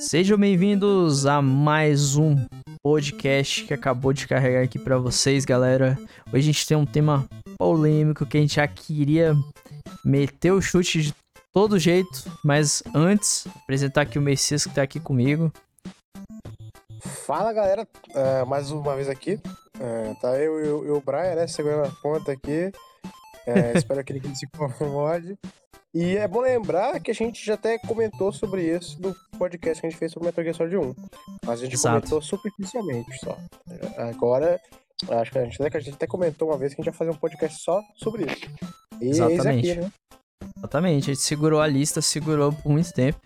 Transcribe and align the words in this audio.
Sejam 0.00 0.38
bem-vindos 0.38 1.26
a 1.26 1.42
mais 1.42 2.16
um 2.16 2.34
podcast 2.82 3.64
que 3.66 3.74
acabou 3.74 4.14
de 4.14 4.26
carregar 4.26 4.64
aqui 4.64 4.78
para 4.78 4.96
vocês, 4.96 5.44
galera. 5.44 5.98
Hoje 6.28 6.38
a 6.38 6.52
gente 6.52 6.66
tem 6.66 6.74
um 6.74 6.86
tema 6.86 7.28
polêmico 7.58 8.24
que 8.24 8.38
a 8.38 8.40
gente 8.40 8.56
já 8.56 8.66
queria 8.66 9.36
meter 10.02 10.52
o 10.52 10.62
chute 10.62 11.02
de 11.02 11.14
todo 11.52 11.78
jeito, 11.78 12.24
mas 12.42 12.82
antes, 12.94 13.46
apresentar 13.62 14.00
aqui 14.00 14.18
o 14.18 14.22
Messias 14.22 14.64
que 14.64 14.74
tá 14.74 14.80
aqui 14.80 14.98
comigo. 14.98 15.52
Fala 17.26 17.52
galera, 17.52 17.86
uh, 18.08 18.46
mais 18.46 18.70
uma 18.70 18.96
vez 18.96 19.06
aqui. 19.06 19.34
Uh, 19.76 20.18
tá 20.18 20.30
eu 20.38 20.86
e 20.86 20.90
o 20.90 21.00
Brian, 21.02 21.34
né? 21.34 21.46
Segurando 21.46 21.88
a 21.88 21.92
ponta 22.02 22.32
aqui. 22.32 22.72
Uh, 23.46 23.76
espero 23.76 24.02
que 24.02 24.14
ele 24.14 24.34
se 24.34 24.46
incomode. 24.46 25.38
E 25.92 26.16
é 26.16 26.28
bom 26.28 26.40
lembrar 26.40 27.00
que 27.00 27.10
a 27.10 27.14
gente 27.14 27.44
já 27.44 27.54
até 27.54 27.76
comentou 27.78 28.32
sobre 28.32 28.62
isso 28.62 28.96
no 29.00 29.14
podcast 29.36 29.80
que 29.80 29.86
a 29.86 29.90
gente 29.90 29.98
fez 29.98 30.12
sobre 30.12 30.26
Metal 30.26 30.44
Gear 30.44 30.54
Solid 30.54 30.76
1. 30.76 30.94
Mas 31.44 31.60
a 31.60 31.64
gente 31.64 31.74
Exato. 31.74 31.96
comentou 31.96 32.22
superficialmente 32.22 33.18
só. 33.18 33.36
Agora, 33.96 34.60
acho 35.10 35.32
que 35.32 35.38
a, 35.38 35.44
gente, 35.44 35.60
a 35.60 35.80
gente 35.80 35.94
até 35.94 36.06
comentou 36.06 36.48
uma 36.48 36.56
vez 36.56 36.72
que 36.72 36.80
a 36.80 36.84
gente 36.84 36.92
vai 36.92 36.98
fazer 36.98 37.10
um 37.10 37.20
podcast 37.20 37.60
só 37.60 37.82
sobre 37.96 38.24
isso. 38.24 38.46
E 39.00 39.08
Exatamente. 39.08 39.70
Aqui, 39.70 39.80
né? 39.80 39.92
Exatamente, 40.56 41.10
a 41.10 41.14
gente 41.14 41.24
segurou 41.24 41.60
a 41.60 41.66
lista, 41.66 42.00
segurou 42.00 42.52
por 42.52 42.70
muito 42.70 42.92
tempo. 42.92 43.18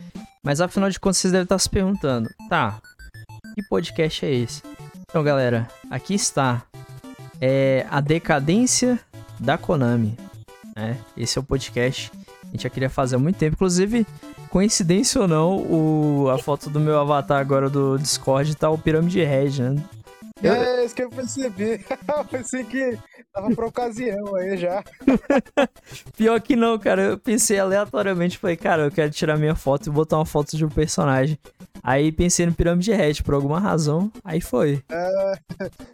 Mas 0.43 0.61
afinal 0.61 0.89
de 0.89 0.99
contas, 0.99 1.19
vocês 1.19 1.33
devem 1.33 1.45
estar 1.45 1.59
se 1.59 1.69
perguntando: 1.69 2.31
tá, 2.49 2.81
que 3.55 3.63
podcast 3.69 4.25
é 4.25 4.33
esse? 4.33 4.63
Então, 5.03 5.23
galera, 5.23 5.69
aqui 5.91 6.15
está 6.15 6.65
é 7.41 7.87
a 7.91 8.01
decadência 8.01 8.99
da 9.39 9.59
Konami. 9.59 10.17
Né? 10.75 10.99
Esse 11.17 11.39
é 11.39 11.41
o 11.41 11.45
podcast 11.45 12.11
gente 12.55 12.63
já 12.63 12.71
queria 12.71 12.91
fazer 12.91 13.17
há 13.17 13.19
muito 13.19 13.37
tempo. 13.37 13.55
Inclusive, 13.55 14.07
coincidência 14.49 15.21
ou 15.21 15.29
não, 15.29 15.59
o, 15.59 16.31
a 16.31 16.39
foto 16.39 16.71
do 16.71 16.81
meu 16.81 16.99
avatar 16.99 17.41
agora 17.41 17.69
do 17.69 17.99
Discord 17.99 18.55
tá 18.57 18.71
o 18.71 18.79
Pirâmide 18.79 19.23
Red, 19.23 19.61
né? 19.61 19.83
É, 20.43 20.85
isso 20.85 20.95
que 20.95 21.03
eu 21.03 21.11
percebi. 21.11 21.85
eu 22.09 22.25
pensei 22.25 22.65
que 22.65 22.99
tava 23.33 23.55
pra 23.55 23.67
ocasião 23.67 24.35
aí 24.35 24.57
já. 24.57 24.83
Pior 26.17 26.41
que 26.41 26.57
não, 26.57 26.79
cara. 26.79 27.03
Eu 27.03 27.19
pensei 27.19 27.59
aleatoriamente, 27.59 28.39
falei, 28.39 28.57
cara, 28.57 28.85
eu 28.85 28.91
quero 28.91 29.11
tirar 29.11 29.39
minha 29.39 29.55
foto 29.55 29.89
e 29.89 29.93
botar 29.93 30.19
uma 30.19 30.27
foto 30.27 30.57
de 30.57 30.65
um 30.65 30.69
personagem. 30.69 31.39
Aí 31.83 32.11
pensei 32.11 32.47
no 32.47 32.55
Pirâmide 32.55 32.93
Red 32.93 33.23
por 33.23 33.35
alguma 33.35 33.61
razão, 33.61 34.11
aí 34.25 34.41
foi. 34.41 34.83
É, 34.91 35.39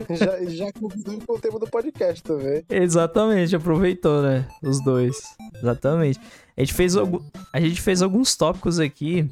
já, 0.14 0.44
já 0.44 0.72
com 0.72 0.86
o 0.86 1.38
tema 1.40 1.58
do 1.58 1.66
podcast 1.66 2.22
também. 2.22 2.64
Exatamente, 2.70 3.56
aproveitou, 3.56 4.22
né? 4.22 4.46
Os 4.62 4.82
dois. 4.82 5.20
Exatamente. 5.56 6.20
A 6.56 6.60
gente 6.60 6.74
fez, 6.74 6.94
a 6.96 7.60
gente 7.60 7.80
fez 7.80 8.02
alguns 8.02 8.36
tópicos 8.36 8.78
aqui 8.78 9.28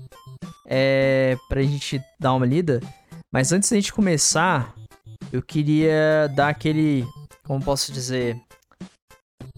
é, 0.67 1.37
pra 1.48 1.62
gente 1.62 2.03
dar 2.19 2.34
uma 2.34 2.47
lida. 2.47 2.81
Mas 3.31 3.53
antes 3.53 3.70
da 3.70 3.77
gente 3.77 3.93
começar, 3.93 4.75
eu 5.33 5.43
queria 5.43 6.29
dar 6.34 6.48
aquele. 6.48 7.07
Como 7.45 7.62
posso 7.62 7.93
dizer? 7.93 8.37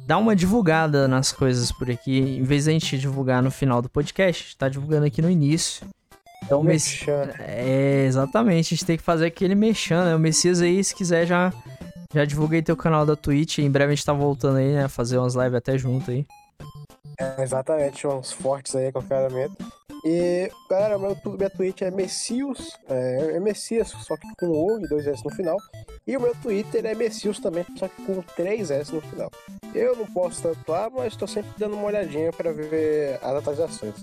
Dar 0.07 0.19
uma 0.19 0.35
divulgada 0.35 1.07
nas 1.07 1.33
coisas 1.33 1.71
por 1.71 1.91
aqui. 1.91 2.19
Em 2.19 2.43
vez 2.43 2.65
da 2.65 2.73
gente 2.73 2.99
divulgar 2.99 3.43
no 3.43 3.51
final 3.51 3.81
do 3.81 3.89
podcast, 3.89 4.57
tá 4.57 4.69
divulgando 4.69 5.07
aqui 5.07 5.23
no 5.23 5.31
início. 5.31 5.87
Então, 6.45 6.63
Mess... 6.63 7.05
É, 7.39 8.07
exatamente. 8.07 8.75
A 8.75 8.77
gente 8.77 8.85
tem 8.85 8.97
que 8.97 9.03
fazer 9.03 9.27
aquele 9.27 9.55
mexendo, 9.55 10.07
né? 10.07 10.15
O 10.15 10.19
Messias 10.19 10.61
aí, 10.61 10.83
se 10.83 10.95
quiser, 10.95 11.27
já, 11.27 11.53
já 12.13 12.25
divulguei 12.25 12.63
teu 12.63 12.77
canal 12.77 13.07
da 13.07 13.15
Twitch. 13.15 13.59
Em 13.59 13.71
breve 13.71 13.93
a 13.93 13.95
gente 13.95 14.05
tá 14.05 14.13
voltando 14.13 14.57
aí, 14.57 14.73
né? 14.73 14.89
Fazer 14.89 15.19
umas 15.19 15.35
lives 15.35 15.55
até 15.55 15.79
junto 15.79 16.11
aí. 16.11 16.27
É, 17.19 17.43
exatamente, 17.43 18.07
uns 18.07 18.33
fortes 18.33 18.75
aí, 18.75 18.91
qualquer 18.91 19.31
momento. 19.31 19.80
E, 20.05 20.51
galera, 20.69 20.99
meu, 20.99 21.17
minha 21.37 21.51
Twitch 21.51 21.83
é 21.83 21.91
Messias, 21.91 22.79
é, 22.89 23.33
é, 23.37 23.41
Messias, 23.41 23.89
só 23.89 24.17
que 24.17 24.27
com 24.39 24.49
O 24.49 24.79
e 24.79 24.89
dois 24.89 25.07
S 25.07 25.23
no 25.25 25.31
final. 25.31 25.59
E 26.07 26.17
o 26.17 26.21
meu 26.21 26.35
Twitter 26.37 26.87
é 26.87 26.95
Messias 26.95 27.39
também, 27.39 27.67
só 27.77 27.87
que 27.89 28.03
com 28.03 28.23
três 28.35 28.71
S 28.71 28.95
no 28.95 29.01
final. 29.01 29.31
Eu 29.75 29.95
não 29.97 30.07
posso 30.07 30.43
tanto 30.43 30.71
lá, 30.71 30.89
mas 30.91 31.13
estou 31.13 31.29
sempre 31.29 31.51
dando 31.59 31.75
uma 31.75 31.87
olhadinha 31.87 32.33
para 32.33 32.53
ver 32.53 33.19
as 33.23 33.35
atualizações. 33.37 33.95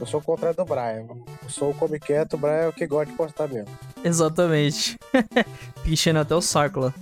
Eu 0.00 0.06
sou 0.06 0.20
o 0.20 0.22
contrário 0.22 0.56
do 0.56 0.64
Brian. 0.64 1.06
Eu 1.42 1.50
sou 1.50 1.70
o 1.70 1.74
come 1.74 1.98
quieto, 1.98 2.34
o 2.34 2.38
Brian 2.38 2.52
é 2.52 2.68
o 2.68 2.72
que 2.72 2.86
gosta 2.86 3.10
de 3.10 3.16
postar 3.16 3.48
mesmo. 3.48 3.68
Exatamente. 4.02 4.98
Pichando 5.84 6.20
até 6.20 6.34
o 6.34 6.40
saco 6.40 6.80
lá. 6.80 6.94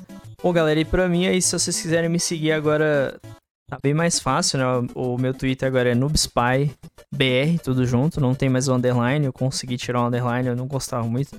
Bom, 0.42 0.52
galera, 0.52 0.80
e 0.80 0.84
pra 0.84 1.08
mim 1.08 1.26
aí, 1.26 1.42
se 1.42 1.52
vocês 1.52 1.80
quiserem 1.80 2.08
me 2.08 2.18
seguir 2.18 2.52
agora 2.52 3.20
Tá 3.68 3.78
bem 3.82 3.92
mais 3.92 4.18
fácil, 4.18 4.58
né? 4.58 4.64
O 4.94 5.18
meu 5.18 5.34
Twitter 5.34 5.68
agora 5.68 5.90
é 5.90 5.94
NoobSpyBR, 5.94 7.58
tudo 7.62 7.84
junto, 7.84 8.18
não 8.18 8.34
tem 8.34 8.48
mais 8.48 8.66
o 8.66 8.74
underline. 8.74 9.26
Eu 9.26 9.32
consegui 9.32 9.76
tirar 9.76 10.00
o 10.00 10.06
underline, 10.06 10.48
eu 10.48 10.56
não 10.56 10.66
gostava 10.66 11.06
muito. 11.06 11.38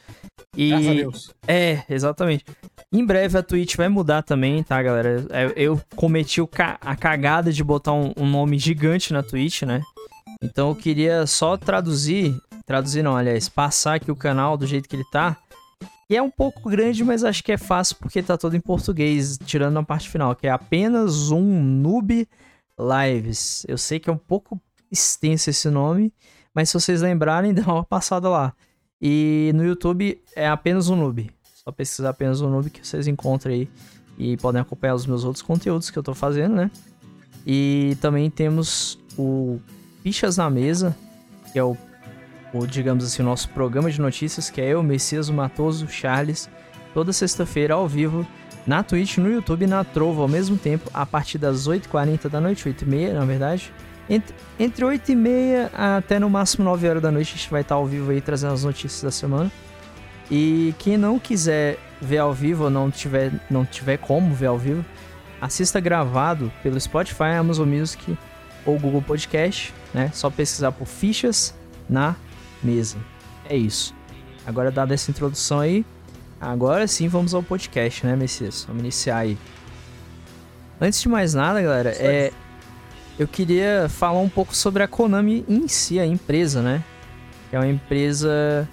E... 0.56 0.70
Graças 0.70 0.88
a 0.88 0.94
Deus. 0.94 1.34
É, 1.48 1.84
exatamente. 1.90 2.46
Em 2.94 3.04
breve 3.04 3.36
a 3.36 3.42
Twitch 3.42 3.76
vai 3.76 3.90
mudar 3.90 4.22
também, 4.22 4.62
tá, 4.62 4.80
galera? 4.82 5.26
É, 5.32 5.52
eu 5.56 5.82
cometi 5.96 6.40
a 6.82 6.96
cagada 6.96 7.52
de 7.52 7.64
botar 7.64 7.94
um, 7.94 8.14
um 8.16 8.28
nome 8.28 8.60
gigante 8.60 9.12
na 9.12 9.24
Twitch, 9.24 9.64
né? 9.64 9.82
Então 10.40 10.70
eu 10.70 10.76
queria 10.76 11.26
só 11.26 11.58
traduzir, 11.58 12.38
traduzir 12.64 13.02
não, 13.02 13.18
aliás, 13.18 13.50
passar 13.50 13.96
aqui 13.96 14.12
o 14.12 14.16
canal 14.16 14.56
do 14.56 14.68
jeito 14.68 14.88
que 14.88 14.96
ele 14.96 15.06
tá 15.12 15.36
e 16.10 16.16
é 16.16 16.22
um 16.22 16.30
pouco 16.30 16.68
grande, 16.70 17.04
mas 17.04 17.24
acho 17.24 17.44
que 17.44 17.52
é 17.52 17.58
fácil 17.58 17.98
porque 17.98 18.24
tá 18.24 18.36
todo 18.36 18.56
em 18.56 18.60
português, 18.60 19.38
tirando 19.46 19.78
a 19.78 19.84
parte 19.84 20.10
final, 20.10 20.36
que 20.36 20.48
é 20.48 20.50
apenas 20.50 21.30
um 21.30 21.64
Noob 21.64 22.28
Lives. 22.80 23.64
Eu 23.68 23.78
sei 23.78 24.00
que 24.00 24.10
é 24.10 24.14
um 24.14 24.18
pouco 24.18 24.60
extenso 24.92 25.52
esse 25.52 25.70
nome, 25.70 26.12
mas 26.52 26.70
se 26.70 26.74
vocês 26.74 27.02
lembrarem, 27.02 27.54
dá 27.54 27.62
uma 27.62 27.84
passada 27.84 28.28
lá. 28.28 28.54
E 29.00 29.52
no 29.54 29.64
YouTube 29.64 30.20
é 30.36 30.48
apenas 30.48 30.90
um 30.90 30.96
Noob. 30.96 31.30
Só 31.44 31.72
pesquisar 31.72 32.10
apenas 32.10 32.42
um 32.42 32.50
Noob 32.50 32.72
que 32.72 32.86
vocês 32.86 33.08
encontram 33.08 33.54
aí 33.54 33.70
e 34.18 34.36
podem 34.38 34.60
acompanhar 34.60 34.96
os 34.96 35.06
meus 35.06 35.24
outros 35.24 35.44
conteúdos 35.44 35.92
que 35.92 36.00
eu 36.00 36.04
tô 36.04 36.16
fazendo, 36.16 36.56
né? 36.56 36.72
E 37.46 37.96
também 38.02 38.32
temos 38.32 39.00
o 39.16 39.60
Fichas 40.02 40.38
na 40.38 40.50
Mesa, 40.50 40.98
que 41.54 41.60
é 41.60 41.64
o 41.64 41.78
o, 42.54 42.66
digamos 42.66 43.04
assim, 43.04 43.22
o 43.22 43.26
nosso 43.26 43.50
programa 43.50 43.92
de 43.92 44.02
notícias, 44.02 44.50
que 44.50 44.62
é 44.62 44.70
eu, 44.70 44.82
Messias, 44.82 45.30
Matoso, 45.30 45.88
Charles, 45.88 46.50
toda 46.94 47.14
sexta-feira 47.14 47.74
ao 47.74 47.88
vivo, 47.88 48.26
na 48.66 48.84
Twitch, 48.84 49.18
no 49.18 49.32
YouTube 49.32 49.64
e 49.64 49.68
na 49.68 49.84
Trovo 49.84 50.22
ao 50.22 50.28
mesmo 50.28 50.58
tempo, 50.58 50.90
a 50.94 51.06
partir 51.06 51.38
das 51.38 51.68
8h40 51.68 52.30
da 52.30 52.40
noite, 52.40 52.70
8h30 52.70 53.14
na 53.14 53.26
verdade. 53.26 53.74
Entre, 54.10 54.36
entre 54.60 54.86
8h30 54.86 55.70
até 55.74 56.20
no 56.20 56.30
máximo 56.30 56.64
9 56.66 56.90
horas 56.90 57.02
da 57.02 57.12
noite 57.12 57.34
a 57.34 57.38
gente 57.38 57.50
vai 57.50 57.62
estar 57.62 57.76
ao 57.76 57.86
vivo 57.86 58.12
aí 58.12 58.22
trazendo 58.22 58.54
as 58.54 58.64
notícias 58.64 59.02
da 59.02 59.12
semana. 59.12 59.52
E 60.32 60.74
quem 60.80 60.98
não 60.98 61.18
quiser 61.18 61.78
ver 62.02 62.20
ao 62.20 62.34
vivo 62.34 62.66
ou 62.66 62.70
não 62.70 62.90
tiver, 62.92 63.32
não 63.50 63.66
tiver 63.66 63.98
como 63.98 64.34
ver 64.34 64.48
ao 64.48 64.58
vivo, 64.58 64.86
assista 65.42 65.80
gravado 65.80 66.52
pelo 66.62 66.80
Spotify, 66.80 67.36
Amazon 67.40 67.68
Music 67.68 68.18
ou 68.66 68.78
Google 68.80 69.02
Podcast, 69.02 69.74
né? 69.94 70.12
Só 70.14 70.30
pesquisar 70.30 70.72
por 70.72 70.86
fichas 70.86 71.56
na 71.90 72.16
mesa. 72.64 72.98
É 73.48 73.56
isso. 73.56 73.94
Agora, 74.46 74.72
dada 74.72 74.94
essa 74.94 75.12
introdução 75.12 75.60
aí, 75.60 75.86
agora 76.40 76.88
sim 76.88 77.08
vamos 77.08 77.34
ao 77.34 77.44
podcast, 77.44 78.06
né, 78.06 78.16
Messias? 78.16 78.66
Vamos 78.66 78.82
iniciar 78.82 79.18
aí. 79.18 79.38
Antes 80.82 81.02
de 81.02 81.10
mais 81.10 81.34
nada, 81.34 81.62
galera, 81.62 81.90
é, 81.92 82.32
eu 83.18 83.28
queria 83.28 83.88
falar 83.90 84.20
um 84.20 84.30
pouco 84.30 84.56
sobre 84.56 84.82
a 84.82 84.88
Konami 84.88 85.44
em 85.48 85.68
si, 85.68 86.00
a 86.00 86.06
empresa, 86.06 86.62
né? 86.62 86.84
É 87.52 87.60
uma 87.60 87.68
empresa 87.68 88.68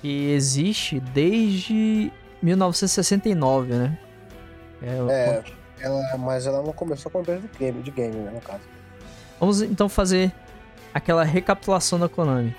que 0.00 0.30
existe 0.30 0.98
desde 0.98 2.10
1969, 2.42 3.74
né? 3.74 3.98
É, 4.82 4.96
é 5.12 5.44
ela, 5.80 6.18
mas 6.18 6.46
ela 6.46 6.62
não 6.62 6.72
começou 6.72 7.10
com 7.10 7.20
empresa 7.20 7.40
de 7.40 7.58
game, 7.58 7.82
de 7.82 7.90
game, 7.90 8.16
né, 8.16 8.30
no 8.30 8.40
caso. 8.40 8.62
Vamos 9.38 9.62
então 9.62 9.88
fazer 9.88 10.32
aquela 10.92 11.24
recapitulação 11.24 11.98
da 11.98 12.08
Konami. 12.08 12.54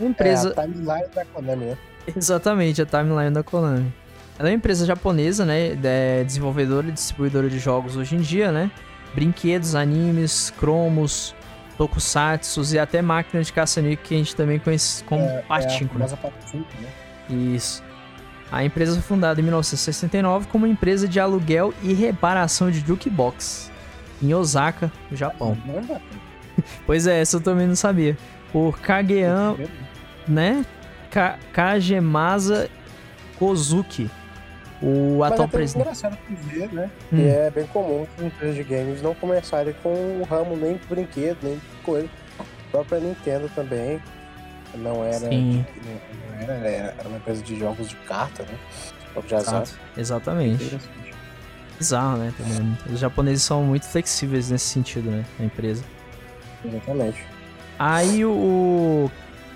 Empresa... 0.00 0.54
É 0.56 0.60
a 0.60 0.64
timeline 0.64 1.08
da 1.14 1.24
Konami, 1.24 1.64
né? 1.66 1.78
Exatamente, 2.16 2.82
a 2.82 2.86
timeline 2.86 3.30
da 3.30 3.42
Konami. 3.42 3.92
Ela 4.38 4.48
é 4.48 4.52
uma 4.52 4.56
empresa 4.56 4.84
japonesa, 4.86 5.44
né? 5.44 5.76
É 5.82 6.24
desenvolvedora 6.24 6.88
e 6.88 6.92
distribuidora 6.92 7.48
de 7.48 7.58
jogos 7.58 7.96
hoje 7.96 8.16
em 8.16 8.20
dia, 8.20 8.50
né? 8.50 8.70
Brinquedos, 9.14 9.74
animes, 9.74 10.50
cromos, 10.58 11.34
tokusatsu 11.76 12.62
e 12.74 12.78
até 12.78 13.02
máquinas 13.02 13.46
de 13.46 13.52
caça-níquel 13.52 14.04
que 14.04 14.14
a 14.14 14.18
gente 14.18 14.34
também 14.34 14.58
conhece 14.58 15.04
como 15.04 15.22
é, 15.22 15.42
Pachinko, 15.42 15.96
é, 15.96 15.98
né? 15.98 16.08
Pachinko, 16.16 16.68
né? 16.80 16.88
Isso. 17.54 17.82
A 18.50 18.64
empresa 18.64 18.92
foi 18.94 19.02
fundada 19.02 19.40
em 19.40 19.44
1969 19.44 20.46
como 20.48 20.66
empresa 20.66 21.08
de 21.08 21.18
aluguel 21.18 21.72
e 21.82 21.92
reparação 21.94 22.70
de 22.70 22.80
jukebox 22.80 23.70
em 24.22 24.34
Osaka, 24.34 24.92
no 25.10 25.16
Japão. 25.16 25.56
pois 26.86 27.06
é, 27.06 27.20
essa 27.20 27.36
eu 27.36 27.40
também 27.40 27.66
não 27.66 27.76
sabia 27.76 28.16
por 28.52 28.78
Kagean, 28.80 29.56
né? 30.28 30.64
Ka 31.10 31.38
Kagemasa 31.52 32.70
Kozuki, 33.38 34.10
o 34.82 35.18
Mas 35.18 35.32
atual 35.32 35.48
é 35.48 35.50
presidente. 35.50 35.82
engraçado 35.82 36.18
ver, 36.28 36.72
né? 36.72 36.90
Hum. 37.12 37.18
E 37.18 37.28
é 37.28 37.50
bem 37.50 37.66
comum 37.66 38.06
as 38.18 38.24
empresas 38.24 38.56
de 38.56 38.64
games 38.64 39.02
não 39.02 39.14
começarem 39.14 39.74
com 39.82 39.90
o 39.90 40.26
ramo 40.28 40.56
nem 40.56 40.76
de 40.76 40.86
brinquedo, 40.86 41.38
nem 41.42 41.54
de 41.54 41.82
coisa. 41.82 42.08
A 42.38 42.44
própria 42.70 42.98
Nintendo 43.00 43.50
também. 43.54 44.00
Não 44.74 45.04
era, 45.04 45.28
Sim. 45.28 45.66
não 45.84 46.40
era, 46.40 46.52
era, 46.54 46.94
era 46.98 47.08
uma 47.08 47.18
empresa 47.18 47.42
de 47.42 47.58
jogos 47.58 47.88
de 47.88 47.96
carta, 47.96 48.42
né? 48.44 48.58
De 49.26 49.34
azar. 49.34 49.64
Exatamente. 49.94 50.78
Bizarro, 51.78 52.16
né? 52.16 52.32
Também. 52.38 52.78
Os 52.90 52.98
japoneses 52.98 53.44
são 53.44 53.62
muito 53.62 53.86
flexíveis 53.86 54.48
nesse 54.50 54.64
sentido, 54.64 55.10
né? 55.10 55.26
A 55.38 55.44
empresa. 55.44 55.84
Exatamente. 56.64 57.22
Aí 57.84 58.24
o 58.24 59.10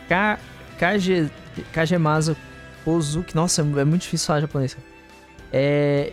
Ka... 0.08 0.36
Kage... 0.80 1.30
Kagemasu 1.72 2.36
Kozuki, 2.84 3.36
nossa, 3.36 3.62
é 3.62 3.84
muito 3.84 4.02
difícil 4.02 4.26
falar 4.26 4.40
japonês. 4.40 4.76
É, 5.52 6.12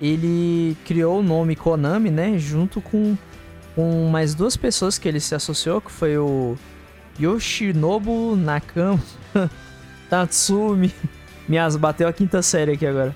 ele 0.00 0.76
criou 0.84 1.18
o 1.18 1.22
nome 1.24 1.56
Konami, 1.56 2.08
né, 2.08 2.38
junto 2.38 2.80
com, 2.80 3.16
com 3.74 4.08
mais 4.08 4.32
duas 4.32 4.56
pessoas 4.56 4.96
que 4.96 5.08
ele 5.08 5.18
se 5.18 5.34
associou, 5.34 5.80
que 5.80 5.90
foi 5.90 6.16
o 6.16 6.56
Yoshinobu 7.18 8.36
Nakama, 8.36 9.00
Tatsumi, 10.08 10.94
Miyaz, 11.48 11.74
bateu 11.74 12.06
a 12.06 12.12
quinta 12.12 12.42
série 12.42 12.72
aqui 12.72 12.86
agora. 12.86 13.14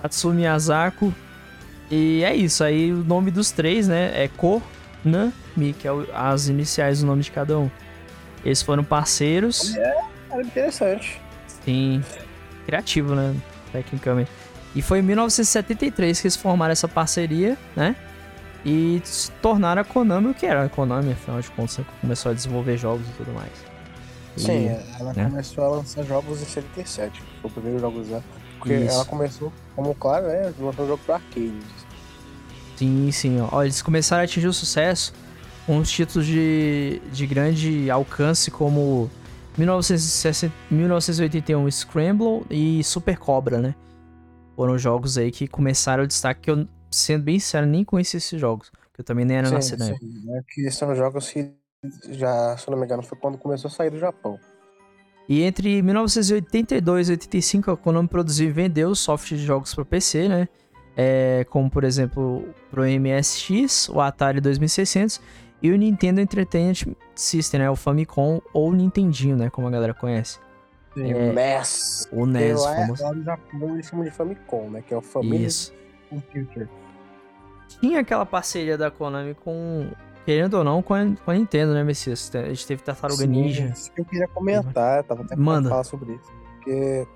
Tatsumi 0.00 0.36
Miyazako. 0.36 1.12
E 1.90 2.22
é 2.22 2.36
isso, 2.36 2.62
aí 2.62 2.92
o 2.92 3.02
nome 3.02 3.30
dos 3.30 3.50
três, 3.50 3.88
né, 3.88 4.12
é 4.14 4.28
Que 5.78 5.86
é 5.86 5.92
o- 5.92 6.06
as 6.14 6.48
iniciais 6.48 7.00
do 7.00 7.06
nome 7.06 7.22
de 7.22 7.30
cada 7.30 7.58
um. 7.58 7.70
Eles 8.44 8.62
foram 8.62 8.82
parceiros. 8.84 9.74
Era 9.76 10.42
interessante. 10.42 11.20
Sim. 11.64 12.02
Criativo, 12.66 13.14
né? 13.14 13.34
Tecnicamente. 13.70 14.30
E 14.74 14.80
foi 14.82 15.00
em 15.00 15.02
1973 15.02 16.20
que 16.20 16.26
eles 16.26 16.36
formaram 16.36 16.72
essa 16.72 16.88
parceria, 16.88 17.56
né? 17.76 17.94
E 18.64 19.00
se 19.04 19.30
tornaram 19.32 19.82
a 19.82 19.84
Konami 19.84 20.28
o 20.30 20.34
que 20.34 20.46
era 20.46 20.64
a 20.64 20.68
Konami, 20.68 21.12
afinal 21.12 21.40
de 21.40 21.50
contas, 21.50 21.78
né? 21.78 21.84
começou 22.00 22.30
a 22.30 22.34
desenvolver 22.34 22.76
jogos 22.76 23.06
e 23.08 23.12
tudo 23.12 23.32
mais. 23.32 23.50
E- 24.36 24.40
Sim, 24.40 24.76
ela 24.98 25.12
né? 25.12 25.24
começou 25.24 25.64
a 25.64 25.68
lançar 25.68 26.04
jogos 26.04 26.40
em 26.40 26.44
77. 26.46 27.22
Foi 27.42 27.50
o 27.50 27.52
primeiro 27.52 27.78
jogo 27.80 28.00
usar. 28.00 28.22
Porque 28.58 28.74
Isso. 28.74 28.94
ela 28.94 29.04
começou, 29.04 29.52
como 29.74 29.94
claro, 29.94 30.28
né? 30.28 30.52
Lançando 30.58 30.86
jogo 30.86 31.02
pra 31.04 31.16
arcade. 31.16 31.52
Sim, 32.76 33.10
sim. 33.12 33.38
Ó, 33.50 33.62
eles 33.62 33.82
começaram 33.82 34.22
a 34.22 34.24
atingir 34.24 34.46
o 34.46 34.52
sucesso 34.52 35.12
os 35.68 35.90
títulos 35.90 36.26
de, 36.26 37.00
de 37.12 37.26
grande 37.26 37.90
alcance 37.90 38.50
como 38.50 39.10
1960, 39.56 40.52
1981 40.70 41.70
Scramble 41.70 42.42
e 42.50 42.82
Super 42.82 43.18
Cobra, 43.18 43.58
né? 43.58 43.74
Foram 44.56 44.78
jogos 44.78 45.16
aí 45.16 45.30
que 45.30 45.46
começaram 45.46 46.04
o 46.04 46.06
destaque 46.06 46.42
que 46.42 46.50
eu, 46.50 46.66
sendo 46.90 47.24
bem 47.24 47.38
sincero, 47.38 47.66
nem 47.66 47.84
conhecia 47.84 48.18
esses 48.18 48.40
jogos. 48.40 48.70
Porque 48.70 49.00
eu 49.00 49.04
também 49.04 49.24
nem 49.24 49.38
era 49.38 49.48
Sim, 49.48 49.54
nascido 49.54 49.84
sim. 49.84 49.92
É 49.92 50.42
que 50.46 50.70
são 50.70 50.94
jogos 50.94 51.30
que 51.30 51.52
já, 52.10 52.56
se 52.56 52.68
eu 52.68 52.72
não 52.72 52.78
me 52.78 52.84
engano, 52.84 53.02
foi 53.02 53.18
quando 53.18 53.38
começou 53.38 53.68
a 53.68 53.70
sair 53.70 53.90
do 53.90 53.98
Japão. 53.98 54.38
E 55.28 55.42
entre 55.42 55.80
1982 55.82 57.08
e 57.08 57.12
85, 57.12 57.70
a 57.70 57.76
Konami 57.76 58.08
produziu 58.08 58.48
e 58.48 58.52
vendeu 58.52 58.94
software 58.94 59.38
de 59.38 59.44
jogos 59.44 59.74
para 59.74 59.84
PC, 59.84 60.28
né? 60.28 60.48
É, 60.94 61.46
como, 61.48 61.70
por 61.70 61.84
exemplo, 61.84 62.46
pro 62.70 62.82
MSX, 62.82 63.88
o 63.88 64.00
Atari 64.00 64.40
2600 64.40 65.20
e 65.62 65.70
o 65.70 65.76
Nintendo 65.76 66.20
Entertainment 66.20 66.94
System, 67.14 67.60
né? 67.60 67.70
O 67.70 67.76
Famicom 67.76 68.40
ou 68.52 68.70
o 68.70 68.74
Nintendinho, 68.74 69.36
né? 69.36 69.48
Como 69.50 69.66
a 69.66 69.70
galera 69.70 69.94
conhece. 69.94 70.38
Sim, 70.94 71.10
É, 71.12 71.32
NES. 71.32 72.08
O 72.12 72.26
NES, 72.26 72.60
lá, 72.62 72.74
é- 72.74 72.80
famoso. 72.82 73.02
lá 73.04 73.12
no 73.14 73.22
Japão 73.22 73.74
eles 73.74 73.86
chamam 73.86 74.04
de 74.04 74.10
Famicom, 74.10 74.70
né? 74.70 74.82
Que 74.86 74.92
é 74.92 74.96
o 74.96 75.00
Family 75.00 75.44
Isso. 75.46 75.72
Computer. 76.10 76.68
Tinha 77.80 78.00
aquela 78.00 78.26
parceria 78.26 78.76
da 78.76 78.90
Konami 78.90 79.34
com, 79.34 79.90
querendo 80.26 80.54
ou 80.54 80.64
não, 80.64 80.82
com 80.82 80.92
a, 80.94 81.00
com 81.24 81.30
a 81.30 81.34
Nintendo, 81.34 81.72
né, 81.72 81.82
Messias? 81.82 82.30
A 82.34 82.48
gente 82.48 82.66
teve 82.66 82.82
Tartaruga 82.82 83.22
Sim, 83.22 83.28
Ninja. 83.28 83.64
Isso 83.74 83.90
que 83.92 84.00
eu 84.02 84.04
queria 84.04 84.28
comentar, 84.28 85.02
tava 85.04 85.22
até 85.22 85.34
Manda. 85.36 85.70
falar 85.70 85.84
sobre 85.84 86.12
isso. 86.14 86.30
Porque 86.56 87.06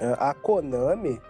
é, 0.00 0.16
a 0.18 0.32
Konami, 0.34 1.20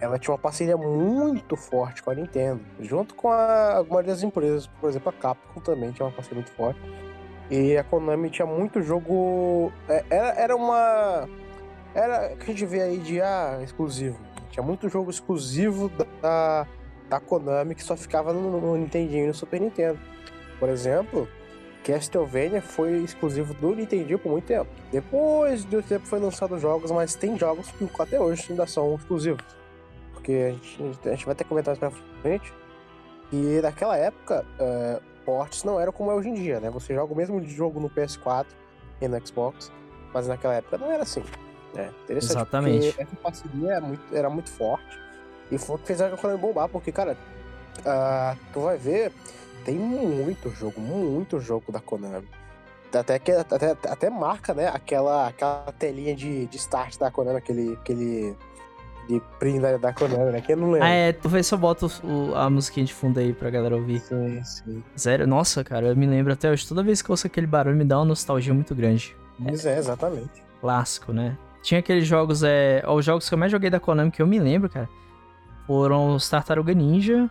ela 0.00 0.18
tinha 0.18 0.32
uma 0.32 0.38
parceria 0.38 0.76
muito 0.76 1.56
forte 1.56 2.02
com 2.02 2.10
a 2.10 2.14
Nintendo, 2.14 2.60
junto 2.80 3.14
com 3.14 3.28
a, 3.28 3.76
algumas 3.76 4.06
das 4.06 4.22
empresas, 4.22 4.66
por 4.66 4.88
exemplo, 4.88 5.10
a 5.10 5.12
Capcom 5.12 5.60
também 5.60 5.92
tinha 5.92 6.06
uma 6.06 6.12
parceria 6.12 6.42
muito 6.42 6.52
forte. 6.52 6.80
E 7.50 7.76
a 7.76 7.84
Konami 7.84 8.30
tinha 8.30 8.46
muito 8.46 8.80
jogo. 8.80 9.72
é, 9.88 10.04
Era, 10.08 10.28
era 10.40 10.56
uma. 10.56 11.28
Era 11.92 12.36
que 12.36 12.44
a 12.44 12.46
gente 12.46 12.64
vê 12.64 12.80
aí 12.80 12.98
de 12.98 13.20
ah, 13.20 13.58
exclusivo. 13.62 14.18
Tinha 14.50 14.64
muito 14.64 14.88
jogo 14.88 15.10
exclusivo 15.10 15.90
da, 16.22 16.66
da 17.08 17.20
Konami 17.20 17.74
que 17.74 17.82
só 17.82 17.96
ficava 17.96 18.32
no, 18.32 18.60
no 18.60 18.76
Nintendinho 18.76 19.24
e 19.24 19.26
no 19.26 19.34
Super 19.34 19.60
Nintendo. 19.60 19.98
Por 20.60 20.68
exemplo, 20.68 21.28
Castlevania 21.82 22.62
foi 22.62 22.98
exclusivo 22.98 23.52
do 23.54 23.74
Nintendinho 23.74 24.18
por 24.18 24.30
muito 24.30 24.44
tempo. 24.44 24.70
Depois 24.92 25.64
do 25.64 25.82
tempo 25.82 26.06
foi 26.06 26.20
lançado 26.20 26.56
jogos, 26.56 26.92
mas 26.92 27.16
tem 27.16 27.36
jogos 27.36 27.68
que 27.72 27.88
até 27.98 28.20
hoje 28.20 28.46
ainda 28.50 28.66
são 28.66 28.94
exclusivos. 28.94 29.59
Porque 30.30 30.36
a 30.36 30.50
gente, 30.52 31.08
a 31.08 31.10
gente 31.10 31.26
vai 31.26 31.34
ter 31.34 31.44
que 31.44 31.48
comentar 31.48 31.76
mais 31.76 31.78
pra 31.78 32.02
frente. 32.22 32.52
E 33.32 33.60
naquela 33.60 33.96
época, 33.96 34.44
é, 34.58 35.00
ports 35.24 35.64
não 35.64 35.80
eram 35.80 35.92
como 35.92 36.10
é 36.10 36.14
hoje 36.14 36.28
em 36.28 36.34
dia, 36.34 36.60
né? 36.60 36.70
Você 36.70 36.94
joga 36.94 37.12
o 37.12 37.16
mesmo 37.16 37.42
jogo 37.44 37.80
no 37.80 37.90
PS4 37.90 38.46
e 39.00 39.08
no 39.08 39.26
Xbox, 39.26 39.72
mas 40.12 40.28
naquela 40.28 40.54
época 40.54 40.78
não 40.78 40.90
era 40.90 41.02
assim. 41.02 41.22
Né? 41.74 41.90
Interessante, 42.04 42.32
Exatamente. 42.32 42.94
essa 42.98 43.16
parceria 43.16 43.72
era 43.72 43.80
muito, 43.80 44.16
era 44.16 44.30
muito 44.30 44.50
forte 44.50 44.98
e 45.50 45.58
foi 45.58 45.76
o 45.76 45.78
que 45.78 45.86
fez 45.86 46.00
a 46.00 46.16
Konami 46.16 46.40
bombar, 46.40 46.68
porque, 46.68 46.90
cara, 46.90 47.16
ah, 47.84 48.36
tu 48.52 48.60
vai 48.60 48.76
ver, 48.76 49.12
tem 49.64 49.76
muito 49.76 50.50
jogo, 50.50 50.80
muito 50.80 51.40
jogo 51.40 51.70
da 51.70 51.80
Konami. 51.80 52.28
Até, 52.92 53.18
que, 53.20 53.30
até, 53.30 53.70
até 53.70 54.10
marca, 54.10 54.52
né, 54.52 54.66
aquela, 54.66 55.28
aquela 55.28 55.72
telinha 55.78 56.14
de, 56.14 56.46
de 56.46 56.56
start 56.56 56.98
da 56.98 57.10
Konami, 57.10 57.38
aquele, 57.38 57.74
aquele 57.74 58.36
de 59.14 59.20
print 59.38 59.60
da, 59.60 59.76
da 59.76 59.92
Konami, 59.92 60.32
né? 60.32 60.40
Quem 60.40 60.54
não 60.56 60.70
lembra? 60.70 60.86
Ah, 60.86 60.90
é, 60.90 61.12
talvez 61.12 61.46
se 61.46 61.54
eu 61.54 61.58
boto 61.58 61.90
o- 62.04 62.34
a 62.34 62.48
musiquinha 62.48 62.84
de 62.86 62.94
fundo 62.94 63.18
aí 63.18 63.32
pra 63.32 63.50
galera 63.50 63.74
ouvir. 63.76 64.00
Sim, 64.00 64.42
sim. 64.44 64.82
Sério, 64.96 65.26
nossa, 65.26 65.62
cara, 65.64 65.86
eu 65.88 65.96
me 65.96 66.06
lembro 66.06 66.32
até 66.32 66.50
hoje. 66.50 66.66
Toda 66.66 66.82
vez 66.82 67.02
que 67.02 67.10
eu 67.10 67.12
ouço 67.12 67.26
aquele 67.26 67.46
barulho, 67.46 67.76
me 67.76 67.84
dá 67.84 67.98
uma 67.98 68.04
nostalgia 68.04 68.54
muito 68.54 68.74
grande. 68.74 69.16
Mas 69.38 69.64
é, 69.66 69.78
exatamente. 69.78 70.42
Clássico, 70.60 71.12
né? 71.12 71.36
Tinha 71.62 71.80
aqueles 71.80 72.06
jogos, 72.06 72.42
é. 72.42 72.82
Os 72.86 73.04
jogos 73.04 73.28
que 73.28 73.34
eu 73.34 73.38
mais 73.38 73.50
joguei 73.52 73.68
da 73.70 73.80
Konami 73.80 74.10
que 74.10 74.22
eu 74.22 74.26
me 74.26 74.38
lembro, 74.38 74.68
cara, 74.70 74.88
foram 75.66 76.14
os 76.14 76.28
Tartaruga 76.28 76.72
Ninja. 76.74 77.28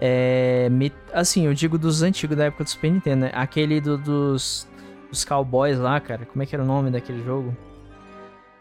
É. 0.00 0.68
me- 0.70 0.92
Assim, 1.12 1.46
eu 1.46 1.54
digo 1.54 1.76
dos 1.78 2.02
antigos 2.02 2.36
da 2.36 2.44
época 2.44 2.64
do 2.64 2.70
Super 2.70 2.90
Nintendo, 2.90 3.22
né? 3.26 3.30
Aquele 3.34 3.80
do- 3.80 3.98
dos. 3.98 4.66
Dos 5.10 5.24
cowboys 5.24 5.78
lá, 5.78 5.98
cara. 6.00 6.26
Como 6.26 6.42
é 6.42 6.46
que 6.46 6.54
era 6.54 6.62
o 6.62 6.66
nome 6.66 6.90
daquele 6.90 7.24
jogo? 7.24 7.56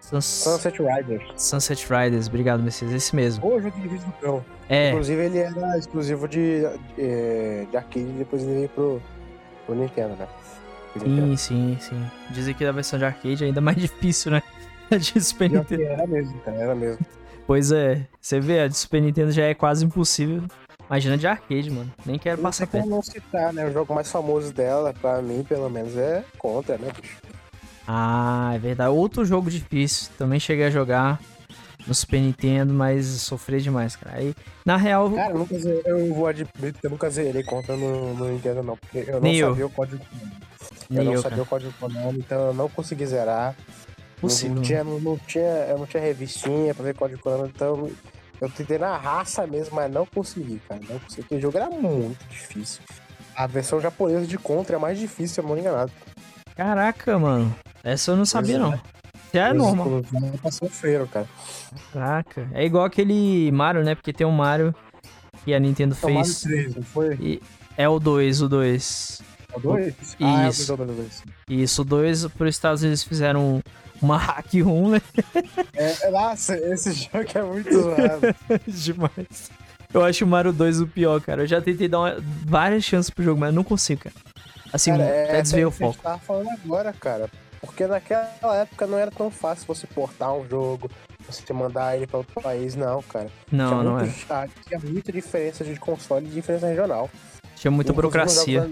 Suns- 0.10 0.26
Sunset 0.26 0.78
Riders. 0.82 1.24
Sunset 1.36 1.86
Riders, 1.92 2.28
obrigado, 2.28 2.62
Messias. 2.64 2.92
Esse 2.92 3.16
mesmo. 3.16 3.46
O 3.46 3.60
jogo 3.62 3.80
de 3.80 3.88
vídeo 3.88 4.06
do 4.06 4.12
cão. 4.14 4.46
É, 4.70 4.90
Inclusive, 4.92 5.26
ele 5.26 5.38
era 5.40 5.78
exclusivo 5.78 6.28
de, 6.28 6.62
de, 6.96 7.66
de 7.70 7.78
arcade 7.78 8.00
e 8.08 8.14
depois 8.18 8.44
ele 8.44 8.54
veio 8.54 8.70
pro, 8.70 9.02
pro 9.66 9.76
Nintendo, 9.76 10.16
né? 10.16 10.28
Pro 10.94 11.08
Nintendo. 11.08 11.38
sim, 11.38 11.78
sim, 11.80 11.90
sim. 11.90 12.12
Dizem 12.32 12.54
que 12.54 12.66
a 12.66 12.72
versão 12.72 12.98
de 13.00 13.06
arcade 13.06 13.44
é 13.44 13.48
ainda 13.48 13.62
mais 13.62 13.78
difícil, 13.82 14.32
né? 14.32 14.42
A 14.92 14.96
de 14.98 15.20
Super 15.22 15.50
Nintendo. 15.50 15.84
Era 15.84 16.08
mesmo, 16.08 16.40
cara, 16.42 16.58
era 16.58 16.76
mesmo. 16.76 17.06
Pois 17.46 17.72
é, 17.72 18.06
você 18.20 18.40
vê, 18.40 18.62
a 18.62 18.68
de 18.68 18.76
Super 18.78 19.02
Nintendo 19.02 19.32
já 19.32 19.44
é 19.44 19.54
quase 19.54 19.86
impossível. 19.86 20.44
Imagina 20.90 21.18
de 21.18 21.28
arcade, 21.28 21.70
mano. 21.70 21.92
Nem 22.06 22.18
quero 22.18 22.38
Não 22.38 22.44
passar 22.44 22.66
perto. 22.68 22.88
não 22.90 23.02
citar, 23.02 23.52
né? 23.52 23.66
O 23.68 23.72
jogo 23.74 23.94
mais 23.94 24.10
famoso 24.10 24.54
dela, 24.54 24.94
pra 24.94 25.22
mim, 25.22 25.44
pelo 25.48 25.70
menos, 25.70 25.98
é 25.98 26.24
Contra, 26.38 26.78
né, 26.78 26.90
bicho? 27.02 27.18
Ah, 27.88 28.52
é 28.54 28.60
verdade. 28.60 28.90
Outro 28.90 29.24
jogo 29.24 29.50
difícil. 29.50 30.12
Também 30.18 30.40
cheguei 30.40 30.66
a 30.66 30.70
jogar 30.70 31.20
no 31.88 31.96
Super 31.96 32.20
Nintendo, 32.20 32.74
mas 32.74 33.06
sofri 33.06 33.62
demais, 33.62 33.96
cara. 33.96 34.18
Aí, 34.18 34.36
na 34.66 34.76
real, 34.76 35.10
Cara, 35.12 35.32
eu, 35.32 35.38
nunca 35.38 35.58
zerei, 35.58 35.82
eu 35.86 36.14
vou 36.14 36.28
admitir 36.28 36.74
que 36.74 36.86
eu 36.86 36.90
nunca 36.92 37.10
zerei 37.10 37.44
Contra 37.44 37.78
no, 37.78 38.14
no 38.14 38.30
Nintendo, 38.30 38.62
não. 38.62 38.76
Porque 38.76 39.06
eu 39.08 39.22
não 39.22 39.32
eu. 39.32 39.50
sabia 39.50 39.66
o 39.66 39.70
código. 39.70 40.06
Eu 40.90 40.96
nem 40.98 41.06
não 41.06 41.14
eu, 41.14 41.22
sabia 41.22 41.38
cara. 41.38 41.44
o 41.44 41.46
código 41.46 41.74
Konami, 41.80 42.20
então 42.20 42.48
eu 42.48 42.54
não 42.54 42.70
consegui 42.70 43.06
zerar. 43.06 43.56
Possível. 44.20 44.56
Não, 44.56 44.62
tinha, 44.64 44.84
não, 44.84 45.00
não 45.00 45.18
tinha, 45.18 45.44
eu 45.44 45.78
não 45.78 45.86
tinha 45.86 46.02
revistinha 46.02 46.74
pra 46.74 46.84
ver 46.84 46.96
código 46.96 47.22
Konami, 47.22 47.52
então 47.56 47.90
eu 48.42 48.50
tentei 48.50 48.78
na 48.78 48.98
raça 48.98 49.48
mesmo, 49.48 49.76
mas 49.76 49.92
não 49.92 50.06
consegui, 50.06 50.62
cara. 50.68 50.82
Não 50.90 51.00
consegui, 51.00 51.36
o 51.36 51.42
jogo 51.42 51.58
era 51.58 51.70
muito 51.70 52.18
difícil. 52.30 52.82
A 53.36 53.48
versão 53.48 53.80
japonesa 53.80 54.26
de 54.26 54.38
Contra 54.38 54.76
é 54.76 54.80
mais 54.80 54.98
difícil, 54.98 55.36
se 55.36 55.40
eu 55.40 55.46
não 55.46 55.54
me 55.54 55.62
engano. 55.62 55.90
Caraca, 56.58 57.18
mano. 57.20 57.56
Essa 57.84 58.12
eu 58.12 58.16
não 58.18 58.26
sabia, 58.26 58.56
é. 58.56 58.60
não. 58.60 58.80
Já 59.34 59.50
é 59.50 59.54
normal. 59.54 60.02
Pra 60.42 60.52
sofreram, 60.52 61.06
cara. 61.08 61.28
Caraca. 61.94 62.48
É 62.54 62.66
igual 62.66 62.86
aquele 62.86 63.52
Mario, 63.52 63.84
né? 63.84 63.94
Porque 63.94 64.12
tem 64.12 64.26
um 64.26 64.32
Mario 64.32 64.74
que 65.46 65.54
a 65.54 65.60
Nintendo 65.60 65.96
Mario 66.02 66.24
fez. 66.26 66.42
3, 66.42 66.76
não 66.76 66.84
foi? 66.84 67.14
E 67.22 67.42
é 67.78 67.88
o 67.88 68.00
2, 68.00 68.42
o 68.42 68.50
2. 68.50 69.22
O 69.54 69.60
2? 69.60 69.94
Ah, 70.22 70.44
é 70.44 70.48
o 70.48 70.50
Isso. 70.50 70.76
2, 70.76 70.90
o 70.90 70.94
2. 70.94 71.24
Isso, 71.50 71.82
o 71.82 71.86
2, 71.86 72.26
por 72.28 72.48
Estados 72.48 72.82
Unidos 72.82 73.04
fizeram 73.04 73.62
uma 74.02 74.18
hack 74.18 74.54
1, 74.56 74.90
né? 74.90 75.02
É, 75.76 76.10
nossa, 76.12 76.58
esse 76.58 76.94
jogo 77.14 77.26
é 77.36 77.44
muito 77.44 77.74
zoado. 77.74 78.36
Demais. 78.68 79.52
Eu 79.94 80.04
acho 80.04 80.26
o 80.26 80.28
Mario 80.28 80.52
2 80.52 80.82
o 80.82 80.88
pior, 80.88 81.22
cara. 81.22 81.44
Eu 81.44 81.48
já 81.48 81.62
tentei 81.62 81.88
dar 81.88 82.00
uma- 82.00 82.18
várias 82.46 82.84
chances 82.84 83.10
pro 83.10 83.24
jogo, 83.24 83.40
mas 83.40 83.54
não 83.54 83.64
consigo, 83.64 84.02
cara. 84.04 84.16
Assim, 84.78 84.92
Cara, 84.92 85.04
é, 85.04 85.24
até 85.24 85.42
desviei 85.42 85.66
o 85.66 85.72
que 85.72 85.84
a 85.84 85.88
gente 85.88 85.96
foco. 85.96 86.04
tava 86.04 86.20
falando 86.20 86.50
agora, 86.52 86.94
cara. 86.94 87.30
Porque 87.60 87.88
naquela 87.88 88.56
época 88.56 88.86
não 88.86 88.98
era 89.00 89.10
tão 89.10 89.32
fácil 89.32 89.66
você 89.66 89.88
portar 89.88 90.32
um 90.34 90.48
jogo, 90.48 90.88
você 91.26 91.52
mandar 91.52 91.96
ele 91.98 92.06
para 92.06 92.20
outro 92.20 92.40
país, 92.40 92.76
não, 92.76 93.02
cara. 93.02 93.28
Não, 93.52 93.70
tinha 93.70 93.84
não 93.84 93.98
muito, 93.98 94.34
é. 94.34 94.50
Tinha 94.68 94.80
muita 94.80 95.12
diferença 95.12 95.64
de 95.64 95.76
console 95.80 96.28
e 96.28 96.30
diferença 96.30 96.68
regional. 96.68 97.10
Tinha 97.56 97.72
muita 97.72 97.92
Inclusive, 97.92 98.14
burocracia. 98.14 98.70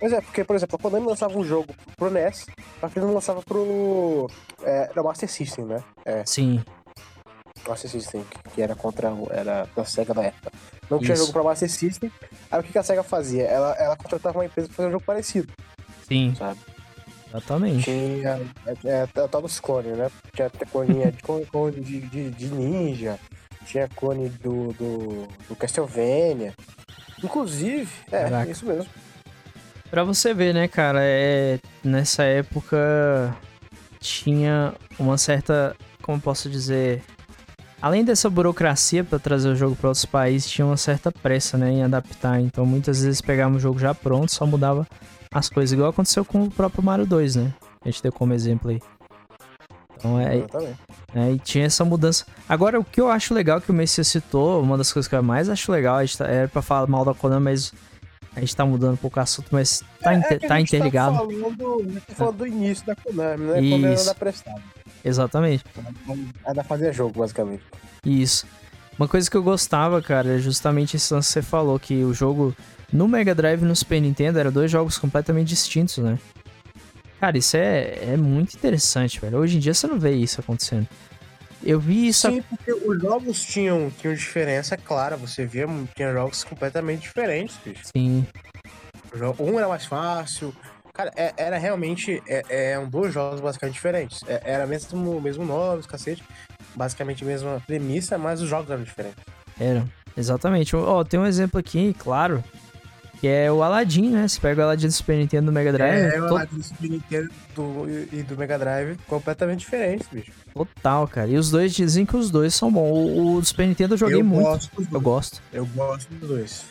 Pois 0.00 0.12
é, 0.12 0.20
porque, 0.20 0.42
por 0.42 0.56
exemplo, 0.56 0.76
a 0.76 0.82
Konami 0.82 1.06
lançava 1.06 1.38
um 1.38 1.44
jogo 1.44 1.72
pro 1.96 2.10
NES, 2.10 2.46
só 2.80 2.88
que 2.88 2.98
não 2.98 3.14
lançava 3.14 3.40
pro. 3.42 4.28
É, 4.62 4.88
era 4.90 5.00
o 5.00 5.04
Master 5.04 5.30
System, 5.30 5.64
né? 5.66 5.84
É, 6.04 6.24
Sim, 6.26 6.62
Master 7.70 7.90
System, 7.90 8.24
que- 8.54 8.62
era 8.62 8.74
contra. 8.74 9.12
Era 9.30 9.68
da 9.74 9.84
SEGA 9.84 10.14
da 10.14 10.22
época. 10.24 10.50
Não 10.90 10.98
tinha 10.98 11.14
Isso. 11.14 11.22
jogo 11.22 11.32
pra 11.32 11.42
Master 11.42 11.70
System. 11.70 12.10
Aí 12.50 12.60
o 12.60 12.62
que 12.62 12.72
que 12.72 12.78
a 12.78 12.82
SEGA 12.82 13.02
fazia? 13.02 13.44
Ela, 13.44 13.72
ela 13.74 13.96
contratava 13.96 14.38
uma 14.38 14.44
empresa 14.44 14.68
pra 14.68 14.76
fazer 14.76 14.88
um 14.88 14.92
jogo 14.92 15.04
parecido, 15.04 15.52
sim, 16.06 16.34
sabe? 16.38 16.58
exatamente. 17.28 17.84
Tinha. 17.84 18.40
É, 18.66 18.70
é, 18.84 19.02
é, 19.02 19.06
tal 19.28 19.42
dos 19.42 19.58
clones, 19.60 19.96
né? 19.96 20.10
Tinha 20.34 20.48
clone 20.50 21.10
de, 21.10 21.22
clone- 21.22 21.46
clone 21.46 21.80
de, 21.80 22.00
de, 22.02 22.30
de 22.30 22.46
ninja, 22.48 23.18
tinha 23.66 23.88
clone 23.88 24.28
do, 24.28 24.72
do, 24.74 25.28
do 25.48 25.56
Castlevania. 25.56 26.54
Inclusive, 27.22 27.90
é, 28.12 28.22
Caraca. 28.24 28.50
isso 28.50 28.64
mesmo. 28.64 28.86
Pra 29.90 30.04
você 30.04 30.32
ver, 30.34 30.52
né, 30.54 30.68
cara, 30.68 31.00
é 31.02 31.58
nessa 31.82 32.22
época 32.24 33.34
tinha 34.00 34.74
uma 34.98 35.16
certa, 35.18 35.74
como 36.02 36.20
posso 36.20 36.48
dizer, 36.50 37.02
além 37.86 38.04
dessa 38.04 38.28
burocracia 38.28 39.04
pra 39.04 39.18
trazer 39.18 39.48
o 39.48 39.56
jogo 39.56 39.76
pra 39.76 39.88
outros 39.88 40.04
países, 40.04 40.50
tinha 40.50 40.66
uma 40.66 40.76
certa 40.76 41.10
pressa, 41.12 41.56
né, 41.56 41.70
em 41.70 41.82
adaptar. 41.82 42.40
Então, 42.40 42.66
muitas 42.66 43.02
vezes 43.02 43.20
pegava 43.20 43.54
o 43.56 43.60
jogo 43.60 43.78
já 43.78 43.94
pronto, 43.94 44.32
só 44.32 44.44
mudava 44.46 44.86
as 45.32 45.48
coisas, 45.48 45.72
igual 45.72 45.90
aconteceu 45.90 46.24
com 46.24 46.42
o 46.44 46.50
próprio 46.50 46.82
Mario 46.82 47.06
2, 47.06 47.36
né? 47.36 47.54
A 47.84 47.88
gente 47.88 48.02
deu 48.02 48.12
como 48.12 48.32
exemplo 48.32 48.70
aí. 48.70 48.80
Então, 49.98 50.20
é, 50.20 50.44
é, 51.14 51.32
e 51.32 51.38
tinha 51.38 51.64
essa 51.64 51.84
mudança. 51.84 52.26
Agora, 52.48 52.78
o 52.78 52.84
que 52.84 53.00
eu 53.00 53.10
acho 53.10 53.32
legal 53.32 53.60
que 53.60 53.70
o 53.70 53.74
Messias 53.74 54.08
citou, 54.08 54.60
uma 54.62 54.76
das 54.76 54.92
coisas 54.92 55.08
que 55.08 55.14
eu 55.14 55.22
mais 55.22 55.48
acho 55.48 55.72
legal, 55.72 55.96
a 55.96 56.04
gente 56.04 56.18
tá, 56.18 56.26
era 56.26 56.48
pra 56.48 56.60
falar 56.62 56.86
mal 56.86 57.04
da 57.04 57.14
Konami, 57.14 57.44
mas 57.44 57.72
a 58.34 58.40
gente 58.40 58.54
tá 58.54 58.66
mudando 58.66 58.94
um 58.94 58.98
pouco 58.98 59.18
o 59.18 59.22
assunto, 59.22 59.48
mas 59.50 59.82
tá, 60.02 60.12
É 60.12 60.18
inter- 60.18 60.38
que 60.40 60.44
a 60.46 60.48
tá 60.48 60.60
interligado. 60.60 61.12
Tá 61.16 61.18
falando, 61.24 61.80
a 61.80 61.82
gente 61.84 62.00
tá 62.06 62.14
falando 62.14 62.36
do 62.36 62.46
início 62.46 62.84
da 62.86 62.94
Konami, 62.96 63.44
né? 63.44 63.60
Isso. 63.62 64.08
era 64.10 64.14
prestada. 64.14 64.62
Exatamente. 65.06 65.64
Ela 66.44 66.64
fazia 66.64 66.92
jogo, 66.92 67.20
basicamente. 67.20 67.62
Isso. 68.04 68.46
Uma 68.98 69.06
coisa 69.06 69.30
que 69.30 69.36
eu 69.36 69.42
gostava, 69.42 70.02
cara, 70.02 70.36
é 70.36 70.38
justamente 70.38 70.96
esse 70.96 71.12
lance 71.12 71.28
que 71.28 71.32
você 71.34 71.42
falou, 71.42 71.78
que 71.78 72.02
o 72.02 72.12
jogo 72.12 72.54
no 72.92 73.06
Mega 73.06 73.34
Drive 73.34 73.62
e 73.62 73.64
no 73.64 73.76
Super 73.76 74.00
Nintendo 74.00 74.38
eram 74.38 74.50
dois 74.50 74.70
jogos 74.70 74.98
completamente 74.98 75.48
distintos, 75.48 75.98
né? 75.98 76.18
Cara, 77.20 77.38
isso 77.38 77.56
é, 77.56 78.12
é 78.12 78.16
muito 78.16 78.56
interessante, 78.56 79.20
velho. 79.20 79.38
Hoje 79.38 79.56
em 79.56 79.60
dia 79.60 79.74
você 79.74 79.86
não 79.86 79.98
vê 79.98 80.12
isso 80.12 80.40
acontecendo. 80.40 80.88
Eu 81.62 81.80
vi 81.80 82.08
isso. 82.08 82.30
Sim, 82.30 82.42
porque 82.42 82.72
os 82.72 83.00
jogos 83.00 83.44
tinham, 83.44 83.90
tinham 83.98 84.14
diferença, 84.14 84.74
é 84.74 84.78
clara. 84.78 85.16
Você 85.16 85.46
via, 85.46 85.66
tinha 85.94 86.12
jogos 86.12 86.44
completamente 86.44 87.02
diferentes, 87.02 87.56
bicho. 87.64 87.82
Sim, 87.94 88.26
Um 89.38 89.58
era 89.58 89.68
mais 89.68 89.86
fácil. 89.86 90.54
Cara, 90.96 91.12
é- 91.14 91.34
era 91.36 91.58
realmente. 91.58 92.22
É, 92.26 92.72
é 92.72 92.78
um 92.78 92.88
dois 92.88 93.12
jogos 93.12 93.40
basicamente 93.40 93.74
diferentes. 93.74 94.20
É- 94.26 94.40
era 94.44 94.66
mesmo 94.66 95.20
mesmo 95.20 95.44
nome, 95.44 95.80
os 95.80 95.86
cacete. 95.86 96.24
Basicamente 96.74 97.22
a 97.22 97.26
mesma 97.26 97.62
premissa, 97.66 98.16
mas 98.16 98.40
os 98.40 98.48
jogos 98.48 98.70
eram 98.70 98.82
diferentes. 98.82 99.22
eram. 99.60 99.88
Exatamente. 100.16 100.74
Ó, 100.74 101.04
tem 101.04 101.20
um 101.20 101.26
exemplo 101.26 101.58
aqui, 101.60 101.94
claro, 101.98 102.42
que 103.20 103.26
é 103.28 103.50
o 103.52 103.62
Aladdin, 103.62 104.10
né? 104.10 104.26
Você 104.28 104.40
pega 104.40 104.60
o 104.62 104.64
Aladdin 104.64 104.86
do 104.86 104.92
Super 104.92 105.16
Nintendo 105.16 105.44
e 105.44 105.46
do 105.46 105.52
Mega 105.52 105.72
Drive, 105.72 105.94
é, 106.14 106.18
eu 106.18 106.26
to- 106.28 106.34
lá 106.34 106.44
do 106.46 106.62
Super 106.62 106.90
Nintendo 106.90 107.30
do- 107.54 107.86
e 108.12 108.22
do 108.22 108.36
Mega 108.36 108.58
Drive 108.58 108.96
completamente 109.06 109.60
diferentes, 109.60 110.06
bicho. 110.10 110.32
total, 110.54 111.06
cara. 111.08 111.28
E 111.28 111.36
os 111.36 111.50
dois 111.50 111.74
dizem 111.74 112.04
que 112.06 112.16
os 112.16 112.30
dois 112.30 112.54
são 112.54 112.70
bons. 112.72 112.90
O, 112.90 113.36
o 113.36 113.40
do 113.40 113.46
Super 113.46 113.66
Nintendo 113.66 113.94
eu 113.94 113.98
joguei 113.98 114.20
eu 114.20 114.24
muito. 114.24 114.44
Gosto 114.44 114.70
dos 114.76 114.84
Eu 114.86 114.90
dois. 114.92 115.02
gosto. 115.04 115.42
Eu 115.52 115.66
gosto 115.66 116.14
dos 116.14 116.28
dois. 116.28 116.64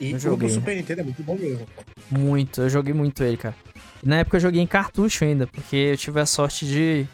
E 0.00 0.14
o 0.14 0.36
do 0.36 0.36
né? 0.36 0.48
Super 0.48 0.76
Nintendo 0.76 1.00
é 1.00 1.04
muito 1.04 1.22
bom 1.22 1.36
mesmo. 1.36 1.66
Muito, 2.10 2.62
eu 2.62 2.68
joguei 2.68 2.92
muito 2.92 3.22
ele, 3.22 3.36
cara. 3.36 3.54
E 4.02 4.08
na 4.08 4.16
época 4.16 4.36
eu 4.36 4.40
joguei 4.40 4.60
em 4.60 4.66
cartucho 4.66 5.24
ainda, 5.24 5.46
porque 5.46 5.76
eu 5.76 5.96
tive 5.96 6.20
a 6.20 6.26
sorte 6.26 6.66
de, 6.66 7.06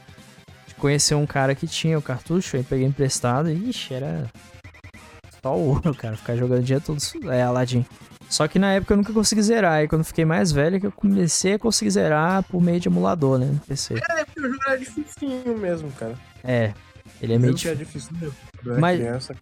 de 0.66 0.74
conhecer 0.76 1.14
um 1.14 1.26
cara 1.26 1.54
que 1.54 1.66
tinha 1.66 1.98
o 1.98 2.02
cartucho, 2.02 2.56
aí 2.56 2.62
peguei 2.62 2.86
emprestado 2.86 3.50
e, 3.50 3.70
ixi, 3.70 3.94
era 3.94 4.30
só 5.42 5.56
ouro, 5.56 5.94
cara, 5.94 6.16
ficar 6.16 6.36
jogando 6.36 6.60
o 6.60 6.64
dia 6.64 6.80
todo, 6.80 6.98
é, 7.30 7.42
Aladdin. 7.42 7.84
Só 8.28 8.46
que 8.46 8.60
na 8.60 8.74
época 8.74 8.92
eu 8.92 8.96
nunca 8.96 9.12
consegui 9.12 9.42
zerar, 9.42 9.72
aí 9.72 9.88
quando 9.88 10.04
fiquei 10.04 10.24
mais 10.24 10.52
velho 10.52 10.76
é 10.76 10.80
que 10.80 10.86
eu 10.86 10.92
comecei 10.92 11.54
a 11.54 11.58
conseguir 11.58 11.90
zerar 11.90 12.44
por 12.44 12.62
meio 12.62 12.78
de 12.78 12.88
emulador, 12.88 13.38
né, 13.38 13.46
no 13.46 13.58
PC. 13.58 13.94
É, 13.94 14.24
porque 14.24 14.40
o 14.40 14.44
jogo 14.44 14.62
era 14.68 14.78
dificinho 14.78 15.58
mesmo, 15.58 15.90
cara. 15.92 16.14
É, 16.44 16.72
ele 17.20 17.34
é 17.34 17.38
meio 17.38 17.54
era 17.64 17.76
difícil. 17.76 18.10
mesmo. 18.18 18.34
Mas- 18.78 18.98
criança, 18.98 19.34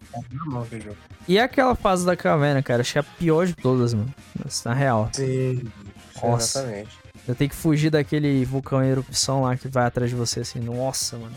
jogo. 0.82 0.96
E 1.26 1.38
aquela 1.38 1.74
fase 1.74 2.06
da 2.06 2.16
caverna, 2.16 2.62
cara, 2.62 2.80
acho 2.80 2.92
que 2.92 2.98
é 2.98 3.00
a 3.00 3.04
pior 3.04 3.46
de 3.46 3.54
todas, 3.54 3.94
mano, 3.94 4.12
na 4.64 4.74
real. 4.74 5.08
Sim, 5.12 5.62
Nossa. 6.22 6.60
exatamente. 6.60 6.90
Eu 7.26 7.34
tenho 7.34 7.50
que 7.50 7.56
fugir 7.56 7.90
daquele 7.90 8.44
vulcão 8.44 8.82
em 8.82 8.88
erupção 8.88 9.42
lá 9.42 9.56
que 9.56 9.68
vai 9.68 9.84
atrás 9.84 10.10
de 10.10 10.16
você, 10.16 10.40
assim. 10.40 10.60
Nossa, 10.60 11.18
mano. 11.18 11.34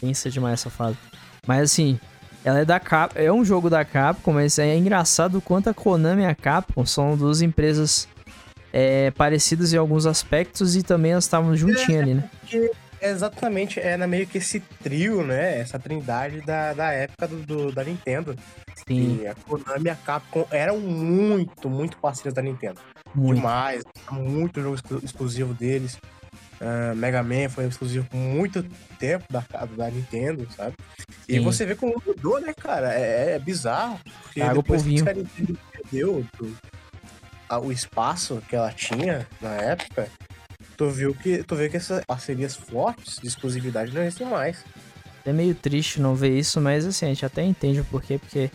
Pensa 0.00 0.30
demais 0.30 0.60
essa 0.60 0.68
fase. 0.68 0.98
Mas 1.46 1.62
assim, 1.62 1.98
ela 2.44 2.60
é 2.60 2.64
da 2.64 2.78
Cap... 2.78 3.14
É 3.16 3.32
um 3.32 3.44
jogo 3.44 3.70
da 3.70 3.84
Capcom, 3.84 4.32
mas 4.32 4.58
é 4.58 4.76
engraçado 4.76 5.38
o 5.38 5.40
quanto 5.40 5.70
a 5.70 5.74
Konami 5.74 6.22
e 6.22 6.26
a 6.26 6.34
Capcom 6.34 6.84
são 6.84 7.16
duas 7.16 7.40
empresas 7.40 8.06
é, 8.72 9.10
parecidas 9.12 9.72
em 9.72 9.76
alguns 9.76 10.06
aspectos 10.06 10.76
e 10.76 10.82
também 10.82 11.12
elas 11.12 11.24
estavam 11.24 11.56
juntinhas 11.56 12.02
ali, 12.02 12.14
né? 12.14 12.28
Exatamente, 13.02 13.80
era 13.80 14.06
meio 14.06 14.26
que 14.26 14.38
esse 14.38 14.60
trio, 14.60 15.24
né? 15.24 15.58
Essa 15.58 15.78
trindade 15.78 16.40
da, 16.42 16.72
da 16.72 16.92
época 16.92 17.26
do, 17.28 17.36
do- 17.44 17.72
da 17.72 17.82
Nintendo. 17.84 18.36
Sim, 18.86 19.20
E 19.22 19.26
a 19.26 19.34
Konami 19.34 19.86
e 19.86 19.90
a 19.90 19.96
Capcom 19.96 20.46
eram 20.50 20.78
muito, 20.80 21.68
muito 21.68 21.96
parceiras 21.98 22.32
da 22.34 22.40
Nintendo. 22.42 22.80
muito. 23.14 23.36
Demais. 23.36 23.82
Muito 24.10 24.60
jogo 24.62 24.74
exclu- 24.76 25.00
exclusivo 25.02 25.52
deles. 25.54 25.98
Ah, 26.60 26.94
Mega 26.94 27.22
Man 27.24 27.48
foi 27.48 27.66
exclusivo 27.66 28.06
por 28.08 28.16
muito 28.16 28.62
tempo 28.98 29.24
da, 29.30 29.44
da 29.76 29.90
Nintendo, 29.90 30.46
sabe? 30.56 30.74
E 31.28 31.34
Sim. 31.34 31.40
você 31.40 31.66
vê 31.66 31.74
como 31.74 32.00
mudou, 32.06 32.40
né, 32.40 32.52
cara? 32.54 32.94
É, 32.94 33.32
é 33.34 33.38
bizarro. 33.40 33.98
Porque 34.22 34.40
Água 34.40 34.62
depois 34.62 34.82
que 34.82 34.88
a 35.08 35.12
Nintendo 35.12 35.58
perdeu 35.72 36.24
do- 36.38 36.56
a- 37.48 37.58
o 37.58 37.72
espaço 37.72 38.40
que 38.48 38.54
ela 38.54 38.70
tinha 38.72 39.26
na 39.40 39.50
época, 39.56 40.08
tu 40.76 40.88
viu 40.88 41.14
que, 41.14 41.42
tu 41.42 41.54
viu 41.56 41.70
que 41.70 41.76
essas 41.76 42.04
parcerias 42.04 42.56
fortes 42.56 43.18
de 43.20 43.26
exclusividade 43.28 43.92
não 43.94 44.02
existem 44.02 44.26
mais. 44.26 44.64
É 45.24 45.32
meio 45.32 45.54
triste 45.54 46.00
não 46.00 46.14
ver 46.14 46.36
isso, 46.36 46.60
mas 46.60 46.84
assim, 46.84 47.06
a 47.06 47.08
gente 47.08 47.24
até 47.24 47.42
entende 47.42 47.80
o 47.80 47.84
porquê, 47.84 48.18
porque 48.18 48.50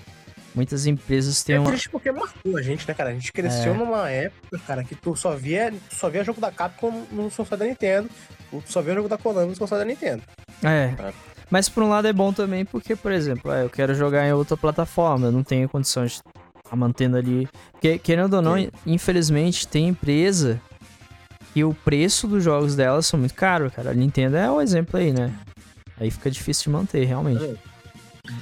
muitas 0.54 0.86
empresas 0.86 1.42
têm 1.44 1.56
é 1.56 1.60
uma. 1.60 1.70
triste 1.70 1.90
porque 1.90 2.12
marcou 2.12 2.58
a 2.58 2.62
gente, 2.62 2.86
né, 2.88 2.94
cara? 2.94 3.10
A 3.12 3.14
gente 3.14 3.32
cresceu 3.32 3.74
É. 3.74 3.78
numa 3.78 4.10
época, 4.10 4.60
cara, 4.68 4.84
que 4.84 4.94
tu 4.96 5.16
só 5.16 5.34
via, 5.36 5.72
tu 5.90 5.96
só 5.96 6.10
via 6.10 6.24
jogo 6.24 6.42
da 6.42 6.52
Capcom 6.52 7.06
no 7.12 7.24
console 7.32 7.60
da 7.60 7.66
Nintendo, 7.66 8.10
tu 8.52 8.64
só 8.66 8.82
via 8.82 8.96
jogo 8.96 9.08
da 9.08 9.18
Konami 9.18 9.52
no 9.52 9.58
console 9.58 9.80
da 9.80 9.86
Nintendo. 9.86 10.22
É. 10.64 10.94
Sabe? 10.98 11.14
Mas 11.50 11.70
por 11.70 11.82
um 11.84 11.88
lado 11.90 12.06
é 12.08 12.12
bom 12.12 12.34
também, 12.34 12.66
porque, 12.66 12.94
por 12.98 13.14
exemplo, 13.14 13.50
é, 13.50 13.64
eu 13.64 13.70
quero 13.70 13.96
jogar 13.96 14.28
em 14.28 14.34
outra 14.34 14.58
plataforma, 14.58 15.28
eu 15.28 15.32
não 15.32 15.44
tenho 15.44 15.70
condição 15.70 16.06
de 16.06 16.12
estar 16.14 16.76
mantendo 16.76 17.16
ali. 17.16 17.48
Porque, 17.72 17.98
querendo 17.98 18.34
ou 18.34 18.42
não, 18.42 18.58
Sim. 18.58 18.70
infelizmente, 18.86 19.66
tem 19.66 19.88
empresa 19.88 20.60
que 21.58 21.64
o 21.64 21.74
preço 21.74 22.28
dos 22.28 22.44
jogos 22.44 22.76
delas 22.76 23.08
são 23.08 23.20
muito 23.20 23.34
caros, 23.34 23.74
cara. 23.74 23.90
A 23.90 23.94
Nintendo 23.96 24.38
é 24.38 24.48
o 24.52 24.62
exemplo 24.62 25.00
aí, 25.00 25.12
né? 25.12 25.34
Aí 26.00 26.12
fica 26.12 26.30
difícil 26.30 26.66
de 26.66 26.70
manter, 26.70 27.04
realmente. 27.04 27.58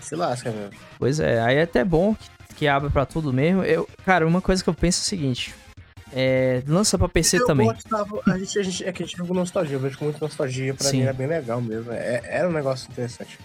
Se 0.02 0.18
lasca, 0.18 0.52
meu. 0.52 0.70
Pois 1.00 1.22
é, 1.22 1.40
aí 1.42 1.56
é 1.56 1.62
até 1.62 1.86
bom 1.86 2.14
que, 2.14 2.30
que 2.58 2.68
abra 2.68 2.90
pra 2.90 3.06
tudo 3.06 3.32
mesmo. 3.32 3.64
Eu, 3.64 3.88
cara, 4.06 4.28
uma 4.28 4.42
coisa 4.42 4.62
que 4.62 4.70
eu 4.70 4.74
penso 4.74 5.00
é 5.00 5.04
o 5.04 5.06
seguinte: 5.06 5.56
é, 6.12 6.62
lança 6.68 6.98
pra 6.98 7.08
PC 7.08 7.38
Eu 7.38 7.46
também. 7.46 7.68
gostava- 7.72 8.20
a 8.28 8.38
gente, 8.38 8.60
a 8.60 8.64
gente, 8.64 8.84
é 8.84 8.92
que 8.92 9.04
a 9.04 9.06
gente 9.06 9.16
viu 9.16 9.26
com 9.26 9.34
nostalgia, 9.34 9.78
eu 9.78 9.80
vejo 9.80 9.98
com 9.98 10.04
muita 10.04 10.20
nostalgia, 10.20 10.74
pra 10.74 10.88
Sim. 10.90 10.98
mim 10.98 11.04
era 11.04 11.14
bem 11.14 11.28
legal 11.28 11.62
mesmo. 11.62 11.94
É, 11.94 12.22
era 12.26 12.50
um 12.50 12.52
negócio 12.52 12.92
interessante. 12.92 13.40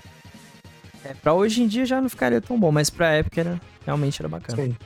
É, 1.05 1.15
pra 1.15 1.33
hoje 1.33 1.63
em 1.63 1.69
dia 1.69 1.87
já 1.87 2.01
não 2.01 2.09
ficaria 2.09 2.41
tão 2.41 2.59
bom, 2.59 2.73
mas 2.73 2.91
pra 2.91 3.13
época 3.13 3.41
era, 3.41 3.61
realmente 3.87 4.21
era 4.21 4.29
bacana. 4.29 4.61
Sim. 4.65 4.77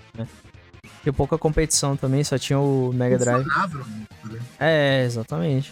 Tinha 1.05 1.13
pouca 1.13 1.37
competição 1.37 1.99
também, 1.99 2.25
só 2.25 2.39
tinha 2.39 2.59
o 2.59 2.91
Mega 2.95 3.19
Drive. 3.19 3.45
Né? 4.25 4.41
É, 4.59 5.05
exatamente. 5.05 5.71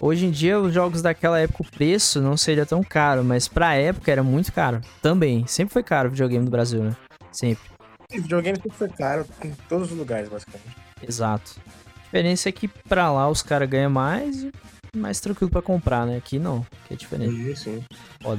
Hoje 0.00 0.24
em 0.24 0.30
dia, 0.30 0.58
os 0.58 0.72
jogos 0.72 1.02
daquela 1.02 1.38
época, 1.38 1.62
o 1.62 1.70
preço 1.70 2.22
não 2.22 2.38
seria 2.38 2.64
tão 2.64 2.82
caro, 2.82 3.22
mas 3.22 3.46
pra 3.46 3.74
época 3.74 4.10
era 4.10 4.22
muito 4.22 4.50
caro. 4.50 4.80
Também. 5.02 5.46
Sempre 5.46 5.74
foi 5.74 5.82
caro 5.82 6.08
o 6.08 6.10
videogame 6.10 6.46
do 6.46 6.50
Brasil, 6.50 6.82
né? 6.82 6.96
Sempre. 7.30 7.62
E 8.10 8.18
videogame 8.18 8.56
sempre 8.56 8.78
foi 8.78 8.88
caro 8.88 9.26
em 9.44 9.52
todos 9.68 9.92
os 9.92 9.98
lugares, 9.98 10.30
basicamente. 10.30 10.74
Exato. 11.06 11.60
A 11.66 12.02
diferença 12.04 12.48
é 12.48 12.52
que 12.52 12.66
pra 12.66 13.12
lá 13.12 13.28
os 13.28 13.42
caras 13.42 13.68
ganham 13.68 13.90
mais 13.90 14.42
e 14.42 14.50
mais 14.96 15.20
tranquilo 15.20 15.50
pra 15.50 15.62
comprar, 15.62 16.06
né? 16.06 16.16
Aqui 16.16 16.38
não, 16.38 16.66
que 16.86 16.94
é 16.94 16.96
diferente. 16.96 17.56
Sim, 17.58 17.82
sim. 18.22 18.36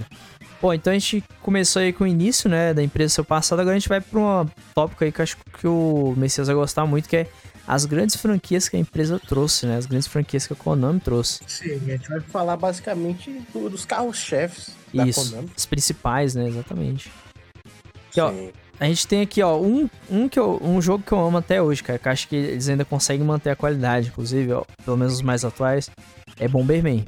Bom, 0.62 0.74
então 0.74 0.92
a 0.92 0.94
gente 0.94 1.24
começou 1.42 1.82
aí 1.82 1.92
com 1.92 2.04
o 2.04 2.08
início, 2.08 2.50
né, 2.50 2.74
da 2.74 2.84
empresa 2.84 3.16
seu 3.16 3.26
passado. 3.26 3.60
Agora 3.60 3.76
a 3.76 3.80
gente 3.80 3.90
vai 3.90 4.00
pra 4.02 4.20
um 4.20 4.48
tópico 4.76 5.04
aí 5.04 5.12
que 5.12 5.20
eu 5.20 5.24
acho 5.24 5.38
que 5.60 5.68
o 5.68 6.14
Messias 6.18 6.48
vai 6.48 6.56
gostar 6.56 6.86
muito, 6.86 7.10
que 7.10 7.18
é 7.18 7.28
as 7.68 7.86
grandes 7.86 8.16
franquias 8.16 8.68
que 8.70 8.76
a 8.76 8.80
empresa 8.80 9.20
trouxe, 9.20 9.66
né? 9.66 9.78
As 9.78 9.86
grandes 9.86 10.08
franquias 10.08 10.46
que 10.46 10.54
a 10.54 10.56
Konami 10.56 11.00
trouxe. 11.00 11.40
Sim, 11.48 11.76
a 11.76 11.92
gente 11.92 12.10
vai 12.10 12.20
falar 12.20 12.58
basicamente 12.58 13.32
do- 13.54 13.70
dos 13.70 13.86
carros-chefes 13.86 14.76
da 14.94 15.06
Isso, 15.08 15.30
Konami. 15.32 15.50
as 15.56 15.66
principais, 15.66 16.36
né? 16.36 16.48
Exatamente. 16.48 17.12
Aqui, 18.10 18.22
ó, 18.22 18.32
Sim. 18.32 18.52
A 18.80 18.86
gente 18.86 19.06
tem 19.08 19.22
aqui, 19.22 19.44
ó, 19.44 19.60
um, 19.62 19.88
um, 20.10 20.28
que 20.28 20.40
eu- 20.40 20.60
um 20.60 20.82
jogo 20.82 21.04
que 21.04 21.12
eu 21.12 21.20
amo 21.20 21.38
até 21.38 21.62
hoje, 21.62 21.84
cara, 21.84 22.00
que 22.00 22.10
acho 22.10 22.28
que 22.28 22.36
eles 22.36 22.68
ainda 22.68 22.84
conseguem 22.84 23.24
manter 23.24 23.52
a 23.52 23.56
qualidade, 23.56 24.08
inclusive, 24.08 24.52
ó, 24.54 24.64
pelo 24.84 24.98
menos 24.98 25.14
os 25.14 25.22
mais 25.22 25.46
atuais, 25.46 25.88
é 26.42 26.48
Bomberman. 26.48 27.06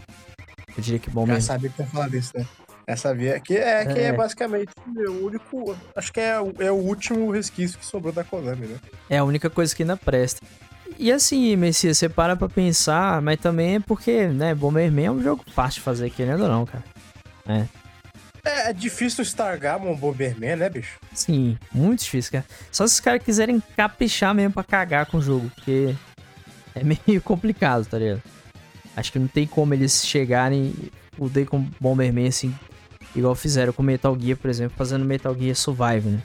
Eu 0.77 0.81
diria 0.83 0.99
que 0.99 1.07
Já 1.07 1.13
Bomberman. 1.13 1.41
sabia 1.41 1.69
que 1.69 1.81
ia 1.81 1.87
falar 1.87 2.09
disso, 2.09 2.31
né? 2.35 2.45
Já 2.87 2.97
sabia. 2.97 3.39
Que 3.39 3.55
é, 3.57 3.85
que 3.85 3.99
é. 3.99 4.03
É. 4.05 4.13
basicamente 4.13 4.69
o 4.87 5.25
único. 5.25 5.77
Acho 5.95 6.11
que 6.13 6.19
é, 6.19 6.39
o- 6.39 6.53
é 6.59 6.71
o 6.71 6.75
último 6.75 7.31
resquício 7.31 7.77
que 7.79 7.85
sobrou 7.85 8.11
da 8.13 8.23
Konami, 8.23 8.67
né? 8.67 8.77
É 9.09 9.17
a 9.17 9.23
única 9.23 9.49
coisa 9.49 9.75
que 9.75 9.83
ainda 9.83 9.95
presta. 9.97 10.45
E 10.99 11.11
assim, 11.11 11.55
Messias, 11.55 11.97
você 11.97 12.07
para 12.09 12.35
pra 12.35 12.47
pensar, 12.49 13.21
mas 13.21 13.39
também 13.39 13.75
é 13.75 13.79
porque, 13.79 14.27
né, 14.27 14.53
Bomberman 14.53 15.05
é 15.05 15.11
um 15.11 15.23
jogo 15.23 15.43
fácil 15.53 15.79
de 15.79 15.85
fazer, 15.85 16.09
querendo 16.11 16.43
ou 16.43 16.49
não, 16.49 16.65
cara. 16.65 16.83
É, 18.45 18.69
é 18.69 18.73
difícil 18.73 19.23
estargar 19.23 19.79
um 19.81 19.95
Bomberman, 19.95 20.55
né, 20.57 20.69
bicho? 20.69 20.99
Sim, 21.13 21.57
muito 21.71 22.03
difícil, 22.03 22.33
cara. 22.33 22.45
Só 22.71 22.85
se 22.85 22.93
os 22.95 22.99
caras 22.99 23.23
quiserem 23.23 23.61
caprichar 23.75 24.35
mesmo 24.35 24.53
pra 24.53 24.63
cagar 24.63 25.05
com 25.05 25.17
o 25.17 25.21
jogo, 25.21 25.49
porque 25.55 25.95
é 26.75 26.81
meio 27.07 27.21
complicado, 27.21 27.85
tá 27.85 27.97
ligado? 27.97 28.21
Acho 28.95 29.11
que 29.11 29.19
não 29.19 29.27
tem 29.27 29.47
como 29.47 29.73
eles 29.73 30.05
chegarem 30.05 30.65
e 30.77 30.91
poder 31.17 31.45
com 31.47 31.65
Bomberman 31.79 32.27
assim, 32.27 32.53
igual 33.15 33.33
fizeram 33.35 33.73
com 33.73 33.81
Metal 33.83 34.15
Gear, 34.19 34.37
por 34.37 34.49
exemplo, 34.49 34.75
fazendo 34.77 35.03
Metal 35.05 35.35
Gear 35.35 35.55
Survive, 35.55 36.09
né? 36.09 36.23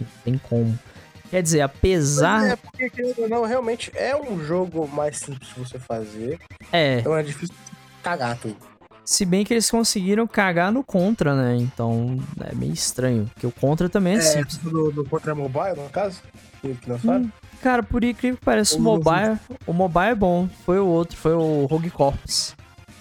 Não 0.00 0.06
tem 0.24 0.38
como. 0.38 0.78
Quer 1.30 1.42
dizer, 1.42 1.60
apesar. 1.62 2.50
É, 2.50 2.56
porque, 2.56 2.90
querendo 2.90 3.22
ou 3.22 3.28
não, 3.28 3.44
realmente 3.44 3.90
é 3.94 4.14
um 4.14 4.44
jogo 4.44 4.86
mais 4.86 5.16
simples 5.18 5.48
de 5.48 5.58
você 5.58 5.78
fazer. 5.78 6.38
É, 6.70 6.98
Então 7.00 7.16
é 7.16 7.22
difícil 7.22 7.54
cagar 8.02 8.36
tudo. 8.38 8.56
se 9.04 9.24
bem 9.24 9.44
que 9.44 9.54
eles 9.54 9.70
conseguiram 9.70 10.26
cagar 10.26 10.70
no 10.70 10.84
Contra, 10.84 11.34
né? 11.34 11.56
Então 11.56 12.18
é 12.40 12.54
meio 12.54 12.72
estranho, 12.74 13.30
porque 13.32 13.46
o 13.46 13.50
Contra 13.52 13.88
também 13.88 14.16
é, 14.16 14.20
simples. 14.20 14.58
do, 14.58 14.90
do 14.92 15.04
Contra 15.04 15.34
Mobile, 15.34 15.76
no 15.76 15.88
caso? 15.88 16.20
Que 16.60 16.76
lançaram? 16.86 17.22
Hum, 17.22 17.30
Cara, 17.62 17.82
por 17.82 18.02
incrível 18.02 18.36
que 18.36 18.44
pareça, 18.44 18.76
o 18.76 18.80
mobile, 18.80 19.38
o 19.66 19.72
mobile 19.72 20.06
é 20.06 20.14
bom. 20.14 20.48
Foi 20.66 20.80
o 20.80 20.86
outro, 20.86 21.16
foi 21.16 21.32
o 21.32 21.64
Rogue 21.66 21.90
Corps. 21.90 22.56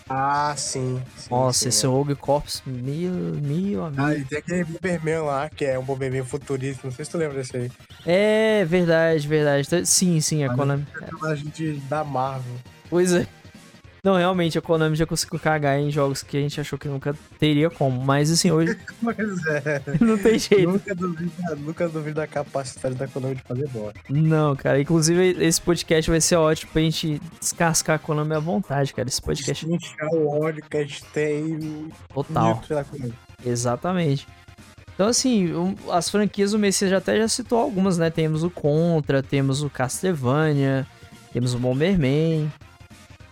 Ah, 0.08 0.54
sim. 0.56 1.02
sim 1.16 1.30
Nossa, 1.32 1.60
sim, 1.60 1.70
esse 1.70 1.88
Rogue 1.88 2.16
Corps, 2.16 2.62
meu, 2.66 3.12
meu 3.42 3.86
amigo. 3.86 4.04
Ah, 4.04 4.14
e 4.14 4.24
tem 4.24 4.38
aquele 4.38 4.64
Bomberman 4.66 5.20
lá, 5.24 5.50
que 5.50 5.66
é 5.66 5.80
um 5.80 5.84
Bomberman 5.84 6.24
futurista. 6.24 6.82
Não 6.84 6.94
sei 6.94 7.06
se 7.06 7.12
tu 7.12 7.18
lembra 7.18 7.38
desse 7.38 7.58
aí. 7.58 7.72
É, 8.06 8.64
verdade, 8.66 9.28
verdade. 9.28 9.68
Sim, 9.88 10.20
sim, 10.20 10.44
Olha. 10.46 10.56
Konami. 10.56 10.86
A 11.24 11.34
gente 11.34 11.82
da 11.90 12.04
Marvel. 12.04 12.54
Pois 12.90 13.14
é. 13.14 13.26
Não, 14.04 14.16
realmente, 14.16 14.58
a 14.58 14.62
Konami 14.62 14.96
já 14.96 15.06
conseguiu 15.06 15.40
cagar 15.40 15.80
em 15.80 15.92
jogos 15.92 16.24
que 16.24 16.36
a 16.36 16.42
gente 16.42 16.60
achou 16.60 16.78
que 16.80 16.88
nunca 16.88 17.16
teria 17.38 17.70
como. 17.70 18.04
Mas 18.04 18.32
assim, 18.32 18.50
hoje 18.50 18.76
Mas 19.00 19.18
é. 19.20 19.82
não 20.02 20.18
tem 20.18 20.40
jeito. 20.40 20.72
nunca, 20.72 20.96
duvido, 20.96 21.56
nunca 21.58 21.88
duvido 21.88 22.16
da 22.16 22.26
capacidade 22.26 22.96
da 22.96 23.08
Konami 23.08 23.36
de 23.36 23.44
fazer 23.44 23.68
bola. 23.70 23.94
Não, 24.10 24.56
cara. 24.56 24.82
Inclusive, 24.82 25.38
esse 25.44 25.62
podcast 25.62 26.10
vai 26.10 26.20
ser 26.20 26.36
ótimo 26.38 26.72
pra 26.72 26.82
gente 26.82 27.22
descascar 27.40 27.98
a 27.98 28.00
Konami 28.00 28.34
à 28.34 28.40
vontade, 28.40 28.92
cara. 28.92 29.08
Esse 29.08 29.22
podcast 29.22 29.70
Inchar 29.70 30.10
o 30.14 30.42
ódio 30.42 30.64
que 30.68 30.78
a 30.78 30.82
gente 30.82 31.04
tem 31.06 31.90
total. 32.12 32.60
Exatamente. 33.46 34.28
Então, 34.96 35.08
assim, 35.08 35.76
as 35.92 36.10
franquias, 36.10 36.54
o 36.54 36.60
Messias 36.60 36.90
já 36.90 36.98
até 36.98 37.18
já 37.18 37.28
citou 37.28 37.60
algumas, 37.60 38.00
né? 38.00 38.10
Temos 38.10 38.44
o 38.44 38.50
Contra, 38.50 39.22
temos 39.22 39.62
o 39.62 39.70
Castlevania, 39.70 40.88
temos 41.32 41.54
o 41.54 41.60
Bomberman, 41.60 42.52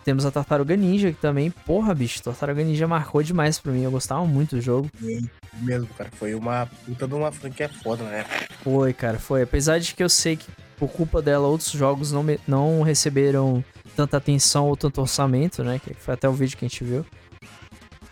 temos 0.10 0.26
a 0.26 0.32
Tartaruga 0.32 0.76
Ninja, 0.76 1.12
que 1.12 1.22
também, 1.22 1.52
porra, 1.52 1.94
bicho, 1.94 2.24
Tartaruga 2.24 2.64
Ninja 2.64 2.88
marcou 2.88 3.22
demais 3.22 3.60
pra 3.60 3.72
mim. 3.72 3.84
Eu 3.84 3.92
gostava 3.92 4.26
muito 4.26 4.56
do 4.56 4.62
jogo. 4.62 4.90
Mesmo, 5.62 5.86
cara. 5.96 6.10
Foi 6.18 6.34
uma 6.34 6.68
puta 6.84 7.08
de 7.08 7.14
uma 7.14 7.32
franquia 7.32 7.70
foda, 7.70 8.04
né? 8.06 8.26
Foi, 8.64 8.92
cara, 8.92 9.20
foi. 9.20 9.44
Apesar 9.44 9.78
de 9.80 9.94
que 9.94 10.02
eu 10.04 10.10
sei 10.10 10.36
que, 10.36 10.48
por 10.78 10.88
culpa 10.90 11.22
dela, 11.22 11.48
outros 11.48 11.70
jogos 11.70 12.12
não, 12.12 12.24
me- 12.24 12.40
não 12.48 12.82
receberam 12.82 13.64
tanta 13.96 14.18
atenção 14.18 14.66
ou 14.68 14.76
tanto 14.76 15.00
orçamento, 15.00 15.64
né? 15.64 15.80
Que 15.80 15.94
foi 15.94 16.16
até 16.16 16.28
o 16.28 16.34
vídeo 16.34 16.58
que 16.58 16.66
a 16.66 16.68
gente 16.68 16.84
viu. 16.84 17.06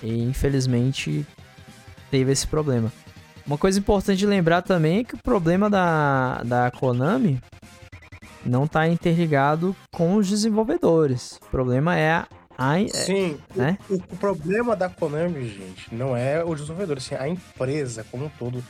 E, 0.03 0.21
infelizmente, 0.21 1.25
teve 2.11 2.31
esse 2.31 2.45
problema. 2.45 2.93
Uma 3.43 3.57
coisa 3.57 3.79
importante 3.79 4.19
de 4.19 4.27
lembrar 4.27 4.61
também 4.61 4.99
é 4.99 5.03
que 5.03 5.15
o 5.15 5.23
problema 5.23 5.67
da, 5.67 6.43
da 6.43 6.69
Konami 6.69 7.41
não 8.45 8.67
tá 8.67 8.87
interligado 8.87 9.75
com 9.93 10.15
os 10.15 10.27
desenvolvedores. 10.29 11.39
O 11.47 11.49
problema 11.49 11.95
é 11.97 12.11
a. 12.11 12.27
a- 12.57 12.81
é- 12.81 12.87
Sim, 12.87 13.37
o- 13.55 13.59
né? 13.59 13.77
o, 13.89 13.95
o 13.95 14.17
problema 14.17 14.75
da 14.75 14.89
Konami, 14.89 15.47
gente, 15.47 15.93
não 15.93 16.15
é 16.15 16.43
o 16.43 16.53
desenvolvedor, 16.55 16.97
assim, 16.97 17.15
a 17.15 17.27
empresa 17.27 18.05
como 18.11 18.25
um 18.25 18.29
todo. 18.29 18.63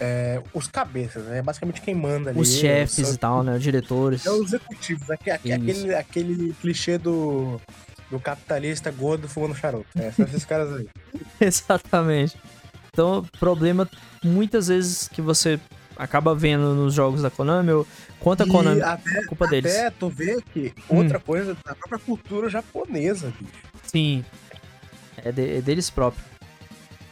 É, 0.00 0.40
os 0.54 0.68
cabeças, 0.68 1.24
né? 1.24 1.42
Basicamente 1.42 1.80
quem 1.80 1.92
manda 1.92 2.30
ali. 2.30 2.38
os 2.40 2.48
chefes 2.54 3.04
são- 3.06 3.14
e 3.14 3.18
tal, 3.18 3.42
né? 3.42 3.56
Os 3.56 3.62
diretores. 3.62 4.24
É 4.24 4.30
os 4.30 4.46
executivos, 4.52 5.02
Isso. 5.02 5.12
aquele, 5.12 5.94
aquele 5.94 6.54
clichê 6.60 6.96
do, 6.98 7.60
do 8.08 8.20
capitalista 8.20 8.92
gordo 8.92 9.28
fumando 9.28 9.56
charuto. 9.56 9.88
É, 9.96 10.12
são 10.12 10.24
esses 10.26 10.44
caras 10.44 10.72
aí. 10.72 10.88
Exatamente. 11.40 12.36
Então, 12.92 13.24
problema 13.40 13.88
muitas 14.22 14.68
vezes 14.68 15.08
que 15.08 15.20
você 15.20 15.58
acaba 15.98 16.34
vendo 16.34 16.74
nos 16.74 16.94
jogos 16.94 17.20
da 17.22 17.30
Konami, 17.30 17.72
ou 17.72 17.86
quanto 18.20 18.44
a 18.44 18.46
Konami, 18.46 18.80
até, 18.80 19.24
culpa 19.26 19.46
deles. 19.48 19.74
até 19.76 19.90
tu 19.90 20.08
vê 20.08 20.40
que 20.52 20.72
Hum. 20.88 20.98
outra 20.98 21.18
coisa 21.18 21.54
da 21.64 21.74
própria 21.74 21.98
cultura 21.98 22.48
japonesa, 22.48 23.32
bicho. 23.38 23.52
Sim. 23.82 24.24
É, 25.24 25.32
de- 25.32 25.56
é 25.58 25.60
deles 25.60 25.90
próprios. 25.90 26.24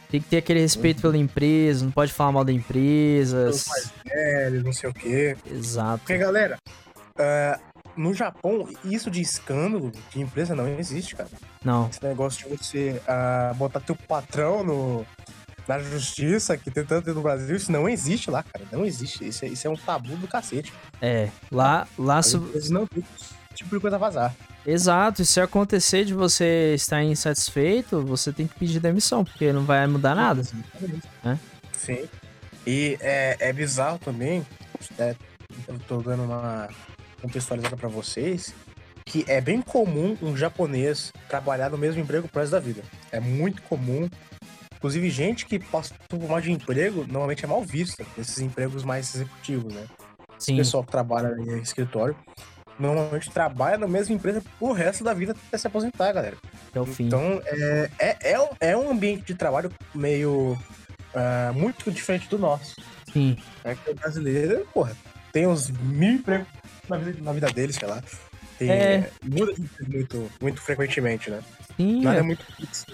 Tem 0.09 0.21
que 0.21 0.29
ter 0.29 0.37
aquele 0.37 0.59
Uhum. 0.59 0.65
respeito 0.65 1.01
pela 1.01 1.17
empresa, 1.17 1.83
não 1.83 1.91
pode 1.91 2.13
falar 2.13 2.31
mal 2.31 2.45
da 2.45 2.51
empresa. 2.53 3.49
Os 3.49 3.67
mais 3.67 3.91
velhos, 4.05 4.63
não 4.63 4.71
sei 4.71 4.89
o 4.89 4.93
quê. 4.93 5.35
Exato. 5.51 5.99
Porque, 5.99 6.17
galera, 6.17 6.57
ah, 7.19 7.59
no 7.97 8.13
Japão, 8.13 8.69
isso 8.85 9.11
de 9.11 9.19
escândalo 9.19 9.91
de 10.13 10.21
empresa 10.21 10.55
não 10.55 10.65
existe, 10.79 11.13
cara. 11.13 11.29
Não. 11.61 11.89
Esse 11.89 12.01
negócio 12.01 12.47
de 12.47 12.55
você 12.57 13.01
ah, 13.05 13.53
botar 13.57 13.81
teu 13.81 13.95
patrão 13.97 14.63
no, 14.63 15.05
na 15.67 15.79
justiça, 15.79 16.57
que 16.57 16.71
tem 16.71 16.85
tanto 16.85 17.13
no 17.13 17.21
Brasil, 17.21 17.55
isso 17.55 17.71
não 17.71 17.89
existe 17.89 18.31
lá, 18.31 18.43
cara. 18.43 18.65
Não 18.71 18.85
existe. 18.85 19.27
Isso 19.27 19.45
é, 19.45 19.49
isso 19.49 19.67
é 19.67 19.69
um 19.69 19.75
tabu 19.75 20.15
do 20.15 20.27
cacete. 20.27 20.73
É. 21.01 21.29
Lá, 21.51 21.87
lá 21.97 22.19
As 22.19 22.33
empresas 22.33 22.69
não 22.69 22.87
tem 22.87 23.03
tipo 23.53 23.75
de 23.75 23.81
coisa 23.81 23.97
vazar. 23.97 24.33
Exato. 24.65 25.21
E 25.21 25.25
se 25.25 25.41
acontecer 25.41 26.05
de 26.05 26.13
você 26.13 26.73
estar 26.75 27.03
insatisfeito, 27.03 28.01
você 28.05 28.31
tem 28.31 28.47
que 28.47 28.55
pedir 28.55 28.79
demissão, 28.79 29.25
porque 29.25 29.51
não 29.51 29.65
vai 29.65 29.85
mudar 29.87 30.15
nada. 30.15 30.41
É? 31.25 31.37
Sim. 31.73 32.07
E 32.65 32.97
é, 32.99 33.37
é 33.39 33.53
bizarro 33.53 33.97
também, 33.97 34.45
é, 34.99 35.15
eu 35.67 35.79
tô 35.87 36.01
dando 36.01 36.23
uma 36.23 36.67
contextualizada 37.21 37.77
pra 37.77 37.87
vocês, 37.87 38.53
que 39.05 39.23
é 39.27 39.39
bem 39.39 39.61
comum 39.61 40.17
um 40.21 40.35
japonês 40.35 41.13
trabalhar 41.29 41.69
no 41.69 41.77
mesmo 41.77 42.01
emprego 42.01 42.27
pro 42.27 42.41
resto 42.41 42.51
da 42.51 42.59
vida. 42.59 42.83
É 43.11 43.19
muito 43.19 43.61
comum. 43.63 44.09
Inclusive, 44.77 45.09
gente 45.09 45.45
que 45.45 45.59
passa 45.59 45.93
por 46.07 46.19
mal 46.27 46.39
de 46.39 46.51
emprego, 46.51 47.05
normalmente 47.07 47.43
é 47.43 47.47
mal 47.47 47.61
vista, 47.63 48.05
esses 48.17 48.39
empregos 48.39 48.83
mais 48.83 49.13
executivos, 49.15 49.73
né? 49.73 49.85
O 50.29 50.41
Sim. 50.41 50.57
pessoal 50.57 50.83
que 50.83 50.91
trabalha 50.91 51.35
em 51.39 51.59
escritório, 51.59 52.15
normalmente 52.79 53.29
trabalha 53.31 53.77
na 53.77 53.87
mesma 53.87 54.13
empresa 54.15 54.41
pro 54.59 54.71
resto 54.71 55.03
da 55.03 55.13
vida 55.13 55.35
até 55.47 55.57
se 55.57 55.67
aposentar, 55.67 56.11
galera. 56.11 56.37
Até 56.69 56.79
o 56.79 56.85
fim. 56.85 57.07
Então, 57.07 57.41
é, 57.45 57.89
é, 57.99 58.31
é, 58.33 58.39
um, 58.39 58.47
é 58.59 58.77
um 58.77 58.91
ambiente 58.91 59.23
de 59.25 59.35
trabalho 59.35 59.71
meio. 59.93 60.57
ah, 61.15 61.51
muito 61.53 61.91
diferente 61.91 62.29
do 62.29 62.37
nosso. 62.37 62.75
Sim. 63.11 63.37
É 63.63 63.73
que 63.73 63.89
o 63.89 63.95
brasileiro, 63.95 64.67
porra, 64.73 64.95
tem 65.31 65.47
uns 65.47 65.69
mil 65.69 66.13
empregos 66.13 66.47
na 66.87 66.97
vida, 66.97 67.21
na 67.21 67.33
vida 67.33 67.47
deles, 67.47 67.75
sei 67.75 67.87
lá. 67.87 68.03
Tem, 68.57 68.69
É. 68.69 69.09
Muda 69.23 69.53
muito, 69.87 70.31
muito 70.41 70.61
frequentemente, 70.61 71.29
né? 71.29 71.41
Sim. 71.75 72.01
Nada 72.01 72.17
é. 72.17 72.19
é 72.19 72.23
muito 72.23 72.45
fixo. 72.55 72.85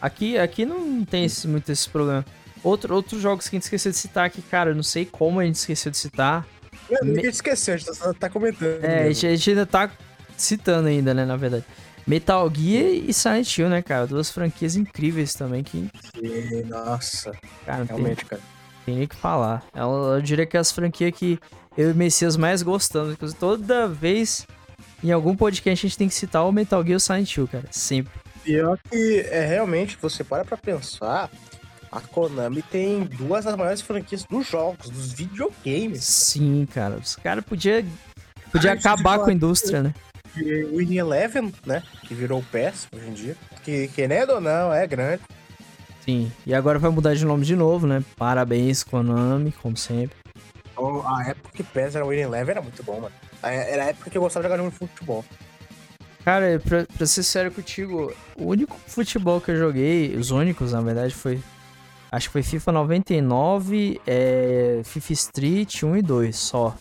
Aqui, 0.00 0.38
aqui 0.38 0.64
não 0.64 1.04
tem 1.04 1.24
esse- 1.24 1.48
muito 1.48 1.70
esse 1.70 1.88
problema. 1.88 2.24
Outro, 2.62 2.94
outros 2.94 3.20
jogos 3.20 3.48
que 3.48 3.54
a 3.54 3.58
gente 3.58 3.64
esqueceu 3.64 3.92
de 3.92 3.98
citar 3.98 4.26
aqui, 4.26 4.42
cara, 4.42 4.70
eu 4.70 4.74
não 4.74 4.82
sei 4.82 5.04
como 5.04 5.40
a 5.40 5.44
gente 5.44 5.56
esqueceu 5.56 5.90
de 5.90 5.96
citar. 5.98 6.46
Não, 6.90 7.02
Me- 7.04 7.14
Ninguém 7.14 7.30
esqueceu, 7.30 7.74
a 7.74 7.76
gente 7.76 7.98
tá, 7.98 8.14
tá 8.14 8.30
comentando. 8.30 8.82
É, 8.84 8.86
a 8.86 9.02
mesmo. 9.04 9.14
gente, 9.14 9.26
a 9.26 9.36
gente 9.36 9.50
ainda 9.50 9.66
tá 9.66 9.90
citando 10.36 10.88
ainda, 10.88 11.12
né, 11.14 11.24
na 11.24 11.36
verdade. 11.36 11.64
Metal 12.06 12.50
Gear 12.54 12.86
e 12.86 13.12
Silent 13.12 13.58
Hill, 13.58 13.68
né, 13.68 13.82
cara? 13.82 14.06
Duas 14.06 14.30
franquias 14.30 14.76
incríveis 14.76 15.34
também 15.34 15.62
que, 15.62 15.90
E, 16.22 16.64
Nossa, 16.66 17.32
cara, 17.66 17.80
não 17.80 17.86
tem, 17.86 17.96
realmente, 17.96 18.24
cara. 18.24 18.40
tem 18.86 18.94
nem 18.94 19.04
o 19.04 19.08
que 19.08 19.16
falar. 19.16 19.62
Eu, 19.74 20.14
eu 20.14 20.22
diria 20.22 20.46
que 20.46 20.56
é 20.56 20.60
as 20.60 20.72
franquias 20.72 21.12
que 21.14 21.38
eu 21.76 21.90
e 21.90 21.92
o 21.92 21.94
Messias 21.94 22.36
mais 22.36 22.62
gostamos. 22.62 23.16
Toda 23.38 23.86
vez 23.86 24.46
em 25.04 25.12
algum 25.12 25.36
podcast 25.36 25.86
a 25.86 25.88
gente 25.88 25.98
tem 25.98 26.08
que 26.08 26.14
citar 26.14 26.46
o 26.46 26.50
Metal 26.52 26.80
Gear 26.82 26.92
e 26.92 26.96
o 26.96 27.00
Silent 27.00 27.36
Hill, 27.36 27.46
cara. 27.46 27.66
Sempre. 27.70 28.12
Pior 28.48 28.78
que 28.90 29.20
é 29.30 29.44
realmente, 29.44 29.98
você 30.00 30.24
para 30.24 30.42
pra 30.42 30.56
pensar, 30.56 31.30
a 31.92 32.00
Konami 32.00 32.62
tem 32.62 33.04
duas 33.04 33.44
das 33.44 33.54
maiores 33.54 33.82
franquias 33.82 34.24
dos 34.24 34.46
jogos, 34.48 34.88
dos 34.88 35.12
videogames. 35.12 36.02
Sim, 36.02 36.66
cara. 36.72 36.94
Os 36.94 37.14
caras 37.14 37.44
podiam 37.44 37.84
Podia 38.50 38.70
Ah, 38.70 38.72
acabar 38.72 39.02
falar 39.02 39.18
com 39.24 39.28
a 39.28 39.34
indústria, 39.34 39.82
né? 39.82 39.94
O 40.72 40.76
Winning 40.78 40.96
Eleven, 40.96 41.52
né? 41.66 41.82
Que 42.06 42.14
virou 42.14 42.40
o 42.40 42.44
PES 42.44 42.88
hoje 42.90 43.06
em 43.06 43.12
dia. 43.12 43.36
Que, 43.62 43.88
querendo 43.88 44.30
ou 44.30 44.40
não, 44.40 44.72
é 44.72 44.86
grande. 44.86 45.20
Sim. 46.00 46.32
E 46.46 46.54
agora 46.54 46.78
vai 46.78 46.90
mudar 46.90 47.14
de 47.14 47.26
nome 47.26 47.44
de 47.44 47.54
novo, 47.54 47.86
né? 47.86 48.02
Parabéns, 48.16 48.82
Konami, 48.82 49.52
como 49.52 49.76
sempre. 49.76 50.16
Então, 50.72 51.06
A 51.06 51.28
época 51.28 51.50
que 51.52 51.62
PES 51.62 51.96
era 51.96 52.04
o 52.06 52.08
Winning 52.08 52.22
Eleven 52.22 52.52
era 52.52 52.62
muito 52.62 52.82
bom, 52.82 52.98
mano. 52.98 53.14
Era 53.42 53.84
a 53.84 53.86
época 53.88 54.08
que 54.08 54.16
eu 54.16 54.22
gostava 54.22 54.48
de 54.48 54.54
jogar 54.54 54.70
de 54.70 54.74
futebol. 54.74 55.22
Cara, 56.28 56.60
pra, 56.62 56.84
pra 56.84 57.06
ser 57.06 57.22
sério 57.22 57.50
contigo, 57.50 58.12
o 58.36 58.48
único 58.48 58.78
futebol 58.86 59.40
que 59.40 59.50
eu 59.50 59.56
joguei, 59.56 60.14
os 60.14 60.30
únicos, 60.30 60.74
na 60.74 60.82
verdade, 60.82 61.14
foi. 61.14 61.40
Acho 62.12 62.28
que 62.28 62.32
foi 62.34 62.42
FIFA 62.42 62.70
99, 62.72 63.98
é, 64.06 64.82
FIFA 64.84 65.12
Street 65.14 65.82
1 65.82 65.96
e 65.96 66.02
2, 66.02 66.36
só. 66.36 66.76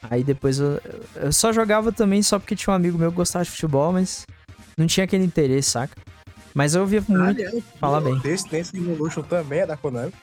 Aí 0.00 0.24
depois 0.24 0.58
eu, 0.58 0.80
eu 1.16 1.30
só 1.30 1.52
jogava 1.52 1.92
também 1.92 2.22
só 2.22 2.38
porque 2.38 2.56
tinha 2.56 2.72
um 2.72 2.76
amigo 2.76 2.96
meu 2.96 3.10
que 3.10 3.16
gostava 3.18 3.44
de 3.44 3.50
futebol, 3.50 3.92
mas 3.92 4.26
não 4.74 4.86
tinha 4.86 5.04
aquele 5.04 5.24
interesse, 5.24 5.68
saca? 5.68 5.94
Mas 6.54 6.74
eu 6.74 6.86
via 6.86 7.04
muito. 7.06 7.42
Aliás, 7.42 7.62
Fala 7.78 8.00
bem. 8.00 8.18
Desse, 8.20 8.48
desse 8.48 8.74
Evolution 8.74 9.20
também 9.20 9.60
é 9.60 9.66
da 9.66 9.76
Konami. 9.76 10.14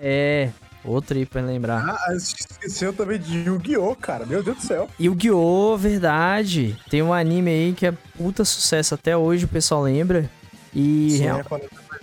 É, 0.00 0.50
outro 0.84 1.16
aí 1.16 1.26
pra 1.26 1.40
lembrar. 1.42 1.84
Ah, 1.88 2.14
esqueceu 2.14 2.92
também 2.92 3.18
de 3.18 3.38
Yu-Gi-Oh, 3.44 3.94
cara. 3.96 4.24
Meu 4.26 4.42
Deus 4.42 4.56
do 4.58 4.62
céu. 4.62 4.88
O 4.98 5.14
Guiô, 5.14 5.76
verdade. 5.76 6.76
Tem 6.90 7.02
um 7.02 7.12
anime 7.12 7.50
aí 7.50 7.72
que 7.72 7.86
é 7.86 7.92
puta 8.16 8.44
sucesso 8.44 8.94
até 8.94 9.16
hoje, 9.16 9.44
o 9.44 9.48
pessoal 9.48 9.82
lembra. 9.82 10.30
E 10.74 11.10
Sim, 11.12 11.18
real- 11.22 11.42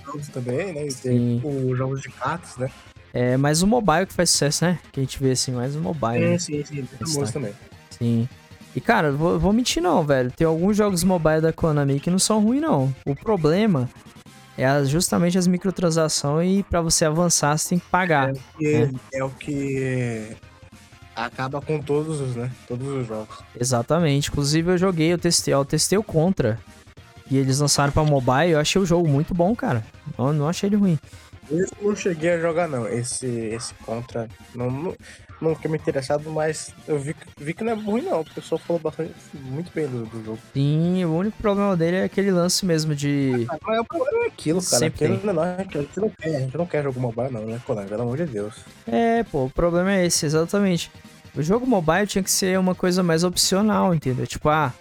jogos 0.05 0.27
também, 0.29 0.73
né? 0.73 0.87
E 0.87 0.93
tem 0.93 1.41
os 1.43 1.77
jogos 1.77 2.01
de 2.01 2.09
cartas, 2.09 2.57
né? 2.57 2.69
é 3.13 3.37
mais 3.37 3.61
o 3.61 3.67
mobile 3.67 4.05
que 4.05 4.13
faz 4.13 4.29
sucesso, 4.29 4.65
né? 4.65 4.77
Que 4.91 4.99
a 4.99 5.03
gente 5.03 5.17
vê 5.23 5.31
assim, 5.31 5.53
mais 5.53 5.75
o 5.75 5.79
mobile. 5.79 6.19
né? 6.31 6.37
sim, 6.37 6.63
sim. 6.65 6.83
Famoso 6.99 7.31
também. 7.31 7.53
Sim. 7.91 8.27
E 8.75 8.81
cara, 8.81 9.11
vou, 9.13 9.39
vou 9.39 9.53
mentir 9.53 9.81
não, 9.81 10.03
velho. 10.03 10.29
Tem 10.31 10.45
alguns 10.45 10.75
jogos 10.75 11.01
mobile 11.03 11.39
da 11.39 11.53
Konami 11.53 11.97
que 12.01 12.09
não 12.09 12.19
são 12.19 12.43
ruins, 12.43 12.61
não. 12.61 12.93
O 13.05 13.15
problema 13.15 13.89
é 14.57 14.85
justamente 14.85 15.37
as 15.37 15.47
microtransações 15.47 16.59
e 16.59 16.63
pra 16.63 16.81
você 16.81 17.05
avançar 17.05 17.57
você 17.57 17.69
tem 17.69 17.79
que 17.79 17.85
pagar. 17.87 18.33
E 18.59 18.89
é. 19.13 19.23
o 19.23 19.29
que 19.29 20.35
acaba 21.15 21.61
com 21.61 21.79
todos 21.79 22.21
os, 22.21 22.35
né? 22.35 22.51
Todos 22.67 22.87
os 22.87 23.07
jogos. 23.07 23.37
Exatamente. 23.59 24.29
Inclusive 24.29 24.71
eu 24.71 24.77
joguei, 24.77 25.13
eu 25.13 25.17
testei, 25.17 25.53
eu 25.53 25.65
testei 25.65 25.97
o 25.97 26.03
Contra. 26.03 26.59
E 27.29 27.37
eles 27.37 27.59
lançaram 27.59 27.91
pra 27.91 28.03
mobile, 28.03 28.51
eu 28.51 28.59
achei 28.59 28.79
o 28.79 28.85
jogo 28.85 29.07
muito 29.07 29.33
bom, 29.33 29.55
cara. 29.55 29.83
Não, 30.17 30.31
não 30.31 30.47
achei 30.47 30.69
ele 30.69 30.75
ruim. 30.75 30.99
Eu 31.49 31.67
não 31.81 31.95
cheguei 31.95 32.31
a 32.31 32.39
jogar, 32.39 32.67
não. 32.67 32.87
Esse, 32.87 33.27
esse 33.27 33.73
contra. 33.85 34.27
Não, 34.53 34.69
não, 34.69 34.95
não 35.41 35.55
fiquei 35.55 35.69
me 35.69 35.77
interessado, 35.77 36.29
mas 36.31 36.73
eu 36.87 36.97
vi, 36.99 37.13
que- 37.13 37.25
vi 37.43 37.53
que 37.53 37.63
não 37.63 37.73
é 37.73 37.75
ruim, 37.75 38.01
não. 38.01 38.21
O 38.21 38.25
pessoal 38.25 38.59
falou 38.59 38.81
bastante, 38.81 39.13
muito 39.33 39.71
bem 39.73 39.87
do, 39.87 40.05
do 40.05 40.23
jogo. 40.23 40.39
Sim, 40.53 41.03
o 41.05 41.15
único 41.15 41.37
problema 41.37 41.75
dele 41.75 41.97
é 41.97 42.03
aquele 42.03 42.31
lance 42.31 42.65
mesmo 42.65 42.95
de. 42.95 43.45
Mas 43.47 43.79
o 43.79 43.85
problema 43.85 44.23
é 44.23 44.27
aquilo, 44.27 44.61
cara. 44.63 44.79
Sempre 44.79 45.13
Aquilo, 45.13 45.33
não, 45.33 45.43
a 45.43 45.57
gente 45.57 45.99
não 45.99 46.09
quer, 46.09 46.35
a 46.35 46.39
gente 46.39 46.57
não 46.57 46.65
quer 46.65 46.83
jogo 46.83 46.99
mobile, 46.99 47.29
não, 47.31 47.45
né, 47.45 47.61
Konami? 47.65 47.87
Pelo 47.89 48.01
amor 48.03 48.17
de 48.17 48.25
Deus. 48.25 48.55
É, 48.87 49.23
pô, 49.23 49.45
o 49.45 49.49
problema 49.49 49.91
é 49.93 50.05
esse, 50.05 50.25
exatamente. 50.25 50.91
O 51.35 51.41
jogo 51.41 51.65
mobile 51.67 52.07
tinha 52.07 52.23
que 52.23 52.31
ser 52.31 52.57
uma 52.57 52.73
coisa 52.73 53.03
mais 53.03 53.23
opcional, 53.25 53.93
entendeu? 53.93 54.25
Tipo, 54.25 54.47
ah, 54.47 54.73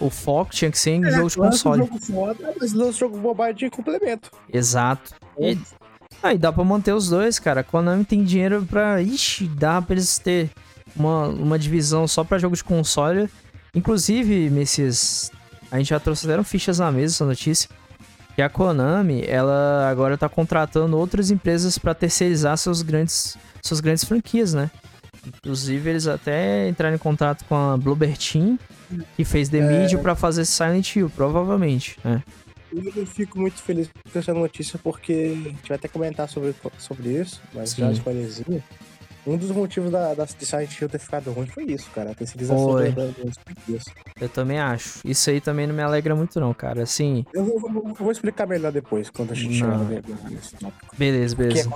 o 0.00 0.08
foco 0.08 0.52
tinha 0.52 0.70
que 0.70 0.78
ser 0.78 0.92
em 0.92 1.04
jogo 1.10 1.28
de 1.28 1.38
lança 1.38 1.38
um 1.38 1.50
console. 1.72 1.78
jogo 1.84 1.98
foda, 2.00 2.54
mas 2.58 2.72
lança 2.72 2.92
jogo 2.98 3.18
mobile 3.18 3.52
de 3.52 3.68
complemento. 3.68 4.30
Exato. 4.50 5.14
E, 5.38 5.58
ah, 6.22 6.34
e 6.34 6.38
dá 6.38 6.52
pra 6.52 6.64
manter 6.64 6.92
os 6.92 7.08
dois, 7.08 7.38
cara. 7.38 7.60
A 7.60 7.64
Konami 7.64 8.04
tem 8.04 8.24
dinheiro 8.24 8.66
pra. 8.68 9.00
Ixi, 9.00 9.46
dá 9.48 9.80
pra 9.80 9.94
eles 9.94 10.18
ter 10.18 10.50
uma, 10.96 11.28
uma 11.28 11.58
divisão 11.58 12.06
só 12.08 12.24
pra 12.24 12.38
jogo 12.38 12.56
de 12.56 12.64
console. 12.64 13.28
Inclusive, 13.74 14.50
Messias, 14.50 15.30
a 15.70 15.78
gente 15.78 15.88
já 15.88 16.00
trouxeram 16.00 16.42
fichas 16.42 16.78
na 16.78 16.90
mesa 16.90 17.14
essa 17.14 17.24
notícia. 17.24 17.68
Que 18.34 18.42
a 18.42 18.48
Konami, 18.48 19.24
ela 19.26 19.88
agora 19.90 20.16
tá 20.16 20.28
contratando 20.28 20.96
outras 20.96 21.30
empresas 21.30 21.76
pra 21.76 21.92
terceirizar 21.94 22.56
seus 22.56 22.82
grandes, 22.82 23.36
suas 23.62 23.80
grandes 23.80 24.04
franquias, 24.04 24.54
né? 24.54 24.70
Inclusive, 25.26 25.90
eles 25.90 26.06
até 26.06 26.68
entraram 26.68 26.94
em 26.94 26.98
contato 26.98 27.44
com 27.48 27.54
a 27.54 27.76
Bloober 27.76 28.16
Team, 28.16 28.58
que 29.16 29.24
fez 29.24 29.48
The 29.48 29.58
É. 29.58 29.60
Medium 29.60 30.02
pra 30.02 30.14
fazer 30.14 30.44
Silent 30.44 30.94
Hill, 30.94 31.10
provavelmente, 31.10 31.98
né? 32.04 32.22
Eu 32.70 32.82
não 32.94 33.06
fico 33.06 33.38
muito 33.38 33.62
feliz 33.62 33.88
com 34.12 34.18
essa 34.18 34.34
notícia, 34.34 34.78
porque 34.82 35.12
a 35.12 35.48
gente 35.48 35.68
vai 35.68 35.76
até 35.76 35.88
comentar 35.88 36.28
sobre, 36.28 36.54
sobre 36.78 37.08
isso, 37.20 37.40
mas 37.54 37.74
já 37.74 37.86
Sim. 37.88 37.92
spoilerzinho. 37.94 38.62
Um 39.26 39.36
dos 39.36 39.50
motivos 39.50 39.90
da, 39.90 40.14
da, 40.14 40.24
de 40.24 40.46
Silent 40.46 40.80
Hill 40.80 40.88
ter 40.88 40.98
ficado 40.98 41.30
ruim 41.32 41.46
foi 41.46 41.64
isso, 41.64 41.90
cara. 41.90 42.12
A 42.12 42.14
terceirização 42.14 42.76
da-. 42.76 42.84
Eu 44.20 44.28
também 44.28 44.58
acho. 44.58 45.00
Isso 45.04 45.28
aí 45.28 45.38
também 45.40 45.66
não 45.66 45.74
me 45.74 45.82
alegra 45.82 46.14
muito, 46.16 46.40
não, 46.40 46.54
cara. 46.54 46.82
Assim, 46.82 47.26
Eu 47.34 47.44
vou, 47.44 48.10
explicar 48.10 48.46
melhor 48.46 48.72
depois, 48.72 49.10
quando 49.10 49.32
a 49.32 49.34
gente 49.34 49.54
chegar 49.54 49.78
ne- 49.78 50.02
nesse 50.30 50.56
tópico. 50.56 50.96
beleza, 50.96 51.36
beleza. 51.36 51.70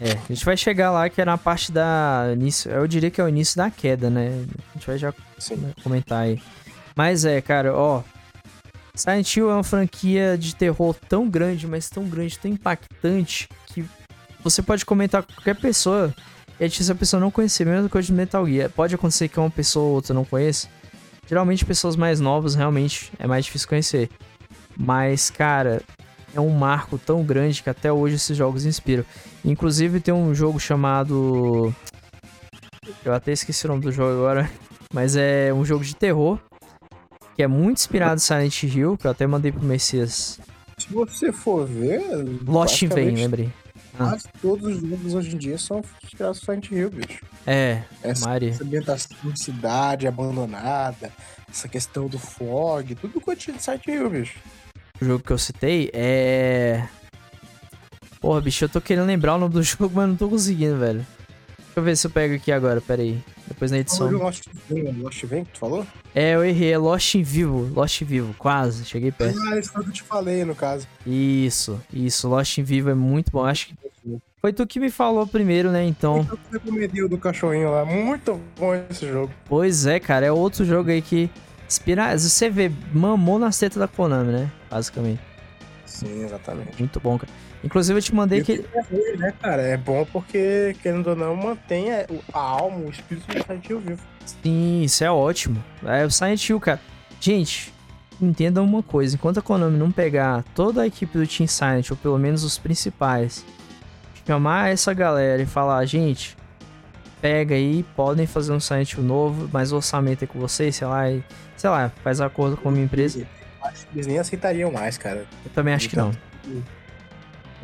É, 0.00 0.12
a 0.12 0.32
gente 0.32 0.44
vai 0.44 0.56
chegar 0.56 0.90
lá 0.90 1.08
que 1.10 1.20
é 1.20 1.24
na 1.24 1.36
parte 1.36 1.70
da. 1.70 2.30
Início, 2.32 2.70
eu 2.72 2.86
diria 2.88 3.10
que 3.10 3.20
é 3.20 3.24
o 3.24 3.28
início 3.28 3.56
da 3.56 3.70
queda, 3.70 4.08
né? 4.08 4.44
A 4.70 4.72
gente 4.78 4.86
vai 4.86 4.96
já 4.98 5.12
Sim. 5.38 5.72
comentar 5.82 6.22
aí. 6.22 6.40
Mas 6.96 7.24
é, 7.24 7.40
cara, 7.40 7.74
ó. 7.76 8.02
Silent 9.00 9.34
Hill 9.34 9.50
é 9.50 9.54
uma 9.54 9.64
franquia 9.64 10.36
de 10.36 10.54
terror 10.54 10.94
tão 11.08 11.26
grande, 11.26 11.66
mas 11.66 11.88
tão 11.88 12.04
grande, 12.04 12.38
tão 12.38 12.50
impactante, 12.50 13.48
que 13.66 13.82
você 14.44 14.60
pode 14.60 14.84
comentar 14.84 15.22
com 15.22 15.32
qualquer 15.32 15.56
pessoa. 15.56 16.14
E 16.58 16.64
é 16.64 16.68
difícil 16.68 16.92
a 16.92 16.96
pessoa 16.98 17.18
não 17.18 17.30
conhecer, 17.30 17.64
mesmo 17.64 17.88
coisa 17.88 18.04
de 18.06 18.12
Metal 18.12 18.46
Gear. 18.46 18.68
Pode 18.68 18.94
acontecer 18.94 19.28
que 19.28 19.40
uma 19.40 19.48
pessoa 19.48 19.86
ou 19.86 19.94
outra 19.94 20.12
não 20.12 20.26
conheça. 20.26 20.68
Geralmente 21.26 21.64
pessoas 21.64 21.96
mais 21.96 22.20
novas 22.20 22.54
realmente 22.54 23.10
é 23.18 23.26
mais 23.26 23.46
difícil 23.46 23.68
conhecer. 23.68 24.10
Mas, 24.76 25.30
cara, 25.30 25.80
é 26.34 26.40
um 26.40 26.50
marco 26.50 26.98
tão 26.98 27.24
grande 27.24 27.62
que 27.62 27.70
até 27.70 27.90
hoje 27.90 28.16
esses 28.16 28.36
jogos 28.36 28.66
inspiram. 28.66 29.04
Inclusive 29.42 30.00
tem 30.00 30.12
um 30.12 30.34
jogo 30.34 30.60
chamado. 30.60 31.74
Eu 33.02 33.14
até 33.14 33.32
esqueci 33.32 33.64
o 33.64 33.68
nome 33.68 33.80
do 33.80 33.92
jogo 33.92 34.12
agora. 34.12 34.50
Mas 34.92 35.16
é 35.16 35.54
um 35.54 35.64
jogo 35.64 35.84
de 35.84 35.96
terror. 35.96 36.38
Que 37.40 37.44
é 37.44 37.48
muito 37.48 37.78
inspirado 37.78 38.16
em 38.16 38.18
Silent 38.18 38.62
Hill, 38.64 38.98
que 38.98 39.06
eu 39.06 39.10
até 39.10 39.26
mandei 39.26 39.50
pro 39.50 39.62
Messias. 39.62 40.38
Se 40.76 40.92
você 40.92 41.32
for 41.32 41.66
ver. 41.66 42.02
Lost 42.46 42.80
praticamente 42.80 43.22
lembrei. 43.22 43.50
Quase 43.96 44.28
todos 44.42 44.76
os 44.76 44.86
jogos 44.86 45.14
hoje 45.14 45.34
em 45.34 45.38
dia 45.38 45.56
são 45.56 45.82
inspirados 46.04 46.38
no 46.38 46.44
Silent 46.44 46.70
Hill, 46.70 46.90
bicho. 46.90 47.24
É, 47.46 47.82
Essa, 48.02 48.28
Mari. 48.28 48.48
essa 48.50 48.62
ambientação 48.62 49.30
de 49.30 49.42
cidade 49.42 50.06
abandonada, 50.06 51.10
essa 51.48 51.66
questão 51.66 52.08
do 52.08 52.18
fog, 52.18 52.94
tudo 52.96 53.18
coisa 53.22 53.40
de 53.40 53.62
Silent 53.62 53.86
Hill, 53.86 54.10
bicho. 54.10 54.38
O 55.00 55.04
jogo 55.06 55.24
que 55.24 55.32
eu 55.32 55.38
citei 55.38 55.90
é. 55.94 56.86
Porra, 58.20 58.42
bicho, 58.42 58.66
eu 58.66 58.68
tô 58.68 58.82
querendo 58.82 59.06
lembrar 59.06 59.36
o 59.36 59.38
nome 59.38 59.54
do 59.54 59.62
jogo, 59.64 59.92
mas 59.94 60.06
não 60.10 60.14
tô 60.14 60.28
conseguindo, 60.28 60.78
velho. 60.78 61.06
Eu 61.80 61.84
ver 61.84 61.96
se 61.96 62.06
eu 62.06 62.10
pego 62.10 62.34
aqui 62.34 62.52
agora, 62.52 62.78
pera 62.78 63.00
aí. 63.00 63.18
Depois 63.48 63.70
na 63.70 63.78
edição. 63.78 64.06
O 64.06 64.18
Lost 64.18 64.44
Lost 64.98 65.20
que 65.26 65.44
tu 65.50 65.58
falou? 65.58 65.86
É, 66.14 66.34
eu 66.34 66.44
errei, 66.44 66.72
é 66.72 66.76
Lost 66.76 67.14
em 67.14 67.22
Vivo. 67.22 67.72
Lost 67.74 68.02
em 68.02 68.04
Vivo, 68.04 68.34
quase, 68.38 68.84
cheguei 68.84 69.10
perto. 69.10 69.40
Ah, 69.40 69.58
isso 69.58 69.72
foi 69.72 69.80
o 69.80 69.84
que 69.84 69.90
eu 69.90 69.94
te 69.94 70.02
falei, 70.02 70.44
no 70.44 70.54
caso. 70.54 70.86
Isso, 71.06 71.80
isso, 71.90 72.28
Lost 72.28 72.58
em 72.58 72.62
Vivo 72.62 72.90
é 72.90 72.94
muito 72.94 73.32
bom. 73.32 73.46
Acho 73.46 73.68
que 73.68 73.74
foi 74.42 74.52
tu 74.52 74.66
que 74.66 74.78
me 74.78 74.90
falou 74.90 75.26
primeiro, 75.26 75.70
né? 75.70 75.82
Então, 75.82 76.18
Eu 76.30 76.38
recomendei 76.52 77.02
o 77.02 77.08
do 77.08 77.16
cachorrinho 77.16 77.70
lá. 77.70 77.82
Muito 77.86 78.38
bom 78.58 78.74
esse 78.90 79.08
jogo. 79.08 79.32
pois 79.46 79.86
é, 79.86 79.98
cara, 79.98 80.26
é 80.26 80.30
outro 80.30 80.66
jogo 80.66 80.90
aí 80.90 81.00
que 81.00 81.30
inspira. 81.66 82.14
Você 82.18 82.50
vê, 82.50 82.70
mamou 82.92 83.38
na 83.38 83.50
seta 83.52 83.80
da 83.80 83.88
Konami, 83.88 84.32
né? 84.32 84.52
Basicamente. 84.70 85.20
Sim, 85.86 86.24
exatamente. 86.24 86.78
Muito 86.78 87.00
bom, 87.00 87.18
cara. 87.18 87.32
Inclusive 87.62 87.98
eu 87.98 88.02
te 88.02 88.14
mandei 88.14 88.42
que. 88.42 88.64
é 88.74 88.80
ruim, 88.82 89.16
né, 89.18 89.32
cara? 89.40 89.62
É 89.62 89.76
bom 89.76 90.06
porque, 90.10 90.74
querendo 90.82 91.08
ou 91.08 91.16
não, 91.16 91.36
mantém 91.36 91.92
a, 91.92 92.06
alma, 92.32 92.78
o 92.78 92.90
espírito 92.90 93.26
do 93.26 93.42
Silent 93.42 93.68
Hill 93.68 93.80
vivo. 93.80 94.02
Sim, 94.24 94.82
isso 94.82 95.04
é 95.04 95.10
ótimo. 95.10 95.62
É 95.84 96.04
o 96.04 96.10
Silent 96.10 96.48
Hill, 96.48 96.58
cara. 96.58 96.80
Gente, 97.20 97.72
entendam 98.20 98.64
uma 98.64 98.82
coisa: 98.82 99.14
enquanto 99.14 99.38
a 99.38 99.42
Konami 99.42 99.78
não 99.78 99.90
pegar 99.90 100.42
toda 100.54 100.82
a 100.82 100.86
equipe 100.86 101.18
do 101.18 101.26
Team 101.26 101.46
Silent, 101.46 101.90
ou 101.90 101.96
pelo 101.96 102.18
menos 102.18 102.44
os 102.44 102.56
principais, 102.58 103.44
chamar 104.26 104.70
essa 104.70 104.94
galera 104.94 105.42
e 105.42 105.46
falar, 105.46 105.84
gente, 105.84 106.36
pega 107.20 107.54
aí, 107.54 107.84
podem 107.94 108.26
fazer 108.26 108.52
um 108.52 108.60
Silent 108.60 108.94
Hill 108.94 109.02
novo, 109.02 109.50
mas 109.52 109.70
o 109.70 109.76
orçamento 109.76 110.24
é 110.24 110.26
com 110.26 110.38
vocês, 110.38 110.76
sei 110.76 110.86
lá, 110.86 111.10
e, 111.10 111.22
sei 111.56 111.68
lá, 111.68 111.92
faz 112.02 112.22
acordo 112.22 112.56
com 112.56 112.70
a 112.70 112.72
minha 112.72 112.84
empresa. 112.84 113.26
Acho 113.62 113.86
que 113.86 113.96
eles 113.96 114.06
nem 114.06 114.18
aceitariam 114.18 114.72
mais, 114.72 114.96
cara. 114.96 115.26
Eu 115.44 115.50
também 115.54 115.74
acho 115.74 115.88
que 115.88 115.96
não. 115.96 116.12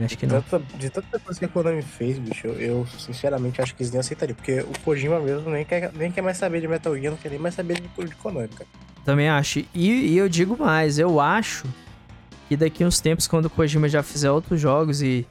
Acho 0.00 0.18
que 0.18 0.26
não. 0.26 0.42
Tanta- 0.42 0.76
de 0.76 0.90
tanta 0.90 1.18
coisa 1.18 1.38
que 1.38 1.44
a 1.46 1.48
Konami 1.48 1.80
fez, 1.82 2.18
bicho, 2.18 2.46
eu, 2.46 2.54
eu, 2.60 2.86
sinceramente 2.98 3.62
acho 3.62 3.74
que 3.74 3.82
eles 3.82 3.90
nem 3.90 4.00
aceitariam. 4.00 4.36
Porque 4.36 4.60
o 4.60 4.78
Kojima 4.84 5.18
mesmo 5.20 5.50
nem 5.50 5.64
quer, 5.64 5.90
nem 5.94 6.12
quer 6.12 6.22
mais 6.22 6.36
saber 6.36 6.60
de 6.60 6.68
Metal 6.68 6.94
Gear, 6.96 7.10
não 7.12 7.18
quer 7.18 7.30
nem 7.30 7.38
mais 7.38 7.54
saber 7.54 7.80
de, 7.80 8.04
de 8.04 8.14
Konami, 8.16 8.48
cara. 8.48 8.68
Também 9.04 9.28
acho. 9.28 9.60
E, 9.60 9.66
e 9.74 10.18
eu 10.18 10.28
digo 10.28 10.56
mais, 10.58 10.98
eu 10.98 11.18
acho 11.20 11.64
que 12.48 12.56
daqui 12.56 12.84
uns 12.84 13.00
tempos, 13.00 13.26
quando 13.26 13.46
o 13.46 13.50
Kojima 13.50 13.88
já 13.88 14.02
fizer 14.02 14.30
outros 14.30 14.60
jogos 14.60 15.00
e 15.00 15.26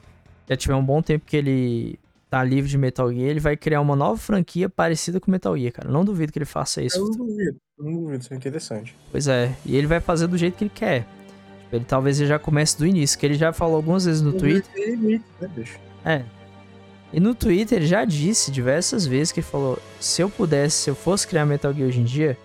já 0.48 0.56
tiver 0.56 0.74
um 0.74 0.84
bom 0.84 1.00
tempo 1.00 1.24
que 1.26 1.36
ele 1.36 1.98
tá 2.28 2.42
livre 2.42 2.68
de 2.68 2.76
Metal 2.76 3.10
Gear, 3.12 3.28
ele 3.28 3.40
vai 3.40 3.56
criar 3.56 3.80
uma 3.80 3.94
nova 3.94 4.16
franquia 4.18 4.68
parecida 4.68 5.20
com 5.20 5.30
Metal 5.30 5.56
Gear, 5.56 5.72
cara. 5.72 5.88
Não 5.88 6.04
duvido 6.04 6.32
que 6.32 6.38
ele 6.38 6.44
faça 6.44 6.82
isso. 6.82 6.98
Eu 6.98 7.04
não 7.04 7.10
duvido, 7.26 7.56
não 7.78 7.92
duvido, 7.92 8.22
isso 8.22 8.34
é 8.34 8.36
interessante. 8.36 8.96
Pois 9.12 9.28
é, 9.28 9.54
e 9.64 9.76
ele 9.76 9.86
vai 9.86 10.00
fazer 10.00 10.26
do 10.26 10.36
jeito 10.36 10.56
que 10.56 10.64
ele 10.64 10.72
quer. 10.74 11.06
Ele 11.72 11.84
talvez 11.84 12.16
já 12.18 12.38
comece 12.38 12.78
do 12.78 12.86
início, 12.86 13.18
que 13.18 13.26
ele 13.26 13.34
já 13.34 13.52
falou 13.52 13.76
algumas 13.76 14.04
vezes 14.04 14.22
no 14.22 14.32
Twitter. 14.32 14.70
Limite, 14.74 15.24
né, 15.40 15.48
bicho? 15.48 15.78
É. 16.04 16.22
E 17.12 17.20
no 17.20 17.34
Twitter 17.34 17.78
ele 17.78 17.86
já 17.86 18.04
disse 18.04 18.50
diversas 18.50 19.06
vezes 19.06 19.32
que 19.32 19.40
ele 19.40 19.46
falou: 19.46 19.78
se 20.00 20.22
eu 20.22 20.30
pudesse, 20.30 20.76
se 20.76 20.90
eu 20.90 20.94
fosse 20.94 21.26
criar 21.26 21.46
Metal 21.46 21.72
Gear 21.72 21.88
hoje 21.88 22.00
em 22.00 22.04
dia, 22.04 22.36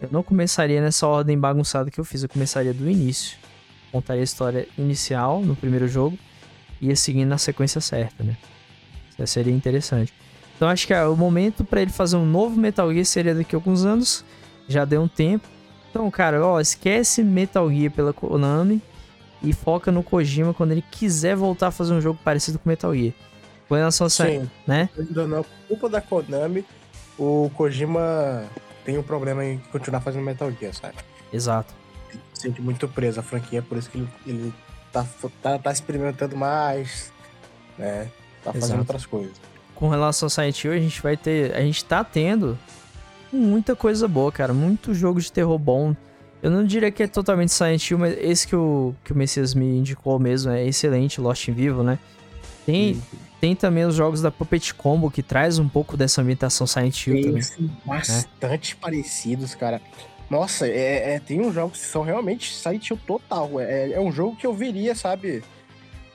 eu 0.00 0.08
não 0.12 0.22
começaria 0.22 0.80
nessa 0.80 1.06
ordem 1.06 1.38
bagunçada 1.38 1.90
que 1.90 1.98
eu 1.98 2.04
fiz, 2.04 2.22
eu 2.22 2.28
começaria 2.28 2.72
do 2.72 2.88
início. 2.88 3.36
Contaria 3.90 4.22
a 4.22 4.24
história 4.24 4.68
inicial 4.76 5.40
no 5.40 5.56
primeiro 5.56 5.88
jogo 5.88 6.18
e 6.80 6.88
ia 6.88 6.96
seguindo 6.96 7.28
na 7.28 7.38
sequência 7.38 7.80
certa, 7.80 8.22
né? 8.22 8.36
Isso 9.10 9.26
seria 9.26 9.52
interessante. 9.52 10.12
Então 10.56 10.68
acho 10.68 10.86
que 10.86 10.92
é, 10.92 11.04
o 11.04 11.16
momento 11.16 11.64
para 11.64 11.80
ele 11.80 11.90
fazer 11.90 12.16
um 12.16 12.26
novo 12.26 12.56
Metal 12.58 12.92
Gear 12.92 13.04
seria 13.04 13.34
daqui 13.34 13.54
a 13.54 13.58
alguns 13.58 13.84
anos. 13.84 14.24
Já 14.68 14.84
deu 14.84 15.00
um 15.00 15.08
tempo. 15.08 15.48
Então, 15.90 16.10
cara, 16.10 16.44
ó, 16.44 16.60
esquece 16.60 17.22
Metal 17.22 17.70
Gear 17.70 17.90
pela 17.90 18.12
Konami 18.12 18.82
e 19.42 19.52
foca 19.52 19.90
no 19.90 20.02
Kojima 20.02 20.52
quando 20.52 20.72
ele 20.72 20.82
quiser 20.82 21.36
voltar 21.36 21.68
a 21.68 21.70
fazer 21.70 21.94
um 21.94 22.00
jogo 22.00 22.18
parecido 22.22 22.58
com 22.58 22.68
Metal 22.68 22.94
Gear. 22.94 23.14
Com 23.68 23.74
relação 23.74 24.06
a 24.06 24.10
Sim. 24.10 24.48
né? 24.66 24.88
Não, 24.96 25.44
culpa 25.66 25.88
da 25.88 26.00
Konami, 26.00 26.64
o 27.18 27.50
Kojima 27.54 28.44
tem 28.84 28.96
um 28.96 29.02
problema 29.02 29.44
em 29.44 29.58
continuar 29.70 30.00
fazendo 30.00 30.24
Metal 30.24 30.50
Gear, 30.52 30.74
sabe? 30.74 30.94
Exato. 31.32 31.74
Ele 32.10 32.20
se 32.32 32.42
sente 32.42 32.62
muito 32.62 32.88
preso 32.88 33.20
à 33.20 33.22
franquia, 33.22 33.60
por 33.60 33.76
isso 33.76 33.90
que 33.90 33.98
ele, 33.98 34.08
ele 34.26 34.54
tá, 34.92 35.06
tá, 35.42 35.58
tá 35.58 35.72
experimentando 35.72 36.36
mais, 36.36 37.12
né? 37.76 38.10
Tá 38.42 38.52
fazendo 38.52 38.64
Exato. 38.64 38.80
outras 38.80 39.06
coisas. 39.06 39.36
Com 39.74 39.88
relação 39.88 40.28
ao 40.34 40.44
Hill, 40.44 40.72
a 40.72 40.78
gente 40.78 41.02
vai 41.02 41.16
ter. 41.16 41.54
A 41.54 41.60
gente 41.60 41.84
tá 41.84 42.02
tendo 42.02 42.58
muita 43.32 43.74
coisa 43.76 44.06
boa, 44.08 44.30
cara. 44.32 44.52
Muito 44.52 44.94
jogo 44.94 45.20
de 45.20 45.30
terror 45.30 45.58
bom. 45.58 45.94
Eu 46.42 46.50
não 46.50 46.64
diria 46.64 46.90
que 46.90 47.02
é 47.02 47.06
totalmente 47.08 47.52
Silent 47.52 47.90
Hill, 47.90 47.98
mas 47.98 48.16
esse 48.18 48.46
que 48.46 48.54
o, 48.54 48.94
que 49.04 49.12
o 49.12 49.16
Messias 49.16 49.54
me 49.54 49.76
indicou 49.78 50.18
mesmo 50.18 50.52
é 50.52 50.64
excelente, 50.64 51.20
Lost 51.20 51.48
in 51.48 51.52
Vivo, 51.52 51.82
né? 51.82 51.98
Tem, 52.64 53.02
tem 53.40 53.56
também 53.56 53.84
os 53.84 53.94
jogos 53.94 54.20
da 54.22 54.30
Puppet 54.30 54.74
Combo, 54.74 55.10
que 55.10 55.22
traz 55.22 55.58
um 55.58 55.68
pouco 55.68 55.96
dessa 55.96 56.20
ambientação 56.20 56.66
Silent 56.66 57.06
Hill 57.06 57.14
Tem 57.14 57.24
também. 57.24 57.42
sim, 57.42 57.70
bastante 57.84 58.76
parecidos, 58.76 59.54
cara. 59.54 59.80
Nossa, 60.30 60.68
é, 60.68 61.14
é- 61.14 61.18
tem 61.20 61.40
uns 61.40 61.54
jogos 61.54 61.78
que 61.80 61.86
são 61.86 62.02
realmente 62.02 62.54
Silent 62.54 62.88
Hill 62.90 63.00
total. 63.06 63.58
É, 63.58 63.92
é 63.92 64.00
um 64.00 64.12
jogo 64.12 64.36
que 64.36 64.46
eu 64.46 64.52
veria, 64.54 64.94
sabe? 64.94 65.42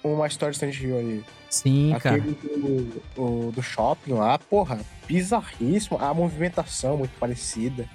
Uma 0.03 0.27
história 0.27 0.53
de 0.53 0.59
Silent 0.59 0.79
Hill 0.79 0.97
ali. 0.99 1.25
Sim, 1.53 1.95
cara. 2.01 2.15
Aquele 2.15 2.31
do, 2.33 3.03
o- 3.15 3.51
do 3.51 3.61
shopping 3.61 4.13
lá, 4.13 4.39
porra, 4.39 4.79
bizarríssimo. 5.07 5.99
A 5.99 6.11
movimentação 6.13 6.97
muito 6.97 7.11
parecida. 7.19 7.87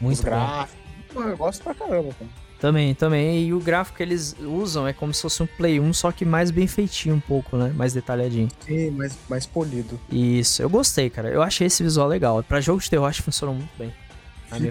Muito 0.00 0.14
os 0.18 0.20
bom. 0.20 0.26
gráficos. 0.30 0.80
Pô, 1.12 1.22
eu 1.22 1.36
gosto 1.36 1.62
pra 1.64 1.74
caramba, 1.74 2.10
cara. 2.16 2.30
Também, 2.60 2.94
também. 2.94 3.42
E 3.46 3.52
o 3.54 3.58
gráfico 3.58 3.96
que 3.96 4.02
eles 4.02 4.36
usam 4.38 4.86
é 4.86 4.92
como 4.92 5.12
se 5.12 5.22
fosse 5.22 5.42
um 5.42 5.46
Play 5.46 5.80
1, 5.80 5.92
só 5.92 6.12
que 6.12 6.24
mais 6.24 6.50
bem 6.52 6.66
feitinho 6.68 7.16
um 7.16 7.20
pouco, 7.20 7.56
né? 7.56 7.72
Mais 7.74 7.92
detalhadinho. 7.94 8.48
Sim, 8.64 8.90
mais, 8.90 9.18
mais 9.28 9.44
polido. 9.46 9.98
Isso, 10.12 10.62
eu 10.62 10.70
gostei, 10.70 11.10
cara. 11.10 11.28
Eu 11.30 11.42
achei 11.42 11.66
esse 11.66 11.82
visual 11.82 12.06
legal. 12.06 12.42
Pra 12.44 12.60
jogo 12.60 12.80
de 12.80 12.88
terror, 12.88 13.06
acho 13.08 13.18
que 13.20 13.24
funcionou 13.24 13.54
muito 13.56 13.70
bem. 13.78 13.92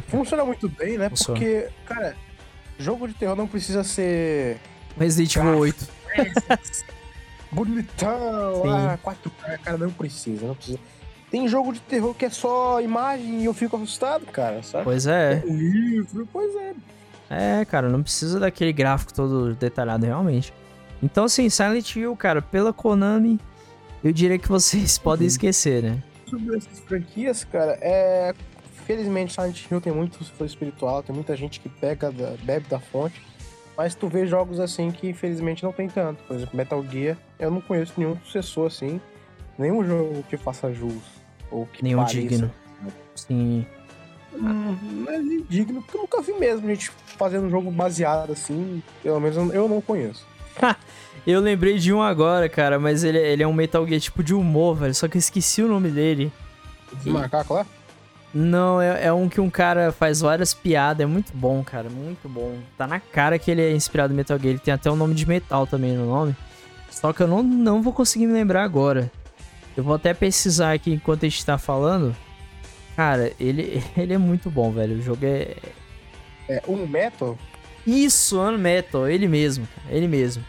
Funciona 0.07 0.45
muito 0.45 0.69
bem, 0.69 0.97
né? 0.97 1.09
Funciona. 1.09 1.39
Porque, 1.39 1.67
cara, 1.85 2.15
jogo 2.77 3.05
de 3.07 3.13
terror 3.15 3.35
não 3.35 3.47
precisa 3.47 3.83
ser 3.83 4.57
Resident 4.97 5.35
Evil 5.35 5.57
8. 5.57 5.87
Bonitão, 7.51 8.61
Sim. 8.63 8.69
ah, 8.69 8.99
4K, 9.03 9.57
cara, 9.59 9.77
não 9.77 9.91
precisa, 9.91 10.45
não 10.47 10.55
precisa. 10.55 10.79
Tem 11.31 11.47
jogo 11.47 11.71
de 11.73 11.79
terror 11.81 12.13
que 12.15 12.25
é 12.25 12.29
só 12.29 12.81
imagem 12.81 13.41
e 13.41 13.45
eu 13.45 13.53
fico 13.53 13.75
assustado, 13.75 14.25
cara, 14.25 14.63
sabe? 14.63 14.83
Pois 14.83 15.05
é. 15.05 15.43
Um 15.45 15.55
livro, 15.55 16.27
pois 16.31 16.55
é. 16.55 16.73
É, 17.29 17.65
cara, 17.65 17.87
não 17.89 18.01
precisa 18.01 18.39
daquele 18.39 18.73
gráfico 18.73 19.13
todo 19.13 19.53
detalhado, 19.53 20.05
realmente. 20.05 20.51
Então, 21.01 21.25
assim, 21.25 21.47
Silent 21.49 21.95
Hill, 21.95 22.15
cara, 22.15 22.41
pela 22.41 22.73
Konami, 22.73 23.39
eu 24.03 24.11
diria 24.11 24.39
que 24.39 24.47
vocês 24.49 24.97
podem 24.99 25.25
Uhum. 25.25 25.27
esquecer, 25.27 25.83
né? 25.83 26.03
Sobre 26.27 26.57
essas 26.57 26.79
franquias, 26.79 27.43
cara, 27.43 27.77
é. 27.81 28.33
Felizmente 28.85 29.33
Silent 29.33 29.65
Hill 29.69 29.79
tem 29.81 29.93
muito 29.93 30.23
for 30.33 30.45
espiritual, 30.45 31.03
tem 31.03 31.13
muita 31.13 31.35
gente 31.35 31.59
que 31.59 31.69
pega, 31.69 32.11
da- 32.11 32.33
bebe 32.41 32.67
da 32.67 32.79
fonte. 32.79 33.21
Mas 33.79 33.95
tu 33.95 34.09
vê 34.09 34.27
jogos 34.27 34.59
assim 34.59 34.91
que 34.91 35.07
infelizmente 35.07 35.63
não 35.63 35.71
tem 35.71 35.87
tanto. 35.87 36.21
Por 36.23 36.35
exemplo, 36.35 36.57
Metal 36.57 36.83
Gear, 36.91 37.15
eu 37.39 37.49
não 37.49 37.61
conheço 37.61 37.93
nenhum 37.95 38.17
sucessor 38.25 38.67
assim. 38.67 38.99
Nenhum 39.57 39.85
jogo 39.85 40.21
que 40.29 40.35
faça 40.35 40.69
jus. 40.73 41.01
Ou 41.49 41.65
que 41.65 41.81
Nenhum 41.81 41.99
pareça. 42.03 42.19
digno. 42.19 42.51
Sim. 43.15 43.65
Hum, 44.35 44.75
Não 45.05 45.13
é 45.13 45.21
digno, 45.47 45.81
porque 45.81 45.95
eu 45.97 46.01
nunca 46.01 46.21
vi 46.21 46.33
mesmo 46.33 46.67
gente 46.67 46.91
fazendo 47.17 47.45
um 47.45 47.49
jogo 47.49 47.71
baseado 47.71 48.33
assim. 48.33 48.83
Pelo 49.01 49.17
menos 49.21 49.37
eu- 49.53 49.69
não 49.69 49.79
conheço. 49.79 50.25
Eu 51.25 51.39
lembrei 51.39 51.77
de 51.79 51.93
um 51.93 52.01
agora, 52.01 52.49
cara, 52.49 52.77
mas 52.77 53.05
ele, 53.05 53.17
ele 53.17 53.43
é 53.43 53.47
um 53.47 53.53
Metal 53.53 53.87
Gear 53.87 54.01
tipo 54.01 54.21
de 54.21 54.33
humor, 54.33 54.75
velho. 54.75 54.93
Só 54.93 55.07
que 55.07 55.15
eu 55.15 55.19
esqueci 55.19 55.61
o 55.63 55.69
nome 55.69 55.89
dele. 55.89 56.33
Esse 56.99 57.09
macaco 57.09 57.53
lá? 57.53 57.65
Não, 58.33 58.79
é, 58.79 59.05
é 59.05 59.13
um 59.13 59.27
que 59.27 59.41
um 59.41 59.49
cara 59.49 59.91
faz 59.91 60.21
várias 60.21 60.53
piadas. 60.53 61.03
É 61.03 61.05
muito 61.05 61.31
bom, 61.33 61.63
cara. 61.63 61.89
Muito 61.89 62.29
bom. 62.29 62.57
Tá 62.77 62.85
na 62.85 62.99
cara 62.99 63.39
que 63.39 63.49
ele 63.49 63.61
é 63.61 63.71
inspirado 63.71 64.13
no 64.13 64.17
Metal 64.17 64.37
Gear. 64.37 64.51
Ele 64.51 64.59
tem 64.59 64.73
até 64.73 64.89
o 64.89 64.95
nome 64.95 65.15
de 65.15 65.27
metal 65.27 65.65
também 65.65 65.93
no 65.95 66.05
nome. 66.05 66.35
Só 66.89 67.11
que 67.11 67.21
eu 67.21 67.27
não, 67.27 67.41
não 67.41 67.81
vou 67.81 67.93
conseguir 67.93 68.27
me 68.27 68.33
lembrar 68.33 68.63
agora. 68.63 69.11
Eu 69.75 69.83
vou 69.83 69.95
até 69.95 70.13
pesquisar 70.13 70.73
aqui 70.73 70.93
enquanto 70.93 71.25
a 71.25 71.29
gente 71.29 71.45
tá 71.45 71.57
falando. 71.57 72.15
Cara, 72.95 73.31
ele, 73.39 73.81
ele 73.97 74.13
é 74.13 74.17
muito 74.17 74.49
bom, 74.49 74.71
velho. 74.71 74.97
O 74.97 75.01
jogo 75.01 75.25
é. 75.25 75.55
É 76.47 76.61
um 76.67 76.85
metal? 76.85 77.37
Isso, 77.85 78.39
Unmetal. 78.39 79.07
Ele 79.07 79.27
mesmo, 79.27 79.67
cara. 79.75 79.95
Ele 79.95 80.07
mesmo. 80.07 80.43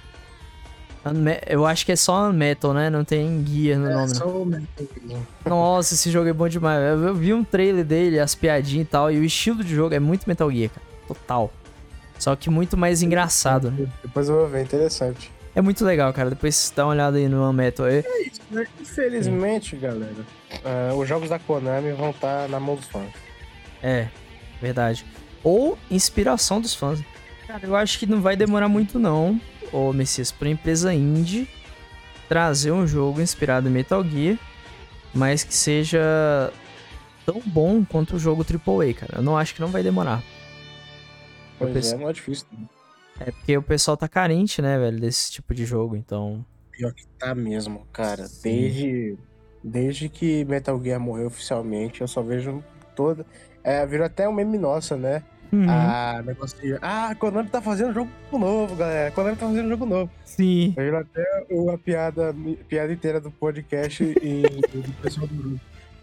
Unme- 1.05 1.41
Eu 1.47 1.65
acho 1.67 1.87
que 1.87 1.93
é 1.93 1.97
só 1.97 2.29
Unmetal, 2.29 2.75
né? 2.75 2.91
Não 2.91 3.05
tem 3.05 3.43
guia 3.43 3.79
no 3.79 3.89
É, 3.89 3.95
nome, 3.95 4.15
só 4.15 4.27
metal 4.45 4.87
mesmo. 5.03 5.27
Nossa, 5.47 5.95
esse 5.95 6.11
jogo 6.11 6.29
é 6.29 6.33
bom 6.33 6.47
demais. 6.49 6.79
Eu, 6.83 7.09
eu 7.09 7.15
vi 7.15 7.33
um 7.33 7.43
trailer 7.43 7.85
dele, 7.85 8.19
as 8.21 8.35
piadinhas 8.35 8.87
e 8.87 8.91
tal, 8.91 9.11
e 9.11 9.19
o 9.19 9.25
estilo 9.25 9.65
de 9.65 9.75
jogo 9.75 9.95
é 9.95 9.99
muito 9.99 10.27
Metal 10.29 10.51
Gear, 10.51 10.71
cara. 10.71 10.87
Total. 11.09 11.53
Só 12.19 12.37
que 12.37 12.51
muito 12.51 12.77
mais 12.77 13.03
engraçado, 13.03 13.71
né? 13.71 13.87
Depois 14.03 14.29
eu 14.29 14.35
vou 14.37 14.47
ver, 14.49 14.63
interessante. 14.63 15.33
É 15.55 15.61
muito 15.63 15.85
legal, 15.85 16.13
cara. 16.13 16.29
Depois 16.31 16.71
dá 16.77 16.85
uma 16.85 16.93
olhada 16.93 17.17
aí 17.17 17.29
no 17.29 17.51
Metal. 17.53 17.87
É, 17.87 18.05
Né? 18.51 18.67
Infelizmente, 18.81 19.75
galera, 19.77 20.15
ah, 20.65 20.95
os 20.95 21.09
jogos 21.09 21.31
da 21.31 21.39
Konami 21.39 21.93
vão 21.93 22.11
estar 22.11 22.47
na 22.49 22.61
mão 22.61 22.77
dos 22.77 22.85
fãs. 22.87 23.09
é, 23.83 24.09
verdade. 24.61 25.07
Ou 25.43 25.79
inspiração 25.91 26.61
dos 26.61 26.75
fãs. 26.75 27.01
Cara, 27.47 27.61
eu 27.67 27.75
acho 27.75 27.99
que 27.99 28.07
não 28.07 28.21
vai 28.21 28.37
demorar 28.37 28.69
muito, 28.69 28.99
não, 28.99 29.41
ô 29.73 29.93
Messias, 29.93 30.31
pra 30.33 30.49
empresa 30.49 30.93
indie 30.93 31.49
trazer 32.29 32.71
um 32.73 32.87
jogo 32.87 33.21
inspirado 33.21 33.69
em 33.69 33.73
Metal 33.73 34.05
Gear, 34.05 34.39
mas 35.13 35.43
que 35.43 35.55
seja 35.55 36.53
tão 37.27 37.41
bom 37.45 37.85
quanto 37.85 38.17
o 38.17 38.19
jogo 38.19 38.45
AAA, 38.45 38.95
cara. 38.95 39.17
Eu 39.17 39.23
não 39.23 39.37
acho 39.37 39.55
que 39.55 39.61
não 39.61 39.69
vai 39.69 39.83
demorar. 39.83 40.23
Pois 41.59 41.73
penso- 41.73 41.95
é, 41.95 41.99
não 41.99 42.09
é 42.09 42.13
difícil. 42.13 42.47
É 43.19 43.31
porque 43.31 43.57
o 43.57 43.63
pessoal 43.63 43.97
tá 43.97 44.09
carente, 44.09 44.63
né, 44.63 44.79
velho, 44.79 44.99
desse 44.99 45.31
tipo 45.33 45.55
de 45.55 45.65
jogo, 45.67 45.95
então. 45.97 46.45
Pior 46.73 46.93
que 46.95 47.07
tá 47.19 47.35
mesmo, 47.35 47.87
cara. 47.93 48.27
Desde, 48.43 49.19
desde 49.63 50.09
que 50.09 50.45
Metal 50.47 50.81
Gear 50.83 50.99
morreu 50.99 51.27
oficialmente, 51.27 52.01
eu 52.01 52.09
só 52.09 52.23
vejo 52.23 52.65
toda. 52.97 53.27
É, 53.63 53.85
virou 53.85 54.07
até 54.07 54.27
um 54.27 54.33
meme 54.33 54.57
nossa, 54.57 54.97
né? 54.97 55.23
Uhum. 55.53 55.67
Ah, 55.69 56.23
negócio 56.25 56.59
de. 56.61 56.79
Ah, 56.81 57.15
Konami 57.19 57.49
tá 57.49 57.61
fazendo 57.61 57.93
jogo 57.93 58.11
novo, 58.33 58.77
galera. 58.77 59.11
Konami 59.11 59.37
tá 59.37 59.47
fazendo 59.47 59.69
jogo 59.69 59.87
novo. 59.87 60.11
Sim. 60.25 60.75
Eu 60.77 60.97
até 60.97 61.25
uma 61.51 61.77
piada, 61.77 62.35
piada 62.69 62.93
inteira 62.93 63.21
do 63.21 63.31
podcast 63.31 64.03
e 64.05 64.43
do 64.73 64.93
pessoal 65.03 65.27
do 65.27 65.35
grupo. 65.35 65.61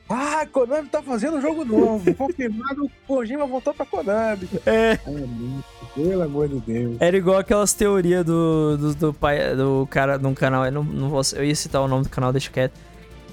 Ah, 0.10 0.46
Konami 0.52 0.88
tá 0.90 1.02
fazendo 1.02 1.42
jogo 1.42 1.64
novo. 1.64 2.14
Confirmado, 2.16 2.86
o 2.86 2.92
Kojima 3.06 3.46
voltou 3.46 3.74
pra 3.74 3.86
Konami. 3.86 4.50
É. 4.66 5.00
É, 5.06 5.12
muito, 5.12 5.66
pelo 5.96 6.24
amor 6.24 6.48
de 6.48 6.60
Deus. 6.60 6.98
Era 7.00 7.16
igual 7.16 7.38
aquelas 7.38 7.74
teorias 7.74 8.26
do, 8.26 8.78
do, 8.78 8.96
do 8.96 9.14
pai 9.14 9.56
do 9.56 9.88
cara 9.90 10.18
de 10.18 10.26
um 10.26 10.34
canal. 10.34 10.66
Eu, 10.66 10.72
não, 10.72 10.84
não 10.84 11.10
vou, 11.10 11.22
eu 11.36 11.44
ia 11.44 11.56
citar 11.56 11.82
o 11.82 11.88
nome 11.88 12.04
do 12.04 12.10
canal, 12.10 12.32
deixa 12.32 12.52
quieto. 12.52 12.74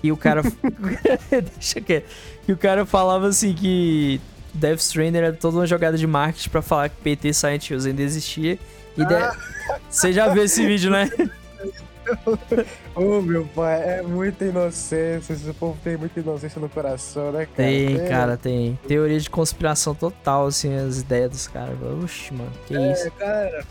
E 0.02 0.12
o 0.12 0.16
cara. 0.16 0.42
deixa 1.30 1.80
quieto. 1.80 2.06
E 2.46 2.52
o 2.52 2.56
cara 2.56 2.84
falava 2.84 3.28
assim 3.28 3.54
que 3.54 4.20
Death 4.54 4.78
Stranding 4.80 5.18
era 5.18 5.32
toda 5.32 5.58
uma 5.58 5.66
jogada 5.66 5.98
de 5.98 6.06
marketing 6.06 6.48
pra 6.48 6.62
falar 6.62 6.88
que 6.88 6.96
PT 7.02 7.32
Silent 7.32 7.68
Hills 7.70 7.88
ainda 7.88 8.02
existia. 8.02 8.58
E 8.96 9.04
de- 9.04 9.36
Você 9.90 10.12
já 10.12 10.28
viu 10.28 10.44
esse 10.44 10.64
vídeo, 10.66 10.90
né? 10.90 11.10
Ô, 12.94 13.20
meu 13.22 13.46
pai, 13.54 13.98
é 13.98 14.02
muita 14.02 14.44
inocência. 14.44 15.32
Esse 15.32 15.52
povo 15.54 15.76
tem 15.82 15.96
muita 15.96 16.20
inocência 16.20 16.60
no 16.60 16.68
coração, 16.68 17.32
né, 17.32 17.46
cara? 17.46 17.68
Tem, 17.68 17.96
É, 17.98 18.08
cara, 18.08 18.36
tem. 18.36 18.78
Teoria 18.86 19.18
de 19.18 19.28
conspiração 19.30 19.94
total, 19.94 20.46
assim, 20.46 20.74
as 20.76 20.98
ideias 21.00 21.30
dos 21.30 21.48
caras. 21.48 21.76
Oxi, 22.02 22.32
mano, 22.34 22.50
que 22.66 22.74
isso. 22.74 23.06
É, 23.06 23.10
cara, 23.10 23.64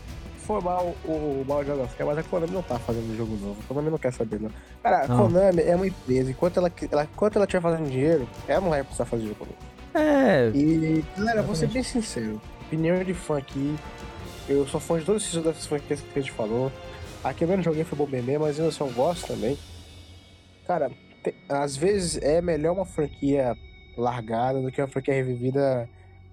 foi 0.44 0.60
mal 0.60 0.94
o 1.04 1.44
mal 1.48 1.64
jogo 1.64 1.88
mas 2.00 2.18
a 2.18 2.22
Konami 2.24 2.52
não 2.52 2.62
tá 2.62 2.78
fazendo 2.78 3.16
jogo 3.16 3.36
novo. 3.36 3.56
A 3.64 3.68
Konami 3.68 3.90
não 3.90 3.98
quer 3.98 4.12
saber, 4.12 4.40
não. 4.40 4.50
Cara, 4.82 5.04
a 5.04 5.08
Não. 5.08 5.16
Konami 5.16 5.62
é 5.62 5.74
uma 5.76 5.86
empresa. 5.86 6.30
Enquanto 6.30 6.56
ela, 6.58 6.70
ela, 6.90 7.04
enquanto 7.04 7.36
ela 7.36 7.44
estiver 7.44 7.62
fazendo 7.62 7.88
dinheiro, 7.88 8.28
ela 8.48 8.60
não 8.60 8.70
vai 8.70 8.82
precisar 8.82 9.04
fazer 9.04 9.22
jogo 9.28 9.46
novo. 9.46 9.73
É, 9.94 10.48
E, 10.54 11.04
galera, 11.16 11.42
vou 11.42 11.54
ser 11.54 11.68
bem 11.68 11.82
sincero. 11.82 12.40
Opinião 12.66 13.02
de 13.04 13.14
fã 13.14 13.38
aqui. 13.38 13.76
Eu 14.48 14.66
sou 14.66 14.80
fã 14.80 14.98
de 14.98 15.04
todos 15.04 15.22
esses 15.24 15.42
dessas 15.42 15.66
franquias 15.66 16.00
que 16.00 16.18
a 16.18 16.22
gente 16.22 16.32
falou. 16.32 16.70
A 17.22 17.32
que 17.32 17.44
eu 17.44 17.48
menos 17.48 17.64
joguei 17.64 17.84
foi 17.84 17.96
Bom 17.96 18.06
Bebê, 18.06 18.36
mas 18.36 18.58
eu 18.58 18.70
só 18.72 18.86
gosto 18.86 19.28
também. 19.28 19.56
Cara, 20.66 20.90
te- 21.22 21.34
às 21.48 21.76
vezes 21.76 22.20
é 22.22 22.42
melhor 22.42 22.72
uma 22.74 22.84
franquia 22.84 23.56
largada 23.96 24.60
do 24.60 24.70
que 24.70 24.80
uma 24.80 24.88
franquia 24.88 25.14
revivida, 25.14 25.88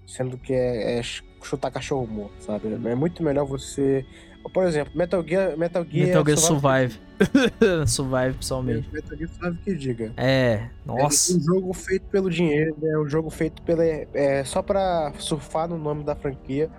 sendo 0.07 0.37
que 0.37 0.53
é, 0.53 0.97
é 0.97 1.03
ch- 1.03 1.23
chutar 1.43 1.71
cachorro 1.71 2.05
morto, 2.07 2.33
sabe? 2.41 2.67
É 2.85 2.95
muito 2.95 3.23
melhor 3.23 3.45
você. 3.45 4.05
Por 4.53 4.63
exemplo, 4.65 4.91
Metal 4.95 5.23
Gear. 5.27 5.57
Metal 5.57 5.85
Gear, 5.89 6.07
Metal 6.07 6.25
Gear 6.25 6.37
Survive- 6.37 6.93
Survive. 7.19 7.87
Survive, 7.87 8.33
pessoalmente. 8.37 8.89
Metal 8.91 9.17
Gear 9.17 9.29
Survive 9.29 9.57
que 9.63 9.75
diga. 9.75 10.13
É, 10.17 10.23
É 10.53 10.69
nossa. 10.85 11.35
um 11.37 11.39
jogo 11.41 11.73
feito 11.73 12.03
pelo 12.07 12.29
dinheiro, 12.29 12.75
é 12.83 12.97
um 12.97 13.07
jogo 13.07 13.29
feito 13.29 13.61
pela, 13.61 13.83
é, 13.85 14.43
só 14.43 14.61
pra 14.61 15.13
surfar 15.19 15.67
no 15.69 15.77
nome 15.77 16.03
da 16.03 16.15
franquia. 16.15 16.69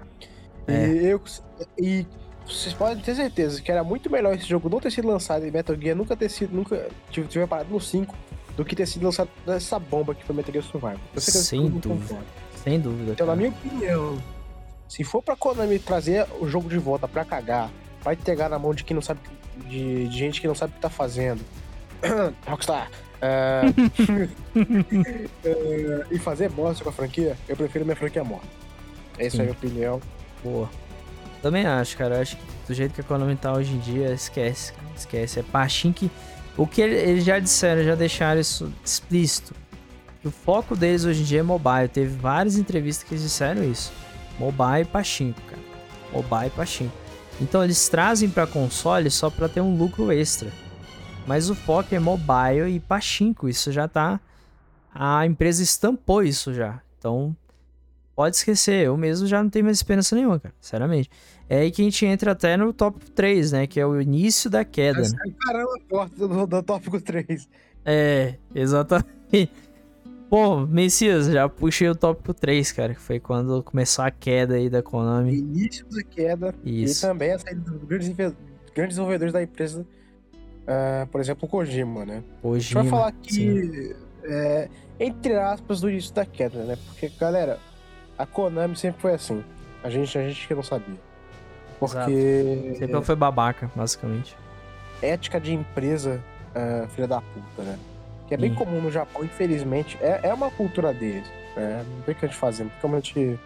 É. 0.67 0.87
E, 0.89 1.07
eu, 1.07 1.21
e 1.79 2.07
vocês 2.47 2.75
podem 2.75 3.03
ter 3.03 3.15
certeza 3.15 3.61
que 3.63 3.71
era 3.71 3.83
muito 3.85 4.11
melhor 4.11 4.35
esse 4.35 4.47
jogo 4.47 4.69
não 4.69 4.81
ter 4.81 4.91
sido 4.91 5.09
lançado 5.09 5.47
e 5.47 5.51
Metal 5.51 5.77
Gear 5.81 5.97
nunca 5.97 6.17
ter 6.17 6.29
sido, 6.29 6.55
nunca 6.55 6.89
tive- 7.11 7.29
tiver 7.29 7.47
parado 7.47 7.71
no 7.71 7.81
5 7.81 8.15
do 8.57 8.65
que 8.65 8.75
ter 8.77 8.87
sido 8.87 9.05
lançado 9.05 9.29
nessa 9.47 9.79
bomba 9.79 10.15
que 10.15 10.25
foi 10.25 10.35
Metal 10.37 10.53
Gear 10.53 10.65
Survive. 10.65 10.99
Sem 11.17 11.69
dúvida. 11.71 12.19
Sem 12.63 12.81
dúvida. 12.81 13.13
Então, 13.13 13.27
na 13.27 13.33
cara. 13.35 13.37
minha 13.37 13.51
opinião, 13.51 14.19
se 14.93 15.05
for 15.05 15.23
pra 15.23 15.35
Konami 15.35 15.79
trazer 15.79 16.27
o 16.39 16.47
jogo 16.47 16.69
de 16.69 16.77
volta 16.77 17.09
pra 17.09 17.25
cagar, 17.25 17.71
vai 18.03 18.15
pegar 18.15 18.51
na 18.51 18.59
mão 18.59 18.75
de 18.75 18.85
quem 18.85 18.95
não 18.95 19.01
sabe, 19.01 19.21
de, 19.67 20.07
de 20.07 20.19
gente 20.19 20.39
que 20.39 20.47
não 20.47 20.55
sabe 20.55 20.73
o 20.73 20.75
que 20.77 20.83
tá 20.83 20.91
fazendo. 20.91 21.41
Rockstar. 22.47 22.91
é, 23.23 23.63
é, 25.45 26.07
e 26.11 26.19
fazer 26.19 26.51
bosta 26.51 26.85
com 26.85 26.91
a 26.91 26.93
franquia, 26.93 27.39
eu 27.49 27.57
prefiro 27.57 27.87
minha 27.87 27.97
franquia 27.97 28.23
morta. 28.23 28.47
Essa 29.19 29.39
é 29.39 29.41
a 29.41 29.43
minha 29.45 29.53
opinião. 29.53 30.01
Boa. 30.45 30.69
Também 31.41 31.65
acho, 31.67 31.97
cara. 31.97 32.21
Acho 32.21 32.37
que 32.37 32.43
do 32.69 32.75
jeito 32.75 32.95
que 32.95 33.01
a 33.01 33.05
Konami 33.05 33.35
tá 33.37 33.53
hoje 33.53 33.73
em 33.73 33.79
dia, 33.79 34.13
esquece, 34.13 34.73
cara. 34.75 34.87
Esquece. 34.95 35.41
É 35.41 35.43
Pachin 35.43 35.93
que. 35.93 36.11
O 36.57 36.67
que 36.67 36.83
ele- 36.83 36.97
eles 36.97 37.25
já 37.25 37.39
disseram, 37.39 37.83
já 37.83 37.95
deixaram 37.95 38.41
isso 38.41 38.71
explícito. 38.85 39.55
O 40.23 40.31
foco 40.31 40.77
deles 40.77 41.05
hoje 41.07 41.23
em 41.23 41.25
dia 41.25 41.41
é 41.41 41.43
mobile. 41.43 41.89
Teve 41.89 42.15
várias 42.17 42.57
entrevistas 42.57 43.09
que 43.09 43.15
eles 43.15 43.25
disseram 43.25 43.65
isso. 43.65 43.91
Mobile 44.43 44.83
e 44.83 44.85
Pachinko, 44.85 45.41
cara. 45.43 45.63
Mobile 46.13 46.47
e 46.49 46.51
Pachinko. 46.51 46.93
Então 47.41 47.63
eles 47.63 47.89
trazem 47.89 48.29
pra 48.29 48.45
console 48.45 49.09
só 49.09 49.31
pra 49.31 49.49
ter 49.49 49.61
um 49.61 49.77
lucro 49.77 50.11
extra. 50.11 50.51
Mas 51.27 51.49
o 51.49 51.55
foco 51.55 51.95
é 51.95 52.01
mobile 52.01 52.69
e 52.75 52.81
Pachinko. 52.81 53.49
Isso 53.49 53.71
já 53.71 53.87
tá. 53.87 54.21
A 54.93 55.25
empresa 55.25 55.63
estampou 55.63 56.25
isso 56.25 56.53
já. 56.53 56.81
Então, 56.99 57.37
pode 58.17 58.35
esquecer. 58.37 58.87
Eu 58.87 58.97
mesmo 58.97 59.29
já 59.29 59.41
não 59.41 59.49
tenho 59.49 59.65
mais 59.65 59.77
esperança 59.79 60.17
nenhuma, 60.17 60.41
cara. 60.41 60.55
Sinceramente. 60.61 61.09
É 61.49 61.61
aí 61.61 61.71
que 61.71 61.81
a 61.81 61.85
gente 61.85 62.05
entra 62.05 62.33
até 62.33 62.57
no 62.57 62.73
top 62.73 62.99
3, 63.13 63.53
né? 63.53 63.67
Que 63.69 63.79
é 63.79 63.87
o 63.87 64.01
início 64.01 64.51
da 64.51 64.65
queda. 64.65 65.01
né? 65.03 65.09
Caramba, 65.47 65.73
porta 65.89 66.29
do, 66.29 66.47
do 66.47 66.63
tópico 66.65 67.01
3. 67.01 67.49
É, 67.85 68.35
exatamente. 68.55 69.51
Pô, 70.33 70.67
Messias, 70.67 71.27
já 71.27 71.47
puxei 71.47 71.91
o 71.91 71.95
tópico 71.95 72.33
3, 72.33 72.73
cara. 72.73 72.95
Que 72.95 73.01
foi 73.03 73.21
quando 73.21 73.63
começou 73.63 74.03
a 74.03 74.11
queda 74.11 74.55
aí 74.55 74.71
da 74.71 74.83
Konami. 74.83 75.37
Início 75.37 75.85
da 75.91 76.03
queda. 76.03 76.55
Isso. 76.65 77.05
E 77.05 77.07
também 77.07 77.33
a 77.33 77.39
saída 77.39 77.61
dos 77.71 77.85
grandes, 77.85 78.09
grandes 78.17 78.95
desenvolvedores 78.95 79.31
da 79.31 79.43
empresa. 79.43 79.85
ah, 80.67 81.07
por 81.13 81.21
exemplo, 81.21 81.45
o 81.47 81.51
Kojima, 81.51 82.07
né? 82.07 82.23
A 82.43 82.49
Hoje. 82.49 82.65
gente 82.65 82.75
vai 82.77 82.87
falar 82.89 83.09
aqui, 83.09 83.95
é, 84.25 84.71
entre 84.99 85.35
aspas, 85.37 85.83
do 85.83 85.91
início 85.91 86.15
da 86.15 86.25
queda, 86.25 86.65
né? 86.65 86.79
Porque, 86.87 87.11
galera, 87.21 87.59
a 88.17 88.25
Konami 88.25 88.75
sempre 88.75 89.03
foi 89.03 89.13
assim. 89.13 89.45
A 89.85 89.91
gente, 89.91 90.17
a 90.17 90.27
gente 90.27 90.49
que 90.49 90.55
não 90.55 90.63
sabia. 90.63 90.97
Porque 91.79 92.77
Sempre 92.79 93.03
foi 93.03 93.17
babaca, 93.17 93.71
basicamente. 93.77 94.35
ética 95.03 95.39
de 95.39 95.53
empresa, 95.53 96.23
ah, 96.55 96.89
filha 96.89 97.07
da 97.07 97.21
puta, 97.21 97.63
né? 97.65 97.79
Que 98.29 98.35
é 98.35 98.37
bem 98.37 98.51
Sim. 98.51 98.57
comum 98.57 98.81
no 98.81 98.91
Japão, 98.91 99.25
infelizmente. 99.25 99.99
É, 100.01 100.21
é 100.25 100.35
uma 100.35 100.51
cultura 100.51 100.93
deles. 100.93 101.27
né? 101.57 101.85
Não 101.97 102.03
tem 102.03 102.15
o 102.15 102.19
que 102.19 102.25
a 102.25 102.29
gente 102.29 102.39
fazer. 102.39 102.65
Não 102.65 102.71
tem 102.71 102.81
como 102.81 102.97
a 102.97 103.01
gente 103.01 103.39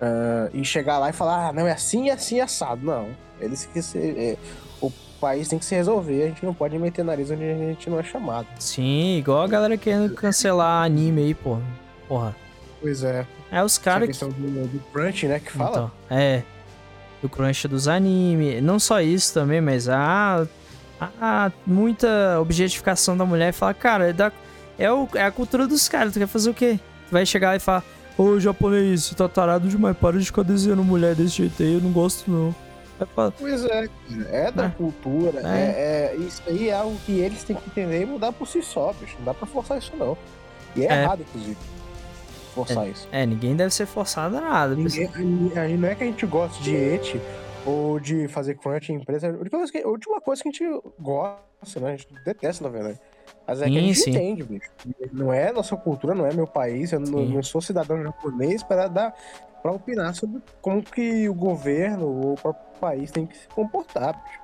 ah, 0.00 0.48
ir 0.52 0.64
chegar 0.64 0.98
lá 0.98 1.10
e 1.10 1.12
falar, 1.12 1.48
ah, 1.48 1.52
não, 1.52 1.66
é 1.66 1.72
assim, 1.72 2.10
é 2.10 2.12
assim, 2.12 2.40
é 2.40 2.42
assado. 2.42 2.84
Não. 2.84 3.08
Eles 3.40 3.64
que 3.66 3.80
se, 3.82 3.98
é, 3.98 4.36
o 4.80 4.90
país 5.20 5.48
tem 5.48 5.58
que 5.58 5.64
se 5.64 5.74
resolver. 5.74 6.22
A 6.22 6.26
gente 6.28 6.44
não 6.44 6.54
pode 6.54 6.78
meter 6.78 7.04
nariz 7.04 7.30
onde 7.30 7.44
a 7.44 7.56
gente 7.56 7.88
não 7.88 7.98
é 7.98 8.02
chamado. 8.02 8.46
Sim, 8.58 9.18
igual 9.18 9.42
a 9.42 9.46
galera 9.46 9.76
querendo 9.76 10.14
cancelar 10.14 10.84
anime 10.84 11.22
aí, 11.22 11.34
porra. 11.34 11.62
Porra. 12.08 12.36
Pois 12.80 13.02
é. 13.02 13.26
É 13.50 13.62
os 13.62 13.78
Cara, 13.78 14.00
caras 14.00 14.08
questão 14.08 14.28
do, 14.30 14.66
do 14.68 14.78
crunch, 14.92 15.26
né, 15.26 15.38
que 15.40 15.52
fala. 15.52 15.70
Então, 15.70 16.18
é. 16.18 16.42
Do 17.22 17.28
crunch 17.28 17.66
dos 17.66 17.88
animes. 17.88 18.62
Não 18.62 18.78
só 18.78 19.00
isso 19.00 19.32
também, 19.32 19.60
mas 19.60 19.88
a, 19.88 20.46
a, 21.00 21.50
muita 21.66 22.38
objetificação 22.40 23.16
da 23.16 23.24
mulher. 23.24 23.52
Fala, 23.52 23.74
cara, 23.74 24.08
é, 24.10 24.12
da, 24.12 24.30
é, 24.78 24.90
o, 24.90 25.08
é 25.14 25.22
a 25.24 25.30
cultura 25.30 25.66
dos 25.66 25.88
caras. 25.88 26.12
Tu 26.12 26.18
quer 26.18 26.26
fazer 26.28 26.50
o 26.50 26.54
quê? 26.54 26.78
Tu 27.08 27.12
vai 27.12 27.24
chegar 27.26 27.48
lá 27.50 27.56
e 27.56 27.60
falar, 27.60 27.82
ô 28.16 28.38
japonês, 28.40 29.04
você 29.04 29.14
tá 29.14 29.28
tarado 29.28 29.68
demais. 29.68 29.96
Para 29.96 30.18
de 30.18 30.26
ficar 30.26 30.42
desenhando 30.42 30.82
mulher 30.84 31.14
desse 31.14 31.36
jeito 31.36 31.62
aí. 31.62 31.74
Eu 31.74 31.80
não 31.80 31.90
gosto, 31.92 32.30
não. 32.30 32.54
Vai 32.98 33.08
falar, 33.14 33.30
Pois 33.32 33.64
é. 33.64 33.88
É 34.30 34.50
da 34.52 34.66
É. 34.66 34.68
cultura. 34.70 35.40
É. 35.40 35.46
É. 35.48 36.14
é- 36.14 36.16
isso 36.16 36.42
aí 36.46 36.68
é 36.68 36.74
algo 36.74 36.96
que 37.04 37.12
eles 37.18 37.42
têm 37.42 37.56
que 37.56 37.66
entender 37.68 38.02
e 38.02 38.06
mudar 38.06 38.32
por 38.32 38.46
si 38.46 38.62
só, 38.62 38.92
bicho. 39.00 39.16
Não 39.18 39.24
dá 39.26 39.34
pra 39.34 39.46
forçar 39.46 39.78
isso, 39.78 39.92
não. 39.98 40.16
E 40.76 40.84
é, 40.86 40.92
É. 40.92 41.02
errado, 41.02 41.20
inclusive, 41.22 41.56
forçar 42.54 42.88
isso. 42.88 43.08
é, 43.10 43.26
ninguém 43.26 43.56
deve 43.56 43.74
ser 43.74 43.86
forçado 43.86 44.36
a 44.36 44.40
nada. 44.40 44.74
Ninguém, 44.76 45.06
a- 45.06 45.60
a- 45.62 45.68
não 45.68 45.88
é 45.88 45.94
que 45.96 46.04
a 46.04 46.06
gente 46.06 46.24
gosta 46.26 46.62
de 46.62 46.74
et 46.74 47.20
ou 47.64 47.98
de 47.98 48.28
fazer 48.28 48.56
crunch 48.56 48.92
em 48.92 48.96
empresa. 48.96 49.28
A 49.28 49.88
última 49.88 50.20
coisa 50.20 50.42
que 50.42 50.48
a 50.48 50.52
gente 50.52 50.82
gosta, 51.00 51.80
né? 51.80 51.92
A 51.92 51.96
gente 51.96 52.08
detesta, 52.24 52.64
na 52.64 52.70
verdade. 52.70 53.00
Mas 53.46 53.62
é 53.62 53.70
que 53.70 53.78
a 53.78 53.80
Sim, 53.80 53.86
gente 53.86 54.00
sim. 54.00 54.10
entende, 54.10 54.44
bicho. 54.44 54.70
Não 55.12 55.32
é 55.32 55.52
nossa 55.52 55.76
cultura, 55.76 56.14
não 56.14 56.26
é 56.26 56.32
meu 56.32 56.46
país. 56.46 56.92
Eu 56.92 57.00
não, 57.00 57.18
Sim. 57.18 57.34
não 57.34 57.42
sou 57.42 57.60
cidadão 57.60 58.02
japonês 58.02 58.62
para 58.62 58.88
dar 58.88 59.14
para 59.62 59.72
opinar 59.72 60.14
sobre 60.14 60.42
como 60.60 60.82
que 60.82 61.26
o 61.26 61.32
governo 61.32 62.06
ou 62.06 62.32
o 62.34 62.36
próprio 62.36 62.78
país 62.78 63.10
tem 63.10 63.24
que 63.26 63.34
se 63.34 63.48
comportar, 63.48 64.12
bicho. 64.22 64.38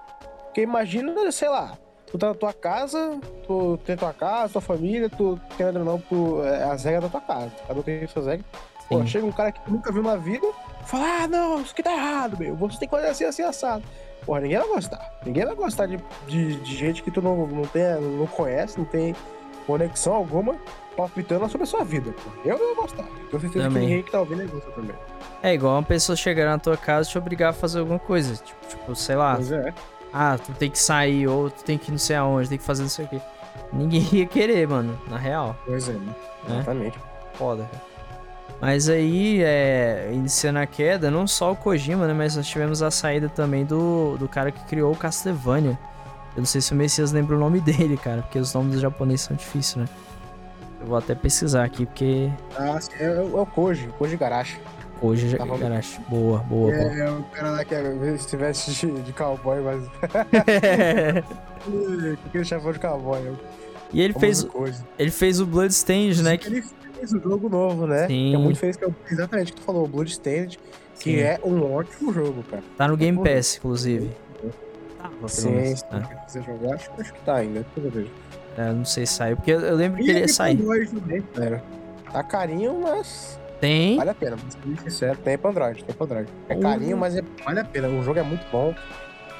Porque 0.44 0.62
imagina, 0.62 1.30
sei 1.30 1.50
lá, 1.50 1.76
tu 2.06 2.16
tá 2.16 2.28
na 2.28 2.34
tua 2.34 2.54
casa, 2.54 3.20
tu 3.46 3.78
tem 3.84 3.98
tua 3.98 4.14
casa, 4.14 4.54
tua 4.54 4.62
família, 4.62 5.10
tu, 5.10 5.38
querendo 5.58 5.80
ou 5.80 5.84
não, 5.84 6.00
tu, 6.00 6.42
é 6.42 6.64
as 6.64 6.84
regras 6.84 7.04
da 7.04 7.10
tua 7.10 7.20
casa. 7.20 7.52
Cada 7.68 7.78
um 7.78 7.82
tem 7.82 8.06
suas 8.06 8.26
regras. 8.26 8.46
Pô, 8.88 8.98
Sim. 9.00 9.06
chega 9.06 9.26
um 9.26 9.32
cara 9.32 9.52
que 9.52 9.60
tu 9.62 9.70
nunca 9.70 9.92
viu 9.92 10.02
na 10.02 10.16
vida, 10.16 10.46
fala, 10.84 11.22
ah, 11.22 11.28
não, 11.28 11.60
isso 11.60 11.72
aqui 11.72 11.82
tá 11.82 11.92
errado, 11.92 12.36
meu. 12.38 12.54
Você 12.56 12.78
tem 12.78 12.88
que 12.88 12.94
fazer 12.94 13.08
assim, 13.08 13.24
assim, 13.24 13.42
assado. 13.42 13.84
Porra, 14.24 14.40
ninguém 14.40 14.58
vai 14.58 14.68
gostar. 14.68 15.12
Ninguém 15.24 15.46
vai 15.46 15.54
gostar 15.54 15.86
de, 15.86 15.98
de, 16.26 16.56
de 16.56 16.76
gente 16.76 17.02
que 17.02 17.10
tu 17.10 17.22
não, 17.22 17.46
não, 17.46 17.62
tem, 17.62 17.82
não 18.00 18.26
conhece, 18.26 18.78
não 18.78 18.84
tem 18.84 19.14
conexão 19.66 20.12
alguma, 20.14 20.56
palpitando 20.96 21.48
sobre 21.48 21.62
a 21.64 21.66
sua 21.66 21.84
vida. 21.84 22.12
Pô. 22.12 22.30
Eu 22.44 22.58
não 22.58 22.74
vou 22.74 22.82
gostar. 22.84 23.04
Tenho 23.30 23.40
certeza 23.40 23.64
Também. 23.64 23.82
que 23.82 23.88
ninguém 23.88 24.02
que 24.02 24.10
tá 24.10 24.20
ouvindo 24.20 24.42
é 24.42 24.46
gosta 24.46 24.70
também. 24.72 24.96
É 25.42 25.54
igual 25.54 25.74
uma 25.76 25.82
pessoa 25.82 26.16
chegar 26.16 26.44
na 26.46 26.58
tua 26.58 26.76
casa 26.76 27.08
e 27.08 27.12
te 27.12 27.18
obrigar 27.18 27.50
a 27.50 27.52
fazer 27.52 27.78
alguma 27.78 27.98
coisa. 27.98 28.34
Tipo, 28.36 28.66
tipo, 28.68 28.94
sei 28.94 29.16
lá, 29.16 29.36
Pois 29.36 29.50
é. 29.52 29.72
ah, 30.12 30.36
tu 30.36 30.52
tem 30.52 30.70
que 30.70 30.78
sair, 30.78 31.26
ou 31.26 31.50
tu 31.50 31.64
tem 31.64 31.78
que 31.78 31.90
ir 31.90 31.92
não 31.92 31.98
sei 31.98 32.16
aonde, 32.16 32.48
tem 32.48 32.58
que 32.58 32.64
fazer 32.64 32.82
não 32.82 32.90
sei 32.90 33.06
o 33.06 33.08
quê. 33.08 33.20
Ninguém 33.72 34.06
ia 34.12 34.26
querer, 34.26 34.68
mano, 34.68 35.00
na 35.08 35.16
real. 35.16 35.56
Pois 35.64 35.88
é, 35.88 35.92
né? 35.92 36.14
Exatamente. 36.48 36.98
Foda, 37.34 37.64
cara. 37.72 37.89
Mas 38.60 38.88
aí, 38.90 39.42
é, 39.42 40.10
iniciando 40.12 40.58
a 40.58 40.66
queda, 40.66 41.10
não 41.10 41.26
só 41.26 41.52
o 41.52 41.56
Kojima, 41.56 42.06
né? 42.06 42.12
Mas 42.12 42.36
nós 42.36 42.46
tivemos 42.46 42.82
a 42.82 42.90
saída 42.90 43.28
também 43.28 43.64
do, 43.64 44.16
do 44.18 44.28
cara 44.28 44.52
que 44.52 44.62
criou 44.64 44.92
o 44.92 44.96
Castlevania. 44.96 45.78
Eu 46.36 46.40
não 46.40 46.44
sei 46.44 46.60
se 46.60 46.72
o 46.72 46.76
Messias 46.76 47.10
lembra 47.10 47.36
o 47.36 47.38
nome 47.38 47.58
dele, 47.60 47.96
cara, 47.96 48.20
porque 48.22 48.38
os 48.38 48.52
nomes 48.52 48.72
dos 48.72 48.82
japoneses 48.82 49.22
são 49.22 49.36
difíceis, 49.36 49.76
né? 49.76 49.86
Eu 50.80 50.86
vou 50.88 50.98
até 50.98 51.14
pesquisar 51.14 51.64
aqui, 51.64 51.86
porque 51.86 52.30
Ah, 52.58 52.78
é, 52.98 53.04
é 53.04 53.20
o 53.20 53.46
Koji, 53.46 53.88
o 53.88 53.92
Koji 53.94 54.16
Garashi. 54.16 54.58
já. 55.14 55.38
Tá 55.38 55.44
acho- 55.78 56.00
boa, 56.08 56.38
boa, 56.40 56.70
boa. 56.70 56.72
É, 56.72 57.00
é 57.00 57.10
o 57.10 57.22
cara 57.32 57.50
lá 57.52 57.64
que 57.64 57.74
é, 57.74 58.16
se 58.18 58.26
tivesse 58.28 58.70
de, 58.72 59.00
de 59.02 59.12
cowboy, 59.14 59.60
mas. 59.60 59.82
Aquele 62.26 62.44
chefão 62.44 62.72
de 62.72 62.78
cowboy. 62.78 63.18
é 63.26 63.32
e 63.92 64.00
ele 64.00 64.14
fez, 64.14 64.44
Koji. 64.44 64.78
ele 64.98 65.10
fez 65.10 65.40
o 65.40 65.46
Bloodstained, 65.46 66.22
né? 66.22 66.36
Que, 66.36 66.46
Ele 66.46 66.64
fez 67.00 67.12
o 67.12 67.20
jogo 67.20 67.48
novo, 67.48 67.86
né? 67.86 68.06
Sim. 68.06 68.30
Que 68.30 68.34
é 68.34 68.38
muito 68.38 68.58
feliz 68.58 68.76
que 68.76 68.84
é 68.84 68.88
exatamente 69.10 69.52
o 69.52 69.54
que 69.54 69.60
tu 69.60 69.64
falou, 69.64 69.84
o 69.84 69.88
Bloodstained, 69.88 70.58
que 70.98 71.10
Sim. 71.16 71.20
é 71.20 71.40
um 71.42 71.72
ótimo 71.72 72.12
jogo, 72.12 72.42
cara. 72.50 72.62
tá 72.76 72.86
no 72.88 72.96
Game 72.96 73.18
Pass, 73.22 73.56
inclusive. 73.56 74.10
Tava, 74.98 75.28
Sim, 75.28 75.50
menos, 75.52 75.80
se 75.80 75.86
né? 75.90 76.22
quiser 76.26 76.42
jogar, 76.44 76.74
acho, 76.74 76.90
acho 76.98 77.12
que 77.14 77.20
tá 77.22 77.36
ainda, 77.36 77.60
depois 77.60 77.86
eu 77.86 77.90
vejo. 77.92 78.10
É, 78.58 78.72
não 78.72 78.84
sei 78.84 79.06
se 79.06 79.14
saiu, 79.14 79.36
porque 79.36 79.50
eu 79.50 79.60
eu 79.60 79.74
lembro 79.76 79.98
que 79.98 80.06
E 80.06 80.10
ele 80.10 80.18
ia 80.20 80.28
sair. 80.28 80.58
Também, 80.58 81.22
cara. 81.34 81.64
Tá 82.12 82.22
carinho, 82.22 82.80
mas 82.82 83.38
Tem. 83.60 83.96
Vale 83.96 84.10
a 84.10 84.14
pena, 84.14 84.36
vou 84.36 84.50
ser 84.50 84.82
sincero, 84.90 85.18
tem 85.22 85.38
pra 85.38 85.50
Android, 85.50 85.84
tem 85.84 85.94
pra 85.94 86.04
Android. 86.06 86.28
É 86.48 86.54
Uhum. 86.54 86.60
carinho, 86.60 86.96
mas 86.96 87.16
é- 87.16 87.22
vale 87.44 87.60
a 87.60 87.64
pena. 87.64 87.88
O 87.88 88.02
jogo 88.02 88.18
é 88.18 88.22
muito 88.22 88.44
bom. 88.50 88.74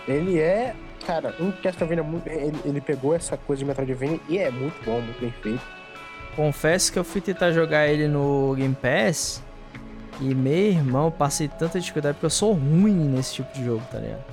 Ele 0.06 0.38
é, 0.38 0.74
cara, 1.06 1.34
um 1.40 1.50
Castlevania 1.52 2.02
muito. 2.04 2.26
Ele, 2.28 2.56
ele 2.64 2.80
pegou 2.80 3.14
essa 3.14 3.36
coisa 3.36 3.60
de 3.60 3.64
Metroidvania 3.66 4.20
e 4.28 4.38
é 4.38 4.50
muito 4.50 4.82
bom, 4.84 5.00
muito 5.00 5.20
bem 5.20 5.32
feito. 5.42 5.60
Confesso 6.36 6.92
que 6.92 6.98
eu 6.98 7.04
fui 7.04 7.20
tentar 7.20 7.52
jogar 7.52 7.88
ele 7.88 8.08
no 8.08 8.54
Game 8.56 8.74
Pass. 8.74 9.42
E, 10.20 10.34
meu 10.34 10.52
irmão, 10.52 11.10
passei 11.10 11.48
tanta 11.48 11.80
dificuldade 11.80 12.14
porque 12.14 12.26
eu 12.26 12.30
sou 12.30 12.52
ruim 12.52 12.94
nesse 12.94 13.34
tipo 13.34 13.52
de 13.54 13.64
jogo, 13.64 13.82
tá 13.90 13.98
ligado? 13.98 14.24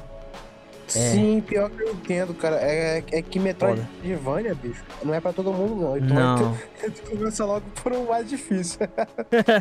É. 0.88 0.90
Sim, 0.90 1.42
pior 1.42 1.70
que 1.70 1.84
eu 1.84 1.92
entendo, 1.92 2.34
cara. 2.34 2.58
É, 2.58 3.04
é 3.12 3.22
que 3.22 3.40
Metroidvania, 3.40 4.56
bicho, 4.56 4.84
não 5.04 5.14
é 5.14 5.20
pra 5.20 5.34
todo 5.34 5.52
mundo, 5.52 5.82
não. 5.82 5.98
Então 5.98 6.16
Não. 6.16 6.58
tu, 6.80 6.92
tu 6.92 7.12
começa 7.12 7.46
logo 7.46 7.66
por 7.82 7.92
um 7.94 8.06
mais 8.06 8.30
difícil. 8.30 8.80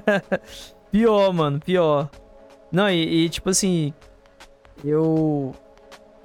pior, 0.90 1.32
mano, 1.32 1.60
pior. 1.60 2.08
Não, 2.70 2.88
e, 2.90 3.24
e, 3.24 3.28
tipo 3.28 3.50
assim, 3.50 3.92
eu 4.84 5.54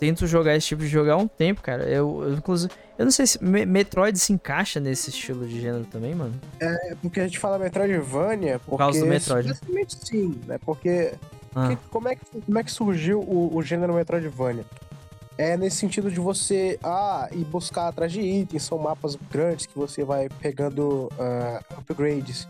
tento 0.01 0.25
jogar 0.25 0.55
esse 0.55 0.65
tipo 0.65 0.81
de 0.81 0.87
jogo 0.87 1.11
há 1.11 1.15
um 1.15 1.27
tempo, 1.27 1.61
cara. 1.61 1.83
Eu, 1.83 2.23
eu 2.23 2.33
inclusive, 2.33 2.73
eu 2.97 3.05
não 3.05 3.11
sei 3.11 3.27
se 3.27 3.43
Me- 3.43 3.67
Metroid 3.67 4.17
se 4.17 4.33
encaixa 4.33 4.79
nesse 4.79 5.11
estilo 5.11 5.45
de 5.47 5.61
gênero 5.61 5.85
também, 5.85 6.15
mano. 6.15 6.33
É 6.59 6.95
porque 6.99 7.19
a 7.19 7.23
gente 7.25 7.37
fala 7.37 7.59
Metroidvania 7.59 8.57
Por 8.65 8.79
causa 8.79 8.99
do 8.99 9.05
Metroid. 9.05 9.47
Basicamente 9.49 9.95
sim, 10.03 10.41
né? 10.47 10.57
Porque 10.65 11.13
Ah, 11.55 11.67
Que- 11.69 11.77
como, 11.91 12.07
é 12.07 12.15
que, 12.15 12.21
como 12.43 12.57
é 12.57 12.63
que 12.63 12.71
surgiu 12.71 13.19
o, 13.19 13.55
o 13.55 13.61
gênero 13.61 13.93
Metroidvania? 13.93 14.65
É 15.37 15.55
nesse 15.55 15.77
sentido 15.77 16.09
de 16.09 16.19
você 16.19 16.79
ah, 16.83 17.29
ir 17.31 17.45
buscar 17.45 17.87
atrás 17.87 18.11
de 18.11 18.21
itens, 18.21 18.63
são 18.63 18.79
mapas 18.79 19.15
grandes 19.31 19.67
que 19.67 19.77
você 19.77 20.03
vai 20.03 20.29
pegando 20.41 21.11
ah, 21.19 21.61
upgrades 21.77 22.47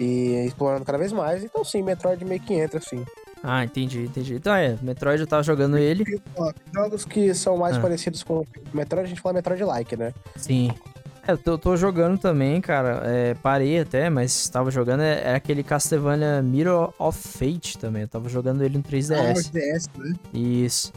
e 0.00 0.44
explorando 0.46 0.84
cada 0.84 0.98
vez 0.98 1.12
mais. 1.12 1.44
Então 1.44 1.62
sim, 1.64 1.80
Metroid 1.82 2.24
meio 2.24 2.40
que 2.40 2.54
entra 2.54 2.78
assim. 2.78 3.04
Ah, 3.42 3.64
entendi, 3.64 4.00
entendi. 4.04 4.34
Então 4.34 4.54
é, 4.54 4.76
Metroid 4.82 5.20
eu 5.20 5.26
tava 5.26 5.42
jogando 5.42 5.76
ele. 5.78 6.20
Ó, 6.36 6.52
jogos 6.74 7.04
que 7.04 7.32
são 7.34 7.56
mais 7.56 7.76
Ah. 7.76 7.80
parecidos 7.80 8.22
com 8.22 8.44
Metroid, 8.72 9.06
a 9.06 9.08
gente 9.08 9.20
fala 9.20 9.34
Metroid-like, 9.34 9.96
né? 9.96 10.12
Sim. 10.36 10.70
É, 11.26 11.32
eu 11.32 11.38
tô, 11.38 11.58
tô 11.58 11.76
jogando 11.76 12.18
também, 12.18 12.60
cara. 12.60 13.02
É, 13.04 13.34
parei 13.34 13.80
até, 13.80 14.08
mas 14.08 14.48
tava 14.48 14.70
jogando. 14.70 15.02
É, 15.02 15.32
é 15.32 15.34
aquele 15.34 15.62
Castlevania 15.62 16.40
Mirror 16.42 16.92
of 16.98 17.18
Fate 17.28 17.76
também. 17.78 18.02
Eu 18.02 18.08
tava 18.08 18.28
jogando 18.28 18.62
ele 18.64 18.78
no 18.78 18.82
3DS. 18.82 19.50
DS, 19.52 19.88
né? 19.98 20.14
Isso. 20.32 20.92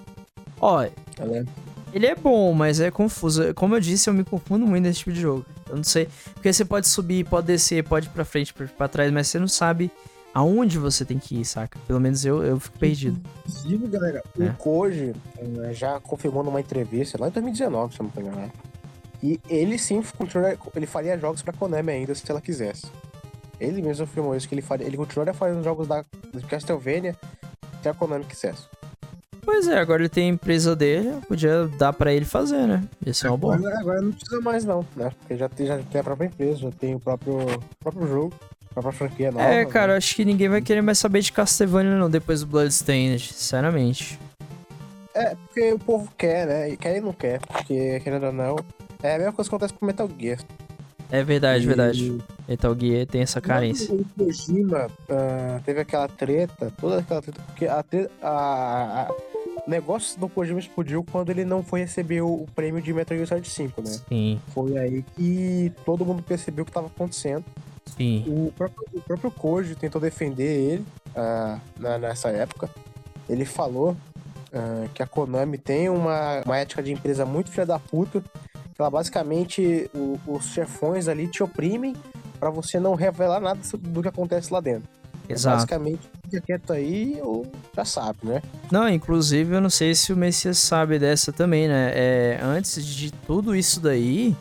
Ó, 0.59 0.83
Ela 1.19 1.45
ele 1.93 2.05
é 2.07 2.15
bom, 2.15 2.53
mas 2.53 2.79
é 2.79 2.89
confuso. 2.89 3.53
Como 3.53 3.75
eu 3.75 3.79
disse, 3.81 4.09
eu 4.09 4.13
me 4.13 4.23
confundo 4.23 4.65
muito 4.65 4.83
nesse 4.85 4.99
tipo 4.99 5.11
de 5.11 5.19
jogo. 5.19 5.45
Eu 5.69 5.75
não 5.75 5.83
sei. 5.83 6.07
Porque 6.33 6.51
você 6.53 6.63
pode 6.63 6.87
subir, 6.87 7.25
pode 7.25 7.47
descer, 7.47 7.83
pode 7.83 8.07
ir 8.07 8.11
pra 8.11 8.23
frente, 8.23 8.53
ir 8.57 8.67
pra 8.69 8.87
trás, 8.87 9.11
mas 9.11 9.27
você 9.27 9.37
não 9.37 9.47
sabe 9.49 9.91
aonde 10.33 10.77
você 10.77 11.03
tem 11.05 11.17
que 11.19 11.39
ir, 11.41 11.45
saca? 11.45 11.77
Pelo 11.87 11.99
menos 11.99 12.23
eu, 12.25 12.43
eu 12.43 12.59
fico 12.59 12.77
perdido. 12.79 13.19
Inclusive, 13.47 13.87
galera, 13.87 14.23
É. 14.39 14.43
o 14.45 14.53
Koji 14.53 15.13
eh, 15.37 15.73
já 15.73 15.99
confirmou 15.99 16.43
numa 16.43 16.59
entrevista 16.59 17.17
lá 17.19 17.27
em 17.27 17.31
2019, 17.31 17.93
se 17.93 17.99
eu 17.99 18.03
não 18.03 18.11
tô 18.11 18.21
enganado. 18.21 18.51
E 19.23 19.39
ele 19.49 19.77
sim 19.77 20.03
ele 20.75 20.85
faria 20.87 21.17
jogos 21.17 21.41
pra 21.41 21.53
Konami 21.53 21.91
ainda, 21.91 22.15
se 22.15 22.23
ela 22.29 22.41
quisesse. 22.41 22.87
Ele 23.59 23.81
mesmo 23.81 24.05
afirmou 24.05 24.35
isso, 24.35 24.49
que 24.49 24.55
ele, 24.55 24.61
faria, 24.63 24.87
ele 24.87 24.97
continuaria 24.97 25.33
fazendo 25.33 25.63
jogos 25.63 25.87
da 25.87 26.03
Castlevania 26.49 27.15
se 27.83 27.89
a 27.89 27.93
Konami 27.93 28.25
quisesse. 28.25 28.63
Pois 29.43 29.67
é, 29.67 29.77
agora 29.79 30.01
ele 30.03 30.09
tem 30.09 30.25
a 30.29 30.33
empresa 30.33 30.75
dele, 30.75 31.13
podia 31.27 31.67
dar 31.77 31.93
pra 31.93 32.13
ele 32.13 32.25
fazer, 32.25 32.67
né? 32.67 32.83
Isso 33.05 33.25
é 33.25 33.29
uma 33.29 33.37
boa. 33.37 33.55
Agora, 33.55 33.79
agora 33.79 34.01
não 34.01 34.11
precisa 34.11 34.39
mais 34.41 34.63
não, 34.65 34.85
né? 34.95 35.11
Porque 35.19 35.35
já 35.35 35.49
tem, 35.49 35.65
já 35.67 35.77
tem 35.79 36.01
a 36.01 36.03
própria 36.03 36.27
empresa, 36.27 36.59
já 36.59 36.71
tem 36.71 36.95
o 36.95 36.99
próprio, 36.99 37.37
próprio 37.79 38.07
jogo, 38.07 38.33
própria 38.73 38.91
franquia 38.93 39.31
nova. 39.31 39.45
É, 39.45 39.65
cara, 39.65 39.91
né? 39.93 39.97
acho 39.97 40.15
que 40.15 40.23
ninguém 40.25 40.49
vai 40.49 40.61
querer 40.61 40.81
mais 40.81 40.97
saber 40.97 41.21
de 41.21 41.31
Castlevania 41.31 41.95
não, 41.97 42.09
depois 42.09 42.41
do 42.41 42.47
Bloodstained, 42.47 43.33
sinceramente. 43.33 44.19
É, 45.13 45.35
porque 45.35 45.73
o 45.73 45.79
povo 45.79 46.09
quer, 46.17 46.47
né? 46.47 46.69
E 46.69 46.77
quer 46.77 46.97
e 46.97 47.01
não 47.01 47.11
quer, 47.13 47.39
porque 47.41 47.99
querendo 47.99 48.27
ou 48.27 48.31
não... 48.31 48.55
É 49.03 49.15
a 49.15 49.17
mesma 49.17 49.33
coisa 49.33 49.49
que 49.49 49.55
acontece 49.55 49.73
com 49.77 49.85
Metal 49.85 50.09
Gear. 50.19 50.39
É 51.11 51.23
verdade, 51.23 51.63
E- 51.63 51.67
verdade. 51.67 52.17
Metal 52.47 52.75
Gear 52.79 53.05
tem 53.07 53.21
essa 53.21 53.41
carência. 53.41 53.93
O 53.93 54.05
Kojima 54.17 54.87
ah, 55.09 55.59
teve 55.65 55.81
aquela 55.81 56.07
treta, 56.07 56.71
toda 56.79 56.99
aquela 56.99 57.21
treta, 57.21 57.41
porque 57.47 57.65
a, 57.67 57.83
tre- 57.83 58.09
a- 58.21 59.07
a- 59.09 59.13
o 59.65 59.69
negócio 59.69 60.17
do 60.19 60.29
Kojima 60.29 60.59
explodiu 60.59 61.03
quando 61.11 61.29
ele 61.29 61.43
não 61.43 61.61
foi 61.63 61.81
receber 61.81 62.21
o, 62.21 62.27
o 62.27 62.47
prêmio 62.55 62.81
de 62.81 62.93
Metal 62.93 63.17
Gear 63.17 63.27
Solid 63.27 63.49
5, 63.49 63.81
né? 63.81 63.89
Sim, 64.07 64.39
Foi 64.53 64.77
aí 64.77 65.03
que 65.15 65.71
todo 65.85 66.05
mundo 66.05 66.23
percebeu 66.23 66.61
o 66.61 66.65
que 66.65 66.69
estava 66.71 66.87
acontecendo. 66.87 67.43
Sim. 67.95 68.23
O 68.27 68.51
próprio, 68.57 68.83
o 68.93 69.01
próprio 69.01 69.31
Koji 69.31 69.75
tentou 69.75 70.01
defender 70.01 70.43
ele 70.73 70.85
ah, 71.15 71.59
na- 71.79 71.97
nessa 71.97 72.29
época. 72.29 72.69
Ele 73.29 73.45
falou 73.45 73.95
ah, 74.53 74.87
que 74.93 75.01
a 75.03 75.07
Konami 75.07 75.57
tem 75.57 75.89
uma, 75.89 76.41
uma 76.45 76.57
ética 76.57 76.81
de 76.83 76.91
empresa 76.91 77.25
muito 77.25 77.49
filha 77.51 77.65
da 77.65 77.79
puta. 77.79 78.21
Que 78.73 78.81
ela 78.81 78.89
basicamente, 78.89 79.89
o- 79.93 80.19
os 80.27 80.45
chefões 80.53 81.07
ali 81.07 81.27
te 81.27 81.43
oprimem 81.43 81.95
pra 82.39 82.49
você 82.49 82.79
não 82.79 82.95
revelar 82.95 83.39
nada 83.39 83.59
do 83.79 84.01
que 84.01 84.07
acontece 84.07 84.51
lá 84.51 84.59
dentro. 84.59 84.83
Exato. 85.29 85.55
Basicamente, 85.57 85.99
fica 86.25 86.41
quieto 86.41 86.73
aí 86.73 87.17
ou 87.21 87.45
já 87.75 87.85
sabe, 87.85 88.17
né? 88.23 88.41
Não, 88.71 88.89
inclusive 88.89 89.53
eu 89.55 89.61
não 89.61 89.69
sei 89.69 89.93
se 89.95 90.11
o 90.11 90.17
Messias 90.17 90.57
sabe 90.57 90.97
dessa 90.99 91.31
também, 91.31 91.67
né? 91.69 91.91
É, 91.93 92.39
antes 92.43 92.83
de 92.83 93.11
tudo 93.11 93.55
isso 93.55 93.79
daí, 93.79 94.35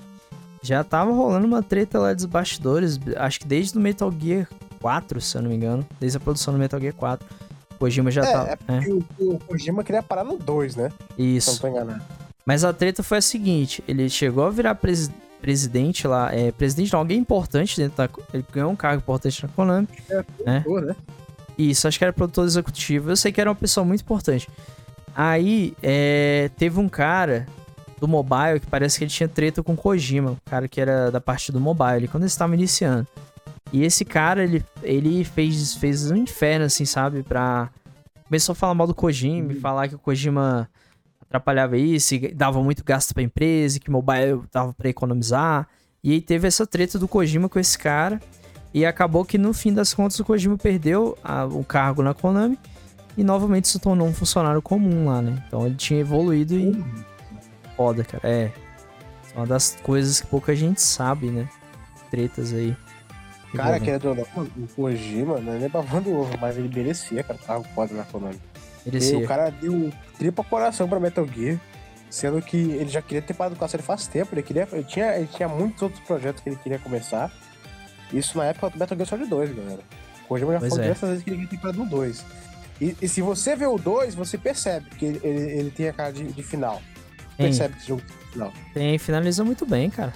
já 0.63 0.83
tava 0.85 1.13
rolando 1.13 1.47
uma 1.47 1.63
treta 1.63 1.99
lá 1.99 2.13
dos 2.13 2.25
bastidores, 2.27 2.99
acho 3.17 3.41
que 3.41 3.47
desde 3.47 3.77
o 3.79 3.81
Metal 3.81 4.13
Gear 4.21 4.47
4, 4.81 5.21
se 5.21 5.37
eu 5.37 5.43
não 5.43 5.51
me 5.51 5.57
engano, 5.57 5.87
desde 5.99 6.17
a 6.17 6.21
produção 6.21 6.53
do 6.55 6.59
Metal 6.61 6.81
Gear 6.81 6.95
4. 6.95 7.27
Kojima 7.79 8.11
já 8.11 8.23
É, 8.23 8.33
tava. 8.33 8.59
é, 8.69 8.83
E 8.87 8.93
o, 8.93 9.05
o 9.21 9.39
Kojima 9.39 9.83
queria 9.83 10.03
parar 10.03 10.23
no 10.25 10.37
2, 10.37 10.77
né? 10.77 10.91
Se 10.91 10.95
eu 11.19 11.25
não 11.25 11.25
isso. 11.37 11.61
tô 11.61 11.69
enganado. 11.69 12.03
Mas 12.45 12.63
a 12.65 12.73
treta 12.75 13.03
foi 13.03 13.19
a 13.19 13.23
seguinte: 13.23 13.83
ele 13.89 14.09
chegou 14.11 14.45
a 14.47 14.51
virar 14.51 14.75
presi- 14.75 15.11
presidente 15.41 16.07
lá, 16.07 16.35
é, 16.35 16.53
presidente 16.53 16.93
não, 16.93 17.01
alguém 17.01 17.19
importante 17.19 17.77
dentro 17.81 17.97
da. 17.97 18.09
Ele 18.35 18.45
ganhou 18.53 18.71
um 18.71 18.77
cargo 18.77 18.99
importante 19.03 19.43
na 19.43 19.49
Konami. 19.49 19.89
Pô, 20.65 20.81
né? 20.81 20.95
Isso, 21.57 21.89
acho 21.89 21.99
que 21.99 22.05
era 22.05 22.13
produtor 22.13 22.45
executivo. 22.45 23.11
Eu 23.11 23.17
sei 23.17 23.33
que 23.33 23.41
era 23.41 23.49
uma 23.49 23.57
pessoa 23.57 23.85
muito 23.85 24.01
importante. 24.03 24.47
Aí, 25.15 25.75
é, 25.83 26.51
teve 26.57 26.79
um 26.79 26.89
cara 26.89 27.47
do 28.01 28.09
mobile 28.09 28.59
que 28.61 28.67
parece 28.67 28.99
que 28.99 29.05
ele 29.05 29.11
tinha 29.11 29.29
treta 29.29 29.63
com 29.63 29.75
o 29.75 29.77
Kojima, 29.77 30.33
o 30.33 30.39
cara 30.51 30.67
que 30.67 30.81
era 30.81 31.11
da 31.11 31.21
parte 31.21 31.53
do 31.53 31.61
mobile, 31.61 32.09
quando 32.09 32.23
eles 32.25 32.33
estavam 32.33 32.55
iniciando. 32.55 33.07
E 33.73 33.85
esse 33.85 34.05
cara, 34.05 34.43
ele, 34.43 34.65
ele 34.83 35.23
fez, 35.25 35.75
fez 35.75 36.11
um 36.11 36.17
inferno, 36.17 36.65
assim, 36.65 36.85
sabe? 36.85 37.23
Pra. 37.23 37.69
Começou 38.27 38.53
a 38.53 38.57
falar 38.57 38.75
mal 38.75 38.87
do 38.87 38.95
Kojima, 38.95 39.53
e 39.53 39.57
falar 39.61 39.89
que 39.89 39.95
o 39.95 39.99
Kojima 39.99 40.69
atrapalhava 41.23 41.77
isso, 41.77 42.15
e 42.15 42.33
dava 42.35 42.63
muito 42.63 42.83
gasto 42.85 43.13
pra 43.15 43.23
empresa, 43.23 43.79
que 43.79 43.91
mobile 43.91 44.43
dava 44.53 44.73
pra 44.73 44.89
economizar. 44.89 45.69
E 46.03 46.13
aí 46.13 46.21
teve 46.21 46.49
essa 46.49 46.67
treta 46.67 46.99
do 46.99 47.07
Kojima 47.07 47.49
com 47.49 47.59
esse 47.59 47.79
cara. 47.79 48.21
E 48.73 48.87
acabou 48.87 49.25
que 49.25 49.37
no 49.37 49.53
fim 49.53 49.73
das 49.75 49.93
contas 49.93 50.19
o 50.21 50.25
Kojima 50.25 50.57
perdeu 50.57 51.19
a- 51.25 51.45
o 51.45 51.65
cargo 51.65 52.03
na 52.03 52.15
Konami 52.15 52.57
e 53.17 53.25
novamente 53.25 53.67
se 53.69 53.79
tornou 53.81 54.07
um 54.07 54.15
funcionário 54.15 54.63
comum 54.63 55.07
lá, 55.09 55.21
né? 55.21 55.43
Então 55.47 55.67
ele 55.67 55.75
tinha 55.75 55.99
evoluído 56.01 56.55
e. 56.55 56.85
Foda, 57.81 58.05
cara. 58.05 58.29
É. 58.29 58.53
É 59.35 59.37
uma 59.39 59.47
das 59.47 59.75
coisas 59.83 60.21
que 60.21 60.27
pouca 60.27 60.55
gente 60.55 60.83
sabe, 60.83 61.31
né? 61.31 61.49
Tretas 62.11 62.53
aí. 62.53 62.77
Cara, 63.55 63.79
envolvendo. 63.79 63.85
querendo 63.85 64.09
ou 64.09 64.15
não, 64.15 64.65
o 64.65 64.69
Kojima, 64.69 65.39
não 65.41 65.55
é 65.55 65.59
nem 65.61 65.69
babando 65.71 66.13
ovo, 66.13 66.37
mas 66.39 66.59
ele 66.59 66.69
merecia, 66.69 67.23
cara, 67.23 67.39
carro 67.39 67.65
foda 67.75 67.95
na 67.95 68.05
Konami. 68.05 68.39
E 68.85 68.91
Merecia. 68.91 69.19
o 69.19 69.27
cara 69.27 69.49
deu 69.49 69.91
tripa 70.19 70.45
coração 70.45 70.87
pra 70.87 71.01
Metal 71.01 71.27
Gear, 71.27 71.59
sendo 72.11 72.43
que 72.43 72.59
ele 72.59 72.91
já 72.91 73.01
queria 73.01 73.23
ter 73.23 73.33
parado 73.33 73.57
com 73.57 73.65
a 73.65 73.69
série 73.69 73.83
faz 73.83 74.07
tempo, 74.07 74.35
ele, 74.35 74.43
queria, 74.43 74.69
ele, 74.71 74.85
tinha, 74.85 75.17
ele 75.17 75.29
tinha 75.29 75.49
muitos 75.49 75.81
outros 75.81 76.03
projetos 76.05 76.43
que 76.43 76.51
ele 76.51 76.57
queria 76.57 76.79
começar. 76.79 77.33
Isso 78.13 78.37
na 78.37 78.45
época 78.45 78.69
do 78.69 78.79
Metal 78.79 78.97
Gear 78.99 79.09
Solid 79.09 79.31
2, 79.31 79.57
galera. 79.57 79.81
O 80.25 80.29
Kojima 80.29 80.53
já 80.53 80.59
Pois 80.59 80.71
falou 80.71 80.85
é. 80.85 80.89
diversas 80.89 81.09
vezes 81.09 81.25
que 81.25 81.31
ele 81.31 81.37
queria 81.39 81.51
ter 81.51 81.63
parado 81.63 81.79
no 81.79 81.87
2. 81.89 82.27
E, 82.79 82.97
e 83.01 83.09
se 83.09 83.23
você 83.23 83.57
vê 83.57 83.67
o 83.67 83.79
2, 83.79 84.15
você 84.15 84.37
percebe 84.37 84.91
que 84.91 85.07
ele, 85.07 85.21
ele, 85.25 85.51
ele 85.59 85.71
tem 85.71 85.89
a 85.89 85.95
cara 85.95 86.13
de, 86.13 86.25
de 86.25 86.43
final. 86.43 86.81
Percebe 87.45 87.75
que 87.75 87.81
esse 87.81 87.89
jogo 87.89 88.03
tem 88.03 88.17
final. 88.33 88.53
tem, 88.75 88.99
finaliza 88.99 89.45
muito 89.45 89.65
bem, 89.67 89.91
cara. 89.91 90.13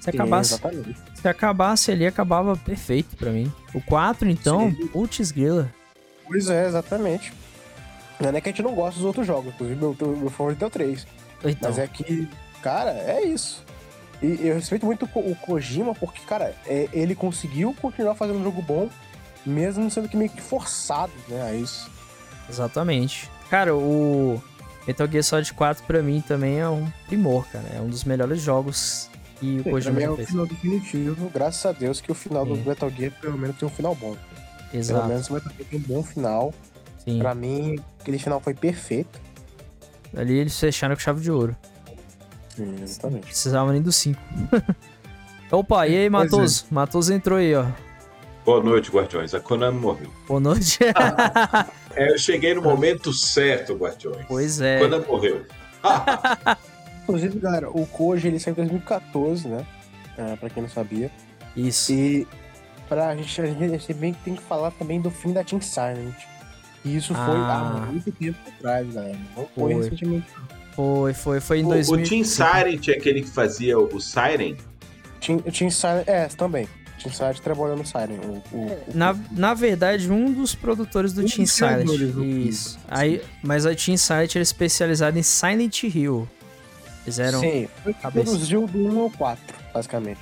Se 0.00 0.10
Sim, 0.10 0.16
acabasse, 0.18 0.54
exatamente. 0.54 0.96
se 1.14 1.28
acabasse 1.28 1.90
ali, 1.92 2.06
acabava 2.06 2.56
perfeito 2.56 3.16
pra 3.16 3.30
mim. 3.30 3.52
O 3.72 3.80
4, 3.80 4.28
então, 4.28 4.70
Sim. 4.70 4.86
putz 4.88 5.30
grila. 5.30 5.68
Pois 6.26 6.48
é, 6.48 6.66
exatamente. 6.66 7.32
Não 8.18 8.28
é 8.30 8.40
que 8.40 8.48
a 8.48 8.52
gente 8.52 8.62
não 8.62 8.74
gosta 8.74 8.96
dos 8.96 9.04
outros 9.06 9.26
jogos, 9.26 9.52
inclusive 9.54 9.78
meu, 9.78 9.96
meu 10.16 10.30
favorito 10.30 10.62
é 10.62 10.66
o 10.66 10.70
3. 10.70 11.06
Então, 11.44 11.70
Mas 11.70 11.78
é 11.78 11.86
que, 11.86 12.28
cara, 12.62 12.90
é 12.92 13.22
isso. 13.24 13.64
E 14.22 14.46
eu 14.46 14.54
respeito 14.54 14.86
muito 14.86 15.08
o 15.12 15.34
Kojima 15.36 15.94
porque, 15.94 16.20
cara, 16.26 16.54
é- 16.66 16.88
ele 16.92 17.14
conseguiu 17.16 17.74
continuar 17.82 18.14
fazendo 18.14 18.38
um 18.38 18.44
jogo 18.44 18.62
bom, 18.62 18.88
mesmo 19.44 19.90
sendo 19.90 20.08
que 20.08 20.16
meio 20.16 20.30
que 20.30 20.40
forçado, 20.40 21.12
né, 21.28 21.42
a 21.42 21.52
isso. 21.54 21.90
Exatamente. 22.48 23.28
Cara, 23.50 23.74
o 23.74 24.40
Metal 24.86 25.06
Gear 25.08 25.22
Solid 25.24 25.52
4 25.54 25.84
pra 25.84 26.02
mim 26.02 26.20
também 26.20 26.58
é 26.58 26.68
um 26.68 26.86
primor, 27.06 27.46
cara. 27.48 27.64
É 27.74 27.80
um 27.80 27.88
dos 27.88 28.04
melhores 28.04 28.40
jogos 28.40 29.08
que 29.38 29.60
o 29.60 29.64
Kojima 29.70 29.96
mim 29.96 30.02
é 30.02 30.06
já 30.06 30.12
o 30.12 30.16
fez. 30.16 30.28
final 30.28 30.46
definitivo, 30.46 31.30
graças 31.32 31.66
a 31.66 31.72
Deus 31.72 32.00
que 32.00 32.10
o 32.10 32.14
final 32.14 32.44
do 32.44 32.56
Sim. 32.56 32.64
Metal 32.66 32.90
Gear 32.90 33.12
pelo 33.20 33.38
menos 33.38 33.56
tem 33.56 33.66
um 33.68 33.70
final 33.70 33.94
bom. 33.94 34.16
Exato. 34.74 35.00
Pelo 35.00 35.12
menos 35.12 35.30
o 35.30 35.34
Metal 35.34 35.52
Gear 35.56 35.68
tem 35.70 35.78
um 35.78 35.82
bom 35.82 36.02
final. 36.02 36.54
Sim. 37.04 37.18
Pra 37.18 37.34
mim, 37.34 37.78
aquele 38.00 38.18
final 38.18 38.40
foi 38.40 38.54
perfeito. 38.54 39.20
Ali 40.16 40.34
eles 40.34 40.58
fecharam 40.58 40.94
com 40.94 41.00
chave 41.00 41.20
de 41.20 41.30
ouro. 41.30 41.56
Sim, 42.54 42.76
exatamente. 42.82 43.26
Precisava 43.26 43.72
nem 43.72 43.80
do 43.82 43.90
5. 43.90 44.20
Opa, 45.50 45.86
e 45.86 45.96
aí, 45.96 46.10
Pois 46.10 46.24
é. 46.32 46.36
Matoso? 46.36 46.64
Matoso 46.70 47.12
entrou 47.12 47.38
aí, 47.38 47.54
ó. 47.54 47.66
Boa 48.44 48.62
noite, 48.62 48.90
Guardiões. 48.90 49.34
A 49.34 49.40
Konami 49.40 49.78
morreu. 49.78 50.10
Boa 50.26 50.40
noite. 50.40 50.78
É, 51.96 52.12
eu 52.12 52.18
cheguei 52.18 52.54
no 52.54 52.62
momento 52.62 53.12
certo, 53.12 53.74
Guardiões. 53.74 54.24
pois 54.28 54.60
é. 54.60 54.78
Konami 54.78 55.06
morreu. 55.06 55.44
Inclusive, 57.02 57.38
galera, 57.38 57.68
o 57.70 57.84
Koji 57.86 58.28
ele 58.28 58.38
saiu 58.38 58.52
em 58.52 58.56
2014, 58.56 59.48
né? 59.48 59.66
É, 60.16 60.36
pra 60.36 60.48
quem 60.48 60.62
não 60.62 60.70
sabia. 60.70 61.10
Isso. 61.56 61.92
E 61.92 62.26
pra 62.88 63.14
gente, 63.16 63.40
a 63.40 63.46
gente, 63.46 63.94
bem 63.94 64.14
tem 64.24 64.34
que 64.36 64.42
falar 64.42 64.70
também 64.72 65.00
do 65.00 65.10
fim 65.10 65.32
da 65.32 65.42
Team 65.42 65.60
Silent. 65.60 66.14
E 66.84 66.96
isso 66.96 67.14
foi 67.14 67.22
Ah. 67.36 67.82
há 67.82 67.86
muito 67.86 68.10
tempo 68.12 68.38
atrás, 68.56 68.92
galera. 68.92 69.18
Não 69.36 69.46
Foi. 69.54 69.72
foi, 69.72 69.74
recentemente. 69.74 70.26
Foi, 70.74 71.14
foi, 71.14 71.40
foi 71.40 71.58
em 71.60 71.64
O, 71.64 71.68
2000. 71.68 72.04
o 72.04 72.08
Team 72.08 72.24
Silent 72.24 72.88
é 72.88 72.92
aquele 72.92 73.22
que 73.22 73.30
fazia 73.30 73.78
o 73.78 74.00
Siren? 74.00 74.56
Team, 75.20 75.38
Team 75.40 75.70
Silent, 75.70 76.08
é, 76.08 76.26
também. 76.28 76.68
Team 77.02 77.12
Silent 77.14 77.38
trabalhou 77.40 77.76
no 77.76 77.84
Silent. 77.86 78.20
O, 78.24 78.56
o, 78.56 78.66
o- 78.66 78.82
Na, 78.94 79.16
na 79.30 79.54
verdade, 79.54 80.10
um 80.10 80.32
dos 80.32 80.54
produtores 80.54 81.12
do 81.12 81.22
Um 81.22 81.26
Team 81.26 81.46
Silent. 81.46 81.88
Isso. 82.46 82.78
Aí, 82.88 83.22
mas 83.42 83.66
a 83.66 83.74
Team 83.74 83.96
Silent 83.96 84.34
era 84.36 84.42
especializada 84.42 85.18
em 85.18 85.22
Silent 85.22 85.82
Hill. 85.84 86.28
Fizeram 87.04 87.40
Sim, 87.40 87.68
produziu 88.12 88.66
do 88.68 88.78
1 88.78 89.00
ao 89.00 89.10
4, 89.10 89.42
basicamente. 89.74 90.20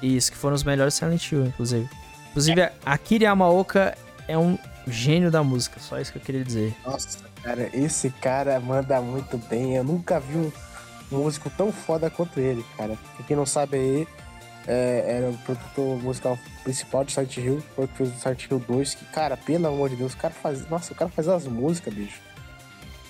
isso, 0.00 0.32
que 0.32 0.38
foram 0.38 0.54
os 0.54 0.64
melhores 0.64 0.94
Silent 0.94 1.30
Hill, 1.30 1.44
inclusive. 1.46 1.88
Inclusive, 2.30 2.62
a 2.62 2.72
Akira 2.86 3.24
Yamaoka 3.24 3.96
é 4.26 4.36
um 4.38 4.58
gênio 4.86 5.30
da 5.30 5.42
música, 5.44 5.78
só 5.78 6.00
isso 6.00 6.12
que 6.12 6.18
eu 6.18 6.22
queria 6.22 6.42
dizer. 6.42 6.74
Nossa, 6.86 7.18
cara, 7.42 7.68
esse 7.74 8.08
cara 8.10 8.58
manda 8.60 8.98
muito 9.02 9.36
bem. 9.36 9.76
Eu 9.76 9.84
nunca 9.84 10.18
vi 10.18 10.36
um 10.38 10.52
músico 11.10 11.50
tão 11.50 11.70
foda 11.70 12.08
quanto 12.08 12.40
ele, 12.40 12.64
cara. 12.78 12.96
Pra 13.16 13.26
quem 13.26 13.36
não 13.36 13.44
sabe 13.46 13.76
aí, 13.76 14.02
é, 14.02 14.06
era 14.66 15.30
o 15.30 15.38
produtor 15.38 16.02
musical 16.02 16.38
principal 16.64 17.04
de 17.04 17.12
Silent 17.12 17.36
Hill, 17.36 17.62
foi 17.74 17.86
que 17.86 17.96
fez 17.96 18.10
o 18.10 18.18
Silent 18.18 18.44
Hill 18.50 18.58
2, 18.66 18.94
que, 18.94 19.04
cara, 19.06 19.36
pelo 19.36 19.68
amor 19.68 19.88
de 19.90 19.96
Deus, 19.96 20.12
o 20.12 20.16
cara 20.16 20.34
faz. 20.34 20.68
Nossa, 20.68 20.92
o 20.92 20.96
cara 20.96 21.10
faz 21.10 21.28
as 21.28 21.46
músicas, 21.46 21.94
bicho. 21.94 22.20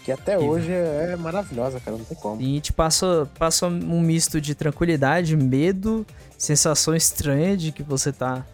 Que 0.04 0.12
até 0.12 0.34
Incrível. 0.34 0.54
hoje 0.54 0.70
é 0.72 1.16
maravilhosa, 1.16 1.80
cara, 1.80 1.96
não 1.96 2.04
tem 2.04 2.16
como. 2.16 2.40
E 2.40 2.60
te 2.60 2.72
passa, 2.72 3.28
passa 3.38 3.66
um 3.66 4.00
misto 4.00 4.40
de 4.40 4.54
tranquilidade, 4.54 5.36
medo, 5.36 6.06
sensação 6.38 6.94
estranha 6.94 7.56
de 7.56 7.72
que 7.72 7.82
você 7.82 8.12
tá. 8.12 8.44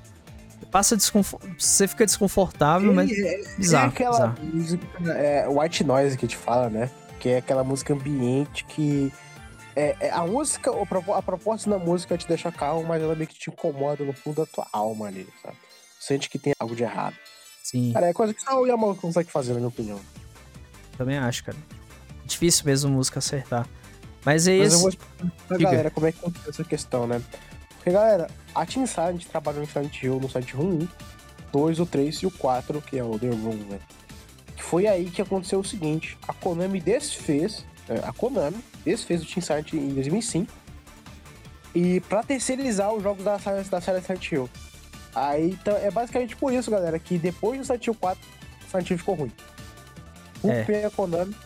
Passa 0.70 0.96
desconfort... 0.96 1.42
Você 1.58 1.86
fica 1.86 2.06
desconfortável, 2.06 2.94
mas. 2.94 3.10
é, 3.10 3.42
Bizarro, 3.58 3.84
é 3.84 3.88
aquela 3.88 4.28
bizarro. 4.28 4.54
música, 4.54 4.86
é, 5.12 5.46
white 5.46 5.84
noise 5.84 6.16
que 6.16 6.26
te 6.26 6.36
fala, 6.36 6.70
né? 6.70 6.88
Que 7.20 7.28
é 7.30 7.36
aquela 7.38 7.62
música 7.62 7.92
ambiente 7.92 8.64
que. 8.64 9.12
É, 9.74 9.96
é 10.00 10.10
a 10.10 10.26
música, 10.26 10.70
a 11.16 11.22
proposta 11.22 11.68
da 11.70 11.78
música 11.78 12.14
é 12.14 12.18
te 12.18 12.28
deixar 12.28 12.52
calmo, 12.52 12.86
mas 12.86 13.02
ela 13.02 13.14
meio 13.14 13.26
que 13.28 13.38
te 13.38 13.50
incomoda 13.50 14.04
no 14.04 14.12
fundo 14.12 14.42
da 14.42 14.46
tua 14.46 14.66
alma 14.72 15.06
ali, 15.06 15.26
sabe? 15.42 15.56
Sente 15.98 16.28
que 16.28 16.38
tem 16.38 16.52
algo 16.58 16.76
de 16.76 16.82
errado. 16.82 17.16
Sim, 17.62 17.92
Cara, 17.92 18.08
é 18.08 18.12
coisa 18.12 18.34
que 18.34 18.42
só 18.42 18.60
o 18.60 18.66
Yamaha 18.66 18.94
consegue 18.96 19.30
fazer, 19.30 19.52
na 19.52 19.58
minha 19.58 19.68
opinião. 19.68 20.00
também 20.98 21.16
acho, 21.16 21.44
cara. 21.44 21.56
Difícil 22.24 22.66
mesmo 22.66 22.90
música 22.90 23.18
acertar. 23.18 23.68
Mas 24.24 24.46
é 24.46 24.58
Mas 24.58 24.72
eu 24.72 24.78
vou 24.80 24.92
pra 25.48 25.58
galera 25.58 25.90
como 25.90 26.06
é 26.06 26.12
que 26.12 26.18
aconteceu 26.18 26.50
essa 26.50 26.64
questão, 26.64 27.06
né? 27.06 27.22
Porque, 27.76 27.90
galera, 27.90 28.30
a 28.54 28.64
Team 28.64 28.86
Silent 28.86 29.24
trabalhou 29.24 29.62
em 29.62 29.66
Silent 29.66 30.02
Hill 30.02 30.20
no 30.20 30.28
Silent 30.28 30.52
Hill 30.52 30.60
1, 30.60 30.88
2, 31.52 31.80
o 31.80 31.86
3 31.86 32.14
e 32.16 32.26
o 32.26 32.30
4, 32.30 32.80
que 32.82 32.98
é 32.98 33.04
o 33.04 33.18
The 33.18 33.28
Room, 33.28 33.56
né? 33.68 33.80
Foi 34.56 34.86
aí 34.86 35.10
que 35.10 35.20
aconteceu 35.20 35.60
o 35.60 35.64
seguinte, 35.64 36.16
a 36.26 36.32
Konami 36.32 36.80
desfez, 36.80 37.64
a 38.02 38.12
Konami 38.12 38.62
desfez 38.84 39.22
o 39.22 39.26
Team 39.26 39.42
Silent 39.42 39.72
em 39.72 39.94
2005 39.94 40.52
e 41.74 42.00
pra 42.00 42.22
terceirizar 42.22 42.92
os 42.92 43.02
jogos 43.02 43.24
da, 43.24 43.36
da 43.36 43.80
série 43.80 44.00
Silent 44.00 44.32
Hill. 44.32 44.50
Aí, 45.14 45.50
então, 45.50 45.76
é 45.76 45.90
basicamente 45.90 46.36
por 46.36 46.52
isso, 46.52 46.70
galera, 46.70 46.98
que 46.98 47.18
depois 47.18 47.58
do 47.58 47.64
Silent 47.64 47.86
Hill 47.86 47.94
4, 47.94 48.22
o 48.66 48.70
Silent 48.70 48.90
Hill 48.90 48.98
ficou 48.98 49.14
ruim. 49.14 49.32
É. 50.44 50.64
Culpa 50.64 50.72
é 50.72 50.84
a 50.84 50.90
Konami, 50.90 51.36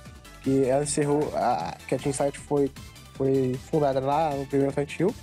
que 0.42 0.64
ela 0.64 0.84
encerrou, 0.84 1.32
a, 1.34 1.76
que 1.86 1.94
a 1.94 1.98
Team 1.98 2.12
Silent 2.12 2.36
foi 2.36 2.70
foi 3.16 3.58
fundada 3.70 3.98
lá 3.98 4.30
no 4.30 4.46
primeiro 4.46 4.72
Silent 4.72 5.00
Hill, 5.00 5.14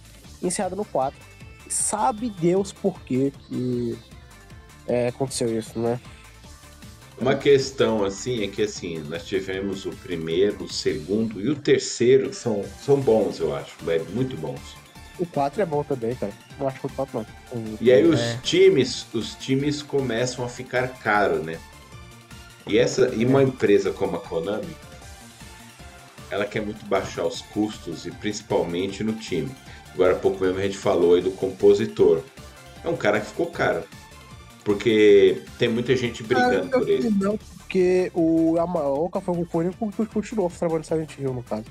encerrada 0.41 0.75
no 0.75 0.83
4. 0.83 1.17
Sabe 1.69 2.29
Deus 2.29 2.73
por 2.73 2.99
que 3.01 3.31
que 3.31 3.97
é, 4.87 5.07
aconteceu 5.07 5.57
isso, 5.57 5.79
né? 5.79 5.99
Uma 7.23 7.35
questão 7.35 8.03
assim 8.03 8.43
é 8.43 8.47
que 8.49 8.61
assim, 8.63 8.99
nós 9.07 9.25
tivemos 9.25 9.85
o 9.85 9.91
primeiro, 9.91 10.65
o 10.65 10.69
segundo 10.69 11.39
e 11.39 11.47
o 11.47 11.55
terceiro 11.55 12.27
que 12.31 12.35
são, 12.35 12.65
são 12.85 12.99
bons, 12.99 13.39
eu 13.39 13.55
acho, 13.55 13.77
velho, 13.81 14.05
muito 14.13 14.35
bons. 14.35 14.59
O 15.17 15.25
4 15.25 15.61
é 15.61 15.65
bom 15.65 15.85
também, 15.85 16.13
cara. 16.15 16.33
Não 16.59 16.67
acho 16.67 16.81
que 16.81 16.85
o 16.85 16.89
4 16.89 17.19
não. 17.19 17.25
O- 17.57 17.77
E 17.79 17.93
aí 17.93 18.03
os 18.05 18.19
É. 18.19 18.37
times, 18.43 19.05
os 19.13 19.35
times 19.35 19.81
começam 19.81 20.43
a 20.43 20.49
ficar 20.49 20.85
caro, 20.99 21.37
né? 21.41 21.57
E 22.67 22.77
essa 22.77 23.07
e 23.15 23.23
uma 23.25 23.41
empresa 23.41 23.89
como 23.93 24.17
a 24.17 24.19
Konami, 24.19 24.75
ela 26.29 26.43
quer 26.43 26.61
muito 26.61 26.85
baixar 26.87 27.25
os 27.25 27.39
custos 27.39 28.05
e 28.05 28.11
principalmente 28.11 29.01
no 29.01 29.13
time. 29.13 29.49
Agora 29.93 30.11
há 30.11 30.19
pouco 30.19 30.43
mesmo 30.43 30.59
a 30.59 30.63
gente 30.63 30.77
falou 30.77 31.15
aí 31.15 31.21
do 31.21 31.31
compositor. 31.31 32.21
É 32.83 32.89
um 32.89 32.97
cara 32.97 33.21
que 33.21 33.27
ficou 33.27 33.45
caro. 33.45 33.85
Porque 34.63 35.41
tem 35.59 35.67
muita 35.69 35.95
gente 35.95 36.23
brigando 36.23 36.69
Ah, 36.75 36.79
por 36.79 36.89
ele. 36.89 37.09
Não, 37.09 37.37
porque 37.37 38.11
o 38.13 38.55
Yamaoka 38.55 39.19
foi 39.19 39.35
o 39.35 39.47
único 39.53 39.91
que 39.91 40.05
continuou 40.05 40.49
trabalhando 40.49 40.85
em 40.85 40.87
Silent 40.87 41.17
Hill, 41.19 41.33
no 41.33 41.43
caso. 41.43 41.65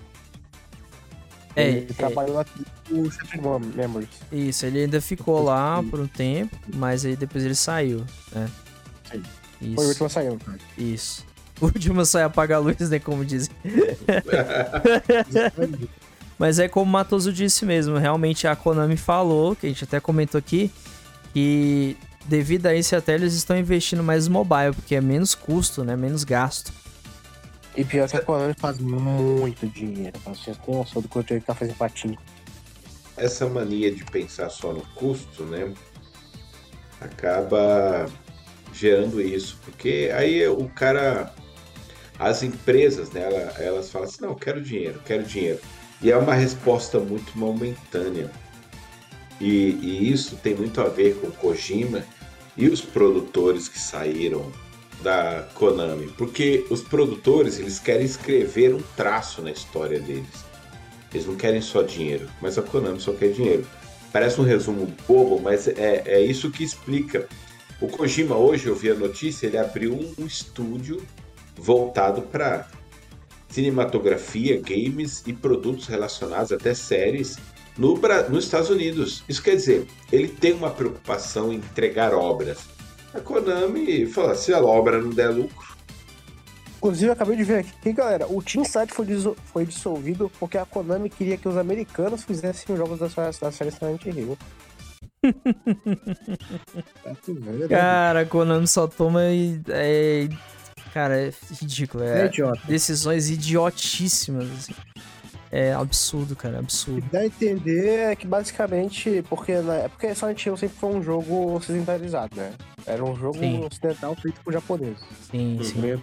É, 1.56 1.68
Ele 1.68 1.86
é, 1.90 1.92
trabalhou 1.94 2.36
lá 2.36 2.46
no 2.90 3.10
Shattered 3.10 3.66
Memories. 3.76 4.08
isso, 4.32 4.64
ele 4.66 4.80
ainda 4.84 5.00
ficou 5.02 5.42
lá 5.42 5.82
por 5.90 6.00
um 6.00 6.06
tempo, 6.06 6.56
mas 6.74 7.04
aí 7.04 7.14
depois 7.14 7.44
ele 7.44 7.54
saiu, 7.54 8.04
né? 8.34 8.48
Sim. 9.10 9.22
Isso, 9.60 9.74
Foi 9.76 9.84
o 9.84 9.88
último 9.88 10.06
a 10.06 10.08
sair, 10.10 10.38
cara. 10.38 10.58
isso. 10.78 11.24
O 11.60 11.66
último 11.66 12.04
sai 12.04 12.22
apagar 12.24 12.58
a 12.58 12.60
luz, 12.60 12.90
né? 12.90 12.98
Como 12.98 13.24
dizem. 13.24 13.54
Mas 16.38 16.58
é 16.58 16.66
como 16.68 16.86
o 16.88 16.92
Matoso 16.92 17.32
disse 17.32 17.64
mesmo, 17.64 17.96
realmente 17.98 18.46
a 18.48 18.56
Konami 18.56 18.96
falou, 18.96 19.54
que 19.54 19.66
a 19.66 19.68
gente 19.68 19.84
até 19.84 20.00
comentou 20.00 20.38
aqui, 20.38 20.72
que 21.32 21.96
devido 22.26 22.66
a 22.66 22.74
isso 22.74 22.94
até 22.96 23.14
eles 23.14 23.34
estão 23.34 23.56
investindo 23.56 24.02
mais 24.02 24.26
no 24.28 24.32
mobile, 24.34 24.72
porque 24.74 24.94
é 24.94 25.00
menos 25.00 25.34
custo, 25.34 25.82
né? 25.84 25.96
Menos 25.96 26.24
gasto. 26.24 26.72
E 27.76 27.84
pior 27.84 28.08
que 28.08 28.16
a 28.16 28.20
Konami 28.20 28.54
faz 28.58 28.78
muito 28.78 29.66
dinheiro. 29.66 30.18
Vocês 30.24 30.56
têm 30.58 30.74
noção 30.74 31.00
do 31.00 31.08
quanto 31.08 31.30
ele 31.32 31.40
tá 31.40 31.54
fazendo 31.54 31.76
patinho. 31.76 32.18
essa 33.16 33.46
mania 33.48 33.94
de 33.94 34.04
pensar 34.04 34.48
só 34.48 34.72
no 34.72 34.80
custo, 34.94 35.44
né, 35.44 35.72
acaba 37.00 38.06
gerando 38.72 39.20
isso, 39.20 39.58
porque 39.64 40.10
aí 40.16 40.46
o 40.48 40.68
cara, 40.70 41.32
as 42.18 42.42
empresas, 42.42 43.10
né, 43.10 43.22
ela- 43.22 43.52
elas 43.62 43.90
falam 43.90 44.08
assim, 44.08 44.22
não, 44.22 44.30
eu 44.30 44.34
quero 44.36 44.62
dinheiro, 44.62 45.00
quero 45.04 45.22
dinheiro, 45.24 45.60
e 46.00 46.10
é 46.10 46.16
uma 46.16 46.34
resposta 46.34 46.98
muito 46.98 47.36
momentânea, 47.38 48.30
e, 49.42 49.76
e 49.82 50.12
isso 50.12 50.36
tem 50.36 50.54
muito 50.54 50.80
a 50.80 50.88
ver 50.88 51.16
com 51.16 51.28
Kojima 51.32 52.04
e 52.56 52.68
os 52.68 52.80
produtores 52.80 53.66
que 53.66 53.78
saíram 53.78 54.52
da 55.02 55.48
Konami, 55.54 56.06
porque 56.16 56.64
os 56.70 56.80
produtores 56.80 57.58
eles 57.58 57.80
querem 57.80 58.06
escrever 58.06 58.72
um 58.72 58.80
traço 58.96 59.42
na 59.42 59.50
história 59.50 59.98
deles. 59.98 60.44
Eles 61.12 61.26
não 61.26 61.34
querem 61.34 61.60
só 61.60 61.82
dinheiro, 61.82 62.30
mas 62.40 62.56
a 62.56 62.62
Konami 62.62 63.00
só 63.00 63.12
quer 63.12 63.32
dinheiro. 63.32 63.66
Parece 64.12 64.40
um 64.40 64.44
resumo 64.44 64.94
bobo, 65.08 65.40
mas 65.40 65.66
é, 65.66 66.04
é 66.06 66.20
isso 66.20 66.52
que 66.52 66.62
explica. 66.62 67.28
O 67.80 67.88
Kojima 67.88 68.36
hoje, 68.36 68.68
eu 68.68 68.76
vi 68.76 68.90
a 68.90 68.94
notícia, 68.94 69.48
ele 69.48 69.58
abriu 69.58 69.92
um, 69.92 70.22
um 70.22 70.26
estúdio 70.26 71.02
voltado 71.56 72.22
para 72.22 72.68
cinematografia, 73.48 74.60
games 74.60 75.24
e 75.26 75.32
produtos 75.32 75.88
relacionados 75.88 76.52
até 76.52 76.74
séries 76.74 77.38
no, 77.78 77.94
nos 78.28 78.44
Estados 78.44 78.70
Unidos. 78.70 79.22
Isso 79.28 79.42
quer 79.42 79.56
dizer, 79.56 79.86
ele 80.10 80.28
tem 80.28 80.52
uma 80.52 80.70
preocupação 80.70 81.52
em 81.52 81.56
entregar 81.56 82.12
obras. 82.14 82.58
A 83.14 83.20
Konami 83.20 84.06
fala, 84.06 84.34
se 84.34 84.52
a 84.54 84.60
obra 84.62 85.00
não 85.00 85.10
der 85.10 85.28
lucro, 85.28 85.72
Inclusive, 86.78 87.06
eu 87.06 87.12
acabei 87.12 87.36
de 87.36 87.44
ver 87.44 87.58
aqui, 87.60 87.92
galera, 87.92 88.26
o 88.28 88.42
Team 88.42 88.64
Silent 88.64 88.90
foi, 88.90 89.06
disso- 89.06 89.36
foi 89.52 89.64
dissolvido 89.64 90.28
porque 90.40 90.58
a 90.58 90.66
Konami 90.66 91.08
queria 91.08 91.36
que 91.36 91.46
os 91.46 91.56
americanos 91.56 92.24
fizessem 92.24 92.64
os 92.74 92.76
jogos 92.76 92.98
da, 92.98 93.08
sua- 93.08 93.30
da 93.30 93.52
série 93.52 93.70
Silent 93.70 94.04
Hill. 94.04 94.36
Né? 97.28 97.68
Cara, 97.68 98.20
a 98.22 98.26
Konami 98.26 98.66
só 98.66 98.86
toma 98.88 99.24
e. 99.26 99.60
É, 99.68 100.28
cara, 100.92 101.20
é 101.20 101.32
ridículo. 101.60 102.02
É 102.04 102.22
É, 102.22 102.26
idiota. 102.26 102.60
decisões 102.66 103.30
idiotíssimas, 103.30 104.48
assim. 104.50 104.74
É 105.54 105.74
absurdo, 105.74 106.34
cara, 106.34 106.60
absurdo. 106.60 107.06
Dá 107.12 107.20
a 107.20 107.26
entender 107.26 107.98
é 108.10 108.16
que 108.16 108.26
basicamente, 108.26 109.22
porque, 109.28 109.52
né, 109.58 109.86
porque 109.88 110.14
Silent 110.14 110.46
Hill 110.46 110.56
sempre 110.56 110.78
foi 110.78 110.90
um 110.94 111.02
jogo 111.02 111.54
ocidentalizado, 111.54 112.34
né? 112.34 112.54
Era 112.86 113.04
um 113.04 113.14
jogo 113.14 113.38
Sim. 113.38 113.62
ocidental 113.62 114.16
feito 114.16 114.40
por 114.42 114.50
japoneses. 114.50 114.98
Sim, 115.30 115.58
Uhum. 115.58 115.62
sim. 115.62 116.02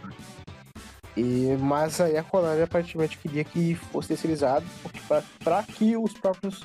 E, 1.18 1.58
mas 1.60 2.00
aí 2.00 2.16
a 2.16 2.24
Konami 2.24 2.62
aparentemente 2.62 3.18
queria 3.18 3.44
que 3.44 3.74
fosse 3.74 4.10
terceirizado 4.10 4.66
porque 4.84 5.00
pra, 5.08 5.24
pra 5.44 5.64
que 5.64 5.98
os 5.98 6.14
próprios 6.14 6.62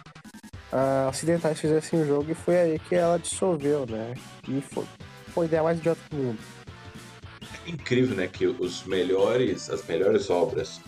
ah, 0.71 1.07
ocidentais 1.09 1.59
fizessem 1.59 2.03
o 2.03 2.07
jogo 2.07 2.31
e 2.31 2.35
foi 2.35 2.57
aí 2.59 2.79
que 2.79 2.95
ela 2.95 3.19
dissolveu, 3.19 3.87
né? 3.87 4.15
E 4.47 4.61
foi, 4.61 4.85
foi 5.29 5.47
a 5.47 5.49
ideia 5.49 5.63
mais 5.63 5.79
idiota 5.79 6.01
do 6.11 6.17
mundo. 6.17 6.39
É 7.67 7.71
incrível, 7.71 8.15
né? 8.15 8.27
Que 8.27 8.47
os 8.47 8.85
melhores, 8.85 9.71
as 9.71 9.85
melhores 9.87 10.29
obras 10.29 10.81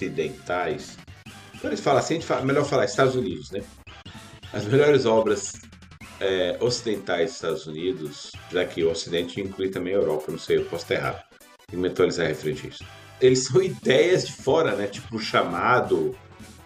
ocidentais. 0.00 0.96
Quando 1.60 1.72
eles 1.72 1.80
falam 1.80 2.00
assim, 2.00 2.14
a 2.14 2.16
gente 2.16 2.26
fala, 2.26 2.42
melhor 2.42 2.64
falar 2.64 2.86
Estados 2.86 3.14
Unidos, 3.14 3.50
né? 3.50 3.62
As 4.52 4.64
melhores 4.64 5.04
obras 5.04 5.52
é, 6.20 6.56
ocidentais 6.60 7.26
dos 7.26 7.34
Estados 7.34 7.66
Unidos, 7.66 8.32
já 8.50 8.64
que 8.64 8.82
o 8.82 8.90
Ocidente 8.90 9.40
inclui 9.40 9.68
também 9.68 9.94
a 9.94 9.98
Europa, 9.98 10.32
não 10.32 10.38
sei, 10.38 10.56
eu 10.56 10.64
posso 10.64 10.84
estar 10.84 10.94
errado. 10.94 11.22
Tem 11.66 11.70
que 11.70 11.76
me 11.76 11.88
atualizar 11.88 12.26
referente 12.26 12.66
a 12.66 12.70
isso. 12.70 12.84
Eles 13.20 13.44
são 13.44 13.62
ideias 13.62 14.26
de 14.26 14.32
fora, 14.32 14.74
né? 14.74 14.86
Tipo 14.86 15.16
o 15.16 15.20
chamado, 15.20 16.16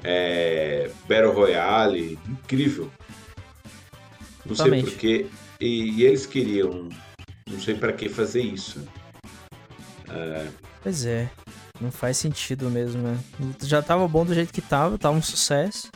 é, 0.03 0.91
Battle 1.09 1.33
Royale, 1.33 2.19
incrível. 2.29 2.91
Não 4.47 4.55
sei 4.55 4.67
Totalmente. 4.67 4.91
porquê. 4.91 5.27
E, 5.61 6.01
e 6.01 6.05
eles 6.05 6.27
queriam, 6.27 6.89
não 7.51 7.61
sei 7.61 7.75
para 7.75 7.93
que 7.93 8.09
fazer 8.09 8.43
isso. 8.43 8.87
Pois 10.83 11.07
é. 11.07 11.31
Não 11.81 11.91
faz 11.91 12.17
sentido 12.17 12.71
mesmo, 12.71 13.03
né? 13.03 13.19
Já 13.63 13.83
tava 13.83 14.07
bom 14.07 14.25
do 14.25 14.33
jeito 14.35 14.53
que 14.53 14.61
tava, 14.61 14.97
tava 14.97 15.17
um 15.17 15.23
sucesso. 15.23 15.91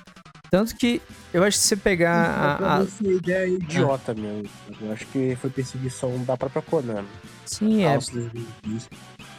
Tanto 0.51 0.75
que 0.77 1.01
eu 1.33 1.45
acho 1.45 1.57
que 1.57 1.63
se 1.63 1.69
você 1.69 1.77
pegar 1.77 2.15
a. 2.61 2.79
a- 2.79 2.83
Essa 2.83 3.05
ideia 3.07 3.47
idiota 3.47 4.15
mesmo. 4.15 4.49
Eu 4.81 4.93
acho 4.93 5.07
que 5.07 5.37
foi 5.37 5.51
perseguição 5.51 6.25
da 6.25 6.37
própria 6.37 6.63
Konami. 6.63 7.07
Sim, 7.45 7.85
é. 7.85 7.99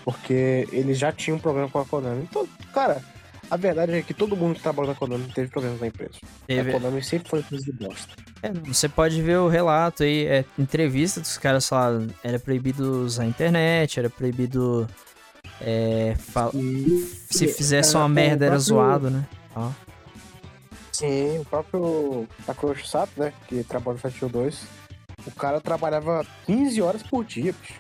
Porque 0.06 0.68
eles 0.72 0.98
já 0.98 1.12
tinham 1.12 1.38
um 1.38 1.42
problema 1.42 1.70
com 1.70 1.80
a 1.80 1.86
Konami. 1.86 2.24
Então, 2.30 2.48
cara, 2.74 3.04
a 3.50 3.58
verdade 3.58 3.92
é 3.94 4.02
que 4.02 4.14
todo 4.14 4.38
mundo 4.38 4.56
que 4.56 4.62
trabalha 4.62 4.90
na 4.90 4.96
Konami 4.96 5.26
teve 5.34 5.50
problemas 5.50 5.80
na 5.82 5.88
empresa. 5.88 6.14
Teve, 6.48 6.70
A 6.70 6.74
Konami 6.74 7.04
sempre 7.04 7.28
foi 7.30 7.40
empresa 7.40 7.66
de 7.66 7.72
bosta. 7.74 8.16
É, 8.42 8.52
você 8.54 8.88
pode 8.88 9.22
ver 9.22 9.38
o 9.40 9.50
relato 9.50 10.04
aí, 10.04 10.26
é, 10.26 10.46
entrevista 10.58 11.20
dos 11.20 11.38
caras 11.38 11.68
falaram, 11.68 12.08
era 12.24 12.40
proibido 12.40 13.04
usar 13.04 13.24
a 13.24 13.28
internet, 13.28 14.00
era 14.00 14.10
proibido 14.10 14.88
é, 15.62 16.16
E, 16.54 17.06
se 17.30 17.48
fizesse 17.48 17.96
uma 17.96 18.08
merda 18.10 18.46
era 18.46 18.56
próprio- 18.56 18.60
zoado, 18.60 19.10
né? 19.10 19.26
Ó, 19.56 19.70
Sim, 20.92 21.40
o 21.40 21.46
próprio 21.46 22.28
Takuyoshi 22.46 22.88
Sato, 22.88 23.12
né, 23.18 23.32
que 23.48 23.64
trabalha 23.64 23.98
no 24.04 24.10
Hill 24.22 24.30
2, 24.30 24.60
o 25.26 25.32
cara 25.32 25.62
trabalhava 25.62 26.26
15 26.46 26.82
horas 26.82 27.02
por 27.04 27.24
dia, 27.24 27.54
bicho. 27.54 27.80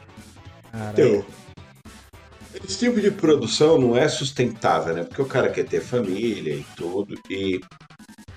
Então, 0.93 1.25
esse 2.63 2.79
tipo 2.79 3.01
de 3.01 3.11
produção 3.11 3.77
não 3.77 3.97
é 3.97 4.07
sustentável, 4.07 4.93
né? 4.93 5.03
Porque 5.03 5.21
o 5.21 5.25
cara 5.25 5.49
quer 5.49 5.65
ter 5.65 5.81
família 5.81 6.53
e 6.53 6.65
tudo. 6.77 7.19
E, 7.29 7.59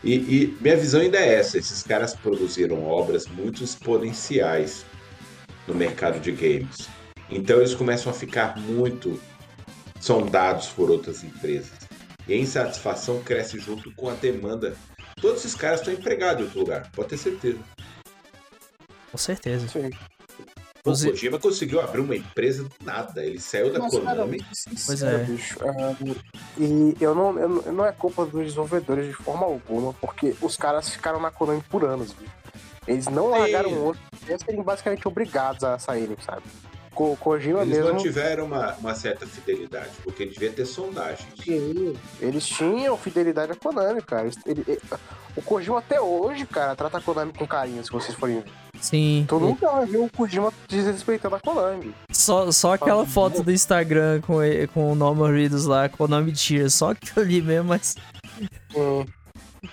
e, 0.03 0.15
e 0.15 0.59
minha 0.61 0.77
visão 0.77 1.01
ainda 1.01 1.19
é 1.19 1.35
essa: 1.35 1.59
esses 1.59 1.83
caras 1.83 2.15
produziram 2.15 2.85
obras 2.85 3.27
muito 3.29 3.63
exponenciais 3.63 4.85
no 5.69 5.75
mercado 5.75 6.19
de 6.19 6.33
games. 6.33 6.89
Então 7.31 7.59
eles 7.59 7.75
começam 7.75 8.11
a 8.11 8.15
ficar 8.15 8.59
muito 8.59 9.21
sondados 10.03 10.67
por 10.69 10.91
outras 10.91 11.23
empresas. 11.23 11.71
E 12.27 12.35
a 12.35 12.37
insatisfação 12.37 13.23
cresce 13.23 13.59
junto 13.59 13.95
com 13.95 14.11
a 14.11 14.15
demanda. 14.15 14.77
Todos 15.21 15.45
esses 15.45 15.55
caras 15.55 15.81
estão 15.81 15.95
empregados 15.95 16.41
em 16.41 16.45
outro 16.45 16.61
lugar, 16.61 16.91
pode 16.93 17.11
ter 17.11 17.17
certeza. 17.17 17.59
Com 19.11 19.19
certeza. 19.19 19.69
Sim. 19.69 19.91
O 20.85 20.91
Kojima 20.91 21.39
conseguiu 21.39 21.81
abrir 21.81 22.01
uma 22.01 22.17
empresa 22.17 22.65
do 22.65 22.75
nada. 22.85 23.25
Ele 23.25 23.39
saiu 23.39 23.73
da 23.73 23.79
Mas, 23.79 23.93
cara, 23.93 24.23
Konami. 24.23 24.45
Pois 24.85 25.03
é. 25.03 25.19
bicho. 25.19 25.59
ah, 25.63 25.95
e 26.59 26.97
eu 27.01 27.15
não, 27.15 27.39
eu 27.39 27.49
não, 27.49 27.73
não 27.73 27.87
é 27.87 27.93
culpa 27.93 28.27
dos 28.27 28.43
desenvolvedores 28.43 29.07
de 29.07 29.13
forma 29.13 29.47
alguma, 29.47 29.93
porque 29.95 30.35
os 30.41 30.57
caras 30.57 30.89
ficaram 30.89 31.21
na 31.21 31.31
Konami 31.31 31.63
por 31.71 31.85
anos, 31.85 32.13
bicho. 32.13 32.33
Eles 32.89 33.07
não 33.07 33.29
largaram 33.29 33.71
o 33.71 33.85
outro, 33.85 34.03
eles 34.27 34.43
serem 34.43 34.61
basicamente 34.61 35.07
obrigados 35.07 35.63
a 35.63 35.79
saírem, 35.79 36.17
sabe? 36.21 36.43
Ko 36.95 37.17
Kojima 37.17 37.63
Eles 37.63 37.77
mesmo. 37.79 37.93
não 37.93 37.97
tiveram 37.99 38.45
uma, 38.47 38.75
uma 38.75 38.95
certa 38.95 39.27
fidelidade, 39.27 39.91
porque 40.05 40.27
devia 40.27 40.51
ter 40.51 40.67
sondagens. 40.67 41.27
Sim, 41.43 41.95
eles 42.21 42.47
tinham 42.47 42.97
fidelidade 42.97 43.53
à 43.53 43.55
Konami, 43.57 44.03
cara. 44.03 44.25
Eles- 44.25 44.39
ele- 44.47 44.65
ele- 44.69 44.81
o 45.35 45.41
Kojima 45.43 45.79
até 45.79 46.01
hoje, 46.01 46.45
cara, 46.47 46.77
trata 46.77 46.99
a 46.99 47.01
Konami 47.01 47.33
com 47.33 47.47
carinho, 47.47 47.83
se 47.85 47.91
vocês 47.91 48.15
forem 48.17 48.41
ver. 48.41 48.51
Sim. 48.81 49.25
Tu 49.29 49.39
nunca 49.39 49.71
vai 49.71 49.87
ver 49.87 49.99
o 49.99 50.11
Kojima 50.11 50.53
desrespeitando 50.69 51.37
a 51.37 51.41
Konami. 51.41 51.95
Só, 52.11 52.51
só 52.53 52.75
aquela 52.75 53.07
foto 53.07 53.43
do 53.43 53.51
Instagram 53.53 54.21
com, 54.21 54.43
ele- 54.43 54.67
com 54.67 54.93
o 54.93 54.95
Norman 54.95 55.33
Reedus 55.33 55.65
lá, 55.65 55.89
com 55.89 56.05
o 56.05 56.09
nome 56.09 56.33
Tira, 56.33 56.69
só 56.69 56.91
aquilo 56.91 57.25
ali 57.25 57.41
mesmo, 57.41 57.69
mas, 57.69 57.97
Hum, 58.77 59.05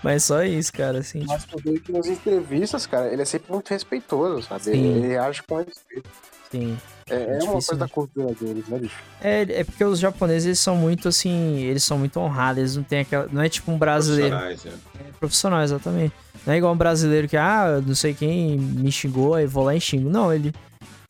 mas 0.04 0.24
só 0.24 0.44
isso, 0.44 0.72
cara, 0.72 1.00
assim. 1.00 1.26
mas 1.28 1.44
tu 1.46 1.58
vê 1.64 1.80
que 1.80 1.92
nas 1.92 2.08
entrevistas, 2.08 2.86
cara, 2.86 3.12
ele 3.12 3.22
é 3.22 3.26
sempre 3.26 3.52
muito 3.52 3.70
respeitoso, 3.70 4.48
sabe? 4.48 4.64
Sim. 4.64 4.72
Ele, 4.72 5.06
ele 5.08 5.18
age 5.18 5.42
com 5.44 5.58
respeito. 5.58 6.10
Sim. 6.52 6.78
É, 7.10 7.16
é 7.16 7.26
uma 7.26 7.28
difícil, 7.34 7.52
coisa 7.54 7.74
né? 7.74 7.80
da 7.80 7.88
cultura 7.88 8.34
deles, 8.34 8.68
né, 8.68 8.78
bicho? 8.80 8.96
É, 9.22 9.42
é 9.42 9.64
porque 9.64 9.84
os 9.84 10.00
japoneses 10.00 10.46
eles 10.46 10.60
são 10.60 10.76
muito 10.76 11.08
assim, 11.08 11.58
eles 11.58 11.84
são 11.84 11.98
muito 11.98 12.20
honrados, 12.20 12.60
eles 12.60 12.76
não 12.76 12.84
tem 12.84 13.00
aquela. 13.00 13.28
Não 13.32 13.42
é 13.42 13.50
tipo 13.50 13.72
um 13.72 13.78
brasileiro. 13.78 14.36
Profissionais, 14.38 14.64
né? 14.66 14.72
É 15.00 15.12
profissional, 15.20 15.62
exatamente. 15.62 16.14
Não 16.46 16.54
é 16.54 16.58
igual 16.58 16.74
um 16.74 16.78
brasileiro 16.78 17.28
que, 17.28 17.36
ah, 17.38 17.82
não 17.86 17.96
sei 17.96 18.14
quem 18.14 18.58
me 18.58 18.92
xingou, 18.92 19.34
aí 19.36 19.46
vou 19.46 19.64
lá 19.64 19.76
e 19.76 19.82
xingo. 19.82 20.10
Não, 20.10 20.34
ele. 20.34 20.54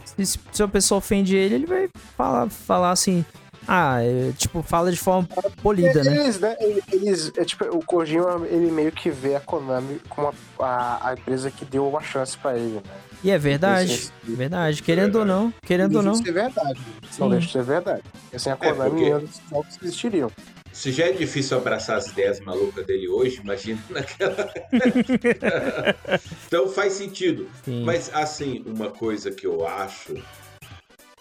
Se, 0.04 0.40
se 0.52 0.64
a 0.64 0.68
pessoa 0.68 0.98
ofende 0.98 1.36
ele, 1.36 1.56
ele 1.56 1.66
vai 1.66 1.90
falar, 2.18 2.50
falar 2.50 2.92
assim. 2.92 3.24
Ah, 3.68 4.02
é, 4.02 4.32
tipo, 4.36 4.64
fala 4.64 4.92
de 4.92 4.98
forma 4.98 5.28
polida, 5.62 6.04
né? 6.04 6.24
Eles, 6.24 6.40
né, 6.40 6.56
ele- 6.60 6.82
eles, 6.92 7.32
é, 7.38 7.46
tipo, 7.46 7.66
o 7.66 7.86
Kojima, 7.86 8.42
ele 8.48 8.72
meio 8.72 8.92
que 8.92 9.12
vê 9.12 9.36
a 9.36 9.40
Konami 9.40 10.02
como 10.10 10.34
a, 10.60 10.66
a, 10.66 11.10
a 11.10 11.14
empresa 11.14 11.52
que 11.52 11.64
deu 11.66 11.88
uma 11.88 12.02
chance 12.02 12.36
pra 12.36 12.58
ele, 12.58 12.76
né? 12.78 12.82
E 13.24 13.30
é 13.32 13.38
verdade. 13.38 14.10
Verdade. 14.24 14.82
Querendo 14.82 15.18
ou 15.20 15.26
não, 15.26 15.54
querendo 15.66 15.96
ou 15.98 16.02
deixa 16.04 16.10
não. 16.10 16.20
de 16.20 16.26
ser 16.26 16.32
verdade. 16.34 16.80
Sim. 17.12 17.20
Não 17.22 17.30
deixa 17.30 17.48
de 17.48 17.52
ser 17.54 17.64
verdade. 17.64 18.04
Porque 18.24 18.40
sem 18.40 18.52
a 18.52 18.56
É, 18.56 18.58
Konami, 18.58 18.90
porque- 18.92 19.04
menos 19.06 19.42
jogos 19.50 19.78
existiriam. 19.82 20.32
Se 20.72 20.92
já 20.94 21.08
é 21.08 21.12
difícil 21.12 21.58
abraçar 21.58 21.98
as 21.98 22.08
ideias 22.08 22.40
malucas 22.40 22.86
dele 22.86 23.10
hoje, 23.10 23.42
imagina 23.44 23.82
naquela. 23.90 24.50
então 26.48 26.70
faz 26.70 26.94
sentido. 26.94 27.50
Sim. 27.66 27.84
Mas 27.84 28.10
assim, 28.14 28.64
uma 28.66 28.90
coisa 28.90 29.32
que 29.32 29.46
eu 29.46 29.68
acho 29.68 30.16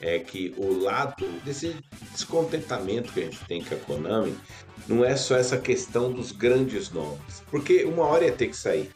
é 0.01 0.19
que 0.21 0.55
o 0.57 0.79
lado 0.81 1.27
desse 1.45 1.75
descontentamento 2.13 3.13
que 3.13 3.21
a 3.21 3.25
gente 3.25 3.45
tem 3.47 3.65
com 3.65 3.75
a 3.75 3.79
Konami 3.79 4.37
não 4.87 5.05
é 5.05 5.17
só 5.17 5.37
essa 5.37 5.59
questão 5.59 6.13
dos 6.13 6.31
grandes 6.31 6.91
nomes. 6.91 7.43
Porque 7.51 7.85
uma 7.85 8.05
hora 8.05 8.25
ia 8.27 8.33
ter 8.33 8.47
que 8.49 8.57
sair. 8.57 8.91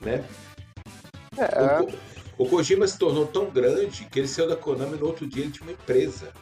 Né? 0.00 0.24
É, 1.36 1.80
O, 2.38 2.44
o 2.44 2.48
Kojima 2.48 2.86
se 2.86 2.98
tornou 2.98 3.26
tão 3.26 3.50
grande 3.50 4.04
que 4.06 4.18
ele 4.18 4.28
saiu 4.28 4.48
da 4.48 4.56
Konami 4.56 4.96
no 4.96 5.06
outro 5.06 5.26
dia 5.26 5.44
ele 5.44 5.52
tinha 5.52 5.66
uma 5.66 5.72
empresa. 5.72 6.32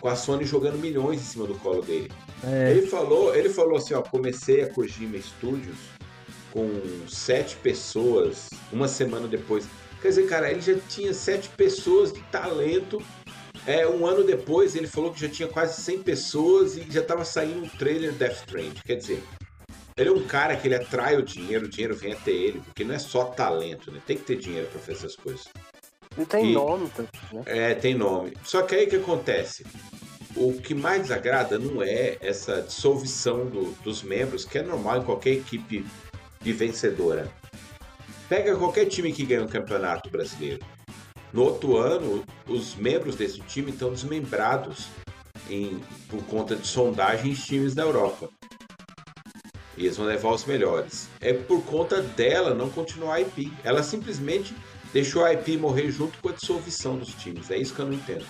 Com 0.00 0.08
a 0.08 0.16
Sony 0.16 0.44
jogando 0.44 0.78
milhões 0.78 1.20
em 1.20 1.24
cima 1.24 1.46
do 1.46 1.54
colo 1.54 1.82
dele. 1.82 2.12
É, 2.44 2.70
Ele 2.70 2.86
falou, 2.86 3.34
ele 3.34 3.48
falou 3.48 3.76
assim, 3.76 3.94
ó, 3.94 4.02
comecei 4.02 4.62
a 4.62 4.68
Kojima 4.68 5.18
Studios 5.18 5.76
com 6.52 6.68
sete 7.08 7.56
pessoas 7.56 8.50
uma 8.72 8.88
semana 8.88 9.26
depois. 9.26 9.66
Quer 10.02 10.08
dizer, 10.08 10.26
cara, 10.26 10.50
ele 10.50 10.60
já 10.60 10.74
tinha 10.88 11.12
sete 11.14 11.48
pessoas 11.48 12.12
de 12.12 12.20
talento. 12.24 13.02
É, 13.66 13.88
um 13.88 14.06
ano 14.06 14.22
depois 14.22 14.76
ele 14.76 14.86
falou 14.86 15.12
que 15.12 15.20
já 15.20 15.28
tinha 15.28 15.48
quase 15.48 15.80
100 15.82 16.02
pessoas 16.02 16.76
e 16.76 16.86
já 16.88 17.00
estava 17.00 17.24
saindo 17.24 17.64
um 17.64 17.68
trailer 17.68 18.12
Death 18.12 18.36
Stranding. 18.36 18.80
Quer 18.84 18.96
dizer, 18.96 19.22
ele 19.96 20.10
é 20.10 20.12
um 20.12 20.26
cara 20.26 20.54
que 20.56 20.68
ele 20.68 20.74
atrai 20.74 21.16
o 21.16 21.22
dinheiro, 21.22 21.64
o 21.66 21.68
dinheiro 21.68 21.96
vem 21.96 22.12
até 22.12 22.30
ele, 22.30 22.60
porque 22.60 22.84
não 22.84 22.94
é 22.94 22.98
só 22.98 23.24
talento, 23.24 23.90
né? 23.90 24.00
Tem 24.06 24.16
que 24.16 24.24
ter 24.24 24.36
dinheiro 24.36 24.68
para 24.68 24.78
fazer 24.80 24.92
essas 24.92 25.16
coisas. 25.16 25.46
ele 26.16 26.26
tem 26.26 26.50
E- 26.50 26.54
nome, 26.54 26.88
tá, 26.90 27.02
né? 27.32 27.42
É, 27.46 27.74
tem 27.74 27.94
nome. 27.94 28.34
Só 28.44 28.62
que 28.62 28.74
aí 28.74 28.86
o 28.86 28.90
que 28.90 28.96
acontece? 28.96 29.66
O 30.34 30.52
que 30.54 30.74
mais 30.74 31.02
desagrada 31.02 31.58
não 31.58 31.82
é 31.82 32.16
essa 32.20 32.60
dissolução 32.62 33.46
do- 33.46 33.72
dos 33.82 34.02
membros, 34.02 34.44
que 34.44 34.58
é 34.58 34.62
normal 34.62 34.98
em 34.98 35.02
qualquer 35.04 35.30
equipe 35.32 35.84
de 36.42 36.52
vencedora. 36.52 37.30
Pega 38.28 38.56
qualquer 38.56 38.86
time 38.86 39.12
que 39.12 39.24
ganha 39.24 39.42
um 39.42 39.48
campeonato 39.48 40.10
brasileiro. 40.10 40.64
No 41.32 41.42
outro 41.42 41.76
ano, 41.76 42.22
os 42.46 42.74
membros 42.76 43.16
desse 43.16 43.40
time 43.40 43.70
estão 43.70 43.90
desmembrados 43.92 44.88
em- 45.50 45.80
por 46.08 46.22
conta 46.24 46.54
de 46.56 46.66
sondagem 46.66 47.32
em 47.32 47.34
times 47.34 47.74
da 47.74 47.82
Europa. 47.82 48.28
E 49.76 49.84
eles 49.84 49.96
vão 49.96 50.06
levar 50.06 50.30
os 50.30 50.44
melhores. 50.44 51.08
É 51.20 51.32
por 51.32 51.62
conta 51.64 52.00
dela 52.02 52.54
não 52.54 52.68
continuar 52.70 53.14
a 53.14 53.20
IP. 53.20 53.52
Ela 53.62 53.82
simplesmente 53.82 54.54
deixou 54.92 55.24
a 55.24 55.32
IP 55.32 55.56
morrer 55.58 55.90
junto 55.90 56.18
com 56.20 56.28
a 56.30 56.32
dissolução 56.32 56.96
dos 56.96 57.12
times. 57.14 57.50
É 57.50 57.58
isso 57.58 57.74
que 57.74 57.80
eu 57.80 57.86
não 57.86 57.92
entendo. 57.92 58.24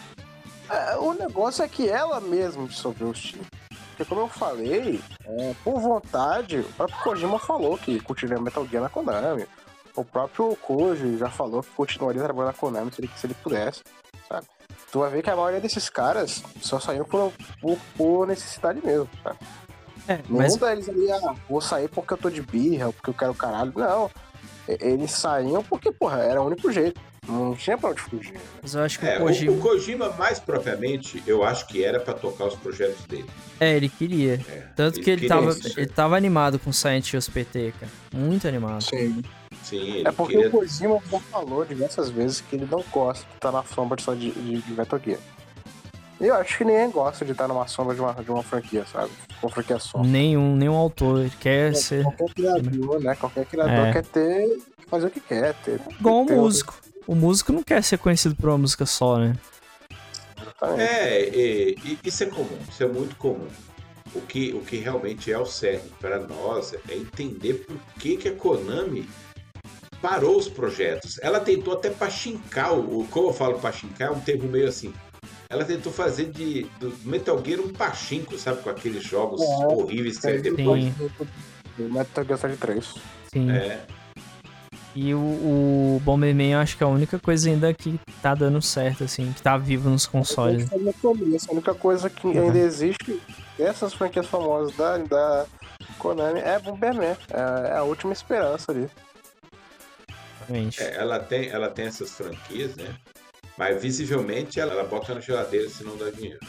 É, 0.69 0.97
O 0.97 1.13
negócio 1.13 1.63
é 1.65 1.69
que 1.69 1.89
ela 1.89 2.21
mesma 2.21 2.67
dissolveu 2.67 3.11
os 3.11 3.21
times. 3.21 3.47
porque 3.91 4.05
como 4.05 4.23
eu 4.23 4.29
falei, 4.29 5.01
é, 5.25 5.55
por 5.63 5.79
vontade, 5.81 6.59
o 6.59 6.73
próprio 6.73 6.99
Kojima 7.03 7.39
falou 7.39 7.79
que 7.79 8.01
continuaria 8.01 8.43
Metal 8.43 8.67
Gear 8.67 8.83
na 8.83 8.89
Konami. 8.89 9.47
O 9.95 10.05
próprio 10.05 10.55
Koji 10.57 11.17
já 11.19 11.31
falou 11.31 11.63
que 11.63 11.71
continuaria 11.71 12.23
trabalhando 12.23 12.53
na 12.53 12.59
Konami 12.59 12.91
se 12.93 13.01
ele, 13.01 13.11
se 13.17 13.27
ele 13.27 13.35
pudesse, 13.35 13.83
sabe? 14.29 14.47
Tu 14.91 14.99
vai 14.99 15.11
ver 15.11 15.23
que 15.23 15.31
a 15.31 15.37
maioria 15.37 15.61
desses 15.61 15.89
caras 15.89 16.43
só 16.61 16.79
saiu 16.81 17.05
por, 17.05 17.33
por, 17.61 17.79
por 17.97 18.27
necessidade 18.27 18.85
mesmo, 18.85 19.09
sabe? 19.23 19.39
É, 20.09 20.15
Nenhum 20.29 20.43
mas 20.43 20.57
deles 20.57 20.89
ali, 20.89 21.11
ah, 21.11 21.35
vou 21.49 21.61
sair 21.61 21.89
porque 21.89 22.13
eu 22.13 22.17
tô 22.19 22.31
de 22.31 22.43
birra, 22.43 22.93
porque 22.93 23.11
eu 23.11 23.15
quero 23.15 23.35
caralho. 23.35 23.73
Não. 23.75 24.11
Eles 24.69 25.13
saíam 25.13 25.63
porque, 25.63 25.93
porra, 25.93 26.19
era 26.23 26.43
o 26.43 26.47
único 26.47 26.73
jeito. 26.73 27.01
Não 27.29 27.55
tinha 27.57 27.77
pra 27.77 27.91
onde 27.91 28.01
fugir. 28.01 28.35
né? 28.35 28.41
mas 28.63 28.75
eu 28.75 28.83
acho 28.83 28.99
que 29.01 29.07
É, 29.07 29.19
o 29.19 29.23
o, 29.23 29.27
Kojima. 29.27 29.53
o 29.53 29.59
Kojima, 29.61 30.09
mais 30.11 30.39
propriamente, 30.39 31.21
eu 31.27 31.43
acho 31.45 31.67
que 31.67 31.85
era 31.85 31.99
pra 31.99 32.15
tocar 32.15 32.45
os 32.47 32.55
projetos 32.55 33.05
dele. 33.07 33.29
É, 33.59 33.75
ele 33.77 33.89
queria. 33.89 34.35
É, 34.49 34.63
Tanto 34.77 35.01
que 35.01 35.11
ele 35.11 35.23
queria 35.23 35.29
tava, 35.29 35.51
isso. 35.51 35.79
ele 35.81 35.87
tava 35.89 36.17
animado 36.17 36.59
com 36.59 36.73
Silent 36.73 37.13
Hills 37.13 37.29
PT, 37.31 37.75
cara. 37.81 37.93
Muito 38.13 38.47
animado. 38.47 38.83
Sim. 38.83 39.23
Sim, 39.63 39.77
ele 39.97 40.09
É 40.09 40.13
porque 40.13 40.35
queria... 40.35 40.49
o 40.49 40.51
Kojima 40.53 41.01
já 41.11 41.19
falou 41.19 41.65
diversas 41.65 42.11
vezes 42.11 42.41
que 42.41 42.55
ele 42.55 42.69
não 42.71 42.85
gosta 42.93 43.25
de 43.29 43.35
estar 43.35 43.51
na 43.51 43.65
sombra 43.65 44.01
só 44.01 44.15
de, 44.15 44.31
de, 44.31 44.63
de 44.63 44.73
Metal 44.73 45.01
Gear. 45.05 45.19
Eu 46.21 46.35
acho 46.35 46.57
que 46.59 46.65
ninguém 46.65 46.91
gosta 46.91 47.25
de 47.25 47.33
estar 47.33 47.47
numa 47.47 47.67
sombra 47.69 47.95
de 47.95 48.01
uma, 48.01 48.13
de 48.15 48.31
uma 48.31 48.43
franquia, 48.43 48.87
sabe? 48.91 49.11
Uma 49.43 49.51
franquia 49.51 49.79
só. 49.79 50.03
Nenhum, 50.03 50.57
nenhum 50.57 50.75
autor 50.75 51.29
quer 51.41 51.75
ser 51.77 52.03
Qualquer 52.05 52.35
criador, 52.35 53.01
né? 53.01 53.15
Qualquer 53.17 53.45
criador 53.47 53.87
É. 53.89 53.93
quer 53.93 54.05
ter. 54.05 54.59
fazer 54.89 55.07
o 55.09 55.11
que 55.11 55.21
quer. 55.21 55.53
Ter, 55.65 55.81
igual 55.99 56.21
um 56.23 56.25
músico. 56.25 56.75
O 57.07 57.15
músico 57.15 57.53
não 57.53 57.63
quer 57.63 57.83
ser 57.83 57.99
conhecido 57.99 58.35
por 58.37 58.49
uma 58.49 58.59
música 58.59 58.87
só, 58.87 59.19
né? 59.19 59.37
Exatamente. 60.41 60.83
É, 60.91 61.29
e- 61.29 61.77
e 61.85 61.99
isso 62.05 62.23
é 62.23 62.27
comum, 62.27 62.59
isso 62.69 62.83
é 62.83 62.87
muito 62.87 63.17
comum. 63.17 63.49
O 64.15 64.21
que, 64.21 64.53
o 64.55 64.61
que 64.61 64.77
realmente 64.77 65.31
é 65.31 65.39
o 65.39 65.45
cerne 65.45 65.91
para 66.01 66.21
nós 66.21 66.73
é 66.89 66.95
entender 66.95 67.55
por 67.67 67.77
que, 67.99 68.17
que 68.17 68.29
a 68.29 68.35
Konami 68.35 69.09
parou 70.01 70.39
os 70.39 70.49
projetos. 70.49 71.19
Ela 71.21 71.41
tentou 71.41 71.75
até 71.75 71.91
pachincar, 71.91 72.73
o, 72.73 73.01
o- 73.03 73.09
como 73.09 73.29
eu 73.29 73.33
falo 73.33 73.59
pachincar, 73.59 74.09
é 74.09 74.11
um 74.13 74.21
termo 74.21 74.49
meio 74.49 74.69
assim. 74.69 74.95
Ela 75.49 75.65
tentou 75.65 75.93
fazer 75.93 76.27
de, 76.27 76.65
do 76.81 76.93
Metal 77.05 77.41
Gear 77.45 77.61
um 77.61 77.73
pachinko, 77.73 78.37
sabe? 78.39 78.63
Com 78.63 78.71
aqueles 78.71 79.03
jogos 79.05 79.41
É, 79.41 79.67
horríveis 79.67 80.19
que 80.19 80.27
Aí 80.27 80.41
sai 80.41 80.51
Sim. 80.51 80.57
depois. 80.57 80.93
O 81.79 81.83
Metal 81.93 82.25
Gear 82.25 82.39
Solid 82.39 82.59
3. 82.59 82.95
Sim. 83.33 83.51
É, 83.53 83.81
E 84.95 85.15
o, 85.15 85.19
o 85.19 86.01
Bomberman 86.05 86.53
eu 86.55 86.59
acho 86.59 86.77
que 86.77 86.83
é 86.83 86.87
a 86.87 86.91
única 86.91 87.19
coisa 87.19 87.49
ainda 87.49 87.73
que 87.73 88.01
tá 88.23 88.35
dando 88.35 88.61
certo, 88.63 89.05
assim, 89.05 89.33
que 89.33 89.43
tá 89.43 89.57
vivo 89.57 89.89
nos 89.89 90.07
consoles. 90.07 90.69
No 90.71 90.93
começo, 90.95 91.49
a 91.49 91.53
única 91.53 91.75
coisa 91.75 92.11
que 92.11 92.27
Uhum. 92.27 92.47
ainda 92.47 92.59
existe 92.59 93.21
dessas 93.57 93.93
franquias 93.95 94.27
famosas 94.27 94.75
da, 94.77 94.99
da 94.99 95.47
Konami 95.99 96.41
é 96.41 96.59
Bomberman. 96.59 97.17
É, 97.31 97.69
é 97.73 97.77
a 97.77 97.83
última 97.85 98.13
esperança 98.13 98.73
ali. 98.73 98.89
É, 100.79 100.97
ela, 100.97 101.19
tem, 101.19 101.49
ela 101.49 101.69
tem 101.69 101.87
essas 101.87 102.11
franquias, 102.13 102.77
né? 102.77 102.95
Mas 103.57 103.81
visivelmente 103.81 104.61
ela, 104.61 104.73
ela 104.73 104.85
bota 104.85 105.15
na 105.15 105.21
geladeira 105.21 105.69
se 105.69 105.83
não 105.85 105.97
dá 105.97 106.11
dinheiro. 106.11 106.41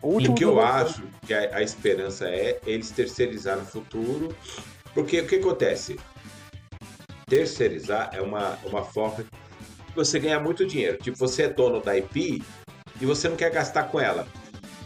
O 0.00 0.34
que 0.34 0.44
eu 0.44 0.60
acho 0.60 1.02
que 1.26 1.34
a, 1.34 1.56
a 1.56 1.62
esperança 1.62 2.28
é 2.28 2.60
eles 2.64 2.90
terceirizar 2.90 3.58
no 3.58 3.66
futuro. 3.66 4.34
Porque 4.94 5.20
o 5.20 5.26
que 5.26 5.36
acontece? 5.36 5.98
Terceirizar 7.26 8.10
é 8.12 8.20
uma, 8.20 8.58
uma 8.64 8.84
forma 8.84 9.24
de 9.24 9.94
você 9.94 10.18
ganhar 10.18 10.40
muito 10.40 10.66
dinheiro. 10.66 10.96
Tipo, 10.98 11.18
você 11.18 11.42
é 11.44 11.48
dono 11.48 11.80
da 11.80 11.96
IP 11.96 12.42
e 13.00 13.06
você 13.06 13.28
não 13.28 13.36
quer 13.36 13.50
gastar 13.50 13.84
com 13.84 14.00
ela. 14.00 14.26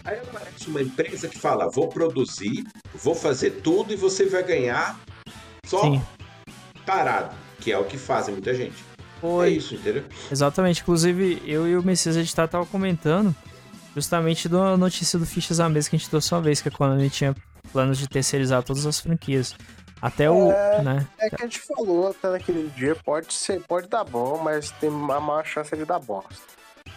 Aí 0.04 0.18
aparece 0.18 0.66
uma 0.66 0.82
empresa 0.82 1.28
que 1.28 1.38
fala: 1.38 1.70
vou 1.70 1.88
produzir, 1.88 2.64
vou 2.94 3.14
fazer 3.14 3.62
tudo 3.62 3.92
e 3.92 3.96
você 3.96 4.26
vai 4.26 4.42
ganhar 4.42 4.98
só 5.64 5.82
Sim. 5.82 6.02
parado, 6.84 7.34
que 7.60 7.70
é 7.70 7.78
o 7.78 7.84
que 7.84 7.96
fazem 7.96 8.34
muita 8.34 8.52
gente. 8.54 8.91
É 9.22 9.30
Foi. 9.30 9.50
isso, 9.50 9.74
entendeu? 9.74 10.04
Exatamente. 10.30 10.82
Inclusive, 10.82 11.42
eu 11.46 11.66
e 11.68 11.76
o 11.76 11.82
Messias 11.82 12.16
Editar 12.16 12.48
tava 12.48 12.66
comentando 12.66 13.34
justamente 13.94 14.48
da 14.48 14.76
notícia 14.76 15.18
do 15.18 15.26
Fichas 15.26 15.60
à 15.60 15.68
Mesa 15.68 15.88
que 15.90 15.96
a 15.96 15.98
gente 15.98 16.08
trouxe 16.10 16.32
uma 16.34 16.40
vez, 16.40 16.60
que 16.60 16.68
a 16.68 16.72
Konami 16.72 17.08
tinha 17.10 17.34
planos 17.72 17.98
de 17.98 18.08
terceirizar 18.08 18.62
todas 18.62 18.84
as 18.86 18.98
franquias. 18.98 19.54
Até 20.00 20.28
o. 20.28 20.50
É. 20.50 20.82
né? 20.82 21.06
É 21.20 21.28
que 21.30 21.36
a 21.36 21.44
gente 21.44 21.60
falou 21.60 22.08
até 22.10 22.30
naquele 22.30 22.68
dia, 22.70 22.96
pode 23.04 23.32
ser, 23.32 23.60
pode 23.62 23.88
dar 23.88 24.02
bom, 24.02 24.36
mas 24.42 24.70
tem 24.72 24.88
a 24.90 25.20
maior 25.20 25.44
chance 25.44 25.76
de 25.76 25.84
dar 25.84 26.00
bosta, 26.00 26.34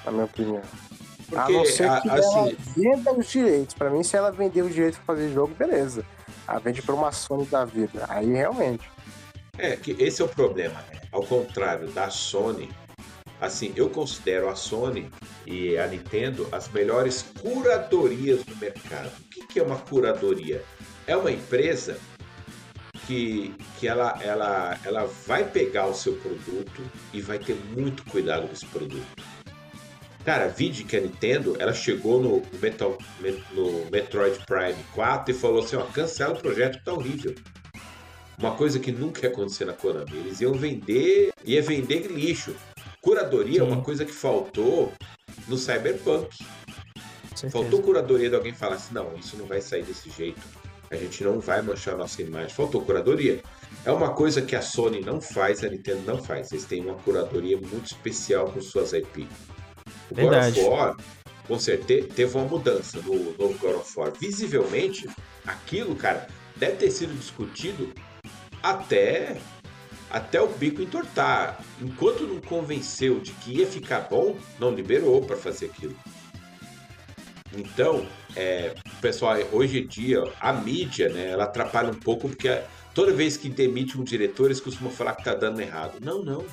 na 0.03 0.11
minha 0.11 0.25
opinião. 0.25 0.61
a 1.35 1.41
Porque, 1.41 1.53
não 1.53 1.65
ser 1.65 1.87
a- 1.89 2.01
que 2.01 2.09
assim, 2.09 2.39
ela 2.39 2.51
venda 2.75 3.13
os 3.13 3.27
direitos. 3.29 3.75
Pra 3.75 3.89
mim, 3.91 4.01
se 4.03 4.17
ela 4.17 4.31
vender 4.31 4.63
os 4.63 4.73
direitos 4.73 4.97
pra 5.05 5.15
fazer 5.15 5.31
jogo, 5.31 5.53
beleza. 5.53 6.03
Ela 6.47 6.59
vende 6.59 6.81
pra 6.81 6.95
uma 6.95 7.11
Sony 7.11 7.45
da 7.45 7.63
vida. 7.65 8.05
Aí 8.09 8.31
realmente. 8.33 8.89
É, 9.57 9.75
que 9.75 9.91
esse 9.99 10.21
é 10.21 10.25
o 10.25 10.27
problema, 10.27 10.83
né? 10.91 11.01
Ao 11.11 11.23
contrário 11.23 11.87
da 11.89 12.09
Sony, 12.09 12.69
assim, 13.39 13.73
eu 13.75 13.89
considero 13.89 14.49
a 14.49 14.55
Sony 14.55 15.09
e 15.45 15.77
a 15.77 15.87
Nintendo 15.87 16.47
as 16.51 16.69
melhores 16.69 17.25
curadorias 17.39 18.43
do 18.43 18.55
mercado. 18.57 19.11
O 19.19 19.29
que, 19.29 19.47
que 19.47 19.59
é 19.59 19.63
uma 19.63 19.77
curadoria? 19.77 20.63
É 21.07 21.15
uma 21.15 21.31
empresa 21.31 21.97
que, 23.07 23.53
que 23.79 23.87
ela, 23.87 24.19
ela, 24.21 24.77
ela 24.83 25.05
vai 25.25 25.43
pegar 25.49 25.87
o 25.87 25.93
seu 25.93 26.13
produto 26.13 26.81
e 27.13 27.21
vai 27.21 27.39
ter 27.39 27.55
muito 27.75 28.03
cuidado 28.05 28.47
com 28.47 28.53
esse 28.53 28.65
produto. 28.65 29.23
Cara, 30.25 30.47
vide 30.47 30.83
que 30.83 30.97
a 30.97 31.01
Nintendo, 31.01 31.55
ela 31.59 31.71
chegou 31.71 32.19
no, 32.19 32.41
Metal, 32.59 32.97
no 33.51 33.85
Metroid 33.91 34.43
Prime 34.47 34.83
4 34.93 35.31
e 35.31 35.37
falou 35.37 35.63
assim, 35.63 35.75
ó, 35.75 35.83
cancela 35.83 36.33
o 36.33 36.41
projeto 36.41 36.83
tá 36.83 36.91
horrível. 36.91 37.35
Uma 38.37 38.55
coisa 38.55 38.79
que 38.79 38.91
nunca 38.91 39.25
ia 39.25 39.29
acontecer 39.31 39.65
na 39.65 39.73
Konami. 39.73 40.17
Eles 40.17 40.41
iam 40.41 40.53
vender, 40.53 41.31
ia 41.43 41.61
vender 41.61 42.07
lixo. 42.07 42.55
Curadoria 43.01 43.61
é 43.61 43.65
Sim. 43.65 43.71
uma 43.71 43.81
coisa 43.81 44.03
que 44.03 44.11
faltou 44.11 44.91
no 45.47 45.57
Cyberpunk. 45.57 46.35
Faltou 47.51 47.81
curadoria 47.81 48.29
de 48.29 48.35
alguém 48.35 48.53
falar 48.53 48.75
assim, 48.75 48.93
não, 48.93 49.15
isso 49.15 49.37
não 49.37 49.45
vai 49.45 49.61
sair 49.61 49.83
desse 49.83 50.09
jeito. 50.09 50.41
A 50.89 50.95
gente 50.95 51.23
não 51.23 51.39
vai 51.39 51.61
manchar 51.61 51.95
a 51.95 51.97
nossa 51.97 52.21
imagem. 52.21 52.49
Faltou 52.49 52.81
curadoria. 52.81 53.41
É 53.83 53.91
uma 53.91 54.13
coisa 54.13 54.41
que 54.41 54.55
a 54.55 54.61
Sony 54.61 55.01
não 55.01 55.19
faz, 55.19 55.63
a 55.63 55.69
Nintendo 55.69 56.01
não 56.05 56.23
faz. 56.23 56.51
Eles 56.51 56.65
têm 56.65 56.81
uma 56.81 56.95
curadoria 56.95 57.57
muito 57.57 57.85
especial 57.85 58.51
com 58.51 58.61
suas 58.61 58.93
IP. 58.93 59.27
O 60.09 60.15
Verdade. 60.15 60.59
God 60.59 60.65
of 60.65 60.75
War, 60.75 60.97
com 61.47 61.59
certeza, 61.59 62.07
teve 62.07 62.37
uma 62.37 62.47
mudança 62.47 62.99
no 63.01 63.33
novo 63.37 63.57
God 63.59 63.75
of 63.75 63.99
War. 63.99 64.11
Visivelmente, 64.19 65.09
aquilo, 65.45 65.95
cara, 65.95 66.27
deve 66.55 66.77
ter 66.77 66.91
sido 66.91 67.13
discutido 67.13 67.91
até 68.71 69.37
até 70.09 70.41
o 70.41 70.47
bico 70.47 70.81
entortar. 70.81 71.59
Enquanto 71.81 72.25
não 72.25 72.39
convenceu 72.39 73.19
de 73.19 73.31
que 73.33 73.57
ia 73.57 73.67
ficar 73.67 74.01
bom, 74.01 74.37
não 74.59 74.71
liberou 74.71 75.21
para 75.21 75.35
fazer 75.35 75.65
aquilo. 75.65 75.95
Então, 77.53 78.05
é, 78.35 78.75
pessoal, 79.01 79.37
hoje 79.51 79.79
em 79.79 79.87
dia, 79.87 80.23
a 80.39 80.53
mídia, 80.53 81.09
né, 81.09 81.31
ela 81.31 81.45
atrapalha 81.45 81.89
um 81.89 81.99
pouco 81.99 82.29
porque 82.29 82.61
toda 82.93 83.13
vez 83.13 83.37
que 83.37 83.49
demite 83.49 83.99
um 83.99 84.03
diretor, 84.03 84.45
eles 84.45 84.59
costumam 84.59 84.91
falar 84.91 85.15
que 85.15 85.23
tá 85.23 85.33
dando 85.33 85.59
errado. 85.59 85.97
Não, 86.01 86.23
não. 86.23 86.45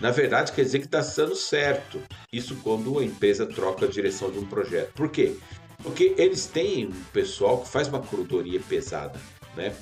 Na 0.00 0.10
verdade, 0.10 0.52
quer 0.52 0.62
dizer 0.62 0.78
que 0.78 0.86
está 0.86 1.00
dando 1.00 1.36
certo. 1.36 2.00
Isso 2.32 2.56
quando 2.62 2.98
a 2.98 3.04
empresa 3.04 3.46
troca 3.46 3.84
a 3.84 3.88
direção 3.88 4.30
de 4.30 4.38
um 4.38 4.46
projeto. 4.46 4.92
Por 4.94 5.10
quê? 5.10 5.36
Porque 5.82 6.14
eles 6.16 6.46
têm 6.46 6.88
um 6.88 7.04
pessoal 7.12 7.62
que 7.62 7.68
faz 7.68 7.88
uma 7.88 8.00
curadoria 8.00 8.60
pesada, 8.60 9.18
né? 9.56 9.74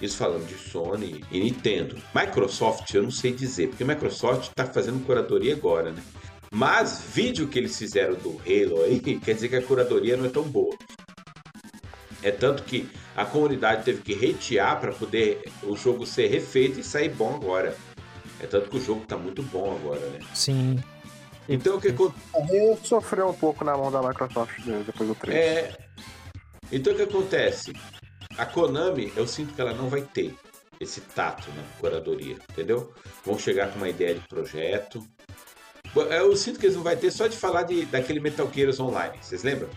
Isso 0.00 0.16
falando 0.16 0.46
de 0.46 0.54
Sony 0.54 1.24
e 1.30 1.40
Nintendo. 1.40 1.96
Microsoft, 2.14 2.92
eu 2.94 3.02
não 3.02 3.10
sei 3.10 3.32
dizer, 3.32 3.68
porque 3.68 3.82
a 3.82 3.86
Microsoft 3.86 4.48
está 4.48 4.66
fazendo 4.66 5.04
curadoria 5.06 5.54
agora, 5.54 5.90
né? 5.90 6.02
Mas 6.50 7.00
vídeo 7.12 7.48
que 7.48 7.58
eles 7.58 7.76
fizeram 7.76 8.14
do 8.14 8.40
Halo 8.46 8.82
aí, 8.84 9.00
quer 9.24 9.34
dizer 9.34 9.48
que 9.48 9.56
a 9.56 9.62
curadoria 9.62 10.16
não 10.16 10.26
é 10.26 10.28
tão 10.28 10.42
boa. 10.42 10.76
É 12.22 12.30
tanto 12.30 12.62
que 12.64 12.88
a 13.16 13.24
comunidade 13.24 13.84
teve 13.84 14.02
que 14.02 14.12
hatear 14.30 14.80
para 14.80 14.92
poder 14.92 15.44
o 15.62 15.76
jogo 15.76 16.04
ser 16.06 16.28
refeito 16.28 16.80
e 16.80 16.84
sair 16.84 17.08
bom 17.10 17.34
agora. 17.34 17.76
É 18.40 18.46
tanto 18.46 18.68
que 18.68 18.76
o 18.76 18.80
jogo 18.80 19.06
tá 19.06 19.16
muito 19.16 19.42
bom 19.44 19.76
agora, 19.76 20.00
né? 20.10 20.18
Sim. 20.34 20.82
Então 21.48 21.76
o 21.76 21.80
que 21.80 21.88
acon- 21.88 22.12
Aí 22.34 22.76
sofreu 22.82 23.28
um 23.28 23.34
pouco 23.34 23.64
na 23.64 23.76
mão 23.76 23.90
da 23.90 24.02
Microsoft 24.02 24.58
depois 24.84 25.08
do 25.08 25.14
3. 25.14 25.36
é 25.38 25.76
Então 26.72 26.92
o 26.92 26.96
que 26.96 27.02
acontece? 27.02 27.72
A 28.38 28.44
Konami, 28.46 29.12
eu 29.16 29.26
sinto 29.26 29.54
que 29.54 29.60
ela 29.60 29.72
não 29.72 29.88
vai 29.88 30.02
ter 30.02 30.34
esse 30.80 31.00
tato 31.00 31.48
na 31.56 31.62
curadoria, 31.80 32.36
entendeu? 32.52 32.92
Vão 33.24 33.38
chegar 33.38 33.68
com 33.70 33.76
uma 33.78 33.88
ideia 33.88 34.14
de 34.14 34.20
projeto. 34.28 35.02
Eu 36.10 36.36
sinto 36.36 36.58
que 36.60 36.66
eles 36.66 36.76
não 36.76 36.82
vai 36.82 36.96
ter 36.96 37.10
só 37.10 37.26
de 37.26 37.36
falar 37.36 37.62
de, 37.62 37.86
daquele 37.86 38.20
Metal 38.20 38.48
Gear 38.54 38.70
Online, 38.80 39.14
vocês 39.20 39.42
lembram? 39.42 39.68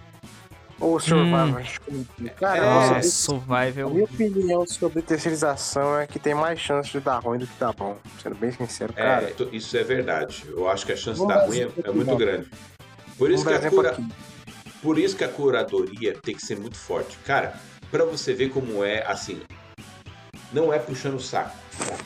Ou 0.77 0.97
Survivor. 0.99 1.61
Hum. 1.91 2.05
Cara, 2.37 2.57
É, 2.57 2.61
nossa, 2.61 2.87
Nossa, 2.95 2.97
a 2.97 3.03
Survival. 3.03 3.89
minha 3.89 4.03
opinião 4.05 4.65
sobre 4.65 5.01
terceirização 5.01 5.97
é 5.97 6.07
que 6.07 6.17
tem 6.19 6.33
mais 6.33 6.57
chance 6.59 6.89
de 6.89 6.99
dar 7.01 7.19
ruim 7.19 7.37
do 7.39 7.47
que 7.47 7.59
dar 7.59 7.73
bom. 7.73 7.97
Sendo 8.23 8.35
bem 8.35 8.51
sincero, 8.51 8.93
cara. 8.93 9.23
É, 9.25 9.31
to- 9.31 9.49
isso 9.51 9.75
é 9.77 9.83
verdade. 9.83 10.45
Eu 10.47 10.69
acho 10.69 10.85
que 10.85 10.93
a 10.93 10.95
chance 10.95 11.19
de 11.19 11.25
Vamos 11.27 11.33
dar 11.35 11.41
dar 11.41 11.47
ruim 11.47 11.59
é, 11.61 11.69
é 11.89 11.91
muito 11.91 12.15
grande. 12.15 12.49
Por 13.17 13.29
isso 13.29 13.43
Vamos 13.43 13.59
que 13.59 13.67
a 13.67 13.69
cura... 13.69 13.97
Por 14.81 14.97
isso 14.97 15.17
que 15.17 15.23
a 15.25 15.27
curadoria 15.27 16.13
tem 16.21 16.33
que 16.33 16.41
ser 16.45 16.57
muito 16.57 16.77
forte. 16.77 17.17
Cara, 17.25 17.59
para 17.91 18.05
você 18.05 18.33
ver 18.33 18.49
como 18.49 18.83
é 18.83 19.03
assim, 19.05 19.41
não 20.51 20.73
é 20.73 20.79
puxando 20.79 21.15
o 21.15 21.19
saco. 21.19 21.55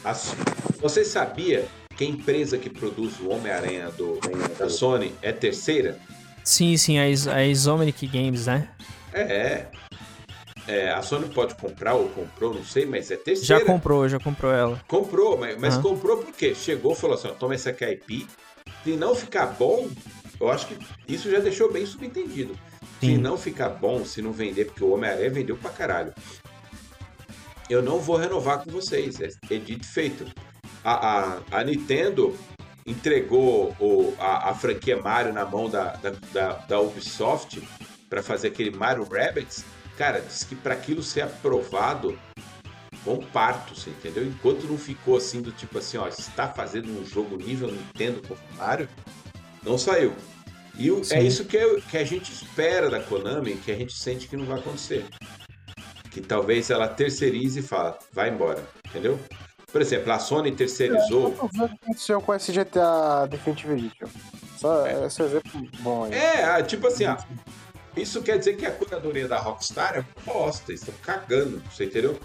Assim, 0.04 0.36
você 0.80 1.04
sabia 1.04 1.66
que 1.96 2.04
a 2.04 2.08
empresa 2.08 2.58
que 2.58 2.70
produz 2.70 3.20
o 3.20 3.30
Homem-Aranha 3.30 3.90
do, 3.92 4.20
da 4.58 4.70
Sony 4.70 5.14
é 5.22 5.32
terceira? 5.32 6.00
Sim, 6.44 6.76
sim, 6.78 7.00
a, 7.00 7.10
Is 7.10 7.28
a 7.28 7.76
Games, 8.12 8.48
né? 8.48 8.70
É, 9.14 9.68
é, 10.68 10.90
a 10.92 11.02
Sony 11.02 11.28
pode 11.30 11.56
comprar 11.56 11.94
ou 11.94 12.10
comprou, 12.10 12.54
não 12.54 12.64
sei, 12.64 12.86
mas 12.86 13.12
é 13.12 13.18
terceira. 13.18 13.60
Já 13.62 13.66
comprou, 13.66 14.08
já 14.08 14.20
comprou 14.20 14.52
ela. 14.52 14.82
Comprou, 14.88 15.38
mas, 15.38 15.58
mas 15.60 15.76
uhum. 15.76 15.82
comprou 15.82 16.18
por 16.18 16.34
quê? 16.34 16.56
Chegou 16.56 16.94
e 16.94 16.96
falou 16.96 17.16
assim: 17.16 17.30
toma 17.40 17.56
essa 17.56 17.70
aqui 17.70 17.86
IP. 17.86 18.28
Se 18.84 18.96
não 18.96 19.14
ficar 19.16 19.48
bom, 19.48 19.90
eu 20.40 20.50
acho 20.50 20.68
que 20.68 20.78
isso 21.08 21.30
já 21.30 21.40
deixou 21.40 21.72
bem 21.72 21.86
subentendido. 21.86 22.58
Sim. 23.04 23.16
Se 23.16 23.22
não 23.22 23.38
ficar 23.38 23.70
bom, 23.70 24.06
se 24.06 24.22
não 24.22 24.32
vender, 24.32 24.66
porque 24.66 24.84
o 24.84 24.94
Homem-Aranha 24.94 25.30
vendeu 25.30 25.58
pra 25.58 25.70
caralho. 25.72 26.14
Eu 27.70 27.82
não 27.82 28.00
vou 28.00 28.18
renovar 28.18 28.64
com 28.64 28.72
vocês. 28.72 29.20
É 29.22 29.56
dito 29.58 29.86
feito. 29.86 30.26
A, 30.84 31.38
a, 31.38 31.42
a 31.52 31.64
Nintendo 31.64 32.38
entregou 32.86 33.76
o, 33.80 34.14
a, 34.20 34.50
a, 34.50 34.54
franquia 34.54 35.02
Mario 35.02 35.32
na 35.32 35.46
mão 35.46 35.70
da, 35.70 35.96
da, 35.96 36.12
da, 36.34 36.54
da 36.54 36.80
Ubisoft 36.82 37.62
para 38.10 38.22
fazer 38.22 38.50
aquele 38.50 38.72
Mario 38.72 39.08
Rabbids 39.10 39.64
Cara, 39.98 40.22
diz 40.22 40.44
que 40.44 40.56
para 40.56 40.74
aquilo 40.74 41.04
ser 41.04 41.22
aprovado, 41.22 42.18
bom 43.06 43.24
parto, 43.32 43.76
você 43.76 43.92
entendeu? 43.92 44.26
Enquanto 44.26 44.66
não 44.66 44.78
ficou 44.78 45.18
assim 45.18 45.42
do 45.42 45.52
tipo 45.52 45.78
assim, 45.78 45.98
ó, 45.98 46.08
está 46.08 46.48
fazendo 46.48 46.90
um 46.90 47.06
jogo 47.06 47.38
nível 47.38 47.72
Nintendo 47.72 48.22
com 48.28 48.36
Mario, 48.58 48.90
não 49.62 49.78
saiu. 49.78 50.14
E 50.78 50.90
o, 50.90 51.02
é 51.12 51.22
isso 51.22 51.46
que, 51.46 51.58
é, 51.58 51.80
que 51.82 51.98
a 51.98 52.04
gente 52.04 52.32
espera 52.32 52.90
da 52.90 53.00
Konami, 53.00 53.56
que 53.58 53.72
a 53.72 53.76
gente 53.76 53.94
sente 53.94 54.28
que 54.28 54.36
não 54.36 54.46
vai 54.46 54.60
acontecer. 54.60 55.06
Que 56.10 56.22
talvez 56.22 56.70
ela 56.70 56.88
terceirize 56.88 57.60
e 57.60 57.64
fala, 57.64 57.98
vai 58.12 58.30
embora, 58.30 58.64
entendeu? 58.88 59.20
Por 59.72 59.82
exemplo, 59.82 60.12
a 60.12 60.20
Sony 60.20 60.52
terceirizou. 60.52 61.36
É, 61.40 61.46
o 61.46 61.50
que 61.50 61.62
aconteceu 61.62 62.22
com 62.22 62.34
esse 62.36 62.52
GTA 62.52 63.28
Definitive 63.28 63.74
Edition. 63.74 64.08
Só 64.58 64.86
é. 64.86 65.08
esse 65.08 65.22
exemplo 65.22 65.68
bom 65.80 66.06
aí. 66.06 66.14
É, 66.14 66.62
tipo 66.62 66.88
assim, 66.88 67.06
ó, 67.06 67.18
isso 67.98 68.22
quer 68.22 68.38
dizer 68.38 68.56
que 68.56 68.66
a 68.66 68.72
curadoria 68.72 69.28
da 69.28 69.40
Rockstar 69.40 69.98
é 69.98 70.06
bosta, 70.24 70.72
estão 70.72 70.94
cagando, 71.02 71.62
você 71.72 71.86
entendeu? 71.86 72.20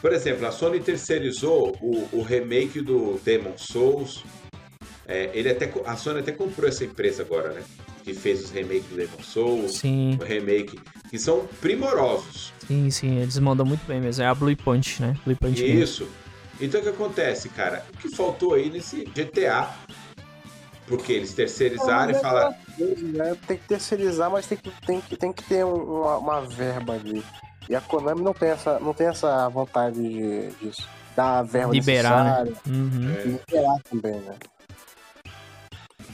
Por 0.00 0.12
exemplo, 0.12 0.46
a 0.46 0.50
Sony 0.52 0.80
terceirizou 0.80 1.76
o, 1.80 2.08
o 2.18 2.22
remake 2.22 2.80
do 2.80 3.20
Demon 3.24 3.56
Souls. 3.56 4.24
É, 5.06 5.30
ele 5.32 5.50
até, 5.50 5.72
a 5.84 5.96
Sony 5.96 6.20
até 6.20 6.32
comprou 6.32 6.68
essa 6.68 6.84
empresa 6.84 7.22
agora, 7.22 7.52
né? 7.52 7.62
Que 8.04 8.14
fez 8.14 8.44
os 8.44 8.50
remakes 8.50 8.84
do 8.86 8.96
Demon 8.96 9.22
Souls. 9.22 9.78
Sim. 9.78 10.18
O 10.20 10.24
remake. 10.24 10.78
Que 11.08 11.18
são 11.18 11.46
primorosos. 11.60 12.52
Sim, 12.66 12.90
sim, 12.90 13.18
eles 13.18 13.38
mandam 13.38 13.66
muito 13.66 13.86
bem 13.86 14.00
mesmo. 14.00 14.22
É 14.22 14.26
a 14.26 14.34
Blue 14.34 14.56
Punch, 14.56 15.00
né? 15.00 15.16
Blue 15.24 15.36
Punch 15.36 15.64
Isso. 15.64 16.04
Game. 16.04 16.16
Então 16.60 16.80
o 16.80 16.82
que 16.82 16.88
acontece, 16.88 17.48
cara? 17.48 17.84
O 17.94 17.98
que 17.98 18.08
faltou 18.14 18.54
aí 18.54 18.70
nesse 18.70 19.04
GTA 19.04 19.68
porque 20.86 21.12
eles 21.12 21.32
terceirizaram 21.32 22.12
e 22.12 22.14
falaram. 22.14 22.54
Né? 22.78 23.36
Tem 23.46 23.56
que 23.56 23.66
terceirizar, 23.66 24.30
mas 24.30 24.46
tem 24.46 24.58
que, 24.58 24.70
tem 24.86 25.00
que, 25.00 25.16
tem 25.16 25.32
que 25.32 25.42
ter 25.44 25.64
uma, 25.64 26.18
uma 26.18 26.40
verba 26.42 26.94
ali. 26.94 27.24
E 27.68 27.74
a 27.74 27.80
Konami 27.80 28.22
não 28.22 28.34
tem 28.34 28.50
essa, 28.50 28.78
não 28.78 28.92
tem 28.92 29.06
essa 29.06 29.48
vontade 29.48 29.96
de, 29.96 30.50
disso. 30.56 30.88
Dar 31.16 31.38
a 31.38 31.42
verba 31.42 31.72
liberar, 31.72 32.44
necessária. 32.44 32.52
Né? 32.66 32.76
Uhum. 32.76 33.10
E 33.10 33.28
liberar 33.28 33.82
também, 33.88 34.20
né? 34.20 34.34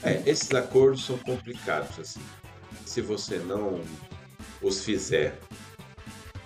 É, 0.03 0.21
esses 0.25 0.51
acordos 0.53 1.05
são 1.05 1.17
complicados, 1.17 1.99
assim. 1.99 2.21
Se 2.85 3.01
você 3.01 3.37
não 3.37 3.81
os 4.61 4.83
fizer 4.83 5.37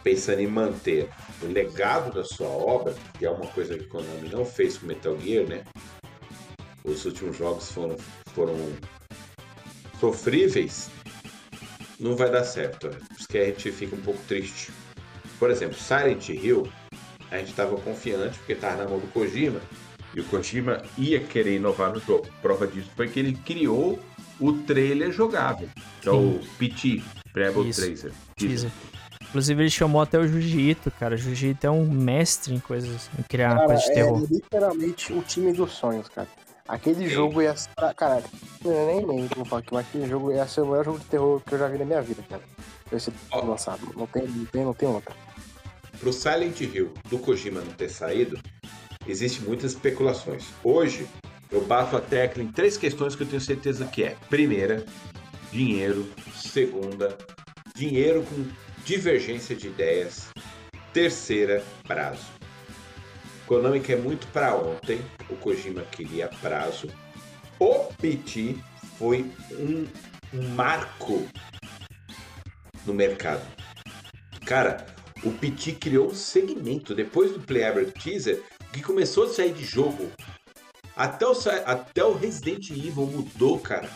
pensando 0.03 0.39
em 0.39 0.47
manter 0.47 1.09
o 1.41 1.45
legado 1.45 2.13
da 2.13 2.23
sua 2.23 2.47
obra, 2.47 2.93
que 3.17 3.25
é 3.25 3.29
uma 3.29 3.47
coisa 3.47 3.77
que 3.77 3.85
a 3.85 3.87
Konami 3.87 4.29
não 4.29 4.45
fez 4.45 4.77
com 4.77 4.87
Metal 4.87 5.17
Gear, 5.19 5.47
né? 5.47 5.63
os 6.83 7.05
últimos 7.05 7.37
jogos 7.37 7.71
foram, 7.71 7.95
foram 8.33 8.55
sofríveis, 9.99 10.89
não 11.99 12.15
vai 12.15 12.29
dar 12.29 12.43
certo. 12.43 12.89
Porque 13.17 13.37
a 13.37 13.45
gente 13.45 13.71
fica 13.71 13.95
um 13.95 14.01
pouco 14.01 14.19
triste. 14.27 14.71
Por 15.39 15.49
exemplo, 15.49 15.77
Silent 15.77 16.29
Hill, 16.29 16.69
a 17.31 17.37
gente 17.37 17.51
estava 17.51 17.75
confiante 17.77 18.37
porque 18.39 18.53
estava 18.53 18.83
na 18.83 18.89
mão 18.89 18.99
do 18.99 19.07
Kojima 19.07 19.61
e 20.15 20.21
o 20.21 20.23
Kojima 20.25 20.83
ia 20.97 21.19
querer 21.19 21.55
inovar 21.55 21.91
no 21.91 21.99
jogo. 21.99 22.27
Prova 22.41 22.67
disso 22.67 22.89
foi 22.95 23.07
que 23.07 23.19
ele 23.19 23.33
criou 23.45 23.99
o 24.39 24.53
trailer 24.53 25.11
jogável, 25.11 25.69
que 26.01 26.09
Sim. 26.09 26.09
é 26.09 26.11
o 26.11 26.39
PT, 26.57 27.03
Prebble 27.31 27.71
Tracer. 27.71 28.11
Teaser. 28.35 28.71
Inclusive, 29.29 29.63
ele 29.63 29.69
chamou 29.71 29.99
até 29.99 30.19
o 30.19 30.27
Jiu-Jitsu, 30.27 30.91
cara. 30.91 31.15
O 31.15 31.17
Jiu-Jitsu 31.17 31.65
é 31.65 31.71
um 31.71 31.89
mestre 31.89 32.53
em 32.53 32.59
coisas, 32.59 33.09
em 33.17 33.23
criar 33.23 33.55
cara, 33.55 33.65
coisas 33.65 33.83
de 33.85 33.93
terror. 33.93 34.23
É 34.23 34.33
literalmente 34.33 35.11
o 35.11 35.21
time 35.23 35.51
dos 35.51 35.71
sonhos, 35.71 36.07
cara. 36.07 36.27
Aquele 36.67 37.09
jogo 37.09 37.41
ia 37.41 37.55
ser. 37.55 37.69
Cara, 37.95 38.23
nem 38.63 39.05
nem 39.05 39.27
vou 39.27 39.43
falar 39.43 39.61
aqui, 39.61 39.73
mas 39.73 39.87
aquele 39.87 40.07
jogo 40.07 40.31
ia 40.31 40.47
ser 40.47 40.61
o 40.61 40.67
maior 40.67 40.85
jogo 40.85 40.99
de 40.99 41.05
terror 41.05 41.41
que 41.41 41.55
eu 41.55 41.59
já 41.59 41.67
vi 41.67 41.77
na 41.79 41.85
minha 41.85 42.01
vida, 42.01 42.23
cara. 42.29 42.43
Esse 42.91 43.11
oh. 43.31 43.45
lançado. 43.45 43.81
Não 43.95 44.05
tem, 44.05 44.27
não 44.27 44.45
tem, 44.45 44.63
não 44.63 44.73
tem 44.73 44.87
outra. 44.87 45.15
Pro 45.99 46.13
Silent 46.13 46.61
Hill 46.61 46.93
do 47.09 47.17
Kojima 47.17 47.61
não 47.61 47.73
ter 47.73 47.89
saído, 47.89 48.39
existem 49.07 49.45
muitas 49.45 49.71
especulações. 49.71 50.45
Hoje, 50.63 51.07
eu 51.51 51.61
bato 51.61 51.95
a 51.95 52.01
tecla 52.01 52.43
em 52.43 52.51
três 52.51 52.77
questões 52.77 53.15
que 53.15 53.23
eu 53.23 53.27
tenho 53.27 53.41
certeza 53.41 53.85
que 53.85 54.03
é. 54.03 54.15
Primeira, 54.29 54.85
dinheiro. 55.51 56.07
Segunda, 56.35 57.17
dinheiro 57.75 58.23
com 58.23 58.45
divergência 58.83 59.55
de 59.55 59.67
ideias. 59.67 60.29
Terceira, 60.91 61.63
prazo. 61.87 62.25
Konami 63.45 63.79
quer 63.79 63.97
muito 63.97 64.25
para 64.27 64.55
ontem, 64.55 65.01
o 65.29 65.35
Kojima 65.35 65.81
queria 65.83 66.27
prazo. 66.27 66.87
O 67.59 67.73
PT 67.99 68.55
foi 68.97 69.25
um, 69.51 69.85
um 70.33 70.47
marco 70.49 71.27
no 72.85 72.93
mercado. 72.93 73.45
Cara, 74.45 74.85
o 75.23 75.31
PT 75.31 75.73
criou 75.73 76.07
um 76.07 76.15
segmento 76.15 76.93
depois 76.93 77.31
do 77.31 77.39
Playable 77.39 77.91
Teaser 77.91 78.41
que 78.73 78.81
começou 78.81 79.25
a 79.25 79.29
sair 79.29 79.53
de 79.53 79.63
jogo. 79.63 80.09
Até 80.95 81.25
o, 81.25 81.33
até 81.65 82.03
o 82.03 82.13
Resident 82.13 82.69
Evil 82.69 83.07
mudou, 83.07 83.59
cara. 83.59 83.89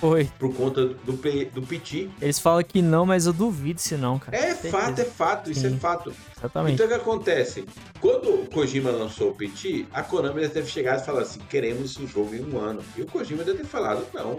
Foi. 0.00 0.28
Por 0.38 0.54
conta 0.54 0.86
do, 0.86 0.94
do 0.94 1.62
PT. 1.62 2.10
Eles 2.20 2.38
falam 2.38 2.62
que 2.62 2.82
não, 2.82 3.06
mas 3.06 3.26
eu 3.26 3.32
duvido 3.32 3.80
se 3.80 3.96
não, 3.96 4.18
cara. 4.18 4.36
É 4.36 4.54
fato, 4.54 5.00
é 5.00 5.04
fato, 5.04 5.50
isso 5.50 5.66
é 5.66 5.70
Sim. 5.70 5.76
é 5.76 5.78
fato. 5.78 6.14
Exatamente. 6.36 6.74
Então 6.74 6.86
o 6.86 6.88
que 6.88 6.94
acontece? 6.94 7.64
Quando 8.00 8.28
o 8.28 8.46
Kojima 8.50 8.90
lançou 8.90 9.30
o 9.30 9.34
PT, 9.34 9.86
a 9.92 10.02
Konami 10.02 10.42
deve 10.42 10.52
ter 10.52 10.66
chegado 10.66 11.00
e 11.00 11.06
falado 11.06 11.22
assim: 11.22 11.40
queremos 11.48 11.96
o 11.96 12.06
jogo 12.06 12.34
em 12.34 12.42
um 12.44 12.58
ano. 12.58 12.82
E 12.96 13.02
o 13.02 13.06
Kojima 13.06 13.44
deve 13.44 13.58
ter 13.58 13.66
falado: 13.66 14.06
não. 14.12 14.38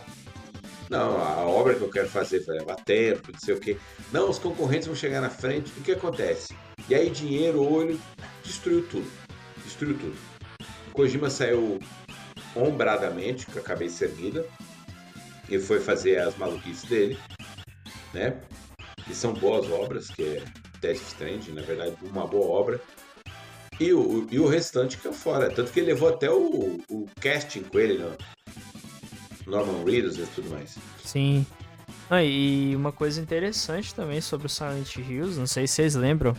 Não, 0.88 1.20
a 1.20 1.42
obra 1.42 1.74
que 1.74 1.82
eu 1.82 1.90
quero 1.90 2.08
fazer 2.08 2.46
vai 2.46 2.60
levar 2.60 2.76
tempo, 2.76 3.32
não 3.32 3.40
sei 3.40 3.56
o 3.56 3.60
quê. 3.60 3.76
Não, 4.12 4.30
os 4.30 4.38
concorrentes 4.38 4.86
vão 4.86 4.96
chegar 4.96 5.20
na 5.20 5.32
frente. 5.32 5.72
O 5.78 5.82
que 5.82 5.94
acontece? 5.94 6.54
E 6.88 6.94
aí, 6.94 7.10
dinheiro, 7.10 7.64
olho, 7.64 8.00
destruiu 8.44 8.86
tudo. 8.88 9.08
Destruiu 9.76 9.98
tudo. 9.98 10.18
O 10.88 10.92
Kojima 10.92 11.30
saiu 11.30 11.80
ombradamente, 12.56 13.46
com 13.46 13.60
a 13.60 13.62
cabeça 13.62 14.06
erguida, 14.06 14.46
e 15.50 15.60
foi 15.60 15.82
fazer 15.82 16.18
as 16.20 16.38
maluquices 16.38 16.90
dele, 16.90 17.20
né? 18.14 18.40
Que 19.06 19.14
são 19.14 19.34
boas 19.34 19.70
obras, 19.70 20.08
que 20.08 20.24
é 20.24 20.44
Death 20.80 21.02
Stranding, 21.02 21.52
na 21.52 21.62
verdade, 21.62 21.94
uma 22.04 22.26
boa 22.26 22.48
obra. 22.48 22.80
E 23.78 23.92
o, 23.92 24.26
e 24.32 24.40
o 24.40 24.48
restante 24.48 24.98
que 24.98 25.10
é 25.10 25.12
fora. 25.12 25.50
Tanto 25.50 25.74
que 25.74 25.82
ele 25.82 25.88
levou 25.88 26.08
até 26.08 26.32
o, 26.32 26.80
o 26.90 27.10
casting 27.20 27.64
com 27.64 27.78
ele, 27.78 27.98
né? 27.98 28.16
Norman 29.46 29.84
Reedus 29.84 30.18
e 30.18 30.26
tudo 30.28 30.50
mais. 30.52 30.78
Sim. 31.04 31.46
Ah, 32.10 32.24
e 32.24 32.74
uma 32.74 32.94
coisa 32.94 33.20
interessante 33.20 33.94
também 33.94 34.22
sobre 34.22 34.48
o 34.48 34.50
Silent 34.50 34.96
Hills, 34.96 35.38
não 35.38 35.48
sei 35.48 35.68
se 35.68 35.74
vocês 35.74 35.96
lembram, 35.96 36.34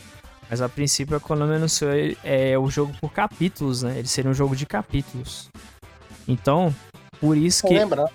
mas 0.48 0.60
a 0.60 0.68
princípio 0.68 1.16
a 1.16 1.20
Konami 1.20 1.56
anunciou 1.56 1.90
é, 2.22 2.58
o 2.58 2.70
jogo 2.70 2.94
por 3.00 3.12
capítulos, 3.12 3.82
né? 3.82 3.98
Ele 3.98 4.08
seria 4.08 4.30
um 4.30 4.34
jogo 4.34 4.54
de 4.54 4.66
capítulos. 4.66 5.50
Então, 6.26 6.74
por 7.20 7.36
isso 7.36 7.66
que. 7.66 7.74
Lembrar. 7.74 8.08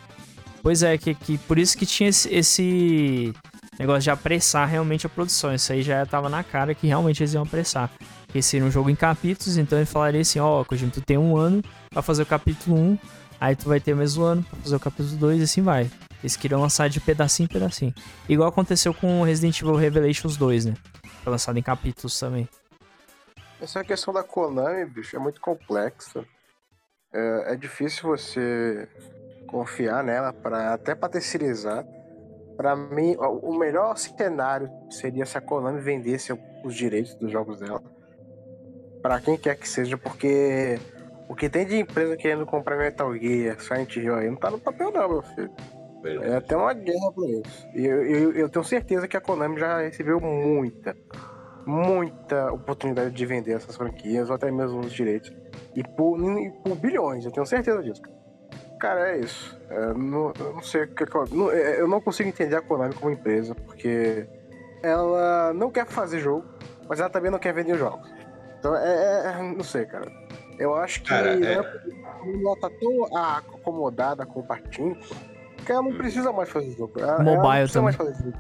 Pois 0.64 0.84
é, 0.84 0.98
que, 0.98 1.14
que 1.16 1.38
por 1.40 1.58
isso 1.58 1.76
que 1.78 1.86
tinha 1.86 2.10
esse, 2.10 2.32
esse, 2.34 3.34
negócio 3.80 4.04
de 4.04 4.12
apressar 4.12 4.68
realmente 4.68 5.06
a 5.06 5.10
produção. 5.10 5.54
Isso 5.54 5.74
aí 5.74 5.82
já 5.82 6.06
tava 6.06 6.30
na 6.30 6.44
cara 6.44 6.76
que 6.76 6.88
realmente 6.88 7.22
eles 7.22 7.34
iam 7.34 7.44
apressar. 7.44 7.90
Esse 8.34 8.50
seria 8.50 8.66
um 8.66 8.72
jogo 8.72 8.90
em 8.90 8.96
capítulos, 8.96 9.58
então 9.58 9.78
ele 9.78 9.86
falaria 9.86 10.22
assim, 10.22 10.40
ó, 10.40 10.62
oh, 10.62 10.66
Kojima, 10.66 10.92
tu 10.92 11.02
tem 11.02 11.18
um 11.18 11.36
ano 11.36 11.62
pra 11.90 12.02
fazer 12.02 12.22
o 12.22 12.26
capítulo 12.26 12.78
1, 12.78 12.98
aí 13.40 13.56
tu 13.56 13.68
vai 13.68 13.80
ter 13.80 13.94
o 13.94 13.98
mesmo 13.98 14.24
ano 14.24 14.44
pra 14.44 14.60
fazer 14.60 14.76
o 14.76 14.80
capítulo 14.80 15.18
2 15.18 15.42
e 15.42 15.44
assim 15.44 15.62
vai. 15.62 15.90
Eles 16.22 16.38
queriam 16.38 16.62
lançar 16.62 16.88
de 16.88 17.00
pedacinho 17.00 17.46
em 17.46 17.54
pedacinho. 17.54 17.94
Igual 18.30 18.48
aconteceu 18.48 18.94
com 18.94 19.24
Resident 19.24 19.60
Evil 19.60 19.76
Revelations 19.76 20.38
2, 20.38 20.66
né? 20.66 20.74
Foi 21.24 21.32
lançado 21.32 21.58
em 21.58 21.64
capítulos 21.64 22.20
também. 22.20 22.48
Essa 23.62 23.84
questão 23.84 24.14
da 24.14 24.24
Konami, 24.24 24.86
bicho, 24.86 25.16
é 25.16 25.20
muito 25.20 25.40
complexa. 25.40 26.26
É, 27.14 27.54
é 27.54 27.56
difícil 27.56 28.10
você 28.10 28.88
confiar 29.48 30.04
nela 30.04 30.34
para 30.34 30.74
até 30.74 30.96
para 30.96 31.10
terceirizar. 31.10 31.86
Pra 32.58 32.76
mim, 32.76 33.16
o 33.18 33.58
melhor 33.58 33.96
cenário 33.98 34.70
seria 34.90 35.26
se 35.26 35.38
a 35.38 35.42
Konami 35.42 35.80
vendesse 35.80 36.32
os 36.64 36.76
direitos 36.76 37.16
dos 37.16 37.32
jogos 37.32 37.60
dela. 37.60 37.84
Pra 39.02 39.20
quem 39.20 39.38
quer 39.38 39.56
que 39.56 39.68
seja, 39.68 39.98
porque 39.98 40.80
o 41.28 41.36
que 41.36 41.50
tem 41.50 41.66
de 41.66 41.78
empresa 41.78 42.18
querendo 42.18 42.46
comprar 42.46 42.78
Metal 42.78 43.16
Gear, 43.16 43.60
Silent 43.60 43.96
Hill 43.96 44.16
aí, 44.16 44.30
não 44.30 44.38
tá 44.38 44.52
no 44.52 44.60
papel 44.60 44.92
não, 44.92 45.10
meu 45.10 45.22
filho. 45.22 45.52
É 46.04 46.36
até 46.36 46.56
uma 46.56 46.74
guerra 46.74 47.12
pra 47.12 47.28
isso. 47.28 47.68
E 47.76 47.86
eu, 47.86 48.04
eu, 48.06 48.32
eu, 48.34 48.50
tenho 48.50 48.66
certeza 48.66 49.08
que 49.08 49.16
a 49.16 49.22
Konami 49.22 49.60
já 49.60 49.82
recebeu 49.82 50.20
muita, 50.20 50.96
muita 51.66 52.52
oportunidade 52.52 53.12
de 53.12 53.26
vender 53.26 53.54
essas 53.54 53.76
franquias, 53.76 54.30
ou 54.30 54.36
até 54.36 54.50
mesmo 54.52 54.80
os 54.80 54.92
direitos. 54.92 55.32
E 55.76 55.84
por, 55.84 56.20
e 56.40 56.52
por 56.64 56.76
bilhões, 56.76 57.26
eu 57.26 57.32
tenho 57.32 57.46
certeza 57.46 57.82
disso. 57.84 58.02
Cara, 58.80 59.12
é 59.12 59.20
isso. 59.20 59.60
É, 59.70 59.94
não, 59.94 60.34
eu 60.40 60.54
não 60.54 60.64
sei 60.64 60.84
o 60.84 60.88
que. 60.88 61.04
Eu, 61.04 61.52
é, 61.52 61.80
eu 61.80 61.88
não 61.88 62.02
consigo 62.02 62.30
entender 62.30 62.56
a 62.56 62.62
Konami 62.62 62.96
como 62.96 63.12
empresa, 63.12 63.54
porque 63.54 64.28
ela 64.82 65.54
não 65.54 65.70
quer 65.70 65.86
fazer 65.86 66.20
jogo, 66.20 66.46
mas 66.90 67.00
ela 67.00 67.10
também 67.10 67.30
não 67.30 67.38
quer 67.40 67.54
vender 67.54 67.78
jogos. 67.78 68.12
Então, 68.60 68.76
é, 68.76 68.88
é, 68.88 69.28
é 69.28 69.42
não 69.42 69.64
sei, 69.64 69.86
cara. 69.86 70.12
Eu 70.58 70.76
acho 70.76 71.02
que 71.02 71.10
cara, 71.10 71.34
é... 71.44 71.54
ela 71.54 72.60
tá 72.60 72.70
tão 72.80 73.18
acomodada 73.18 74.26
com 74.26 74.42
o 74.42 74.44
Patinco 74.44 75.00
que 75.66 75.72
ela 75.72 75.82
não 75.82 75.94
precisa 75.94 76.32
mais 76.32 76.50
fazer 76.50 76.72
jogo. 76.72 77.00
Ela, 77.00 77.20
Mobile 77.20 77.32
ela 77.32 77.44
não 77.44 77.52
precisa 77.52 77.74
também. 77.74 77.84
mais 77.84 77.96
fazer 77.96 78.24
jogo. 78.24 78.38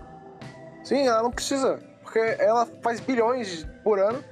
Sim, 0.84 1.08
ela 1.08 1.24
não 1.24 1.32
precisa. 1.32 1.80
Porque 2.04 2.20
ela 2.20 2.66
faz 2.82 3.00
bilhões 3.00 3.68
por 3.84 4.00
ano 4.00 4.24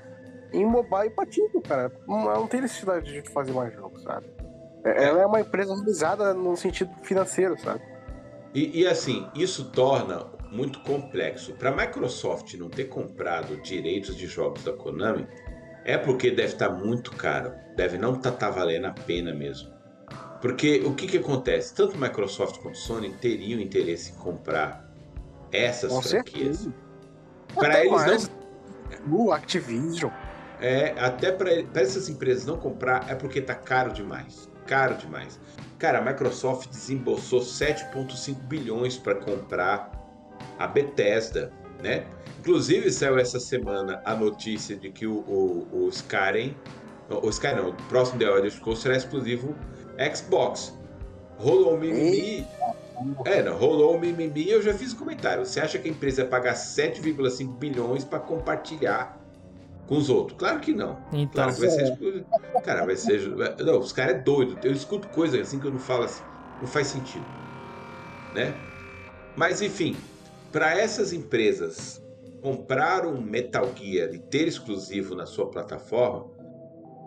em 0.51 0.65
mobile 0.65 1.07
e 1.07 1.09
patinco, 1.09 1.61
cara. 1.61 1.91
Ela 2.07 2.35
não 2.35 2.47
tem 2.47 2.61
necessidade 2.61 3.11
de 3.11 3.29
fazer 3.29 3.51
mais 3.51 3.73
jogos, 3.73 4.01
sabe? 4.03 4.27
É, 4.83 5.05
ela 5.05 5.21
é 5.21 5.25
uma 5.25 5.41
empresa 5.41 5.73
realizada 5.75 6.33
no 6.33 6.55
sentido 6.55 6.91
financeiro, 7.03 7.59
sabe? 7.59 7.81
E, 8.53 8.81
e 8.81 8.87
assim, 8.87 9.27
isso 9.35 9.71
torna 9.71 10.25
muito 10.51 10.81
complexo. 10.81 11.53
Para 11.53 11.69
a 11.69 11.75
Microsoft 11.75 12.53
não 12.55 12.69
ter 12.69 12.85
comprado 12.85 13.61
direitos 13.61 14.15
de 14.15 14.25
jogos 14.25 14.63
da 14.63 14.73
Konami, 14.73 15.27
é 15.85 15.97
porque 15.97 16.31
deve 16.31 16.53
estar 16.53 16.69
tá 16.69 16.75
muito 16.75 17.11
caro. 17.11 17.53
Deve 17.75 17.97
não 17.97 18.15
estar 18.15 18.31
tá, 18.31 18.47
tá 18.47 18.49
valendo 18.49 18.85
a 18.85 18.91
pena 18.91 19.33
mesmo. 19.33 19.78
Porque 20.41 20.81
o 20.85 20.93
que, 20.93 21.07
que 21.07 21.17
acontece? 21.17 21.73
Tanto 21.73 21.97
Microsoft 21.97 22.59
quanto 22.59 22.77
Sony 22.77 23.11
teriam 23.13 23.59
interesse 23.59 24.11
em 24.11 24.15
comprar 24.15 24.89
essas 25.51 25.91
Com 25.91 26.01
franquias. 26.01 26.69
Para 27.53 27.79
eles 27.79 27.91
mais. 27.91 28.29
não. 28.29 28.39
O 29.11 29.31
Activision. 29.31 30.11
É, 30.61 30.93
até 30.99 31.31
para 31.31 31.51
essas 31.73 32.09
empresas 32.09 32.45
não 32.45 32.57
comprar 32.57 33.09
é 33.09 33.15
porque 33.15 33.41
tá 33.41 33.55
caro 33.55 33.91
demais. 33.91 34.49
Caro 34.65 34.95
demais. 34.95 35.39
Cara, 35.77 35.99
a 35.99 36.01
Microsoft 36.01 36.69
desembolsou 36.69 37.39
7,5 37.39 38.35
bilhões 38.43 38.97
para 38.97 39.15
comprar 39.15 39.91
a 40.57 40.67
Bethesda, 40.67 41.51
né? 41.81 42.05
Inclusive 42.39 42.91
saiu 42.91 43.17
essa 43.17 43.39
semana 43.39 44.01
a 44.05 44.15
notícia 44.15 44.75
de 44.75 44.89
que 44.89 45.07
o, 45.07 45.19
o, 45.19 45.85
o 45.85 45.89
Skyrim, 45.89 46.55
o 47.09 47.29
Skyrim 47.29 47.55
não, 47.55 47.69
o 47.69 47.73
próximo 47.87 48.19
The 48.19 48.25
Elder 48.25 48.51
Scrolls 48.51 48.81
será 48.81 48.95
exclusivo 48.95 49.55
Xbox. 50.15 50.77
Rolou 51.37 51.75
um 51.75 51.77
mimimi. 51.77 52.45
É, 53.25 53.41
não, 53.41 53.57
rolou 53.57 53.95
um 53.95 53.99
mimimi 53.99 54.43
e 54.43 54.51
eu 54.51 54.61
já 54.61 54.73
fiz 54.73 54.91
o 54.91 54.95
um 54.95 54.99
comentário. 54.99 55.45
Você 55.45 55.59
acha 55.59 55.79
que 55.79 55.87
a 55.87 55.91
empresa 55.91 56.23
vai 56.23 56.31
pagar 56.31 56.55
7,5 56.55 57.57
bilhões 57.57 58.03
para 58.03 58.19
compartilhar 58.19 59.17
com 59.87 59.95
os 59.95 60.09
outros? 60.09 60.37
Claro 60.37 60.59
que 60.59 60.73
não. 60.73 60.97
Então, 61.13 61.43
claro 61.43 61.53
que 61.53 61.59
vai 61.61 61.69
ser. 61.69 62.25
Cara, 62.63 62.85
vai 62.85 62.95
ser. 62.95 63.21
Não, 63.59 63.79
os 63.79 63.93
caras 63.93 64.15
é 64.15 64.19
doido. 64.19 64.57
Eu 64.63 64.73
escuto 64.73 65.07
coisas 65.09 65.39
assim 65.39 65.59
que 65.59 65.67
eu 65.67 65.71
não 65.71 65.79
falo 65.79 66.03
assim. 66.03 66.23
Não 66.59 66.67
faz 66.67 66.87
sentido. 66.87 67.25
Né? 68.33 68.59
Mas 69.35 69.61
enfim, 69.61 69.95
para 70.51 70.77
essas 70.77 71.13
empresas 71.13 72.01
comprar 72.41 73.05
um 73.05 73.21
Metal 73.21 73.69
Gear 73.75 74.13
e 74.13 74.19
ter 74.19 74.47
exclusivo 74.47 75.15
na 75.15 75.25
sua 75.25 75.49
plataforma, 75.49 76.25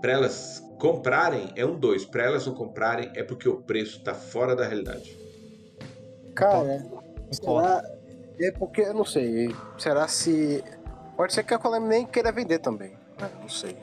para 0.01 0.12
elas 0.12 0.62
comprarem 0.83 1.53
é 1.55 1.64
um 1.64 1.78
dois, 1.78 2.05
para 2.05 2.24
elas 2.24 2.45
não 2.45 2.55
comprarem 2.55 3.09
é 3.14 3.22
porque 3.22 3.49
o 3.49 3.62
preço 3.62 3.99
está 3.99 4.12
fora 4.12 4.57
da 4.57 4.66
realidade. 4.66 5.16
Cara, 6.35 6.85
será, 7.30 7.85
é 8.41 8.51
porque 8.51 8.80
eu 8.80 8.93
não 8.93 9.05
sei. 9.05 9.55
Será 9.78 10.09
se 10.09 10.64
pode 11.16 11.35
ser 11.35 11.45
que 11.45 11.55
a 11.55 11.59
Konami 11.59 11.87
nem 11.87 12.05
queira 12.05 12.33
vender 12.33 12.59
também? 12.59 12.91
Né? 13.20 13.30
Não 13.41 13.49
sei. 13.49 13.76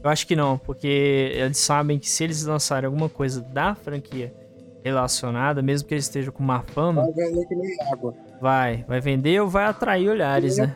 Eu 0.00 0.08
acho 0.08 0.24
que 0.24 0.36
não, 0.36 0.58
porque 0.58 1.32
eles 1.34 1.58
sabem 1.58 1.98
que 1.98 2.08
se 2.08 2.22
eles 2.22 2.44
lançarem 2.44 2.86
alguma 2.86 3.08
coisa 3.08 3.40
da 3.40 3.74
franquia 3.74 4.32
relacionada, 4.84 5.60
mesmo 5.60 5.88
que 5.88 5.94
eles 5.94 6.04
estejam 6.04 6.32
com 6.32 6.44
má 6.44 6.62
fama. 6.62 7.02
Vai 7.02 7.12
vender 7.14 7.46
que 7.46 7.54
nem 7.56 7.76
água. 7.90 8.14
Vai, 8.40 8.84
vai 8.86 9.00
vender 9.00 9.40
ou 9.40 9.48
vai 9.48 9.64
atrair 9.64 10.08
olhares, 10.08 10.56
né? 10.56 10.72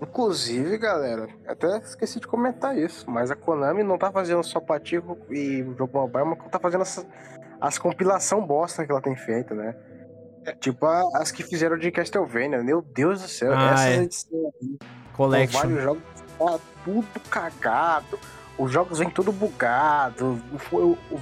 Inclusive, 0.00 0.78
galera, 0.78 1.28
até 1.46 1.78
esqueci 1.78 2.20
de 2.20 2.26
comentar 2.26 2.76
isso, 2.76 3.10
mas 3.10 3.30
a 3.30 3.36
Konami 3.36 3.82
não 3.82 3.98
tá 3.98 4.12
fazendo 4.12 4.42
só 4.44 4.60
patico 4.60 5.18
e 5.30 5.64
jogo 5.76 5.90
mobile, 5.92 6.24
mas 6.24 6.50
tá 6.50 6.58
fazendo 6.58 6.82
essa, 6.82 7.06
as 7.60 7.78
compilação 7.78 8.46
bosta 8.46 8.84
que 8.86 8.92
ela 8.92 9.02
tem 9.02 9.16
feito, 9.16 9.54
né? 9.54 9.74
É, 10.46 10.52
tipo 10.52 10.86
a, 10.86 11.02
as 11.14 11.32
que 11.32 11.42
fizeram 11.42 11.76
de 11.76 11.90
Castlevania, 11.90 12.62
meu 12.62 12.80
Deus 12.80 13.22
do 13.22 13.28
céu, 13.28 13.52
ah, 13.52 13.72
essas 13.72 13.86
é. 13.86 13.96
edições 14.02 14.54
aí. 14.62 14.78
Collection. 15.16 15.60
vários 15.60 15.82
jogos 15.82 16.02
tá 16.38 16.58
tudo 16.84 17.20
cagado 17.28 18.18
os 18.58 18.72
jogos 18.72 18.98
vêm 18.98 19.08
tudo 19.08 19.30
bugado, 19.30 20.42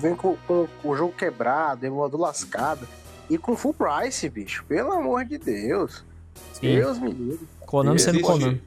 vem 0.01 0.17
com, 0.17 0.37
com, 0.47 0.67
com, 0.81 0.89
o 0.89 0.97
jogo 0.97 1.13
quebrado, 1.13 1.85
emulador 1.85 2.19
lascado. 2.19 2.89
E 3.29 3.37
com 3.37 3.55
full 3.55 3.75
price, 3.75 4.27
bicho. 4.31 4.65
Pelo 4.65 4.93
amor 4.93 5.27
de 5.27 5.37
Deus. 5.37 6.03
Sim. 6.55 6.77
Deus 6.77 6.99
me 6.99 7.11
livre. 7.11 7.47
Konami 7.67 7.99
sendo 7.99 8.21
Konami. 8.21 8.63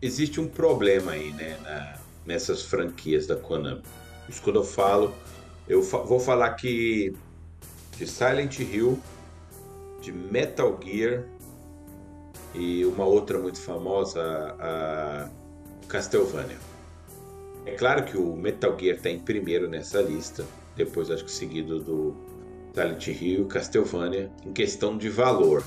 Existe 0.00 0.40
um 0.40 0.46
problema 0.46 1.12
aí, 1.12 1.32
né, 1.32 1.56
na, 1.62 1.98
nessas 2.26 2.62
franquias 2.62 3.26
da 3.26 3.36
Konami. 3.36 3.82
Isso 4.28 4.42
quando 4.42 4.56
eu 4.56 4.64
falo, 4.64 5.14
eu 5.68 5.82
fa 5.82 5.98
vou 5.98 6.20
falar 6.20 6.46
aqui 6.46 7.16
de 7.96 8.06
Silent 8.06 8.58
Hill, 8.60 8.98
de 10.00 10.12
Metal 10.12 10.78
Gear 10.82 11.24
e 12.54 12.84
uma 12.84 13.04
outra 13.04 13.38
muito 13.38 13.60
famosa, 13.60 14.20
a 14.58 15.28
Castlevania. 15.88 16.58
É 17.64 17.72
claro 17.72 18.04
que 18.04 18.16
o 18.16 18.34
Metal 18.36 18.76
Gear 18.78 18.96
está 18.96 19.08
em 19.08 19.20
primeiro 19.20 19.68
nessa 19.68 20.02
lista, 20.02 20.44
depois 20.76 21.10
acho 21.10 21.24
que 21.24 21.30
seguido 21.30 21.78
do 21.78 22.16
Silent 22.74 23.06
Hill, 23.06 23.46
Castlevania, 23.46 24.30
em 24.44 24.52
questão 24.52 24.98
de 24.98 25.08
valor. 25.08 25.64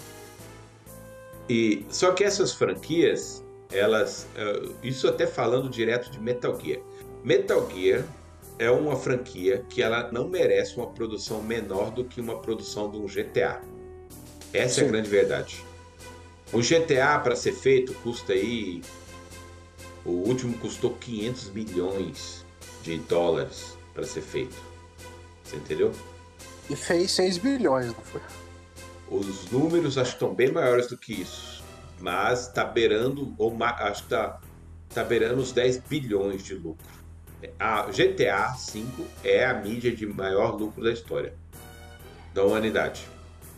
E 1.50 1.86
só 1.90 2.12
que 2.12 2.24
essas 2.24 2.54
franquias, 2.54 3.44
elas, 3.72 4.28
eh, 4.36 4.70
isso 4.84 5.08
até 5.08 5.28
falando 5.28 5.70
direto 5.70 6.10
de 6.10 6.20
Metal 6.20 6.60
Gear. 6.60 6.82
Metal 7.24 7.70
Gear 7.70 8.04
é 8.58 8.70
uma 8.72 8.96
franquia 8.96 9.64
que 9.70 9.82
ela 9.82 10.12
não 10.12 10.28
merece 10.28 10.78
uma 10.78 10.88
produção 10.88 11.42
menor 11.42 11.92
do 11.92 12.06
que 12.06 12.20
uma 12.22 12.40
produção 12.40 12.90
de 12.90 12.98
um 12.98 13.06
GTA. 13.06 13.62
Essa 14.54 14.76
Sim. 14.76 14.82
é 14.82 14.84
a 14.86 14.92
grande 14.92 15.10
verdade. 15.10 15.64
Um 16.54 16.62
GTA 16.62 17.20
para 17.20 17.36
ser 17.36 17.52
feito 17.54 17.94
custa 17.96 18.34
aí 18.34 18.82
o 20.06 20.12
último 20.12 20.56
custou 20.60 20.92
500 20.92 21.50
milhões 21.50 22.46
de 22.84 22.98
dólares 23.00 23.76
para 23.94 24.04
ser 24.04 24.22
feito. 24.22 24.56
Você 25.44 25.56
entendeu? 25.56 25.92
E 26.70 26.76
fez 26.76 27.12
6 27.12 27.40
bilhões, 27.40 27.88
não 27.88 28.04
foi? 28.04 28.22
Os 29.10 29.50
números 29.52 29.98
acho 29.98 30.12
que 30.12 30.16
estão 30.16 30.34
bem 30.34 30.52
maiores 30.52 30.88
do 30.88 30.98
que 30.98 31.22
isso. 31.22 31.64
Mas 32.00 32.48
está 32.48 32.66
beirando, 32.66 33.34
ou 33.38 33.56
acho 33.64 34.02
que 34.02 34.14
está 34.14 34.40
tá 34.94 35.04
beirando 35.04 35.42
os 35.42 35.52
10 35.52 35.80
bilhões 35.80 36.44
de 36.44 36.56
lucro. 36.56 36.86
A 37.60 37.84
GTA 37.84 38.56
V 38.56 38.86
é 39.24 39.46
a 39.46 39.54
mídia 39.54 39.96
de 39.96 40.06
maior 40.06 40.56
lucro 40.56 40.84
da 40.84 40.92
história 40.92 41.34
da 42.34 42.44
humanidade. 42.44 43.08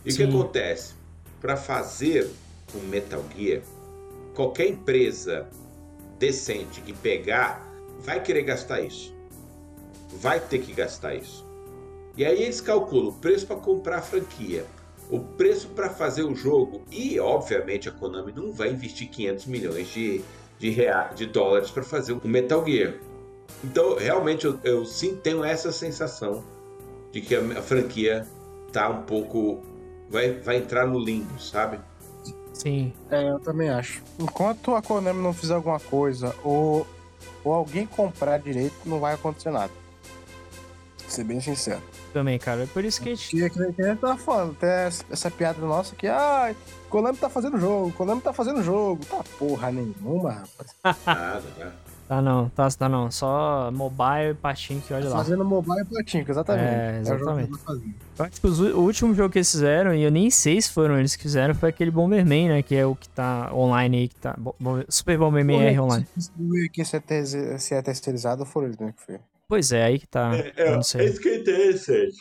E 0.04 0.12
o 0.12 0.16
que 0.16 0.22
acontece? 0.22 0.94
Para 1.40 1.56
fazer 1.56 2.30
um 2.74 2.80
Metal 2.88 3.22
Gear, 3.36 3.62
qualquer 4.34 4.68
empresa 4.68 5.48
decente 6.18 6.80
que 6.80 6.92
pegar, 6.92 7.66
vai 8.00 8.22
querer 8.22 8.42
gastar 8.42 8.80
isso. 8.80 9.14
Vai 10.20 10.40
ter 10.40 10.60
que 10.60 10.72
gastar 10.72 11.14
isso. 11.14 11.46
E 12.16 12.24
aí 12.24 12.42
eles 12.42 12.60
calculam 12.60 13.10
o 13.10 13.12
preço 13.12 13.46
para 13.46 13.56
comprar 13.56 13.98
a 13.98 14.02
franquia, 14.02 14.64
o 15.10 15.20
preço 15.20 15.68
para 15.68 15.88
fazer 15.88 16.22
o 16.22 16.34
jogo 16.34 16.82
e, 16.90 17.18
obviamente, 17.18 17.88
a 17.88 17.92
Konami 17.92 18.32
não 18.32 18.52
vai 18.52 18.70
investir 18.70 19.08
500 19.08 19.46
milhões 19.46 19.88
de, 19.88 20.22
de, 20.58 20.70
reais, 20.70 21.14
de 21.14 21.26
dólares 21.26 21.70
para 21.70 21.82
fazer 21.82 22.12
o 22.12 22.20
Metal 22.28 22.64
Gear. 22.66 22.94
Então, 23.64 23.96
realmente, 23.96 24.44
eu, 24.44 24.58
eu 24.62 24.84
sim 24.84 25.16
tenho 25.16 25.42
essa 25.42 25.72
sensação 25.72 26.44
de 27.10 27.20
que 27.20 27.34
a, 27.34 27.40
a 27.58 27.62
franquia 27.62 28.26
tá 28.72 28.88
um 28.88 29.02
pouco. 29.02 29.62
Vai, 30.10 30.32
vai 30.32 30.56
entrar 30.56 30.86
no 30.86 30.98
limbo, 30.98 31.38
sabe? 31.38 31.78
Sim. 32.54 32.92
É, 33.10 33.30
eu 33.30 33.38
também 33.40 33.68
acho. 33.68 34.02
Enquanto 34.18 34.74
a 34.74 34.82
Konami 34.82 35.22
não 35.22 35.32
fizer 35.32 35.54
alguma 35.54 35.78
coisa 35.78 36.34
ou, 36.42 36.86
ou 37.44 37.52
alguém 37.52 37.86
comprar 37.86 38.38
direito, 38.38 38.74
não 38.84 39.00
vai 39.00 39.14
acontecer 39.14 39.50
nada. 39.50 39.72
Vou 41.00 41.10
ser 41.10 41.24
bem 41.24 41.40
sincero. 41.40 41.82
Também, 42.12 42.38
cara. 42.38 42.64
É 42.64 42.66
por 42.66 42.84
isso 42.84 43.00
que 43.00 43.10
a 43.10 43.14
gente. 43.14 43.28
Que, 43.30 43.50
que, 43.50 43.72
que 43.72 43.82
a 43.82 43.88
gente 43.88 44.00
tava 44.00 44.16
falando, 44.16 44.52
até 44.52 44.88
essa 45.10 45.30
piada 45.30 45.60
nossa 45.64 45.94
que, 45.96 46.06
ah, 46.06 46.54
Konami 46.88 47.16
tá 47.18 47.28
fazendo 47.28 47.58
jogo, 47.58 47.92
Konami 47.92 48.20
tá 48.20 48.32
fazendo 48.32 48.62
jogo. 48.62 49.04
Tá 49.04 49.22
porra 49.38 49.70
nenhuma, 49.70 50.30
rapaz. 50.32 50.74
Nada, 51.06 51.42
né? 51.58 51.72
Tá 52.08 52.22
não, 52.22 52.48
tá, 52.48 52.66
tá 52.70 52.88
não. 52.88 53.10
Só 53.10 53.70
mobile 53.70 54.30
e 54.30 54.34
patinho 54.34 54.80
que 54.80 54.94
olha 54.94 55.10
lá. 55.10 55.18
Fazendo 55.18 55.44
mobile 55.44 55.82
e 55.82 55.94
patinco, 55.94 56.30
exatamente. 56.30 56.66
É, 56.66 57.00
o 57.02 57.04
jogo 57.04 57.20
exatamente. 57.20 57.52
Eu 58.18 58.24
acho 58.24 58.40
que 58.40 58.46
os 58.46 58.60
u- 58.60 58.78
o 58.78 58.80
último 58.80 59.14
jogo 59.14 59.28
que 59.30 59.36
eles 59.38 59.50
fizeram, 59.50 59.94
e 59.94 60.02
eu 60.02 60.10
nem 60.10 60.30
sei 60.30 60.58
se 60.62 60.70
foram 60.70 60.98
eles 60.98 61.14
que 61.14 61.22
fizeram, 61.24 61.54
foi 61.54 61.68
aquele 61.68 61.90
Bomberman, 61.90 62.48
né? 62.48 62.62
Que 62.62 62.76
é 62.76 62.86
o 62.86 62.96
que 62.96 63.10
tá 63.10 63.50
online 63.52 63.98
aí, 63.98 64.08
que 64.08 64.14
tá. 64.16 64.34
Bo- 64.38 64.56
Bo- 64.58 64.82
Super 64.88 65.18
Bomberman 65.18 65.60
R 65.66 65.80
online. 65.80 66.06
Se 66.16 66.22
se 66.22 66.64
aqui 66.64 66.82
se 66.82 66.96
é, 67.74 67.78
é 67.78 67.82
terceirizado, 67.82 68.46
foram 68.46 68.68
eles 68.68 68.78
mesmo 68.78 68.94
que 68.94 69.02
fez. 69.02 69.20
Pois 69.48 69.72
é, 69.72 69.84
aí 69.84 69.98
que 69.98 70.06
tá. 70.06 70.30
eu 70.56 70.72
não 70.72 70.82
sei. 70.82 71.06
isso 71.06 71.20
que 71.20 71.28
é 71.28 71.36
interessante. 71.38 72.16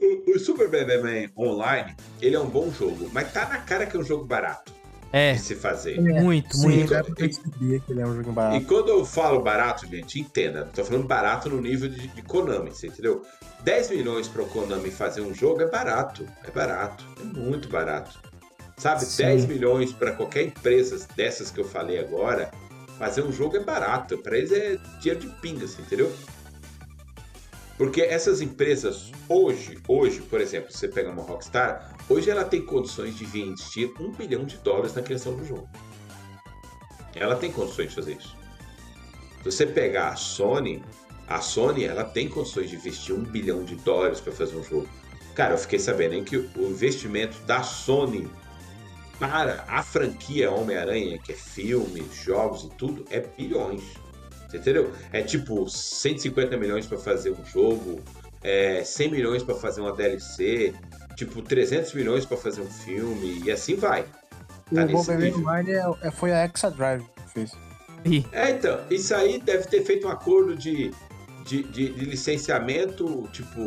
O, 0.00 0.32
o 0.32 0.38
Super 0.38 0.68
Bomberman 0.68 1.30
Online, 1.36 1.94
ele 2.20 2.36
é 2.36 2.40
um 2.40 2.48
bom 2.48 2.70
jogo, 2.72 3.08
mas 3.12 3.32
tá 3.32 3.48
na 3.48 3.58
cara 3.58 3.86
que 3.86 3.96
é 3.96 4.00
um 4.00 4.04
jogo 4.04 4.24
barato 4.24 4.72
É, 5.12 5.32
de 5.32 5.40
se 5.40 5.54
fazer. 5.56 6.00
muito, 6.00 6.56
Sim, 6.56 6.68
muito. 6.68 7.14
perceber 7.14 7.80
que 7.80 7.92
ele 7.92 8.00
é 8.00 8.06
um 8.06 8.14
jogo 8.16 8.30
E 8.30 8.32
barato. 8.32 8.66
quando 8.66 8.88
eu 8.90 9.04
falo 9.04 9.40
barato, 9.40 9.86
gente, 9.86 10.20
entenda. 10.20 10.66
Tô 10.74 10.84
falando 10.84 11.06
barato 11.06 11.48
no 11.48 11.60
nível 11.60 11.88
de, 11.88 12.06
de 12.08 12.22
Konami, 12.22 12.70
você 12.70 12.86
entendeu? 12.88 13.22
10 13.64 13.90
milhões 13.90 14.28
para 14.28 14.42
o 14.42 14.46
Konami 14.48 14.90
fazer 14.90 15.20
um 15.20 15.34
jogo 15.34 15.62
é 15.62 15.66
barato. 15.68 16.24
É 16.44 16.50
barato. 16.50 17.04
É 17.20 17.24
muito 17.24 17.68
barato. 17.68 18.20
Sabe? 18.76 19.04
Sim. 19.04 19.24
10 19.24 19.46
milhões 19.46 19.92
para 19.92 20.12
qualquer 20.12 20.44
empresa 20.44 21.04
dessas 21.16 21.50
que 21.50 21.58
eu 21.58 21.64
falei 21.64 21.98
agora, 21.98 22.52
fazer 22.98 23.22
um 23.22 23.32
jogo 23.32 23.56
é 23.56 23.60
barato. 23.60 24.18
Para 24.18 24.36
eles 24.36 24.52
é 24.52 24.76
dinheiro 25.00 25.20
de 25.20 25.28
pinga, 25.40 25.66
você 25.66 25.80
entendeu? 25.80 26.12
Porque 27.78 28.02
essas 28.02 28.40
empresas 28.40 29.12
hoje, 29.28 29.78
hoje, 29.86 30.20
por 30.22 30.40
exemplo, 30.40 30.72
você 30.72 30.88
pega 30.88 31.10
uma 31.10 31.22
Rockstar, 31.22 31.96
hoje 32.08 32.28
ela 32.28 32.44
tem 32.44 32.60
condições 32.60 33.16
de 33.16 33.24
investir 33.24 33.92
um 34.00 34.10
bilhão 34.10 34.44
de 34.44 34.56
dólares 34.58 34.94
na 34.94 35.02
criação 35.02 35.36
do 35.36 35.46
jogo. 35.46 35.68
Ela 37.14 37.36
tem 37.36 37.52
condições 37.52 37.90
de 37.90 37.94
fazer 37.94 38.14
isso. 38.14 38.36
Se 39.38 39.44
você 39.44 39.64
pegar 39.64 40.08
a 40.08 40.16
Sony, 40.16 40.82
a 41.28 41.40
Sony 41.40 41.84
ela 41.84 42.02
tem 42.02 42.28
condições 42.28 42.68
de 42.68 42.76
investir 42.76 43.14
um 43.14 43.22
bilhão 43.22 43.62
de 43.62 43.76
dólares 43.76 44.20
para 44.20 44.32
fazer 44.32 44.56
um 44.56 44.64
jogo. 44.64 44.88
Cara, 45.36 45.54
eu 45.54 45.58
fiquei 45.58 45.78
sabendo 45.78 46.14
hein, 46.14 46.24
que 46.24 46.36
o 46.36 46.70
investimento 46.70 47.38
da 47.42 47.62
Sony 47.62 48.28
para 49.18 49.64
a 49.68 49.82
franquia 49.82 50.50
Homem-Aranha, 50.50 51.18
que 51.18 51.32
é 51.32 51.34
filmes, 51.34 52.14
jogos 52.14 52.64
e 52.64 52.68
tudo, 52.70 53.04
é 53.10 53.20
bilhões. 53.20 53.82
Você 54.48 54.56
entendeu? 54.58 54.92
É 55.12 55.22
tipo 55.22 55.68
150 55.68 56.56
milhões 56.56 56.86
para 56.86 56.98
fazer 56.98 57.30
um 57.32 57.44
jogo, 57.44 58.00
é 58.42 58.82
100 58.84 59.10
milhões 59.10 59.42
para 59.42 59.54
fazer 59.54 59.80
uma 59.80 59.92
DLC, 59.92 60.72
tipo 61.16 61.42
300 61.42 61.92
milhões 61.94 62.24
para 62.24 62.36
fazer 62.36 62.60
um 62.62 62.70
filme 62.70 63.42
e 63.44 63.50
assim 63.50 63.74
vai. 63.76 64.04
Tá 64.74 64.82
o 64.82 64.84
nível. 64.86 65.38
Online 65.40 65.70
é, 65.72 65.84
é- 66.02 66.10
foi 66.10 66.32
a 66.32 66.44
Exadrive 66.46 67.04
que 67.16 67.32
fez. 67.32 67.52
É, 68.32 68.50
então, 68.50 68.80
isso 68.90 69.14
aí 69.14 69.40
deve 69.40 69.64
ter 69.66 69.82
feito 69.84 70.06
um 70.06 70.10
acordo 70.10 70.54
de, 70.56 70.92
de, 71.44 71.62
de- 71.64 71.92
de 71.92 72.04
licenciamento, 72.04 73.28
tipo, 73.32 73.60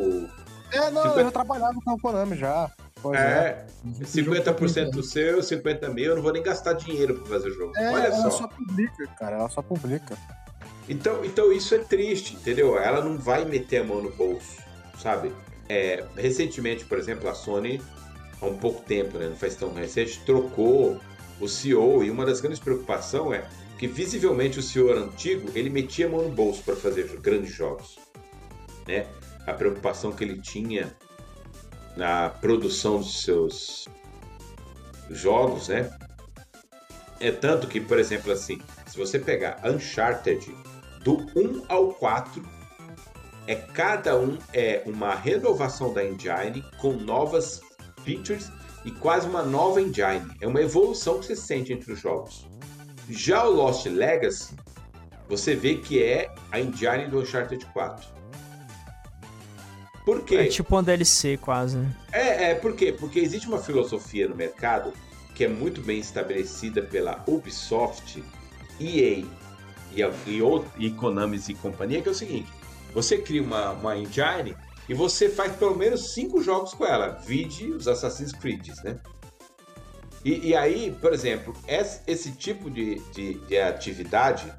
É, 0.72 0.90
não, 0.90 1.02
Cinquenta- 1.04 1.20
eu 1.20 1.26
já 1.26 1.32
trabalhava 1.32 1.74
com 1.84 1.92
a 1.92 2.00
Konami 2.00 2.38
já. 2.38 2.72
Pois 3.02 3.20
é, 3.20 3.66
é. 3.84 4.04
50% 4.04 4.92
do 4.92 5.02
seu, 5.02 5.42
50 5.42 5.90
mil, 5.90 6.06
eu 6.06 6.16
não 6.16 6.22
vou 6.22 6.32
nem 6.32 6.44
gastar 6.44 6.74
dinheiro 6.74 7.16
pra 7.16 7.26
fazer 7.26 7.50
o 7.50 7.54
jogo. 7.54 7.78
É, 7.78 7.92
Olha 7.92 8.04
ela 8.04 8.30
só. 8.30 8.32
só 8.32 8.48
publica, 8.48 9.08
cara. 9.20 9.38
Ela 9.38 9.50
só 9.50 9.62
publica. 9.62 10.18
Então, 10.88 11.24
então 11.26 11.52
isso 11.52 11.74
é 11.74 11.80
triste, 11.80 12.36
entendeu? 12.36 12.78
Ela 12.78 13.04
não 13.04 13.18
vai 13.18 13.46
meter 13.46 13.80
a 13.80 13.84
mão 13.84 14.02
no 14.02 14.12
bolso, 14.12 14.62
sabe? 15.00 15.32
É, 15.70 16.04
recentemente, 16.16 16.86
por 16.86 16.98
exemplo, 16.98 17.30
a 17.30 17.34
Sony, 17.34 17.82
há 18.42 18.46
um 18.46 18.58
pouco 18.58 18.82
tempo, 18.82 19.18
né, 19.18 19.30
não 19.30 19.36
faz 19.36 19.56
tão 19.56 19.74
recente, 19.74 20.20
trocou 20.26 21.00
o 21.40 21.48
CEO 21.48 22.04
e 22.04 22.12
uma 22.12 22.26
das 22.26 22.42
grandes 22.42 22.60
preocupações 22.60 23.40
é 23.40 23.48
que 23.78 23.88
visivelmente 23.88 24.60
o 24.60 24.62
CEO 24.62 24.94
antigo, 24.94 25.50
ele 25.56 25.70
metia 25.70 26.06
a 26.06 26.10
mão 26.10 26.22
no 26.22 26.30
bolso 26.30 26.62
para 26.62 26.76
fazer 26.76 27.08
grandes 27.20 27.52
jogos, 27.52 27.98
né? 28.88 29.08
A 29.48 29.54
preocupação 29.54 30.12
que 30.12 30.24
ele 30.24 30.40
tinha 30.40 30.96
na 31.96 32.30
produção 32.30 33.00
dos 33.00 33.24
seus 33.24 33.88
jogos, 35.10 35.68
né? 35.68 35.90
É 37.20 37.32
tanto 37.32 37.68
que, 37.68 37.80
por 37.80 38.00
exemplo, 38.00 38.32
assim, 38.32 38.60
se 38.88 38.98
você 38.98 39.20
pegar 39.20 39.62
Uncharted 39.64 40.54
do 41.04 41.18
1 41.36 41.66
ao 41.70 41.94
4, 41.94 42.44
é 43.48 43.56
cada 43.56 44.18
um 44.18 44.38
é 44.54 44.82
uma 44.86 45.14
renovação 45.14 45.94
da 45.94 46.04
engine 46.04 46.64
com 46.80 46.94
novas 46.94 47.62
features 48.04 48.52
e 48.86 48.92
quase 48.92 49.28
uma 49.28 49.44
nova 49.44 49.82
engine. 49.82 50.32
É 50.40 50.48
uma 50.48 50.62
evolução 50.62 51.20
que 51.20 51.26
você 51.26 51.36
sente 51.36 51.74
entre 51.74 51.92
os 51.92 52.00
jogos. 52.00 52.48
Já 53.10 53.44
o 53.44 53.52
Lost 53.52 53.86
Legacy, 53.86 54.56
você 55.28 55.56
vê 55.56 55.76
que 55.76 56.04
é 56.04 56.34
a 56.52 56.60
engine 56.60 57.08
do 57.08 57.20
Uncharted 57.20 57.66
4. 57.68 58.21
Por 60.06 60.24
quê? 60.24 60.36
é 60.36 60.48
tipo 60.48 60.76
uma 60.76 60.82
DLC 60.84 61.38
quase, 61.38 61.78
né? 61.78 61.94
É, 62.12 62.52
é, 62.52 62.56
por 62.56 62.76
quê? 62.76 62.92
Porque 62.92 63.20
existe 63.20 63.48
uma 63.48 63.60
filosofia 63.60 64.28
no 64.28 64.36
mercado 64.36 64.94
que 65.36 65.44
é 65.46 65.48
muito 65.48 65.82
bem 65.82 66.00
estabelecida 66.00 66.82
pela 66.82 67.24
Ubisoft, 67.28 68.24
EA 68.80 69.24
e, 69.94 70.04
a- 70.04 70.12
e, 70.26 70.42
e 70.86 70.92
Konami 70.92 71.40
e 71.48 71.54
companhia, 71.56 72.02
que 72.02 72.10
é 72.10 72.12
o 72.12 72.16
seguinte: 72.16 72.52
você 72.94 73.18
cria 73.18 73.42
uma, 73.44 73.72
uma 73.72 73.96
engine 73.98 74.56
e 74.90 74.94
você 74.94 75.30
faz 75.30 75.56
pelo 75.56 75.76
menos 75.76 76.14
cinco 76.14 76.42
jogos 76.42 76.74
com 76.74 76.86
ela, 76.86 77.20
vide 77.26 77.72
os 77.72 77.88
Assassin's 77.88 78.32
Creed, 78.32 78.70
né? 78.84 78.98
E, 80.24 80.50
e 80.50 80.56
aí, 80.56 80.96
por 81.02 81.14
exemplo, 81.14 81.56
esse, 81.68 82.02
esse 82.06 82.32
tipo 82.32 82.70
de, 82.70 83.00
de, 83.12 83.36
de 83.46 83.58
atividade, 83.58 84.52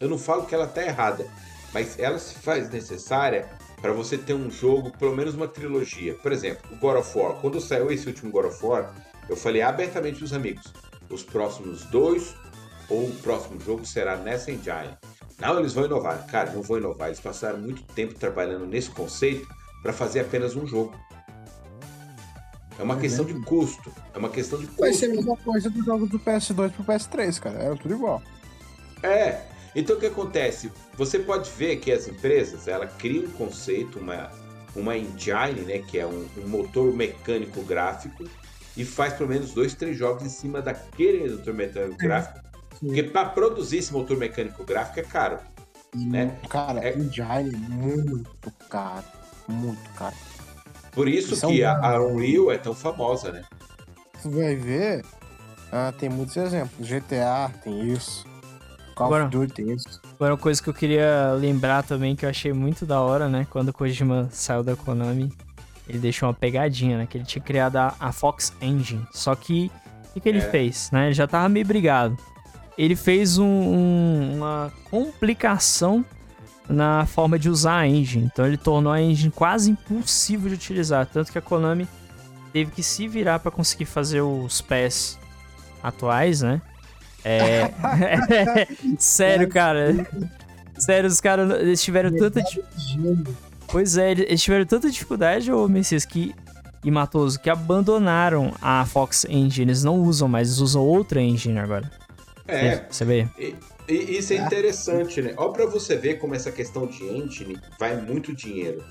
eu 0.00 0.08
não 0.08 0.16
falo 0.18 0.46
que 0.46 0.54
ela 0.54 0.66
tá 0.66 0.82
errada, 0.82 1.26
mas 1.74 1.98
ela 1.98 2.18
se 2.18 2.34
faz 2.38 2.70
necessária 2.70 3.48
para 3.82 3.92
você 3.92 4.16
ter 4.16 4.32
um 4.32 4.48
jogo, 4.48 4.96
pelo 4.96 5.14
menos 5.14 5.34
uma 5.34 5.48
trilogia. 5.48 6.14
Por 6.14 6.30
exemplo, 6.32 6.62
o 6.72 6.76
God 6.76 6.98
of 6.98 7.18
War. 7.18 7.34
Quando 7.34 7.60
saiu 7.60 7.90
esse 7.90 8.06
último 8.06 8.30
God 8.30 8.46
of 8.46 8.64
War, 8.64 8.94
eu 9.28 9.36
falei 9.36 9.60
abertamente 9.60 10.18
pros 10.18 10.32
amigos: 10.32 10.72
os 11.10 11.24
próximos 11.24 11.84
dois 11.86 12.34
ou 12.88 13.08
o 13.08 13.14
próximo 13.16 13.60
jogo 13.60 13.84
será 13.84 14.16
nessa 14.16 14.52
engine. 14.52 14.96
Não, 15.38 15.58
eles 15.58 15.72
vão 15.72 15.84
inovar. 15.84 16.24
Cara, 16.26 16.52
não 16.52 16.62
vão 16.62 16.78
inovar. 16.78 17.08
Eles 17.08 17.18
passaram 17.20 17.58
muito 17.58 17.82
tempo 17.94 18.14
trabalhando 18.14 18.64
nesse 18.66 18.90
conceito 18.90 19.46
para 19.82 19.92
fazer 19.92 20.20
apenas 20.20 20.54
um 20.54 20.64
jogo. 20.64 20.94
É 22.78 22.82
uma 22.82 22.96
questão 22.96 23.24
de 23.24 23.34
custo. 23.42 23.92
É 24.14 24.18
uma 24.18 24.28
questão 24.30 24.58
de 24.60 24.66
Vai 24.78 24.92
ser 24.92 25.06
a 25.06 25.08
custo. 25.08 25.24
mesma 25.24 25.36
coisa 25.44 25.68
dos 25.68 25.84
jogos 25.84 26.08
do 26.08 26.18
PS2 26.20 26.70
pro 26.70 26.84
PS3, 26.84 27.40
cara. 27.40 27.58
Era 27.58 27.76
tudo 27.76 27.94
igual. 27.94 28.22
É. 29.02 29.42
Então 29.74 29.96
o 29.96 29.98
que 29.98 30.06
acontece? 30.06 30.70
Você 30.96 31.18
pode 31.18 31.50
ver 31.50 31.76
que 31.76 31.90
as 31.90 32.06
empresas 32.06 32.68
ela 32.68 32.86
cria 32.86 33.22
um 33.26 33.30
conceito, 33.32 33.98
uma, 33.98 34.30
uma 34.76 34.96
engine, 34.96 35.62
né, 35.66 35.78
que 35.78 35.98
é 35.98 36.06
um, 36.06 36.26
um 36.36 36.48
motor 36.48 36.92
mecânico 36.92 37.62
gráfico, 37.62 38.24
e 38.76 38.84
faz 38.84 39.14
pelo 39.14 39.28
menos 39.30 39.52
dois, 39.52 39.74
três 39.74 39.96
jogos 39.96 40.24
em 40.24 40.28
cima 40.28 40.60
daquele 40.60 41.30
motor 41.30 41.54
mecânico 41.54 41.96
gráfico. 41.98 42.38
Sim. 42.78 42.86
Porque 42.86 43.02
para 43.04 43.28
produzir 43.30 43.78
esse 43.78 43.92
motor 43.92 44.16
mecânico 44.16 44.64
gráfico 44.64 45.00
é 45.00 45.02
caro. 45.02 45.38
Né? 45.94 46.36
Cara, 46.48 46.80
É- 46.80 46.96
Engine 46.96 47.54
muito 47.68 48.50
caro. 48.68 49.04
Muito 49.46 49.90
caro. 49.90 50.14
Por 50.92 51.08
isso 51.08 51.34
é 51.34 51.48
que 51.48 51.64
a, 51.64 51.76
a 51.78 52.02
Unreal 52.02 52.50
é 52.50 52.58
tão 52.58 52.74
famosa, 52.74 53.32
né? 53.32 53.42
Tu 54.22 54.30
vai 54.30 54.54
ver, 54.54 55.04
ah, 55.70 55.92
tem 55.98 56.08
muitos 56.08 56.36
exemplos. 56.36 56.86
GTA 56.86 57.50
tem 57.62 57.88
isso. 57.92 58.24
Call 58.94 59.06
Agora- 59.06 59.24
of 59.24 59.30
Duty 59.32 59.72
isso. 59.72 60.00
Agora, 60.14 60.32
uma 60.34 60.38
coisa 60.38 60.62
que 60.62 60.68
eu 60.68 60.74
queria 60.74 61.32
lembrar 61.38 61.82
também, 61.82 62.14
que 62.16 62.24
eu 62.24 62.30
achei 62.30 62.52
muito 62.52 62.84
da 62.86 63.00
hora, 63.00 63.28
né? 63.28 63.46
Quando 63.50 63.68
o 63.70 63.72
Kojima 63.72 64.28
saiu 64.30 64.62
da 64.62 64.76
Konami, 64.76 65.32
ele 65.88 65.98
deixou 65.98 66.28
uma 66.28 66.34
pegadinha, 66.34 66.98
né? 66.98 67.06
Que 67.06 67.18
ele 67.18 67.24
tinha 67.24 67.42
criado 67.42 67.76
a, 67.76 67.94
a 67.98 68.12
Fox 68.12 68.52
Engine. 68.60 69.04
Só 69.12 69.34
que, 69.34 69.70
o 70.10 70.12
que, 70.14 70.20
que 70.20 70.28
ele 70.28 70.38
É. 70.38 70.50
fez, 70.50 70.90
né? 70.92 71.06
Ele 71.06 71.14
já 71.14 71.26
tava 71.26 71.48
meio 71.48 71.66
brigado. 71.66 72.16
Ele 72.78 72.96
fez 72.96 73.38
um- 73.38 73.44
um- 73.44 74.36
uma 74.36 74.72
complicação 74.90 76.04
na 76.68 77.04
forma 77.06 77.38
de 77.38 77.50
usar 77.50 77.78
a 77.78 77.88
engine. 77.88 78.28
Então 78.32 78.46
ele 78.46 78.56
tornou 78.56 78.92
a 78.92 79.00
engine 79.00 79.30
quase 79.30 79.70
impossível 79.70 80.48
de 80.48 80.54
utilizar. 80.54 81.04
Tanto 81.06 81.30
que 81.32 81.38
a 81.38 81.42
Konami 81.42 81.86
teve 82.52 82.70
que 82.70 82.82
se 82.82 83.06
virar 83.08 83.40
para 83.40 83.50
conseguir 83.50 83.84
fazer 83.84 84.20
os 84.22 84.60
pés 84.60 85.18
atuais, 85.82 86.42
né? 86.42 86.62
É. 87.24 87.70
Sério, 88.98 89.48
cara. 89.48 90.06
Sério, 90.78 91.08
os 91.08 91.20
caras 91.20 91.50
eles 91.60 91.82
tiveram 91.82 92.16
tanta. 92.16 92.42
Gênio. 92.76 93.24
Pois 93.68 93.96
é, 93.96 94.10
eles 94.10 94.26
eles 94.26 94.42
tiveram 94.42 94.66
tanta 94.66 94.90
dificuldade, 94.90 95.50
ô 95.52 95.68
Messias, 95.68 96.04
que. 96.04 96.34
E 96.84 96.90
Matoso, 96.90 97.38
que 97.38 97.48
abandonaram 97.48 98.52
a 98.60 98.84
Fox 98.84 99.24
Engine. 99.28 99.70
Eles 99.70 99.84
não 99.84 100.00
usam 100.02 100.26
mais, 100.26 100.48
eles 100.48 100.58
usam 100.58 100.82
outra 100.82 101.20
engine 101.20 101.60
agora. 101.60 101.88
É, 102.48 102.84
Você 102.90 103.04
vê? 103.04 103.28
E, 103.38 103.54
e 103.88 104.18
isso 104.18 104.32
é 104.32 104.36
interessante, 104.36 105.22
né? 105.22 105.32
Ó, 105.36 105.50
pra 105.50 105.64
você 105.64 105.96
ver 105.96 106.18
como 106.18 106.34
essa 106.34 106.50
questão 106.50 106.86
de 106.86 107.04
engine 107.04 107.56
vai 107.78 107.96
muito 107.96 108.34
dinheiro. 108.34 108.82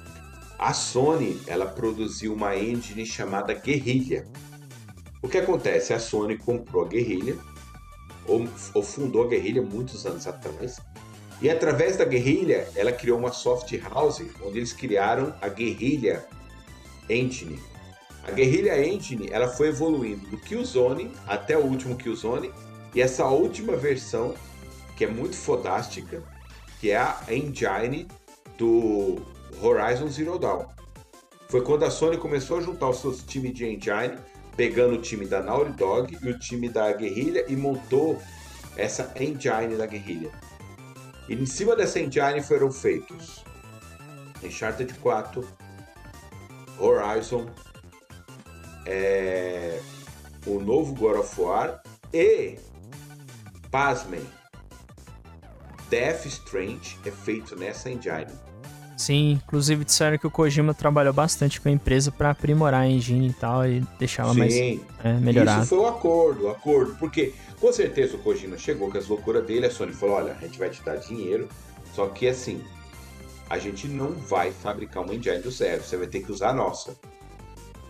A 0.57 0.73
Sony, 0.73 1.37
ela 1.47 1.65
produziu 1.65 2.33
uma 2.33 2.55
engine 2.55 3.05
chamada 3.05 3.53
Guerrilla. 3.53 4.23
O 5.21 5.27
que 5.27 5.37
acontece? 5.37 5.93
A 5.93 5.99
Sony 5.99 6.37
comprou 6.37 6.85
a 6.85 6.87
Guerrilla, 6.87 7.35
ou, 8.27 8.47
ou 8.73 8.83
fundou 8.83 9.23
a 9.23 9.27
Guerrilla 9.27 9.61
muitos 9.61 10.05
anos 10.05 10.27
atrás, 10.27 10.79
e 11.41 11.49
através 11.49 11.97
da 11.97 12.05
Guerrilla, 12.05 12.67
ela 12.75 12.91
criou 12.91 13.17
uma 13.17 13.31
soft 13.31 13.73
house 13.89 14.23
onde 14.43 14.59
eles 14.59 14.73
criaram 14.73 15.33
a 15.41 15.49
Guerrilla 15.49 16.23
Engine. 17.09 17.59
A 18.23 18.31
Guerrilla 18.31 18.79
Engine, 18.79 19.27
ela 19.31 19.47
foi 19.47 19.69
evoluindo 19.69 20.27
do 20.27 20.37
Killzone 20.37 21.11
até 21.25 21.57
o 21.57 21.61
último 21.61 21.95
Killzone, 21.95 22.51
e 22.93 23.01
essa 23.01 23.25
última 23.25 23.75
versão, 23.75 24.35
que 24.95 25.05
é 25.05 25.07
muito 25.07 25.35
fodástica, 25.35 26.21
que 26.79 26.91
é 26.91 26.97
a 26.97 27.23
engine 27.29 28.07
do 28.57 29.17
Horizon 29.61 30.07
Zero 30.09 30.37
Dawn. 30.37 30.65
Foi 31.49 31.61
quando 31.63 31.83
a 31.83 31.89
Sony 31.89 32.17
começou 32.17 32.59
a 32.59 32.61
juntar 32.61 32.89
os 32.89 32.99
seus 32.99 33.23
times 33.23 33.53
de 33.53 33.65
engine, 33.65 34.17
pegando 34.55 34.95
o 34.95 35.01
time 35.01 35.25
da 35.25 35.41
Naughty 35.41 35.71
Dog 35.73 36.17
e 36.21 36.29
o 36.29 36.37
time 36.37 36.69
da 36.69 36.91
Guerrilla 36.93 37.43
e 37.47 37.55
montou 37.55 38.21
essa 38.75 39.11
engine 39.15 39.75
da 39.77 39.85
Guerrilla. 39.85 40.31
E 41.27 41.33
em 41.33 41.45
cima 41.45 41.75
dessa 41.75 41.99
engine 41.99 42.41
foram 42.41 42.71
feitos 42.71 43.43
Uncharted 44.43 44.93
4, 44.95 45.47
Horizon, 46.79 47.47
é, 48.85 49.79
o 50.45 50.59
novo 50.59 50.95
God 50.95 51.17
of 51.17 51.39
War 51.39 51.81
e, 52.11 52.57
pasmem, 53.69 54.25
Death 55.89 56.25
Strange 56.25 56.97
é 57.05 57.11
feito 57.11 57.55
nessa 57.55 57.89
engine. 57.89 58.31
Sim, 59.01 59.31
inclusive 59.31 59.83
disseram 59.83 60.15
que 60.15 60.27
o 60.27 60.29
Kojima 60.29 60.75
trabalhou 60.75 61.11
bastante 61.11 61.59
com 61.59 61.67
a 61.67 61.71
empresa 61.71 62.11
para 62.11 62.29
aprimorar 62.29 62.81
a 62.81 62.87
engine 62.87 63.29
e 63.29 63.33
tal 63.33 63.67
e 63.67 63.81
deixar 63.97 64.23
ela 64.23 64.35
mais 64.35 64.53
é, 64.53 64.77
melhorada. 65.19 65.61
Isso 65.61 65.69
foi 65.69 65.79
o 65.79 65.81
um 65.81 65.87
acordo, 65.87 66.43
o 66.43 66.47
um 66.47 66.51
acordo, 66.51 66.95
porque 66.99 67.33
com 67.59 67.73
certeza 67.73 68.15
o 68.15 68.19
Kojima 68.19 68.59
chegou 68.59 68.91
com 68.91 68.97
as 68.99 69.07
loucuras 69.07 69.43
dele, 69.43 69.65
a 69.65 69.71
Sony 69.71 69.91
falou: 69.91 70.17
olha, 70.17 70.33
a 70.33 70.35
gente 70.35 70.59
vai 70.59 70.69
te 70.69 70.83
dar 70.83 70.97
dinheiro, 70.97 71.49
só 71.95 72.09
que 72.09 72.27
assim, 72.27 72.61
a 73.49 73.57
gente 73.57 73.87
não 73.87 74.11
vai 74.11 74.51
fabricar 74.51 75.01
uma 75.01 75.15
engine 75.15 75.39
do 75.39 75.49
zero, 75.49 75.81
você 75.81 75.97
vai 75.97 76.05
ter 76.05 76.21
que 76.21 76.31
usar 76.31 76.49
a 76.49 76.53
nossa. 76.53 76.95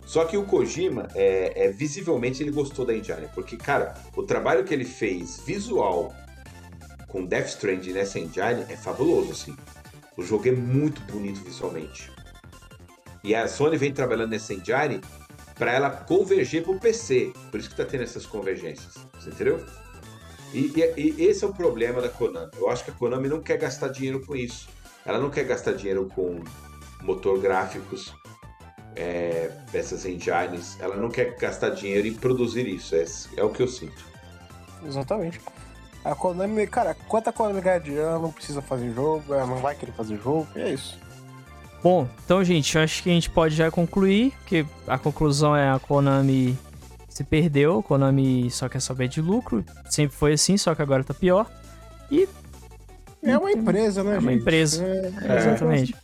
Só 0.06 0.24
que 0.24 0.38
o 0.38 0.46
Kojima, 0.46 1.10
é, 1.14 1.66
é, 1.66 1.72
visivelmente, 1.72 2.42
ele 2.42 2.52
gostou 2.52 2.86
da 2.86 2.96
engine, 2.96 3.28
porque, 3.36 3.58
cara, 3.58 3.96
o 4.16 4.24
trabalho 4.24 4.64
que 4.64 4.74
ele 4.74 4.86
fez 4.86 5.42
visual 5.46 6.14
com 7.10 7.26
Death 7.26 7.50
Stranding 7.50 7.92
nessa 7.92 8.18
engine 8.18 8.66
é 8.70 8.78
fabuloso, 8.78 9.32
assim. 9.34 9.58
O 10.18 10.24
jogo 10.24 10.48
é 10.48 10.52
muito 10.52 11.02
bonito 11.12 11.42
visualmente. 11.42 12.12
E 13.24 13.36
a 13.36 13.48
Sony 13.48 13.78
vem 13.78 13.94
trabalhando 13.94 14.32
nessa 14.32 14.54
engine 14.54 15.02
para 15.56 15.72
ela 15.72 15.90
converger 15.90 16.64
para 16.64 16.72
o 16.72 16.80
PC. 16.80 17.32
Por 17.52 17.60
isso 17.60 17.70
que 17.70 17.74
está 17.74 17.86
tendo 17.86 18.04
essas 18.04 18.26
convergências. 18.26 18.96
Você 19.14 19.30
entendeu? 19.30 19.64
E, 20.54 20.74
e, 20.76 21.02
e, 21.02 21.26
esse 21.26 21.44
é 21.44 21.48
o 21.48 21.54
problema 21.54 22.02
da 22.02 22.10
Konami. 22.10 22.52
Eu 22.58 22.70
acho 22.70 22.84
que 22.84 22.92
a 22.92 22.94
Konami 22.94 23.30
não 23.30 23.42
quer 23.42 23.58
gastar 23.58 23.90
dinheiro 23.90 24.26
com 24.26 24.36
isso. 24.36 24.68
Ela 25.06 25.20
não 25.20 25.30
quer 25.30 25.44
gastar 25.44 25.74
dinheiro 25.74 26.10
com 26.14 26.44
motor 27.04 27.40
gráficos, 27.40 28.14
é, 28.96 29.52
dessas 29.72 30.06
engines. 30.06 30.78
Ela 30.80 30.96
não 30.96 31.10
quer 31.10 31.36
gastar 31.38 31.70
dinheiro 31.70 32.08
em 32.08 32.14
produzir 32.14 32.68
isso. 32.68 32.96
É, 32.96 33.06
é 33.38 33.44
o 33.44 33.50
que 33.50 33.62
eu 33.62 33.68
sinto. 33.68 34.04
Exatamente. 34.86 35.40
A 36.04 36.16
Konami, 36.16 36.66
cara, 36.68 36.96
quanto 37.08 37.30
a 37.30 37.34
Konami 37.34 37.62
ganha 37.62 37.80
dinheiro, 37.80 38.08
ela 38.08 38.20
não 38.20 38.32
precisa 38.32 38.62
fazer 38.62 38.92
jogo, 38.94 39.34
ela 39.34 39.46
não 39.46 39.58
vai 39.58 39.76
querer 39.76 39.92
fazer 39.92 40.18
jogo, 40.18 40.48
e 40.56 40.62
é 40.62 40.74
isso. 40.74 40.98
Bom, 41.84 42.08
então, 42.24 42.44
gente, 42.44 42.76
eu 42.76 42.84
acho 42.84 43.02
que 43.02 43.10
a 43.10 43.14
gente 43.14 43.30
pode 43.30 43.56
já 43.56 43.70
concluir, 43.72 44.34
que 44.46 44.66
a 44.88 44.98
conclusão 44.98 45.56
é 45.56 45.70
a 45.70 45.80
Konami 45.80 46.58
se 47.10 47.24
perdeu, 47.24 47.80
a 47.80 47.84
Konami 47.84 48.50
só 48.50 48.70
quer 48.70 48.80
saber 48.80 49.08
de 49.08 49.22
lucro, 49.22 49.64
sempre 49.90 50.16
foi 50.16 50.34
assim, 50.34 50.58
só 50.58 50.74
que 50.74 50.82
agora 50.82 51.04
tá 51.04 51.14
pior. 51.14 51.50
E 52.10 52.28
é 53.24 53.38
uma 53.38 53.52
empresa, 53.52 54.04
né, 54.04 54.16
É 54.16 54.20
uma 54.20 54.32
gente? 54.32 54.42
empresa. 54.42 54.84
É, 54.84 55.14
é, 55.22 55.38
exatamente. 55.38 55.96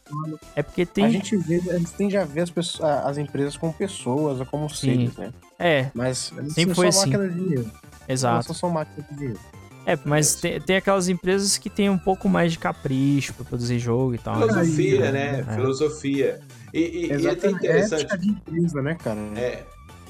É 0.56 0.62
porque 0.62 0.86
tem. 0.86 1.06
A 1.06 1.10
gente, 1.10 1.36
vê, 1.36 1.56
a 1.72 1.78
gente 1.78 1.92
tende 1.94 2.16
a 2.16 2.24
ver 2.24 2.42
as, 2.42 2.50
pessoas, 2.52 3.06
as 3.06 3.18
empresas 3.18 3.58
como 3.58 3.74
pessoas 3.74 4.40
ou 4.40 4.46
como 4.46 4.70
seres, 4.70 5.16
né? 5.18 5.34
É. 5.58 5.90
Mas 5.96 6.32
sempre 6.50 6.76
foi 6.76 6.92
só 6.92 7.02
assim. 7.02 7.12
máquina 7.12 7.30
de 7.30 7.40
dinheiro. 7.40 7.72
Exato. 8.08 8.36
Não 8.36 8.42
são 8.44 8.56
só 8.56 8.70
máquina 8.70 9.06
de 9.10 9.18
dinheiro. 9.18 9.40
É, 9.88 9.98
mas 10.04 10.36
tem, 10.36 10.60
tem, 10.60 10.76
aquelas 10.76 11.08
empresas 11.08 11.58
que 11.58 11.70
têm 11.70 11.90
um 11.90 11.98
pouco 11.98 12.28
mais 12.28 12.52
de 12.52 12.60
capricho 12.60 13.34
pra 13.34 13.46
produzir 13.46 13.80
jogo 13.80 14.16
e 14.16 14.18
tal. 14.18 14.36
Filosofia, 14.36 15.06
Aí, 15.06 15.12
né? 15.14 15.46
É. 15.48 15.56
Filosofia. 15.56 16.42
E, 16.74 16.80
e, 16.82 17.06
e 17.14 17.26
é 17.26 17.32
até 17.32 17.50
interessante. 17.50 18.14
É 18.14 18.18
de 18.18 18.28
empresa, 18.28 18.82
né, 18.82 18.96
cara? 18.96 19.18
É. 19.38 19.64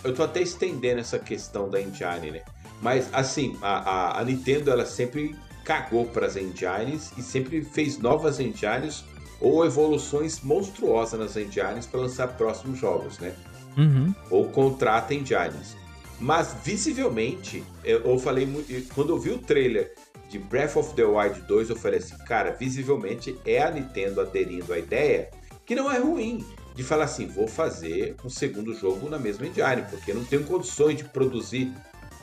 Eu 0.03 0.15
tô 0.15 0.23
até 0.23 0.41
estendendo 0.41 0.99
essa 0.99 1.19
questão 1.19 1.69
da 1.69 1.79
engine, 1.79 2.31
né? 2.31 2.41
Mas, 2.81 3.07
assim, 3.13 3.55
a, 3.61 3.77
a, 3.77 4.19
a 4.19 4.25
Nintendo, 4.25 4.71
ela 4.71 4.83
sempre 4.83 5.35
cagou 5.63 6.05
para 6.05 6.25
as 6.25 6.35
engines 6.35 7.11
e 7.15 7.21
sempre 7.21 7.61
fez 7.61 7.99
novas 7.99 8.39
engines 8.39 9.05
ou 9.39 9.63
evoluções 9.63 10.41
monstruosas 10.41 11.19
nas 11.19 11.37
engines 11.37 11.85
para 11.85 11.99
lançar 11.99 12.29
próximos 12.29 12.79
jogos, 12.79 13.19
né? 13.19 13.31
Uhum. 13.77 14.11
Ou 14.31 14.49
contrata 14.49 15.13
engines. 15.13 15.76
Mas 16.19 16.55
visivelmente, 16.63 17.63
eu 17.83 18.17
falei 18.17 18.45
muito. 18.45 18.71
Quando 18.93 19.09
eu 19.09 19.19
vi 19.19 19.31
o 19.31 19.37
trailer 19.37 19.93
de 20.29 20.39
Breath 20.39 20.75
of 20.75 20.93
the 20.95 21.03
Wild 21.03 21.41
2, 21.41 21.69
eu 21.69 21.75
falei 21.75 21.99
assim, 21.99 22.17
cara, 22.25 22.51
visivelmente 22.51 23.37
é 23.45 23.61
a 23.61 23.71
Nintendo 23.71 24.21
aderindo 24.21 24.73
à 24.73 24.79
ideia 24.79 25.29
que 25.65 25.75
não 25.75 25.91
é 25.91 25.99
ruim 25.99 26.45
de 26.73 26.83
falar 26.83 27.05
assim, 27.05 27.27
vou 27.27 27.47
fazer 27.47 28.15
um 28.23 28.29
segundo 28.29 28.73
jogo 28.73 29.09
na 29.09 29.19
mesma 29.19 29.45
engine, 29.45 29.83
porque 29.89 30.13
não 30.13 30.23
tenho 30.23 30.43
condições 30.43 30.97
de 30.97 31.03
produzir 31.03 31.73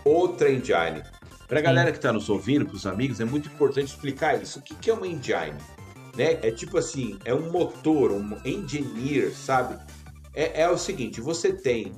outra 0.05 0.51
engine. 0.51 1.03
Para 1.47 1.59
a 1.59 1.63
galera 1.63 1.91
que 1.91 1.99
está 1.99 2.13
nos 2.13 2.29
ouvindo, 2.31 2.65
para 2.65 2.77
os 2.77 2.87
amigos, 2.87 3.21
é 3.21 3.25
muito 3.25 3.49
importante 3.49 3.89
explicar 3.89 4.41
isso. 4.41 4.61
O 4.61 4.63
que, 4.63 4.75
que 4.75 4.91
é 4.91 4.95
uma 4.95 5.07
engine? 5.07 5.59
Né? 6.17 6.39
É 6.43 6.51
tipo 6.51 6.79
assim, 6.79 7.19
é 7.25 7.35
um 7.35 7.51
motor, 7.51 8.13
um 8.13 8.39
engineer, 8.45 9.33
sabe? 9.35 9.79
É, 10.33 10.63
é 10.63 10.71
o 10.71 10.79
seguinte, 10.79 11.21
você 11.21 11.53
tem 11.53 11.93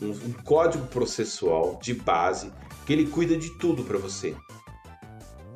um, 0.00 0.10
um 0.10 0.32
código 0.44 0.86
processual 0.86 1.78
de 1.82 1.94
base 1.94 2.52
que 2.86 2.92
ele 2.92 3.06
cuida 3.06 3.36
de 3.36 3.50
tudo 3.50 3.84
para 3.84 3.98
você. 3.98 4.34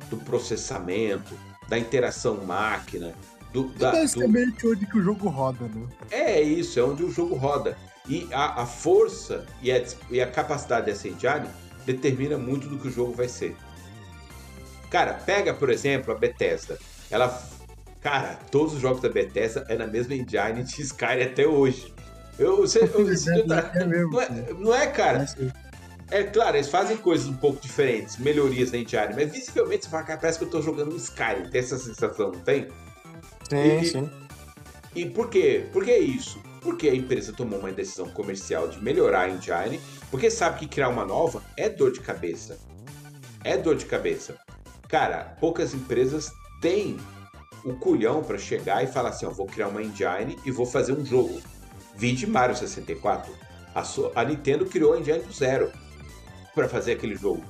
Do 0.09 0.17
processamento, 0.17 1.33
da 1.67 1.77
interação 1.79 2.45
máquina, 2.45 3.13
do, 3.51 3.69
da, 3.69 3.91
basicamente 3.91 4.61
do... 4.61 4.71
onde 4.71 4.85
que 4.85 4.97
o 4.97 5.01
jogo 5.01 5.29
roda, 5.29 5.65
né? 5.67 5.87
É 6.11 6.41
isso, 6.41 6.79
é 6.79 6.83
onde 6.83 7.03
o 7.03 7.11
jogo 7.11 7.35
roda. 7.35 7.77
E 8.07 8.27
a, 8.31 8.61
a 8.61 8.65
força 8.65 9.45
e 9.61 9.71
a, 9.71 9.83
e 10.11 10.21
a 10.21 10.29
capacidade 10.29 10.85
dessa 10.85 11.07
engine 11.07 11.47
determina 11.85 12.37
muito 12.37 12.67
do 12.67 12.77
que 12.77 12.87
o 12.87 12.91
jogo 12.91 13.13
vai 13.13 13.27
ser. 13.27 13.55
Cara, 14.89 15.13
pega, 15.13 15.53
por 15.53 15.69
exemplo, 15.69 16.13
a 16.13 16.17
Bethesda. 16.17 16.77
Ela. 17.09 17.41
Cara, 18.01 18.35
todos 18.51 18.75
os 18.75 18.79
jogos 18.79 19.01
da 19.01 19.09
Bethesda 19.09 19.65
é 19.67 19.75
na 19.75 19.87
mesma 19.87 20.13
engine 20.13 20.63
de 20.63 20.81
Skyrim 20.81 21.23
até 21.23 21.47
hoje. 21.47 21.94
Eu, 22.37 22.57
você, 22.57 22.83
eu, 22.93 23.05
você 23.05 23.43
tá, 23.43 23.71
é 23.73 23.85
mesmo, 23.85 24.11
não, 24.11 24.21
é, 24.21 24.53
não 24.53 24.75
é, 24.75 24.87
cara? 24.87 25.25
É 26.11 26.23
claro, 26.23 26.57
eles 26.57 26.69
fazem 26.69 26.97
coisas 26.97 27.27
um 27.27 27.35
pouco 27.35 27.59
diferentes, 27.59 28.17
melhorias 28.17 28.71
na 28.71 28.77
engine, 28.77 29.13
mas 29.15 29.31
visivelmente 29.31 29.85
você 29.85 29.89
fala, 29.89 30.03
cara, 30.03 30.19
parece 30.19 30.37
que 30.37 30.45
eu 30.45 30.49
tô 30.49 30.61
jogando 30.61 30.93
um 30.93 30.97
Skyrim. 30.97 31.49
Tem 31.49 31.61
essa 31.61 31.77
sensação, 31.77 32.31
não 32.31 32.39
tem? 32.41 32.67
Sim, 33.49 33.79
e, 33.79 33.85
sim. 33.85 34.09
E 34.95 35.05
por 35.05 35.29
quê? 35.29 35.65
Por 35.73 35.83
que 35.83 35.95
isso? 35.97 36.39
Porque 36.61 36.89
a 36.89 36.95
empresa 36.95 37.33
tomou 37.33 37.59
uma 37.59 37.71
decisão 37.71 38.07
comercial 38.09 38.67
de 38.67 38.81
melhorar 38.83 39.21
a 39.21 39.29
engine, 39.29 39.81
porque 40.11 40.29
sabe 40.29 40.59
que 40.59 40.67
criar 40.67 40.89
uma 40.89 41.05
nova 41.05 41.43
é 41.57 41.69
dor 41.69 41.91
de 41.91 42.01
cabeça. 42.01 42.57
É 43.43 43.57
dor 43.57 43.75
de 43.75 43.85
cabeça. 43.85 44.37
Cara, 44.87 45.35
poucas 45.39 45.73
empresas 45.73 46.31
têm 46.61 46.97
o 47.63 47.73
culhão 47.75 48.23
para 48.23 48.37
chegar 48.37 48.83
e 48.83 48.87
falar 48.87 49.09
assim: 49.09 49.25
ó, 49.25 49.31
vou 49.31 49.47
criar 49.47 49.67
uma 49.67 49.81
engine 49.81 50.37
e 50.45 50.51
vou 50.51 50.65
fazer 50.65 50.93
um 50.93 51.05
jogo. 51.05 51.41
Vide 51.97 52.27
Mario 52.27 52.55
64. 52.55 53.31
A, 53.73 53.83
so 53.83 54.11
a 54.15 54.23
Nintendo 54.23 54.65
criou 54.65 54.93
a 54.93 54.99
engine 54.99 55.19
do 55.19 55.33
zero 55.33 55.71
para 56.53 56.69
fazer 56.69 56.93
aquele 56.93 57.15
jogo. 57.15 57.43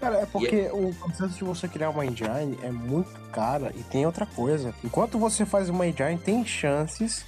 Cara, 0.00 0.18
é 0.18 0.26
porque 0.26 0.56
é... 0.56 0.72
o 0.72 0.92
processo 0.94 1.34
de 1.34 1.44
você 1.44 1.68
criar 1.68 1.90
uma 1.90 2.04
engine 2.04 2.58
é 2.62 2.70
muito 2.70 3.12
cara 3.30 3.72
e 3.74 3.82
tem 3.84 4.04
outra 4.04 4.26
coisa. 4.26 4.74
Enquanto 4.84 5.18
você 5.18 5.46
faz 5.46 5.68
uma 5.68 5.86
engine, 5.86 6.18
tem 6.18 6.44
chances 6.44 7.24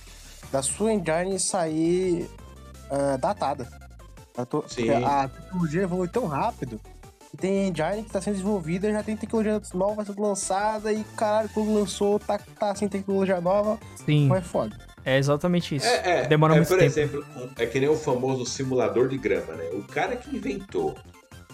da 0.51 0.61
sua 0.61 0.93
engine 0.93 1.39
sair 1.39 2.28
uh, 2.91 3.16
datada. 3.19 3.69
Tô, 4.49 4.65
a 5.07 5.28
tecnologia 5.28 5.82
evolui 5.82 6.09
tão 6.09 6.27
rápido 6.27 6.81
que 7.31 7.36
tem 7.36 7.69
engine 7.69 8.03
que 8.03 8.09
está 8.09 8.20
sendo 8.20 8.35
desenvolvida, 8.35 8.91
já 8.91 9.03
tem 9.03 9.16
tecnologia 9.16 9.61
nova 9.73 10.05
sendo 10.05 10.20
lançada 10.20 10.93
e 10.93 11.05
caralho, 11.16 11.49
quando 11.51 11.73
lançou, 11.73 12.19
tá, 12.19 12.41
tá 12.59 12.74
sem 12.74 12.89
tecnologia 12.89 13.41
nova, 13.41 13.78
Sim. 14.05 14.28
vai 14.28 14.41
foda. 14.41 14.77
É 15.05 15.18
exatamente 15.18 15.76
isso. 15.76 15.86
É, 15.86 16.22
é, 16.22 16.26
Demora 16.26 16.55
é, 16.55 16.56
muito 16.56 16.68
por 16.68 16.78
tempo. 16.78 16.90
exemplo, 16.90 17.24
é 17.59 17.66
que 17.66 17.78
nem 17.78 17.89
o 17.89 17.97
famoso 17.97 18.47
simulador 18.47 19.09
de 19.09 19.18
grama, 19.18 19.52
né? 19.55 19.68
O 19.72 19.82
cara 19.82 20.16
que 20.16 20.35
inventou 20.35 20.97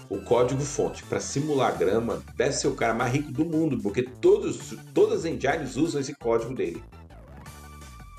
o 0.09 0.18
código-fonte 0.18 1.02
para 1.05 1.20
simular 1.20 1.77
grama 1.77 2.22
deve 2.36 2.52
ser 2.52 2.68
o 2.68 2.74
cara 2.74 2.94
mais 2.94 3.12
rico 3.12 3.31
do 3.32 3.44
mundo, 3.44 3.78
porque 3.82 4.02
todos, 4.02 4.74
todas 4.93 5.20
as 5.20 5.24
engines 5.24 5.77
usam 5.77 6.01
esse 6.01 6.14
código 6.14 6.55
dele. 6.55 6.82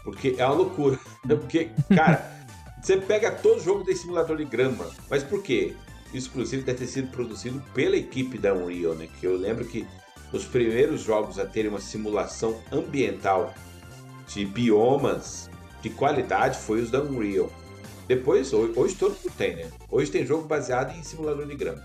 Porque 0.04 0.36
é 0.38 0.46
uma 0.46 0.56
loucura. 0.56 1.00
Porque, 1.24 1.70
cara, 1.96 2.26
você 2.82 2.98
pega 2.98 3.30
todo 3.32 3.62
jogo 3.62 3.84
de 3.84 3.96
simulador 3.96 4.38
de 4.38 4.46
grama. 4.46 4.90
Mas 5.10 5.22
por 5.24 5.44
quê? 5.44 5.76
Isso, 6.12 6.30
inclusive, 6.30 6.64
deve 6.64 6.80
ter 6.80 6.88
sido 6.88 7.10
produzido 7.10 7.62
pela 7.74 7.96
equipe 7.96 8.38
da 8.38 8.54
Unreal, 8.54 8.96
né? 8.96 9.08
Que 9.20 9.28
eu 9.28 9.38
lembro 9.38 9.64
que 9.66 9.86
os 10.34 10.46
primeiros 10.46 11.02
jogos 11.02 11.38
a 11.38 11.46
terem 11.46 11.70
uma 11.70 11.80
simulação 11.80 12.60
ambiental 12.72 13.54
de 14.34 14.46
biomas 14.46 15.50
de 15.82 15.90
qualidade 15.90 16.58
foi 16.58 16.82
os 16.82 16.92
da 16.92 17.02
Unreal. 17.02 17.52
Depois, 18.08 18.52
hoje, 18.54 18.74
hoje 18.76 18.96
todo 18.96 19.12
mundo 19.12 19.34
tem, 19.38 19.56
né? 19.56 19.68
Hoje 19.90 20.12
tem 20.12 20.26
jogo 20.26 20.48
baseado 20.48 20.96
em 20.98 21.04
simulador 21.04 21.46
de 21.46 21.56
grama. 21.56 21.82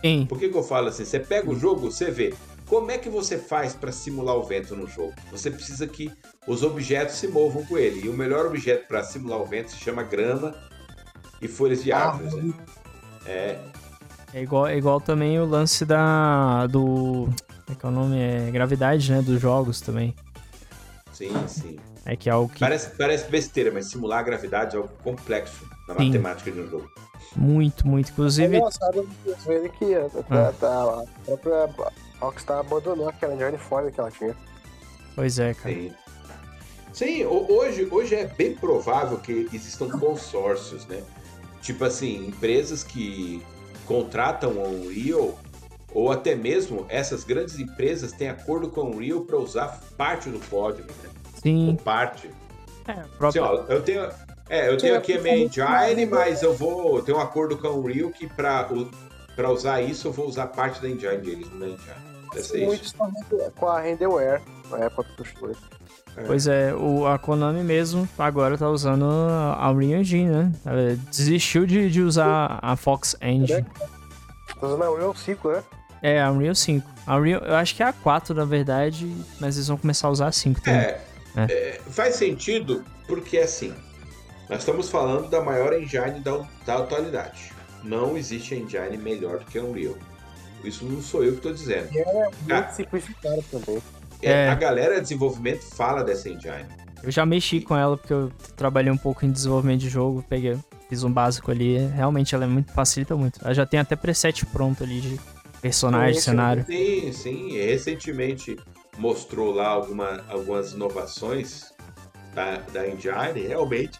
Sim. 0.00 0.26
Por 0.26 0.38
que, 0.38 0.48
que 0.48 0.56
eu 0.56 0.62
falo 0.62 0.88
assim? 0.88 1.04
Você 1.04 1.18
pega 1.20 1.50
o 1.50 1.58
jogo, 1.58 1.90
você 1.90 2.10
vê. 2.10 2.34
Como 2.66 2.90
é 2.90 2.96
que 2.98 3.08
você 3.10 3.36
faz 3.38 3.74
para 3.74 3.92
simular 3.92 4.36
o 4.36 4.42
vento 4.42 4.74
no 4.74 4.86
jogo? 4.86 5.12
Você 5.30 5.50
precisa 5.50 5.86
que 5.86 6.10
os 6.46 6.62
objetos 6.62 7.16
se 7.16 7.28
movam 7.28 7.64
com 7.66 7.76
ele. 7.76 8.06
E 8.06 8.08
o 8.08 8.12
melhor 8.14 8.46
objeto 8.46 8.88
para 8.88 9.02
simular 9.04 9.38
o 9.40 9.44
vento 9.44 9.70
se 9.70 9.76
chama 9.76 10.02
grama 10.02 10.54
e 11.42 11.46
folhas 11.48 11.82
de 11.84 11.92
árvores. 11.92 12.32
né? 12.34 12.54
É, 13.26 13.58
É 14.32 14.42
igual, 14.42 14.66
é 14.66 14.76
igual 14.76 15.00
também 15.00 15.38
o 15.38 15.44
lance 15.44 15.84
da. 15.84 16.66
do. 16.66 17.28
Como 17.66 17.70
é 17.70 17.74
que 17.74 17.86
é 17.86 17.88
o 17.88 17.92
nome? 17.92 18.18
É 18.18 18.50
gravidade, 18.50 19.10
né? 19.12 19.20
Dos 19.22 19.40
jogos 19.40 19.80
também. 19.80 20.14
Sim, 21.14 21.32
sim. 21.48 21.78
É 22.04 22.14
que 22.16 22.28
é 22.28 22.32
algo 22.32 22.52
que 22.52 22.60
Parece, 22.60 22.90
parece 22.96 23.30
besteira, 23.30 23.70
mas 23.72 23.86
simular 23.86 24.18
a 24.18 24.22
gravidade 24.22 24.76
é 24.76 24.78
algo 24.78 24.90
complexo 25.02 25.66
na 25.88 25.94
Sim. 25.96 26.06
matemática 26.08 26.50
de 26.50 26.60
um 26.60 26.68
jogo. 26.68 26.90
muito, 27.36 27.86
muito. 27.86 28.08
É 28.08 28.12
Inclusive, 28.12 28.56
engraçado 28.58 29.08
ver 29.46 29.70
que 29.70 29.94
a, 29.94 30.06
Ah. 30.30 30.52
a, 30.62 31.00
a, 31.32 31.36
própria 31.36 31.68
Rockstar 32.20 32.58
abandonou 32.58 33.08
aquela 33.08 33.58
foda 33.58 33.90
que 33.90 33.98
ela 33.98 34.10
tinha. 34.10 34.36
pois 35.14 35.38
é, 35.38 35.54
cara. 35.54 35.74
Sim. 35.74 35.92
Sim, 36.92 37.24
ho- 37.24 37.46
hoje, 37.50 37.88
hoje 37.90 38.14
é 38.14 38.26
bem 38.26 38.54
provável 38.54 39.18
que 39.18 39.48
existam 39.52 39.88
consórcios, 39.98 40.86
né? 40.86 41.02
Tipo 41.60 41.84
assim, 41.84 42.26
empresas 42.28 42.84
que 42.84 43.42
contratam 43.86 44.62
a 44.62 44.68
Unreal, 44.68 45.38
ou 45.94 46.10
até 46.10 46.34
mesmo 46.34 46.84
essas 46.88 47.24
grandes 47.24 47.58
empresas 47.58 48.12
têm 48.12 48.28
acordo 48.28 48.68
com 48.68 48.80
a 48.80 48.84
Unreal 48.84 49.20
para 49.22 49.38
usar 49.38 49.80
parte 49.96 50.28
do 50.28 50.40
código, 50.50 50.88
né? 51.02 51.10
Sim. 51.40 51.68
Ou 51.68 51.76
parte. 51.76 52.28
É, 52.86 53.02
Assim, 53.26 53.38
ó, 53.38 53.62
eu 53.68 53.80
tenho, 53.82 54.08
é, 54.50 54.68
eu 54.68 54.76
tenho 54.76 54.96
aqui 54.96 55.14
a 55.14 55.20
minha 55.22 55.36
muito 55.38 55.58
engine, 55.60 56.06
mas 56.06 56.42
eu 56.42 56.52
vou 56.54 57.00
ter 57.00 57.12
um 57.14 57.20
acordo 57.20 57.56
com 57.56 57.66
a 57.68 57.70
Unreal 57.72 58.10
que 58.10 58.26
para 58.26 58.68
para 59.36 59.50
usar 59.50 59.80
isso 59.80 60.08
eu 60.08 60.12
vou 60.12 60.28
usar 60.28 60.46
parte 60.48 60.80
da 60.82 60.88
engine 60.88 61.16
deles, 61.18 61.48
não 61.52 61.60
da 61.60 61.66
engine. 61.68 62.66
Muitos 62.66 62.86
isso. 62.88 62.96
com 62.96 63.04
a 63.04 63.08
Rende- 63.08 63.50
com 63.56 63.68
a 63.68 63.80
Renderware, 63.80 64.42
na 64.70 64.78
época 64.78 65.08
dos 65.16 65.32
dois. 65.40 65.56
Pois 66.26 66.46
é, 66.46 66.72
o, 66.74 67.06
a 67.06 67.18
Konami 67.18 67.64
mesmo 67.64 68.08
agora 68.16 68.56
tá 68.56 68.68
usando 68.70 69.04
a 69.04 69.68
Unreal 69.70 70.00
Engine, 70.00 70.30
né? 70.30 70.52
Ela 70.64 70.96
desistiu 71.10 71.66
de, 71.66 71.90
de 71.90 72.02
usar 72.02 72.58
a 72.62 72.76
Fox 72.76 73.16
Engine. 73.20 73.66
Tô 74.60 74.66
usando 74.66 74.82
a 74.84 74.90
Unreal 74.92 75.14
5, 75.14 75.48
né? 75.50 75.62
É, 76.04 76.20
a 76.20 76.30
Unreal 76.30 76.54
5. 76.54 76.86
A 77.06 77.16
Unreal, 77.16 77.40
eu 77.40 77.54
acho 77.56 77.74
que 77.74 77.82
é 77.82 77.86
a 77.86 77.92
4, 77.94 78.34
na 78.34 78.44
verdade, 78.44 79.10
mas 79.40 79.56
eles 79.56 79.68
vão 79.68 79.78
começar 79.78 80.08
a 80.08 80.10
usar 80.10 80.26
a 80.26 80.32
5 80.32 80.60
também. 80.60 80.80
É, 80.80 81.00
é, 81.36 81.80
faz 81.88 82.16
sentido 82.16 82.84
porque 83.08 83.38
assim, 83.38 83.72
nós 84.50 84.58
estamos 84.58 84.90
falando 84.90 85.30
da 85.30 85.40
maior 85.42 85.72
engine 85.72 86.20
da, 86.20 86.46
da 86.66 86.76
atualidade. 86.76 87.52
Não 87.82 88.18
existe 88.18 88.54
engine 88.54 88.98
melhor 88.98 89.38
do 89.38 89.46
que 89.46 89.58
a 89.58 89.62
Unreal. 89.62 89.94
Isso 90.62 90.84
não 90.84 91.00
sou 91.00 91.24
eu 91.24 91.32
que 91.32 91.38
estou 91.38 91.54
dizendo. 91.54 91.88
Muito 91.90 92.52
Ah. 92.52 92.70
simplificado 92.70 93.42
também. 93.50 93.82
É, 94.20 94.30
É. 94.30 94.48
A 94.50 94.54
galera 94.54 94.96
de 94.96 95.00
desenvolvimento 95.02 95.62
fala 95.74 96.04
dessa 96.04 96.28
engine. 96.28 96.66
Eu 97.02 97.10
já 97.10 97.24
mexi 97.24 97.62
com 97.62 97.74
ela 97.74 97.96
porque 97.96 98.12
eu 98.12 98.30
trabalhei 98.56 98.92
um 98.92 98.96
pouco 98.98 99.24
em 99.24 99.30
desenvolvimento 99.30 99.80
de 99.80 99.88
jogo, 99.88 100.22
peguei, 100.28 100.58
fiz 100.88 101.02
um 101.02 101.10
básico 101.10 101.50
ali. 101.50 101.78
Realmente 101.78 102.34
ela 102.34 102.44
é 102.44 102.46
muito, 102.46 102.72
facilita 102.72 103.16
muito. 103.16 103.40
Ela 103.42 103.54
já 103.54 103.64
tem 103.64 103.80
até 103.80 103.96
preset 103.96 104.44
pronto 104.46 104.82
ali 104.84 105.00
de 105.00 105.20
personagem, 105.64 106.14
Sim, 106.14 106.20
cenário. 106.20 106.66
Sim, 106.66 107.12
sim. 107.12 107.52
Recentemente 107.56 108.58
mostrou 108.98 109.52
lá 109.54 109.68
alguma, 109.68 110.22
algumas 110.28 110.72
inovações 110.72 111.72
da, 112.34 112.58
da 112.72 112.86
engine. 112.88 113.46
Realmente 113.48 113.98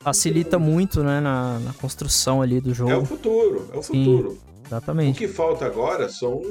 Facilita 0.00 0.58
muito, 0.58 1.04
né, 1.04 1.20
na, 1.20 1.60
na 1.60 1.72
construção 1.74 2.42
ali 2.42 2.60
do 2.60 2.70
é 2.70 2.72
o 2.72 2.74
jogo. 2.74 3.04
futuro. 3.06 3.70
É 3.72 3.78
o 3.78 3.82
Sim. 3.82 4.04
futuro. 4.04 4.30
O 4.30 4.66
Exatamente. 4.66 5.18
que 5.18 5.28
falta 5.28 5.64
agora 5.64 6.08
são 6.08 6.42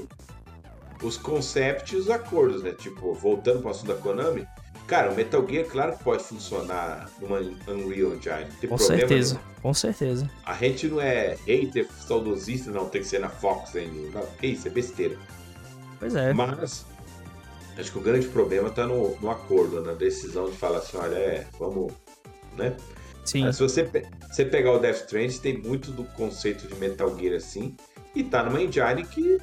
os 1.03 1.17
concepts 1.17 1.91
e 1.91 1.95
os 1.97 2.09
acordos, 2.09 2.63
né? 2.63 2.71
Tipo, 2.71 3.13
voltando 3.13 3.59
para 3.59 3.67
o 3.67 3.71
assunto 3.71 3.87
da 3.87 3.95
Konami, 3.95 4.47
cara, 4.91 5.09
o 5.09 5.15
Metal 5.15 5.47
Gear, 5.47 5.65
claro 5.67 5.97
que 5.97 6.03
pode 6.03 6.21
funcionar 6.21 7.09
numa 7.21 7.37
Unreal 7.65 8.13
Engine. 8.13 8.51
Tem 8.59 8.69
Com 8.69 8.77
certeza, 8.77 9.35
nenhum. 9.35 9.61
com 9.61 9.73
certeza. 9.73 10.29
A 10.45 10.53
gente 10.55 10.89
não 10.89 10.99
é 10.99 11.37
hater, 11.47 11.87
saudosista, 12.05 12.69
não, 12.71 12.89
tem 12.89 13.01
que 13.01 13.07
ser 13.07 13.19
na 13.19 13.29
Fox 13.29 13.73
ainda. 13.73 14.19
Que 14.37 14.47
isso, 14.47 14.67
é 14.67 14.71
besteira. 14.71 15.17
Pois 15.97 16.13
é. 16.13 16.33
Mas, 16.33 16.85
acho 17.77 17.89
que 17.89 17.97
o 17.99 18.01
grande 18.01 18.27
problema 18.27 18.69
tá 18.69 18.85
no, 18.85 19.17
no 19.21 19.31
acordo, 19.31 19.81
na 19.81 19.93
decisão 19.93 20.49
de 20.49 20.57
falar 20.57 20.79
assim, 20.79 20.97
olha, 20.97 21.15
é, 21.15 21.47
vamos, 21.57 21.93
né? 22.57 22.75
Sim. 23.23 23.45
Mas 23.45 23.55
se 23.55 23.63
você, 23.63 23.85
pe- 23.85 24.05
você 24.29 24.43
pegar 24.43 24.73
o 24.73 24.79
Death 24.79 25.03
Stranding, 25.05 25.37
tem 25.37 25.57
muito 25.57 25.89
do 25.91 26.03
conceito 26.03 26.67
de 26.67 26.75
Metal 26.75 27.17
Gear 27.17 27.37
assim, 27.37 27.77
e 28.13 28.25
tá 28.25 28.43
numa 28.43 28.61
engine 28.61 29.05
que 29.09 29.39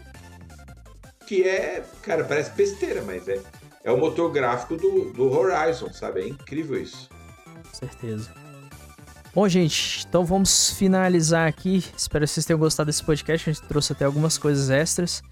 que 1.27 1.43
é, 1.43 1.85
cara, 2.03 2.25
parece 2.25 2.51
besteira, 2.53 3.03
mas 3.03 3.29
é 3.29 3.39
é 3.89 3.93
o 3.93 3.97
motor 3.97 4.31
gráfico 4.31 4.77
do, 4.77 5.13
do 5.13 5.31
Horizon, 5.33 5.91
sabe? 5.93 6.21
É 6.21 6.29
incrível 6.29 6.81
isso. 6.81 7.09
Com 7.45 7.75
certeza. 7.75 8.31
Bom, 9.35 9.49
gente, 9.49 10.05
então 10.07 10.25
vamos 10.25 10.71
finalizar 10.73 11.49
aqui. 11.49 11.83
Espero 11.97 12.25
que 12.27 12.31
vocês 12.31 12.45
tenham 12.45 12.59
gostado 12.59 12.89
desse 12.89 13.03
podcast. 13.03 13.49
A 13.49 13.53
gente 13.53 13.67
trouxe 13.67 13.93
até 13.93 14.05
algumas 14.05 14.37
coisas 14.37 14.69
extras. 14.69 15.23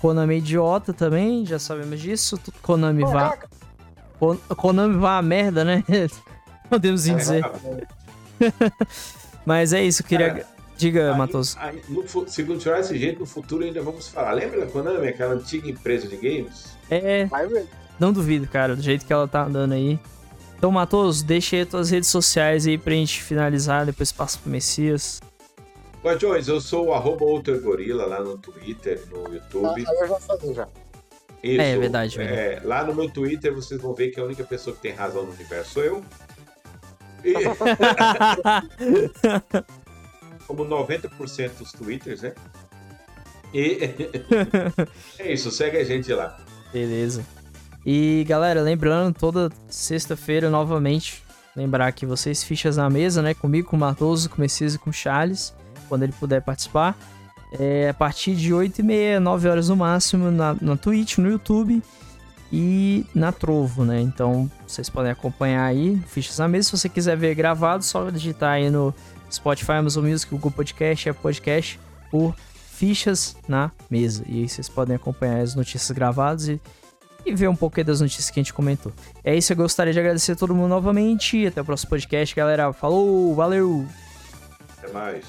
Konami 0.00 0.34
é 0.34 0.38
idiota 0.38 0.92
também, 0.92 1.44
já 1.44 1.58
sabemos 1.58 2.00
disso. 2.00 2.38
Konami 2.62 3.02
vá. 3.02 3.30
Caraca, 3.30 3.48
Kon- 4.20 4.36
Konami 4.56 4.96
vá 4.98 5.18
a 5.18 5.22
merda, 5.22 5.64
né? 5.64 5.82
Podemos 6.70 7.02
assim 7.02 7.16
dizer. 7.16 7.44
Mas 9.44 9.72
é 9.72 9.82
isso, 9.82 10.02
queria. 10.04 10.28
Cara, 10.34 10.46
Diga, 10.76 11.12
Aí- 11.12 11.18
Matos. 11.18 11.56
aí, 11.56 11.82
no 11.88 12.06
se 12.28 12.44
continuar 12.44 12.76
desse 12.76 12.98
jeito, 12.98 13.20
no 13.20 13.26
futuro 13.26 13.64
ainda 13.64 13.82
vamos 13.82 14.08
falar. 14.08 14.32
Lembra 14.32 14.60
da 14.60 14.66
Konami, 14.70 15.08
aquela 15.08 15.32
antiga 15.34 15.70
empresa 15.70 16.06
de 16.06 16.16
games? 16.16 16.76
É, 16.90 17.24
vai 17.24 17.46
ver. 17.46 17.66
Não 17.98 18.12
duvido, 18.12 18.46
cara, 18.46 18.76
do 18.76 18.82
jeito 18.82 19.04
que 19.04 19.12
ela 19.12 19.26
tá 19.28 19.44
andando 19.44 19.72
aí. 19.72 19.98
Então, 20.56 20.70
Matos, 20.70 21.22
deixa 21.22 21.56
aí 21.56 21.62
as 21.62 21.68
tuas 21.68 21.90
redes 21.90 22.08
sociais 22.08 22.66
aí 22.66 22.78
pra 22.78 22.94
gente 22.94 23.22
finalizar, 23.22 23.84
depois 23.86 24.10
passa 24.10 24.38
pro 24.38 24.50
Messias. 24.50 25.20
Guardiões, 26.02 26.48
eu 26.48 26.60
sou 26.60 26.86
o 26.86 26.94
arroba 26.94 27.24
Outer 27.24 27.60
Gorila 27.60 28.06
lá 28.06 28.22
no 28.22 28.38
Twitter, 28.38 29.02
no 29.10 29.26
Ah, 29.26 29.30
YouTube. 29.34 29.84
Aí 29.86 29.96
eu 30.00 30.08
já 30.08 30.20
falei 30.20 30.54
já. 30.54 30.68
Isso, 31.42 31.60
É, 31.60 31.76
verdade, 31.78 32.20
é, 32.20 32.60
lá 32.64 32.82
no 32.84 32.94
meu 32.94 33.10
Twitter 33.10 33.54
vocês 33.54 33.80
vão 33.80 33.92
ver 33.94 34.08
que 34.10 34.18
a 34.18 34.24
única 34.24 34.42
pessoa 34.44 34.74
que 34.74 34.82
tem 34.82 34.92
razão 34.92 35.24
no 35.24 35.32
universo 35.32 35.72
sou 35.74 35.84
eu. 35.84 36.02
E, 37.24 37.34
como 40.46 40.64
90% 40.64 41.58
dos 41.58 41.72
Twitters, 41.72 42.22
né? 42.22 42.32
E 43.52 43.78
é 45.18 45.32
isso, 45.32 45.50
segue 45.50 45.76
a 45.76 45.84
gente 45.84 46.12
lá. 46.12 46.38
Beleza. 46.72 47.24
E 47.86 48.24
galera, 48.24 48.60
lembrando, 48.62 49.14
toda 49.14 49.48
sexta-feira 49.68 50.50
novamente, 50.50 51.22
lembrar 51.54 51.92
que 51.92 52.04
vocês 52.04 52.42
fichas 52.42 52.76
na 52.76 52.90
mesa, 52.90 53.22
né? 53.22 53.32
Comigo, 53.32 53.68
com 53.68 53.76
o 53.76 53.78
Matoso, 53.78 54.28
com 54.28 54.38
o 54.38 54.40
Messias 54.40 54.74
e 54.74 54.78
com 54.78 54.90
o 54.90 54.92
Charles, 54.92 55.54
quando 55.88 56.02
ele 56.02 56.12
puder 56.12 56.42
participar. 56.42 56.98
É, 57.52 57.88
a 57.88 57.94
partir 57.94 58.34
de 58.34 58.52
8h30, 58.52 59.20
9 59.20 59.48
horas 59.48 59.68
no 59.68 59.76
máximo, 59.76 60.32
na, 60.32 60.56
na 60.60 60.76
Twitch, 60.76 61.18
no 61.18 61.30
YouTube 61.30 61.80
e 62.52 63.06
na 63.14 63.30
Trovo, 63.30 63.84
né? 63.84 64.00
Então 64.00 64.50
vocês 64.66 64.90
podem 64.90 65.12
acompanhar 65.12 65.64
aí, 65.64 65.96
fichas 66.08 66.38
na 66.38 66.48
mesa. 66.48 66.66
Se 66.66 66.76
você 66.76 66.88
quiser 66.88 67.16
ver 67.16 67.36
gravado, 67.36 67.84
só 67.84 68.10
digitar 68.10 68.54
aí 68.54 68.68
no 68.68 68.92
Spotify, 69.30 69.72
Amazon 69.72 70.04
Music, 70.04 70.28
Google 70.32 70.50
Podcast, 70.50 71.08
Apple 71.08 71.22
Podcast, 71.22 71.78
por 72.10 72.34
fichas 72.68 73.36
na 73.46 73.70
mesa. 73.88 74.24
E 74.26 74.40
aí 74.40 74.48
vocês 74.48 74.68
podem 74.68 74.96
acompanhar 74.96 75.38
as 75.38 75.54
notícias 75.54 75.92
gravadas 75.92 76.48
e, 76.48 76.60
e 77.26 77.34
ver 77.34 77.48
um 77.48 77.56
pouco 77.56 77.82
das 77.82 78.00
notícias 78.00 78.30
que 78.30 78.38
a 78.38 78.42
gente 78.42 78.54
comentou. 78.54 78.92
É 79.24 79.34
isso, 79.34 79.52
eu 79.52 79.56
gostaria 79.56 79.92
de 79.92 79.98
agradecer 79.98 80.32
a 80.32 80.36
todo 80.36 80.54
mundo 80.54 80.68
novamente. 80.68 81.46
Até 81.46 81.60
o 81.60 81.64
próximo 81.64 81.90
podcast, 81.90 82.34
galera. 82.34 82.72
Falou, 82.72 83.34
valeu! 83.34 83.86
Até 84.78 84.92
mais. 84.92 85.24